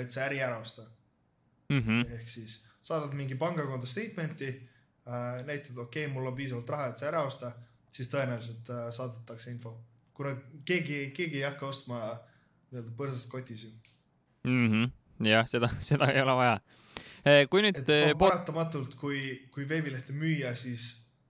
et 0.00 0.10
see 0.10 0.24
äri 0.24 0.40
ära 0.42 0.58
osta. 0.58 0.82
Mm 1.70 1.78
-hmm. 1.78 2.10
ehk 2.18 2.28
siis 2.28 2.64
saadad 2.82 3.14
mingi 3.14 3.34
pangakonto 3.34 3.86
statement'i, 3.86 4.50
näitad, 5.46 5.78
okei 5.78 6.04
okay,, 6.04 6.14
mul 6.14 6.26
on 6.26 6.34
piisavalt 6.34 6.68
raha, 6.68 6.88
et 6.88 6.96
see 6.96 7.08
ära 7.08 7.22
osta, 7.22 7.52
siis 7.92 8.08
tõenäoliselt 8.08 8.70
äh, 8.70 8.90
saadetakse 8.90 9.50
info. 9.50 9.80
kuna 10.14 10.36
keegi, 10.64 11.12
keegi 11.16 11.36
ei 11.36 11.42
hakka 11.42 11.66
ostma 11.66 11.98
nii-öelda 12.70 12.92
põrsast 12.96 13.28
kotis 13.28 13.64
ju. 13.64 13.70
Mm 14.44 14.68
-hmm. 14.70 14.90
jah, 15.30 15.46
seda, 15.48 15.70
seda 15.90 16.10
ei 16.12 16.22
ole 16.22 16.36
vaja. 16.38 16.56
kui 17.50 17.62
nüüd 17.62 17.78
eh, 17.94 18.10
paratamatult, 18.18 18.96
kui, 18.98 19.20
kui 19.54 19.68
veebilehte 19.68 20.14
müüa, 20.16 20.56
siis, 20.58 20.88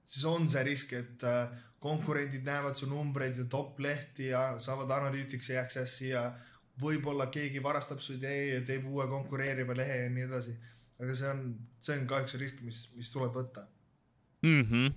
siis 0.09 0.24
on 0.28 0.48
see 0.48 0.62
risk, 0.64 0.94
et 0.97 1.27
äh, 1.28 1.52
konkurendid 1.82 2.47
näevad 2.47 2.78
su 2.78 2.86
numbreid 2.89 3.39
ja 3.39 3.44
top 3.51 3.81
lehti 3.82 4.31
ja 4.31 4.55
saavad 4.62 4.90
analyticsi 4.94 5.59
access'i 5.59 6.12
ja 6.12 6.28
võib-olla 6.81 7.27
keegi 7.32 7.62
varastab 7.62 8.01
su 8.01 8.16
idee 8.16 8.55
ja 8.55 8.60
teeb 8.66 8.86
uue 8.89 9.06
konkureeriva 9.10 9.77
lehe 9.77 10.05
ja 10.05 10.10
nii 10.10 10.28
edasi. 10.28 10.55
aga 11.02 11.14
see 11.19 11.28
on, 11.28 11.40
see 11.82 11.97
on 11.98 12.06
kahjuks 12.06 12.36
risk, 12.39 12.60
mis, 12.62 12.85
mis 12.97 13.10
tuleb 13.10 13.35
võtta. 13.35 13.66
mm. 14.43 14.62
-hmm. 14.62 14.93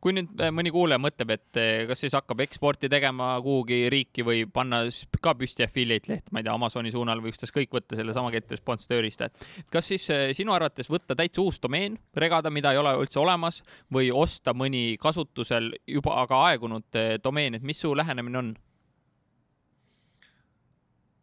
Kui 0.00 0.14
nüüd 0.16 0.40
eh, 0.40 0.52
mõni 0.54 0.72
kuulaja 0.74 1.00
mõtleb, 1.02 1.32
et 1.36 1.60
eh, 1.60 1.84
kas 1.88 2.02
siis 2.04 2.16
hakkab 2.16 2.42
eksporti 2.44 2.90
tegema 2.92 3.34
kuhugi 3.44 3.86
riiki 3.92 4.24
või 4.26 4.44
panna 4.50 4.84
ka 5.22 5.34
püsti 5.38 5.66
affiliate 5.66 6.12
leht, 6.12 6.30
ma 6.32 6.40
ei 6.40 6.46
tea, 6.46 6.54
Amazoni 6.56 6.92
suunal 6.94 7.22
või 7.24 7.32
ükstaskõik 7.34 7.74
võtta 7.76 7.98
sellesama 7.98 8.32
Get 8.34 8.50
Response 8.54 8.88
tööriista, 8.90 9.30
et 9.30 9.72
kas 9.72 9.90
siis 9.92 10.08
eh, 10.14 10.28
sinu 10.36 10.54
arvates 10.56 10.90
võtta 10.92 11.16
täitsa 11.18 11.42
uus 11.44 11.60
domeen, 11.62 11.98
regada, 12.16 12.52
mida 12.52 12.72
ei 12.72 12.80
ole 12.82 12.94
üldse 13.02 13.20
olemas 13.22 13.62
või 13.92 14.12
osta 14.14 14.54
mõni 14.56 14.96
kasutusel 15.00 15.72
juba 15.86 16.20
aga 16.22 16.44
aegunud 16.50 17.02
domeen, 17.24 17.58
et 17.58 17.66
mis 17.66 17.80
su 17.80 17.94
lähenemine 17.96 18.42
on? 18.42 18.54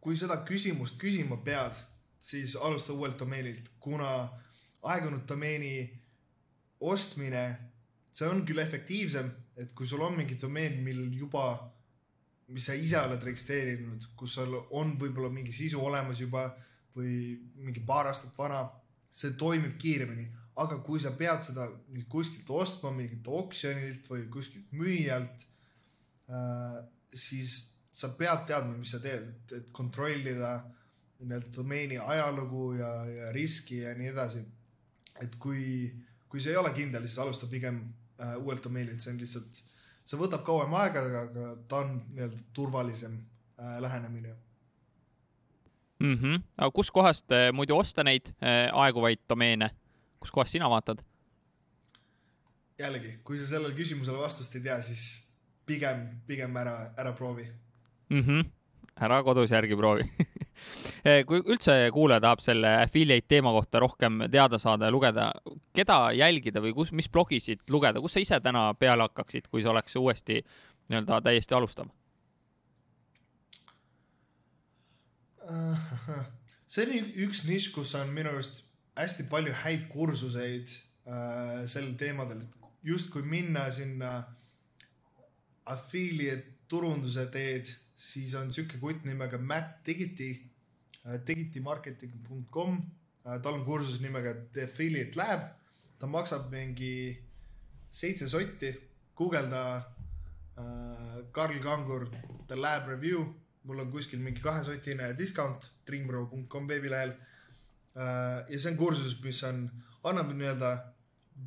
kui 0.04 0.18
seda 0.20 0.42
küsimust 0.44 0.98
küsima 1.00 1.38
pead, 1.46 1.78
siis 2.20 2.58
alusta 2.60 2.92
uuelt 2.92 3.16
domeenilt, 3.20 3.70
kuna 3.80 4.28
aegunud 4.84 5.24
domeeni 5.28 5.86
ostmine, 6.84 7.44
see 8.14 8.30
on 8.30 8.44
küll 8.45 8.61
efektiivsem, 8.61 9.31
et 9.57 9.73
kui 9.77 9.88
sul 9.90 10.03
on 10.06 10.15
mingi 10.18 10.38
domeen, 10.41 10.80
mil 10.85 11.02
juba, 11.18 11.48
mis 12.53 12.68
sa 12.69 12.76
ise 12.77 12.99
oled 12.99 13.23
registreerinud, 13.26 14.11
kus 14.18 14.38
sul 14.38 14.53
on 14.77 14.95
võib-olla 15.02 15.31
mingi 15.34 15.53
sisu 15.56 15.81
olemas 15.81 16.22
juba 16.22 16.48
või 16.94 17.40
mingi 17.57 17.81
paar 17.85 18.11
aastat 18.11 18.35
vana, 18.38 18.68
see 19.14 19.34
toimib 19.38 19.76
kiiremini, 19.81 20.27
aga 20.61 20.77
kui 20.85 21.02
sa 21.02 21.14
pead 21.18 21.41
seda 21.45 21.65
kuskilt 22.10 22.49
ostma 22.53 22.91
mingilt 22.94 23.27
oksjonilt 23.30 24.06
või 24.10 24.27
kuskilt 24.34 24.73
müüjalt 24.77 25.45
äh,, 26.30 26.81
siis 27.14 27.73
sa 27.94 28.11
pead 28.18 28.45
teadma, 28.49 28.76
mis 28.77 28.94
sa 28.94 28.99
teed, 29.02 29.26
et 29.53 29.69
kontrollida 29.73 30.60
nii-öelda 31.23 31.53
domeeni 31.56 31.98
ajalugu 32.02 32.73
ja, 32.77 32.91
ja 33.06 33.31
riski 33.34 33.80
ja 33.84 33.94
nii 33.98 34.10
edasi. 34.11 34.44
et 35.22 35.35
kui, 35.40 35.94
kui 36.27 36.41
see 36.41 36.52
ei 36.52 36.57
ole 36.57 36.73
kindel, 36.73 37.06
siis 37.07 37.19
alusta 37.22 37.48
pigem 37.48 37.84
äh, 38.24 38.36
uuelt 38.40 38.64
domeenilt, 38.64 39.04
see 39.04 39.14
on 39.14 39.20
lihtsalt, 39.22 39.62
see 40.06 40.20
võtab 40.20 40.45
kauem 40.48 40.74
aega, 40.80 41.06
aga 41.24 41.54
ta 41.68 41.84
on 41.84 41.98
nii-öelda 42.14 42.41
turvalisem 42.54 43.20
äh, 43.60 43.78
lähenemine 43.84 44.36
mm. 46.00 46.16
-hmm. 46.16 46.41
aga 46.58 46.72
kuskohast 46.72 47.32
äh, 47.32 47.52
muidu 47.54 47.78
osta 47.78 48.04
neid 48.04 48.30
äh, 48.30 48.70
aeguvaid 48.74 49.20
domeene, 49.30 49.70
kuskohast 50.20 50.52
sina 50.52 50.70
vaatad? 50.70 51.04
jällegi, 52.80 53.20
kui 53.24 53.40
sa 53.40 53.48
sellele 53.48 53.76
küsimusele 53.76 54.18
vastust 54.18 54.56
ei 54.56 54.62
tea, 54.62 54.82
siis 54.82 55.04
pigem, 55.66 56.08
pigem 56.28 56.58
ära, 56.58 56.94
ära 56.98 57.14
proovi 57.14 57.48
mm. 58.10 58.22
-hmm. 58.22 58.45
Ära 59.02 59.24
kodus 59.24 59.52
järgi 59.52 59.78
proovi 59.80 60.07
Eh, 61.03 61.26
kui 61.28 61.41
üldse 61.41 61.74
kuulaja 61.91 62.22
tahab 62.24 62.40
selle 62.40 62.70
affiliate 62.80 63.28
teema 63.28 63.52
kohta 63.52 63.82
rohkem 63.84 64.22
teada 64.32 64.56
saada 64.61 64.88
ja 64.88 64.94
lugeda, 64.95 65.26
keda 65.76 65.98
jälgida 66.15 66.61
või 66.64 66.72
kus, 66.78 66.94
mis 66.95 67.10
blogisid 67.11 67.65
lugeda, 67.74 67.99
kus 67.99 68.15
sa 68.15 68.24
ise 68.24 68.40
täna 68.40 68.70
peale 68.80 69.03
hakkaksid, 69.10 69.49
kui 69.52 69.64
see 69.64 69.72
oleks 69.74 69.98
uuesti 69.99 70.40
nii-öelda 70.88 71.20
täiesti 71.26 71.57
alustav? 71.57 71.91
see 76.72 76.86
on 76.88 77.11
üks 77.26 77.44
nišš, 77.49 77.68
kus 77.76 77.91
on 77.99 78.14
minu 78.15 78.32
arust 78.32 78.64
hästi 78.95 79.26
palju 79.28 79.52
häid 79.65 79.90
kursuseid 79.91 80.72
äh, 80.72 81.65
sel 81.68 81.90
teemadel, 81.99 82.45
justkui 82.80 83.26
minna 83.28 83.65
sinna 83.76 84.14
affiliate 85.68 86.48
turunduse 86.72 87.28
teed, 87.34 87.68
siis 88.04 88.34
on 88.36 88.52
sihuke 88.52 88.82
kutt 88.82 89.06
nimega 89.08 89.38
Matt 89.40 89.86
Digiti 89.88 90.32
Äh, 91.06 91.20
digitimarketing.com, 91.28 92.92
äh, 93.26 93.40
tal 93.42 93.54
on 93.54 93.66
kursus 93.66 94.00
nimega 94.00 94.34
The 94.54 94.64
Affiliate 94.64 95.18
Lab, 95.20 95.50
ta 96.00 96.08
maksab 96.08 96.46
mingi 96.52 97.12
seitse 97.92 98.30
sotti, 98.32 98.70
guugelda 99.16 99.64
äh, 100.56 101.18
Karl 101.36 101.60
Kangur 101.60 102.08
The 102.48 102.56
Lab 102.56 102.88
Review, 102.88 103.26
mul 103.68 103.84
on 103.84 103.92
kuskil 103.92 104.24
mingi 104.24 104.40
kahesotine 104.42 105.12
discount 105.18 105.70
dreamro.com 105.88 106.68
veebilehel. 106.68 107.16
ja 107.94 108.58
see 108.58 108.72
on 108.72 108.78
kursus, 108.78 109.20
mis 109.22 109.44
on, 109.46 109.68
annab 110.10 110.32
nii-öelda 110.34 110.70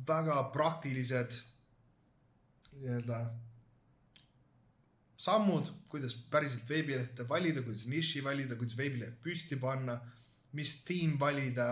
väga 0.07 0.37
praktilised 0.53 1.33
nii-öelda 2.77 3.17
sammud, 5.17 5.69
kuidas 5.89 6.15
päriselt 6.31 6.69
veebilehte 6.69 7.25
valida, 7.29 7.63
kuidas 7.65 7.85
niši 7.89 8.21
valida, 8.23 8.55
kuidas 8.55 8.77
veebileht 8.77 9.17
püsti 9.23 9.57
panna, 9.59 9.97
mis 10.53 10.75
tiim 10.85 11.17
valida, 11.19 11.67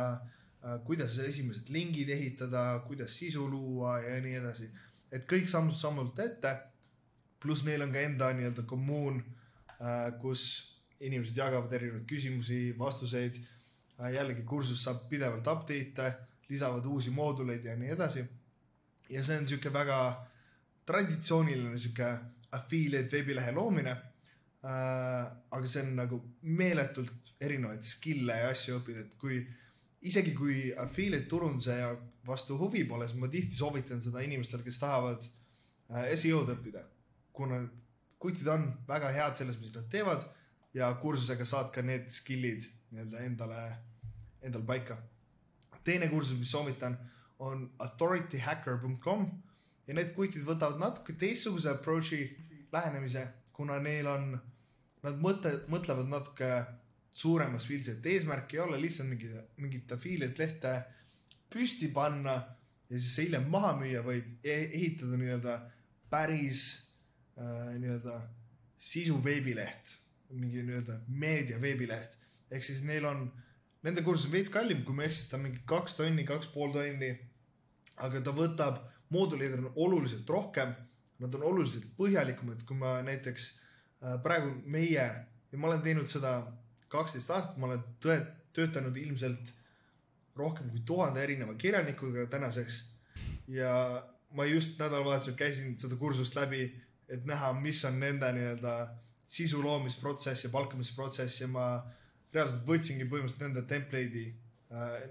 äh, 0.64 0.80
kuidas 0.86 1.18
esimesed 1.22 1.70
lingid 1.70 2.10
ehitada, 2.10 2.66
kuidas 2.88 3.18
sisu 3.20 3.48
luua 3.50 4.00
ja 4.02 4.20
nii 4.22 4.36
edasi. 4.42 4.70
et 5.12 5.28
kõik 5.30 5.48
samm-sammult 5.48 6.20
ette. 6.20 6.58
pluss 7.40 7.64
neil 7.64 7.82
on 7.82 7.92
ka 7.94 8.00
enda 8.00 8.32
nii-öelda 8.34 8.64
kommuun, 8.66 9.24
äh, 9.80 10.20
kus 10.22 10.74
inimesed 11.00 11.38
jagavad 11.38 11.74
erinevaid 11.74 12.08
küsimusi, 12.10 12.74
vastuseid. 12.78 13.36
Äh, 14.00 14.14
jällegi 14.14 14.42
kursus 14.44 14.84
saab 14.84 15.08
pidevalt 15.10 15.48
update'e, 15.48 16.14
lisavad 16.50 16.86
uusi 16.86 17.10
mooduleid 17.10 17.66
ja 17.66 17.76
nii 17.76 17.90
edasi. 17.90 18.26
ja 19.10 19.24
see 19.24 19.38
on 19.38 19.48
sihuke 19.48 19.74
väga 19.74 20.26
traditsiooniline 20.86 21.78
sihuke 21.78 22.10
affiliate 22.52 23.12
veebilehe 23.12 23.52
loomine 23.56 23.92
äh,. 23.92 25.26
aga 25.52 25.68
see 25.68 25.84
on 25.84 25.96
nagu 26.00 26.20
meeletult 26.42 27.34
erinevaid 27.42 27.84
skill'e 27.86 28.40
ja 28.42 28.50
asju 28.54 28.80
õppida, 28.80 29.06
et 29.06 29.16
kui 29.22 29.40
isegi 30.06 30.34
kui 30.38 30.70
affiliate 30.78 31.30
turunduse 31.30 31.78
ja 31.80 31.90
vastu 32.26 32.58
huvi 32.58 32.84
pole, 32.90 33.08
siis 33.08 33.20
ma 33.22 33.30
tihti 33.32 33.58
soovitan 33.58 34.02
seda 34.02 34.22
inimestele, 34.26 34.66
kes 34.66 34.80
tahavad 34.82 35.26
äh, 35.26 36.12
SEO-d 36.18 36.56
õppida, 36.56 36.86
kuna 37.36 37.62
kutid 38.22 38.48
on 38.50 38.70
väga 38.88 39.12
head 39.14 39.38
selles, 39.38 39.60
mis 39.62 39.74
nad 39.76 39.90
teevad 39.92 40.26
ja 40.76 40.90
kursusega 41.02 41.46
saad 41.48 41.72
ka 41.74 41.84
need 41.86 42.10
skill'id 42.12 42.66
nii-öelda 42.92 43.26
endale, 43.26 43.66
endale 44.42 44.66
paika. 44.66 44.98
teine 45.86 46.08
kursus, 46.10 46.38
mis 46.40 46.50
soovitan, 46.52 46.98
on 47.40 47.68
authorityhacker.com 47.80 49.28
ja 49.88 49.94
need 49.98 50.14
kutid 50.16 50.46
võtavad 50.48 50.82
natuke 50.82 51.16
teistsuguse 51.20 51.70
approach'i 51.72 52.24
lähenemise, 52.74 53.28
kuna 53.56 53.78
neil 53.80 54.08
on, 54.10 54.34
nad 55.06 55.22
mõtle, 55.22 55.54
mõtlevad 55.72 56.10
natuke 56.12 56.50
suuremas 57.16 57.68
pildis, 57.70 57.94
et 57.96 58.08
eesmärk 58.12 58.54
ei 58.54 58.60
ole 58.66 58.80
lihtsalt 58.82 59.08
mingi, 59.10 59.32
mingit 59.62 59.92
affiliate 59.96 60.42
lehte 60.42 60.74
püsti 61.52 61.88
panna 61.94 62.36
ja 62.90 62.98
siis 62.98 63.14
hiljem 63.24 63.48
maha 63.52 63.76
müüa, 63.80 64.02
vaid 64.06 64.28
e-, 64.44 64.72
ehitada 64.76 65.18
nii-öelda 65.20 65.56
päris 66.12 66.66
äh, 67.40 67.78
nii-öelda 67.80 68.18
sisu 68.78 69.22
veebileht, 69.24 69.96
mingi 70.36 70.64
nii-öelda 70.66 71.00
meedia 71.08 71.62
veebileht. 71.62 72.18
ehk 72.52 72.64
siis 72.64 72.84
neil 72.86 73.08
on, 73.10 73.26
nende 73.84 74.04
kursus 74.06 74.28
on 74.28 74.36
veits 74.36 74.52
kallim, 74.54 74.84
kui 74.86 74.96
ma 74.96 75.06
ei 75.06 75.10
eksi, 75.10 75.30
ta 75.30 75.40
on 75.40 75.48
mingi 75.48 75.64
kaks 75.68 75.96
tonni, 75.98 76.28
kaks 76.28 76.52
pool 76.54 76.76
tonni. 76.76 77.16
aga 77.96 78.22
ta 78.22 78.36
võtab, 78.36 78.84
mooduleid 79.16 79.56
on 79.58 79.72
oluliselt 79.88 80.30
rohkem 80.30 80.76
nad 81.20 81.36
on 81.36 81.44
oluliselt 81.44 81.88
põhjalikumad, 81.98 82.64
kui 82.68 82.78
ma 82.78 82.98
näiteks 83.06 83.48
äh, 84.04 84.18
praegu 84.24 84.52
meie 84.66 85.06
ja 85.52 85.60
ma 85.60 85.70
olen 85.70 85.84
teinud 85.86 86.12
seda 86.12 86.38
kaksteist 86.92 87.32
aastat, 87.32 87.60
ma 87.60 87.70
olen 87.70 87.84
tõe, 88.04 88.18
töötanud 88.56 88.98
ilmselt 89.00 89.54
rohkem 90.36 90.70
kui 90.72 90.84
tuhande 90.88 91.24
erineva 91.24 91.56
kirjanikuga 91.60 92.28
tänaseks. 92.32 92.84
ja 93.48 93.72
ma 94.36 94.46
just 94.46 94.80
nädalavahetusel 94.80 95.36
käisin 95.40 95.78
seda 95.78 95.96
kursust 95.96 96.36
läbi, 96.36 96.66
et 97.08 97.26
näha, 97.26 97.54
mis 97.54 97.84
on 97.86 98.00
nende 98.00 98.32
nii-öelda 98.34 98.74
sisu 99.26 99.62
loomisprotsess 99.64 100.44
ja 100.44 100.50
palkamisprotsess 100.50 101.42
ja 101.42 101.48
ma 101.48 101.68
reaalselt 102.34 102.66
võtsingi 102.68 103.08
põhimõtteliselt 103.10 103.46
nende 103.46 103.64
template'i 103.70 104.26
äh, 104.74 105.06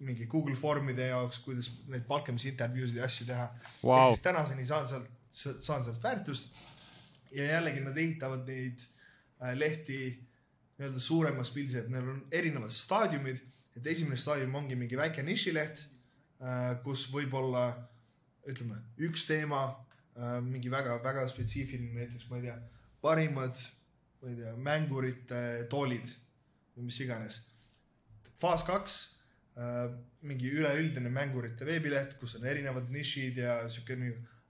mingi 0.00 0.26
Google 0.26 0.56
Formide 0.56 1.10
jaoks, 1.10 1.42
kuidas 1.44 1.70
neid 1.92 2.06
palkamisintervjuusid 2.08 3.00
ja 3.00 3.04
asju 3.04 3.26
teha 3.28 3.46
wow.. 3.82 3.96
ehk 3.98 4.14
siis 4.14 4.22
tänaseni 4.24 4.66
saan 4.66 4.88
sealt 4.88 5.20
saan 5.32 5.84
sealt 5.84 6.02
väärtust. 6.02 6.48
ja 7.30 7.44
jällegi 7.44 7.80
nad 7.80 7.98
ehitavad 7.98 8.48
neid 8.48 8.80
äh, 9.42 9.54
lehti 9.54 9.98
nii-öelda 10.78 11.00
suuremas 11.00 11.50
pildis, 11.54 11.76
et 11.76 11.90
neil 11.92 12.08
on 12.08 12.22
erinevad 12.32 12.72
staadiumid, 12.74 13.38
et 13.76 13.86
esimene 13.86 14.16
staadium 14.16 14.54
ongi 14.54 14.76
mingi 14.76 14.96
väike 14.98 15.22
nišileht, 15.22 15.84
äh, 16.42 16.72
kus 16.82 17.04
võib-olla 17.12 17.68
ütleme, 18.48 18.80
üks 19.06 19.26
teema, 19.28 19.62
äh, 20.16 20.40
mingi 20.42 20.72
väga-väga 20.72 21.28
spetsiifiline, 21.30 21.92
näiteks 22.00 22.26
ma 22.30 22.40
ei 22.40 22.48
tea, 22.48 22.56
parimad, 23.04 23.62
ma 24.22 24.32
ei 24.32 24.40
tea, 24.40 24.56
mängurite 24.56 25.44
toolid 25.70 26.10
või 26.74 26.88
mis 26.88 27.00
iganes. 27.04 27.42
faas 28.40 28.64
kaks, 28.64 28.98
mingi 30.24 30.50
üleüldine 30.52 31.10
mängurite 31.12 31.66
veebileht, 31.68 32.14
kus 32.20 32.36
on 32.38 32.46
erinevad 32.48 32.90
nišid 32.92 33.40
ja 33.42 33.56
sihuke 33.68 33.96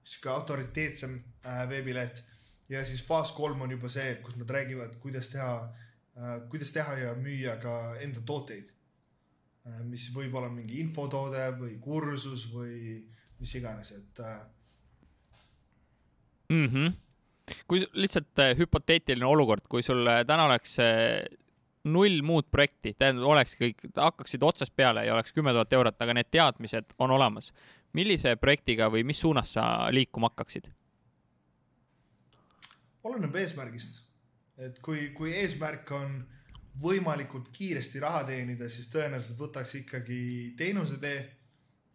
sihuke 0.04 0.30
autoriteetsem 0.32 1.20
äh, 1.44 1.68
veebileht. 1.68 2.22
ja 2.68 2.84
siis 2.84 3.02
faas 3.02 3.32
kolm 3.34 3.62
on 3.62 3.70
juba 3.70 3.88
see, 3.90 4.14
kus 4.22 4.36
nad 4.38 4.50
räägivad, 4.50 4.96
kuidas 5.02 5.28
teha 5.32 5.54
äh,, 6.16 6.36
kuidas 6.50 6.70
teha 6.72 6.94
ja 6.98 7.14
müüa 7.18 7.56
ka 7.62 7.96
enda 8.00 8.22
tooteid 8.26 8.70
äh,. 9.66 9.82
mis 9.84 10.08
võib 10.14 10.34
olla 10.34 10.50
mingi 10.52 10.80
infotoode 10.80 11.48
või 11.58 11.76
kursus 11.82 12.46
või 12.54 13.04
mis 13.40 13.54
iganes, 13.54 13.92
et 13.92 14.20
äh.... 14.20 14.40
Mm 16.50 16.66
-hmm. 16.66 16.92
kui 17.66 17.86
lihtsalt 17.92 18.38
äh, 18.38 18.56
hüpoteetiline 18.58 19.26
olukord, 19.26 19.66
kui 19.68 19.82
sul 19.82 20.06
äh, 20.06 20.24
täna 20.26 20.44
oleks 20.44 20.78
äh, 20.78 21.24
null 21.84 22.20
muud 22.26 22.50
projekti, 22.50 22.92
tähendab, 22.98 23.24
oleks 23.30 23.54
kõik, 23.56 23.86
hakkaksid 23.96 24.42
otsast 24.44 24.74
peale 24.76 25.06
ja 25.06 25.14
oleks 25.14 25.32
kümme 25.32 25.54
tuhat 25.56 25.72
eurot, 25.72 25.96
aga 26.00 26.16
need 26.16 26.28
teadmised 26.30 26.92
on 26.98 27.14
olemas 27.16 27.52
millise 27.96 28.36
projektiga 28.36 28.90
või 28.92 29.02
mis 29.06 29.20
suunas 29.20 29.56
sa 29.56 29.64
liikuma 29.94 30.30
hakkaksid? 30.30 30.70
oleneb 33.00 33.36
eesmärgist, 33.40 34.02
et 34.60 34.76
kui, 34.84 35.06
kui 35.16 35.30
eesmärk 35.32 35.88
on 35.96 36.18
võimalikult 36.82 37.46
kiiresti 37.54 38.02
raha 38.02 38.26
teenida, 38.28 38.68
siis 38.68 38.90
tõenäoliselt 38.92 39.38
võtaks 39.40 39.72
ikkagi 39.80 40.20
teenuse 40.56 40.98
tee. 41.00 41.22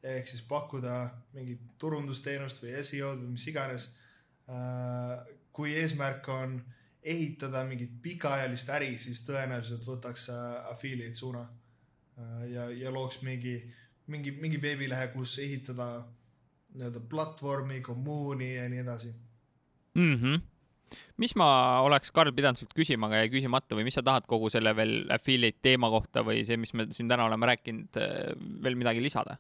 ehk 0.06 0.28
siis 0.28 0.42
pakkuda 0.46 1.10
mingit 1.34 1.62
turundusteenust 1.82 2.62
või 2.62 2.74
SEO-d 2.82 3.22
või 3.22 3.32
mis 3.38 3.48
iganes. 3.48 3.88
kui 5.52 5.76
eesmärk 5.76 6.28
on 6.30 6.58
ehitada 7.06 7.64
mingit 7.70 7.94
pikaajalist 8.02 8.70
äri, 8.74 8.96
siis 8.98 9.22
tõenäoliselt 9.28 9.86
võtaks 9.86 10.30
affiliate 10.72 11.18
suuna 11.18 11.44
ja, 12.50 12.70
ja 12.74 12.94
looks 12.94 13.22
mingi, 13.22 13.60
mingi, 14.08 14.34
mingi 14.42 14.62
veebilehe, 14.62 15.12
kus 15.14 15.38
ehitada 15.44 15.90
nii-öelda 16.76 17.04
platvormi, 17.10 17.80
kommuuni 17.86 18.56
ja 18.56 18.68
nii 18.70 18.84
edasi 18.84 19.14
mm. 19.94 20.20
-hmm 20.20 20.44
mis 21.18 21.34
ma 21.36 21.48
oleks, 21.82 22.12
Karl, 22.12 22.32
pidanud 22.36 22.60
sult 22.60 22.74
küsima, 22.76 23.08
aga 23.08 23.24
jäi 23.24 23.32
küsimata 23.34 23.76
või 23.76 23.88
mis 23.88 23.96
sa 23.98 24.04
tahad 24.06 24.28
kogu 24.30 24.50
selle 24.54 24.76
veel 24.76 25.10
affiliate 25.12 25.60
teema 25.62 25.90
kohta 25.90 26.24
või 26.24 26.44
see, 26.46 26.58
mis 26.62 26.74
me 26.74 26.86
siin 26.92 27.10
täna 27.10 27.26
oleme 27.26 27.50
rääkinud, 27.52 28.00
veel 28.64 28.78
midagi 28.80 29.04
lisada? 29.04 29.38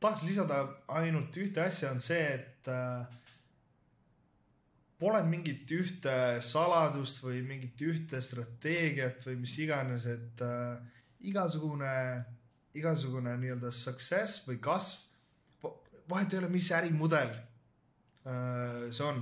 tahaks 0.00 0.22
lisada 0.22 0.60
ainult 0.94 1.36
ühte 1.42 1.62
asja, 1.64 1.90
on 1.90 2.00
see, 2.02 2.22
et 2.34 2.57
äh, 2.72 3.18
pole 4.98 5.22
mingit 5.26 5.70
ühte 5.74 6.14
saladust 6.42 7.22
või 7.22 7.42
mingit 7.46 7.80
ühte 7.86 8.20
strateegiat 8.22 9.26
või 9.28 9.36
mis 9.42 9.58
iganes, 9.62 10.08
et 10.10 10.42
äh, 10.44 10.78
igasugune, 11.30 11.92
igasugune 12.78 13.36
nii-öelda 13.38 13.72
success 13.74 14.42
või 14.48 14.58
kasv 14.62 15.06
vahet 16.08 16.32
ei 16.32 16.38
ole, 16.38 16.48
mis 16.48 16.70
ärimudel 16.72 17.30
äh, 18.24 18.88
see 18.90 19.04
on, 19.04 19.20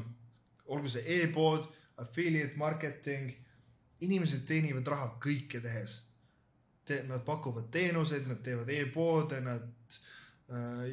olgu 0.70 0.90
see 0.90 1.02
e-pood, 1.20 1.66
affiliate 2.02 2.58
marketing, 2.60 3.32
inimesed 4.06 4.44
teenivad 4.46 4.88
raha 4.92 5.14
kõike 5.22 5.62
tehes 5.64 6.02
Te,. 6.86 7.00
Nad 7.08 7.24
pakuvad 7.26 7.66
teenuseid, 7.74 8.28
nad 8.30 8.38
teevad 8.46 8.68
e-poode, 8.70 9.40
nad 9.42 9.64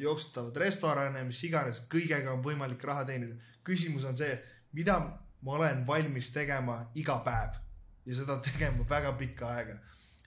jooksutavad 0.00 0.56
restorane, 0.58 1.20
mis 1.24 1.42
iganes, 1.46 1.84
kõigega 1.90 2.32
on 2.34 2.40
võimalik 2.42 2.82
raha 2.84 3.04
teenida. 3.06 3.36
küsimus 3.64 4.04
on 4.04 4.16
see, 4.16 4.34
mida 4.72 4.98
ma 5.44 5.52
olen 5.58 5.86
valmis 5.86 6.30
tegema 6.34 6.80
iga 6.94 7.18
päev 7.24 7.60
ja 8.06 8.16
seda 8.18 8.38
tegema 8.42 8.86
väga 8.88 9.12
pikka 9.18 9.48
aega. 9.48 9.76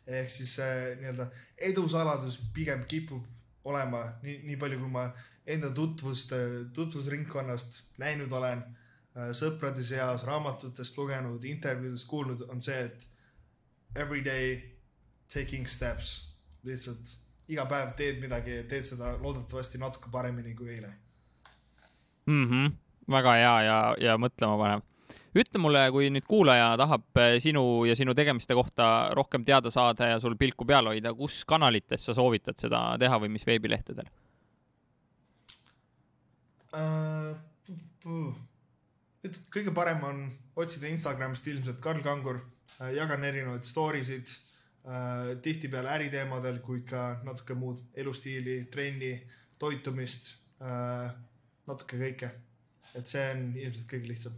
ehk 0.07 0.29
siis 0.31 0.59
äh, 0.59 0.95
nii-öelda 1.01 1.25
edusaladus 1.57 2.37
pigem 2.53 2.85
kipub 2.87 3.25
olema 3.63 4.05
nii, 4.23 4.37
nii 4.47 4.55
palju, 4.55 4.79
kui 4.79 4.91
ma 4.91 5.09
enda 5.47 5.69
tutvust, 5.75 6.31
tutvusringkonnast 6.73 7.81
näinud 7.99 8.31
olen, 8.31 8.63
äh, 9.17 9.33
sõprade 9.35 9.83
seas, 9.83 10.23
raamatutest 10.23 10.97
lugenud, 10.97 11.43
intervjuudest 11.43 12.07
kuulnud, 12.07 12.47
on 12.47 12.63
see, 12.63 12.79
et 12.87 13.07
every 13.95 14.23
day 14.23 14.61
taking 15.33 15.67
steps, 15.67 16.37
lihtsalt 16.63 17.26
iga 17.51 17.65
päev 17.69 17.93
teed 17.99 18.19
midagi, 18.23 18.61
teed 18.69 18.85
seda 18.85 19.13
loodetavasti 19.21 19.79
natuke 19.81 20.11
paremini 20.11 20.55
kui 20.55 20.73
eile 20.75 20.91
mm. 22.27 22.45
-hmm. 22.49 22.75
väga 23.11 23.33
hea 23.39 23.55
ja, 23.61 23.79
ja 24.01 24.17
mõtlema 24.17 24.57
panev. 24.59 24.81
ütle 25.37 25.61
mulle, 25.61 25.83
kui 25.91 26.09
nüüd 26.09 26.25
kuulaja 26.27 26.71
tahab 26.77 27.21
äh, 27.21 27.37
sinu 27.39 27.85
ja 27.85 27.95
sinu 27.95 28.15
tegemiste 28.15 28.53
kohta 28.53 29.09
rohkem 29.13 29.45
teada 29.45 29.71
saada 29.71 30.07
ja 30.07 30.19
sul 30.19 30.35
pilku 30.35 30.65
peal 30.65 30.85
hoida, 30.85 31.13
kus 31.13 31.45
kanalites 31.45 32.05
sa 32.05 32.13
soovitad 32.13 32.57
seda 32.57 32.97
teha 32.99 33.19
või 33.19 33.29
mis 33.29 33.45
veebilehtedel? 33.47 34.09
uh,. 36.73 38.35
kõige 39.55 39.71
parem 39.73 40.03
on 40.03 40.31
otsida 40.55 40.87
Instagramist 40.87 41.47
ilmselt 41.47 41.79
Karl 41.79 42.03
Kangur, 42.03 42.41
äh, 42.81 42.93
jagan 42.93 43.23
erinevaid 43.23 43.63
story 43.63 44.03
sid 44.03 44.27
tihtipeale 45.43 45.89
äriteemadel, 45.91 46.61
kuid 46.63 46.85
ka 46.87 47.17
natuke 47.27 47.57
muud 47.59 47.81
elustiili, 47.99 48.61
trenni, 48.71 49.13
toitumist 49.59 50.29
uh,, 50.61 51.09
natuke 51.67 51.99
kõike. 51.99 52.29
et 52.95 53.07
see 53.07 53.25
on 53.33 53.41
ilmselt 53.59 53.89
kõige 53.89 54.07
lihtsam 54.13 54.37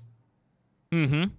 mm. 0.92 1.06
-hmm 1.06 1.30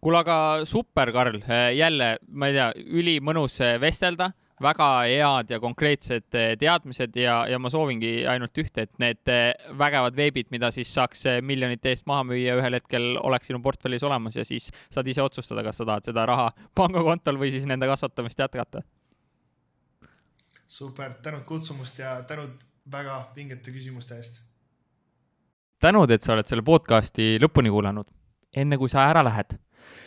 kuule, 0.00 0.18
aga 0.20 0.64
super, 0.68 1.10
Karl, 1.12 1.40
jälle, 1.74 2.18
ma 2.28 2.46
ei 2.46 2.54
tea, 2.54 2.66
ülimõnus 3.00 3.56
vestelda 3.80 4.28
väga 4.62 4.88
head 5.04 5.50
ja 5.52 5.58
konkreetsed 5.60 6.36
eh, 6.36 6.54
teadmised 6.58 7.16
ja, 7.20 7.36
ja 7.50 7.58
ma 7.60 7.70
soovingi 7.72 8.24
ainult 8.30 8.56
ühte, 8.60 8.86
et 8.86 8.92
need 9.02 9.32
eh, 9.32 9.52
vägevad 9.78 10.16
veebid, 10.16 10.48
mida 10.54 10.70
siis 10.74 10.92
saaks 10.96 11.26
eh, 11.28 11.40
miljonite 11.44 11.92
eest 11.92 12.06
maha 12.08 12.24
müüa, 12.30 12.56
ühel 12.60 12.78
hetkel 12.78 13.16
oleks 13.20 13.50
sinu 13.50 13.60
portfellis 13.64 14.06
olemas 14.06 14.38
ja 14.38 14.46
siis 14.48 14.70
saad 14.92 15.08
ise 15.12 15.24
otsustada, 15.24 15.64
kas 15.66 15.80
sa 15.80 15.88
tahad 15.88 16.08
seda 16.08 16.24
raha 16.28 16.48
pangakontol 16.78 17.40
või 17.40 17.52
siis 17.52 17.68
nende 17.68 17.88
kasvatamist 17.90 18.40
jätkata. 18.46 18.82
super, 20.68 21.12
tänud 21.22 21.44
kutsumast 21.44 21.98
ja 21.98 22.16
tänud 22.26 22.56
väga 22.90 23.26
vingete 23.36 23.72
küsimuste 23.72 24.16
eest. 24.16 24.40
tänud, 25.80 26.10
et 26.10 26.22
sa 26.22 26.32
oled 26.32 26.48
selle 26.48 26.64
podcasti 26.64 27.36
lõpuni 27.42 27.70
kuulanud. 27.70 28.08
enne 28.56 28.78
kui 28.80 28.88
sa 28.88 29.04
ära 29.10 29.24
lähed 29.24 29.58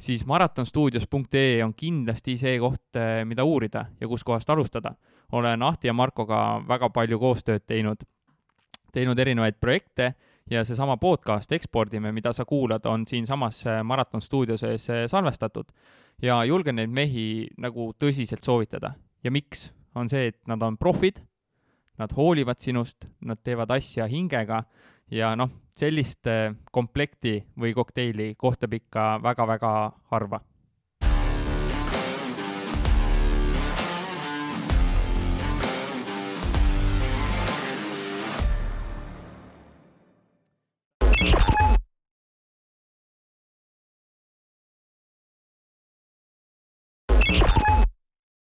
siis 0.00 0.26
maratonstuudios.ee 0.26 1.64
on 1.64 1.74
kindlasti 1.74 2.36
see 2.38 2.58
koht, 2.58 2.96
eh, 2.96 3.24
mida 3.24 3.44
uurida 3.44 3.86
ja 4.00 4.08
kuskohast 4.08 4.50
alustada. 4.50 4.94
olen 5.32 5.62
Ahti 5.62 5.86
ja 5.86 5.92
Markoga 5.92 6.62
väga 6.68 6.90
palju 6.90 7.18
koostööd 7.18 7.64
teinud, 7.66 8.04
teinud 8.92 9.18
erinevaid 9.18 9.54
projekte 9.60 10.14
ja 10.50 10.64
seesama 10.64 10.96
podcast 10.96 11.52
Ekspordime, 11.52 12.12
mida 12.12 12.32
sa 12.32 12.44
kuulad, 12.44 12.86
on 12.86 13.06
siinsamas 13.06 13.66
eh, 13.66 13.82
Maraton 13.82 14.20
stuudio 14.20 14.56
sees 14.56 14.90
eh, 14.90 15.06
salvestatud. 15.08 15.64
ja 16.22 16.44
julgen 16.44 16.76
neid 16.76 16.90
mehi 16.90 17.48
nagu 17.58 17.92
tõsiselt 17.98 18.42
soovitada. 18.42 18.94
ja 19.24 19.30
miks? 19.30 19.72
on 19.94 20.08
see, 20.08 20.26
et 20.26 20.40
nad 20.46 20.62
on 20.62 20.76
profid, 20.76 21.20
nad 21.98 22.12
hoolivad 22.12 22.58
sinust, 22.58 23.06
nad 23.20 23.38
teevad 23.44 23.70
asja 23.70 24.06
hingega 24.10 24.64
ja 25.10 25.36
noh, 25.36 25.50
sellist 25.74 26.28
komplekti 26.72 27.36
või 27.60 27.74
kokteili 27.74 28.34
kohtab 28.38 28.74
ikka 28.78 29.06
väga-väga 29.22 29.70
harva 30.10 30.40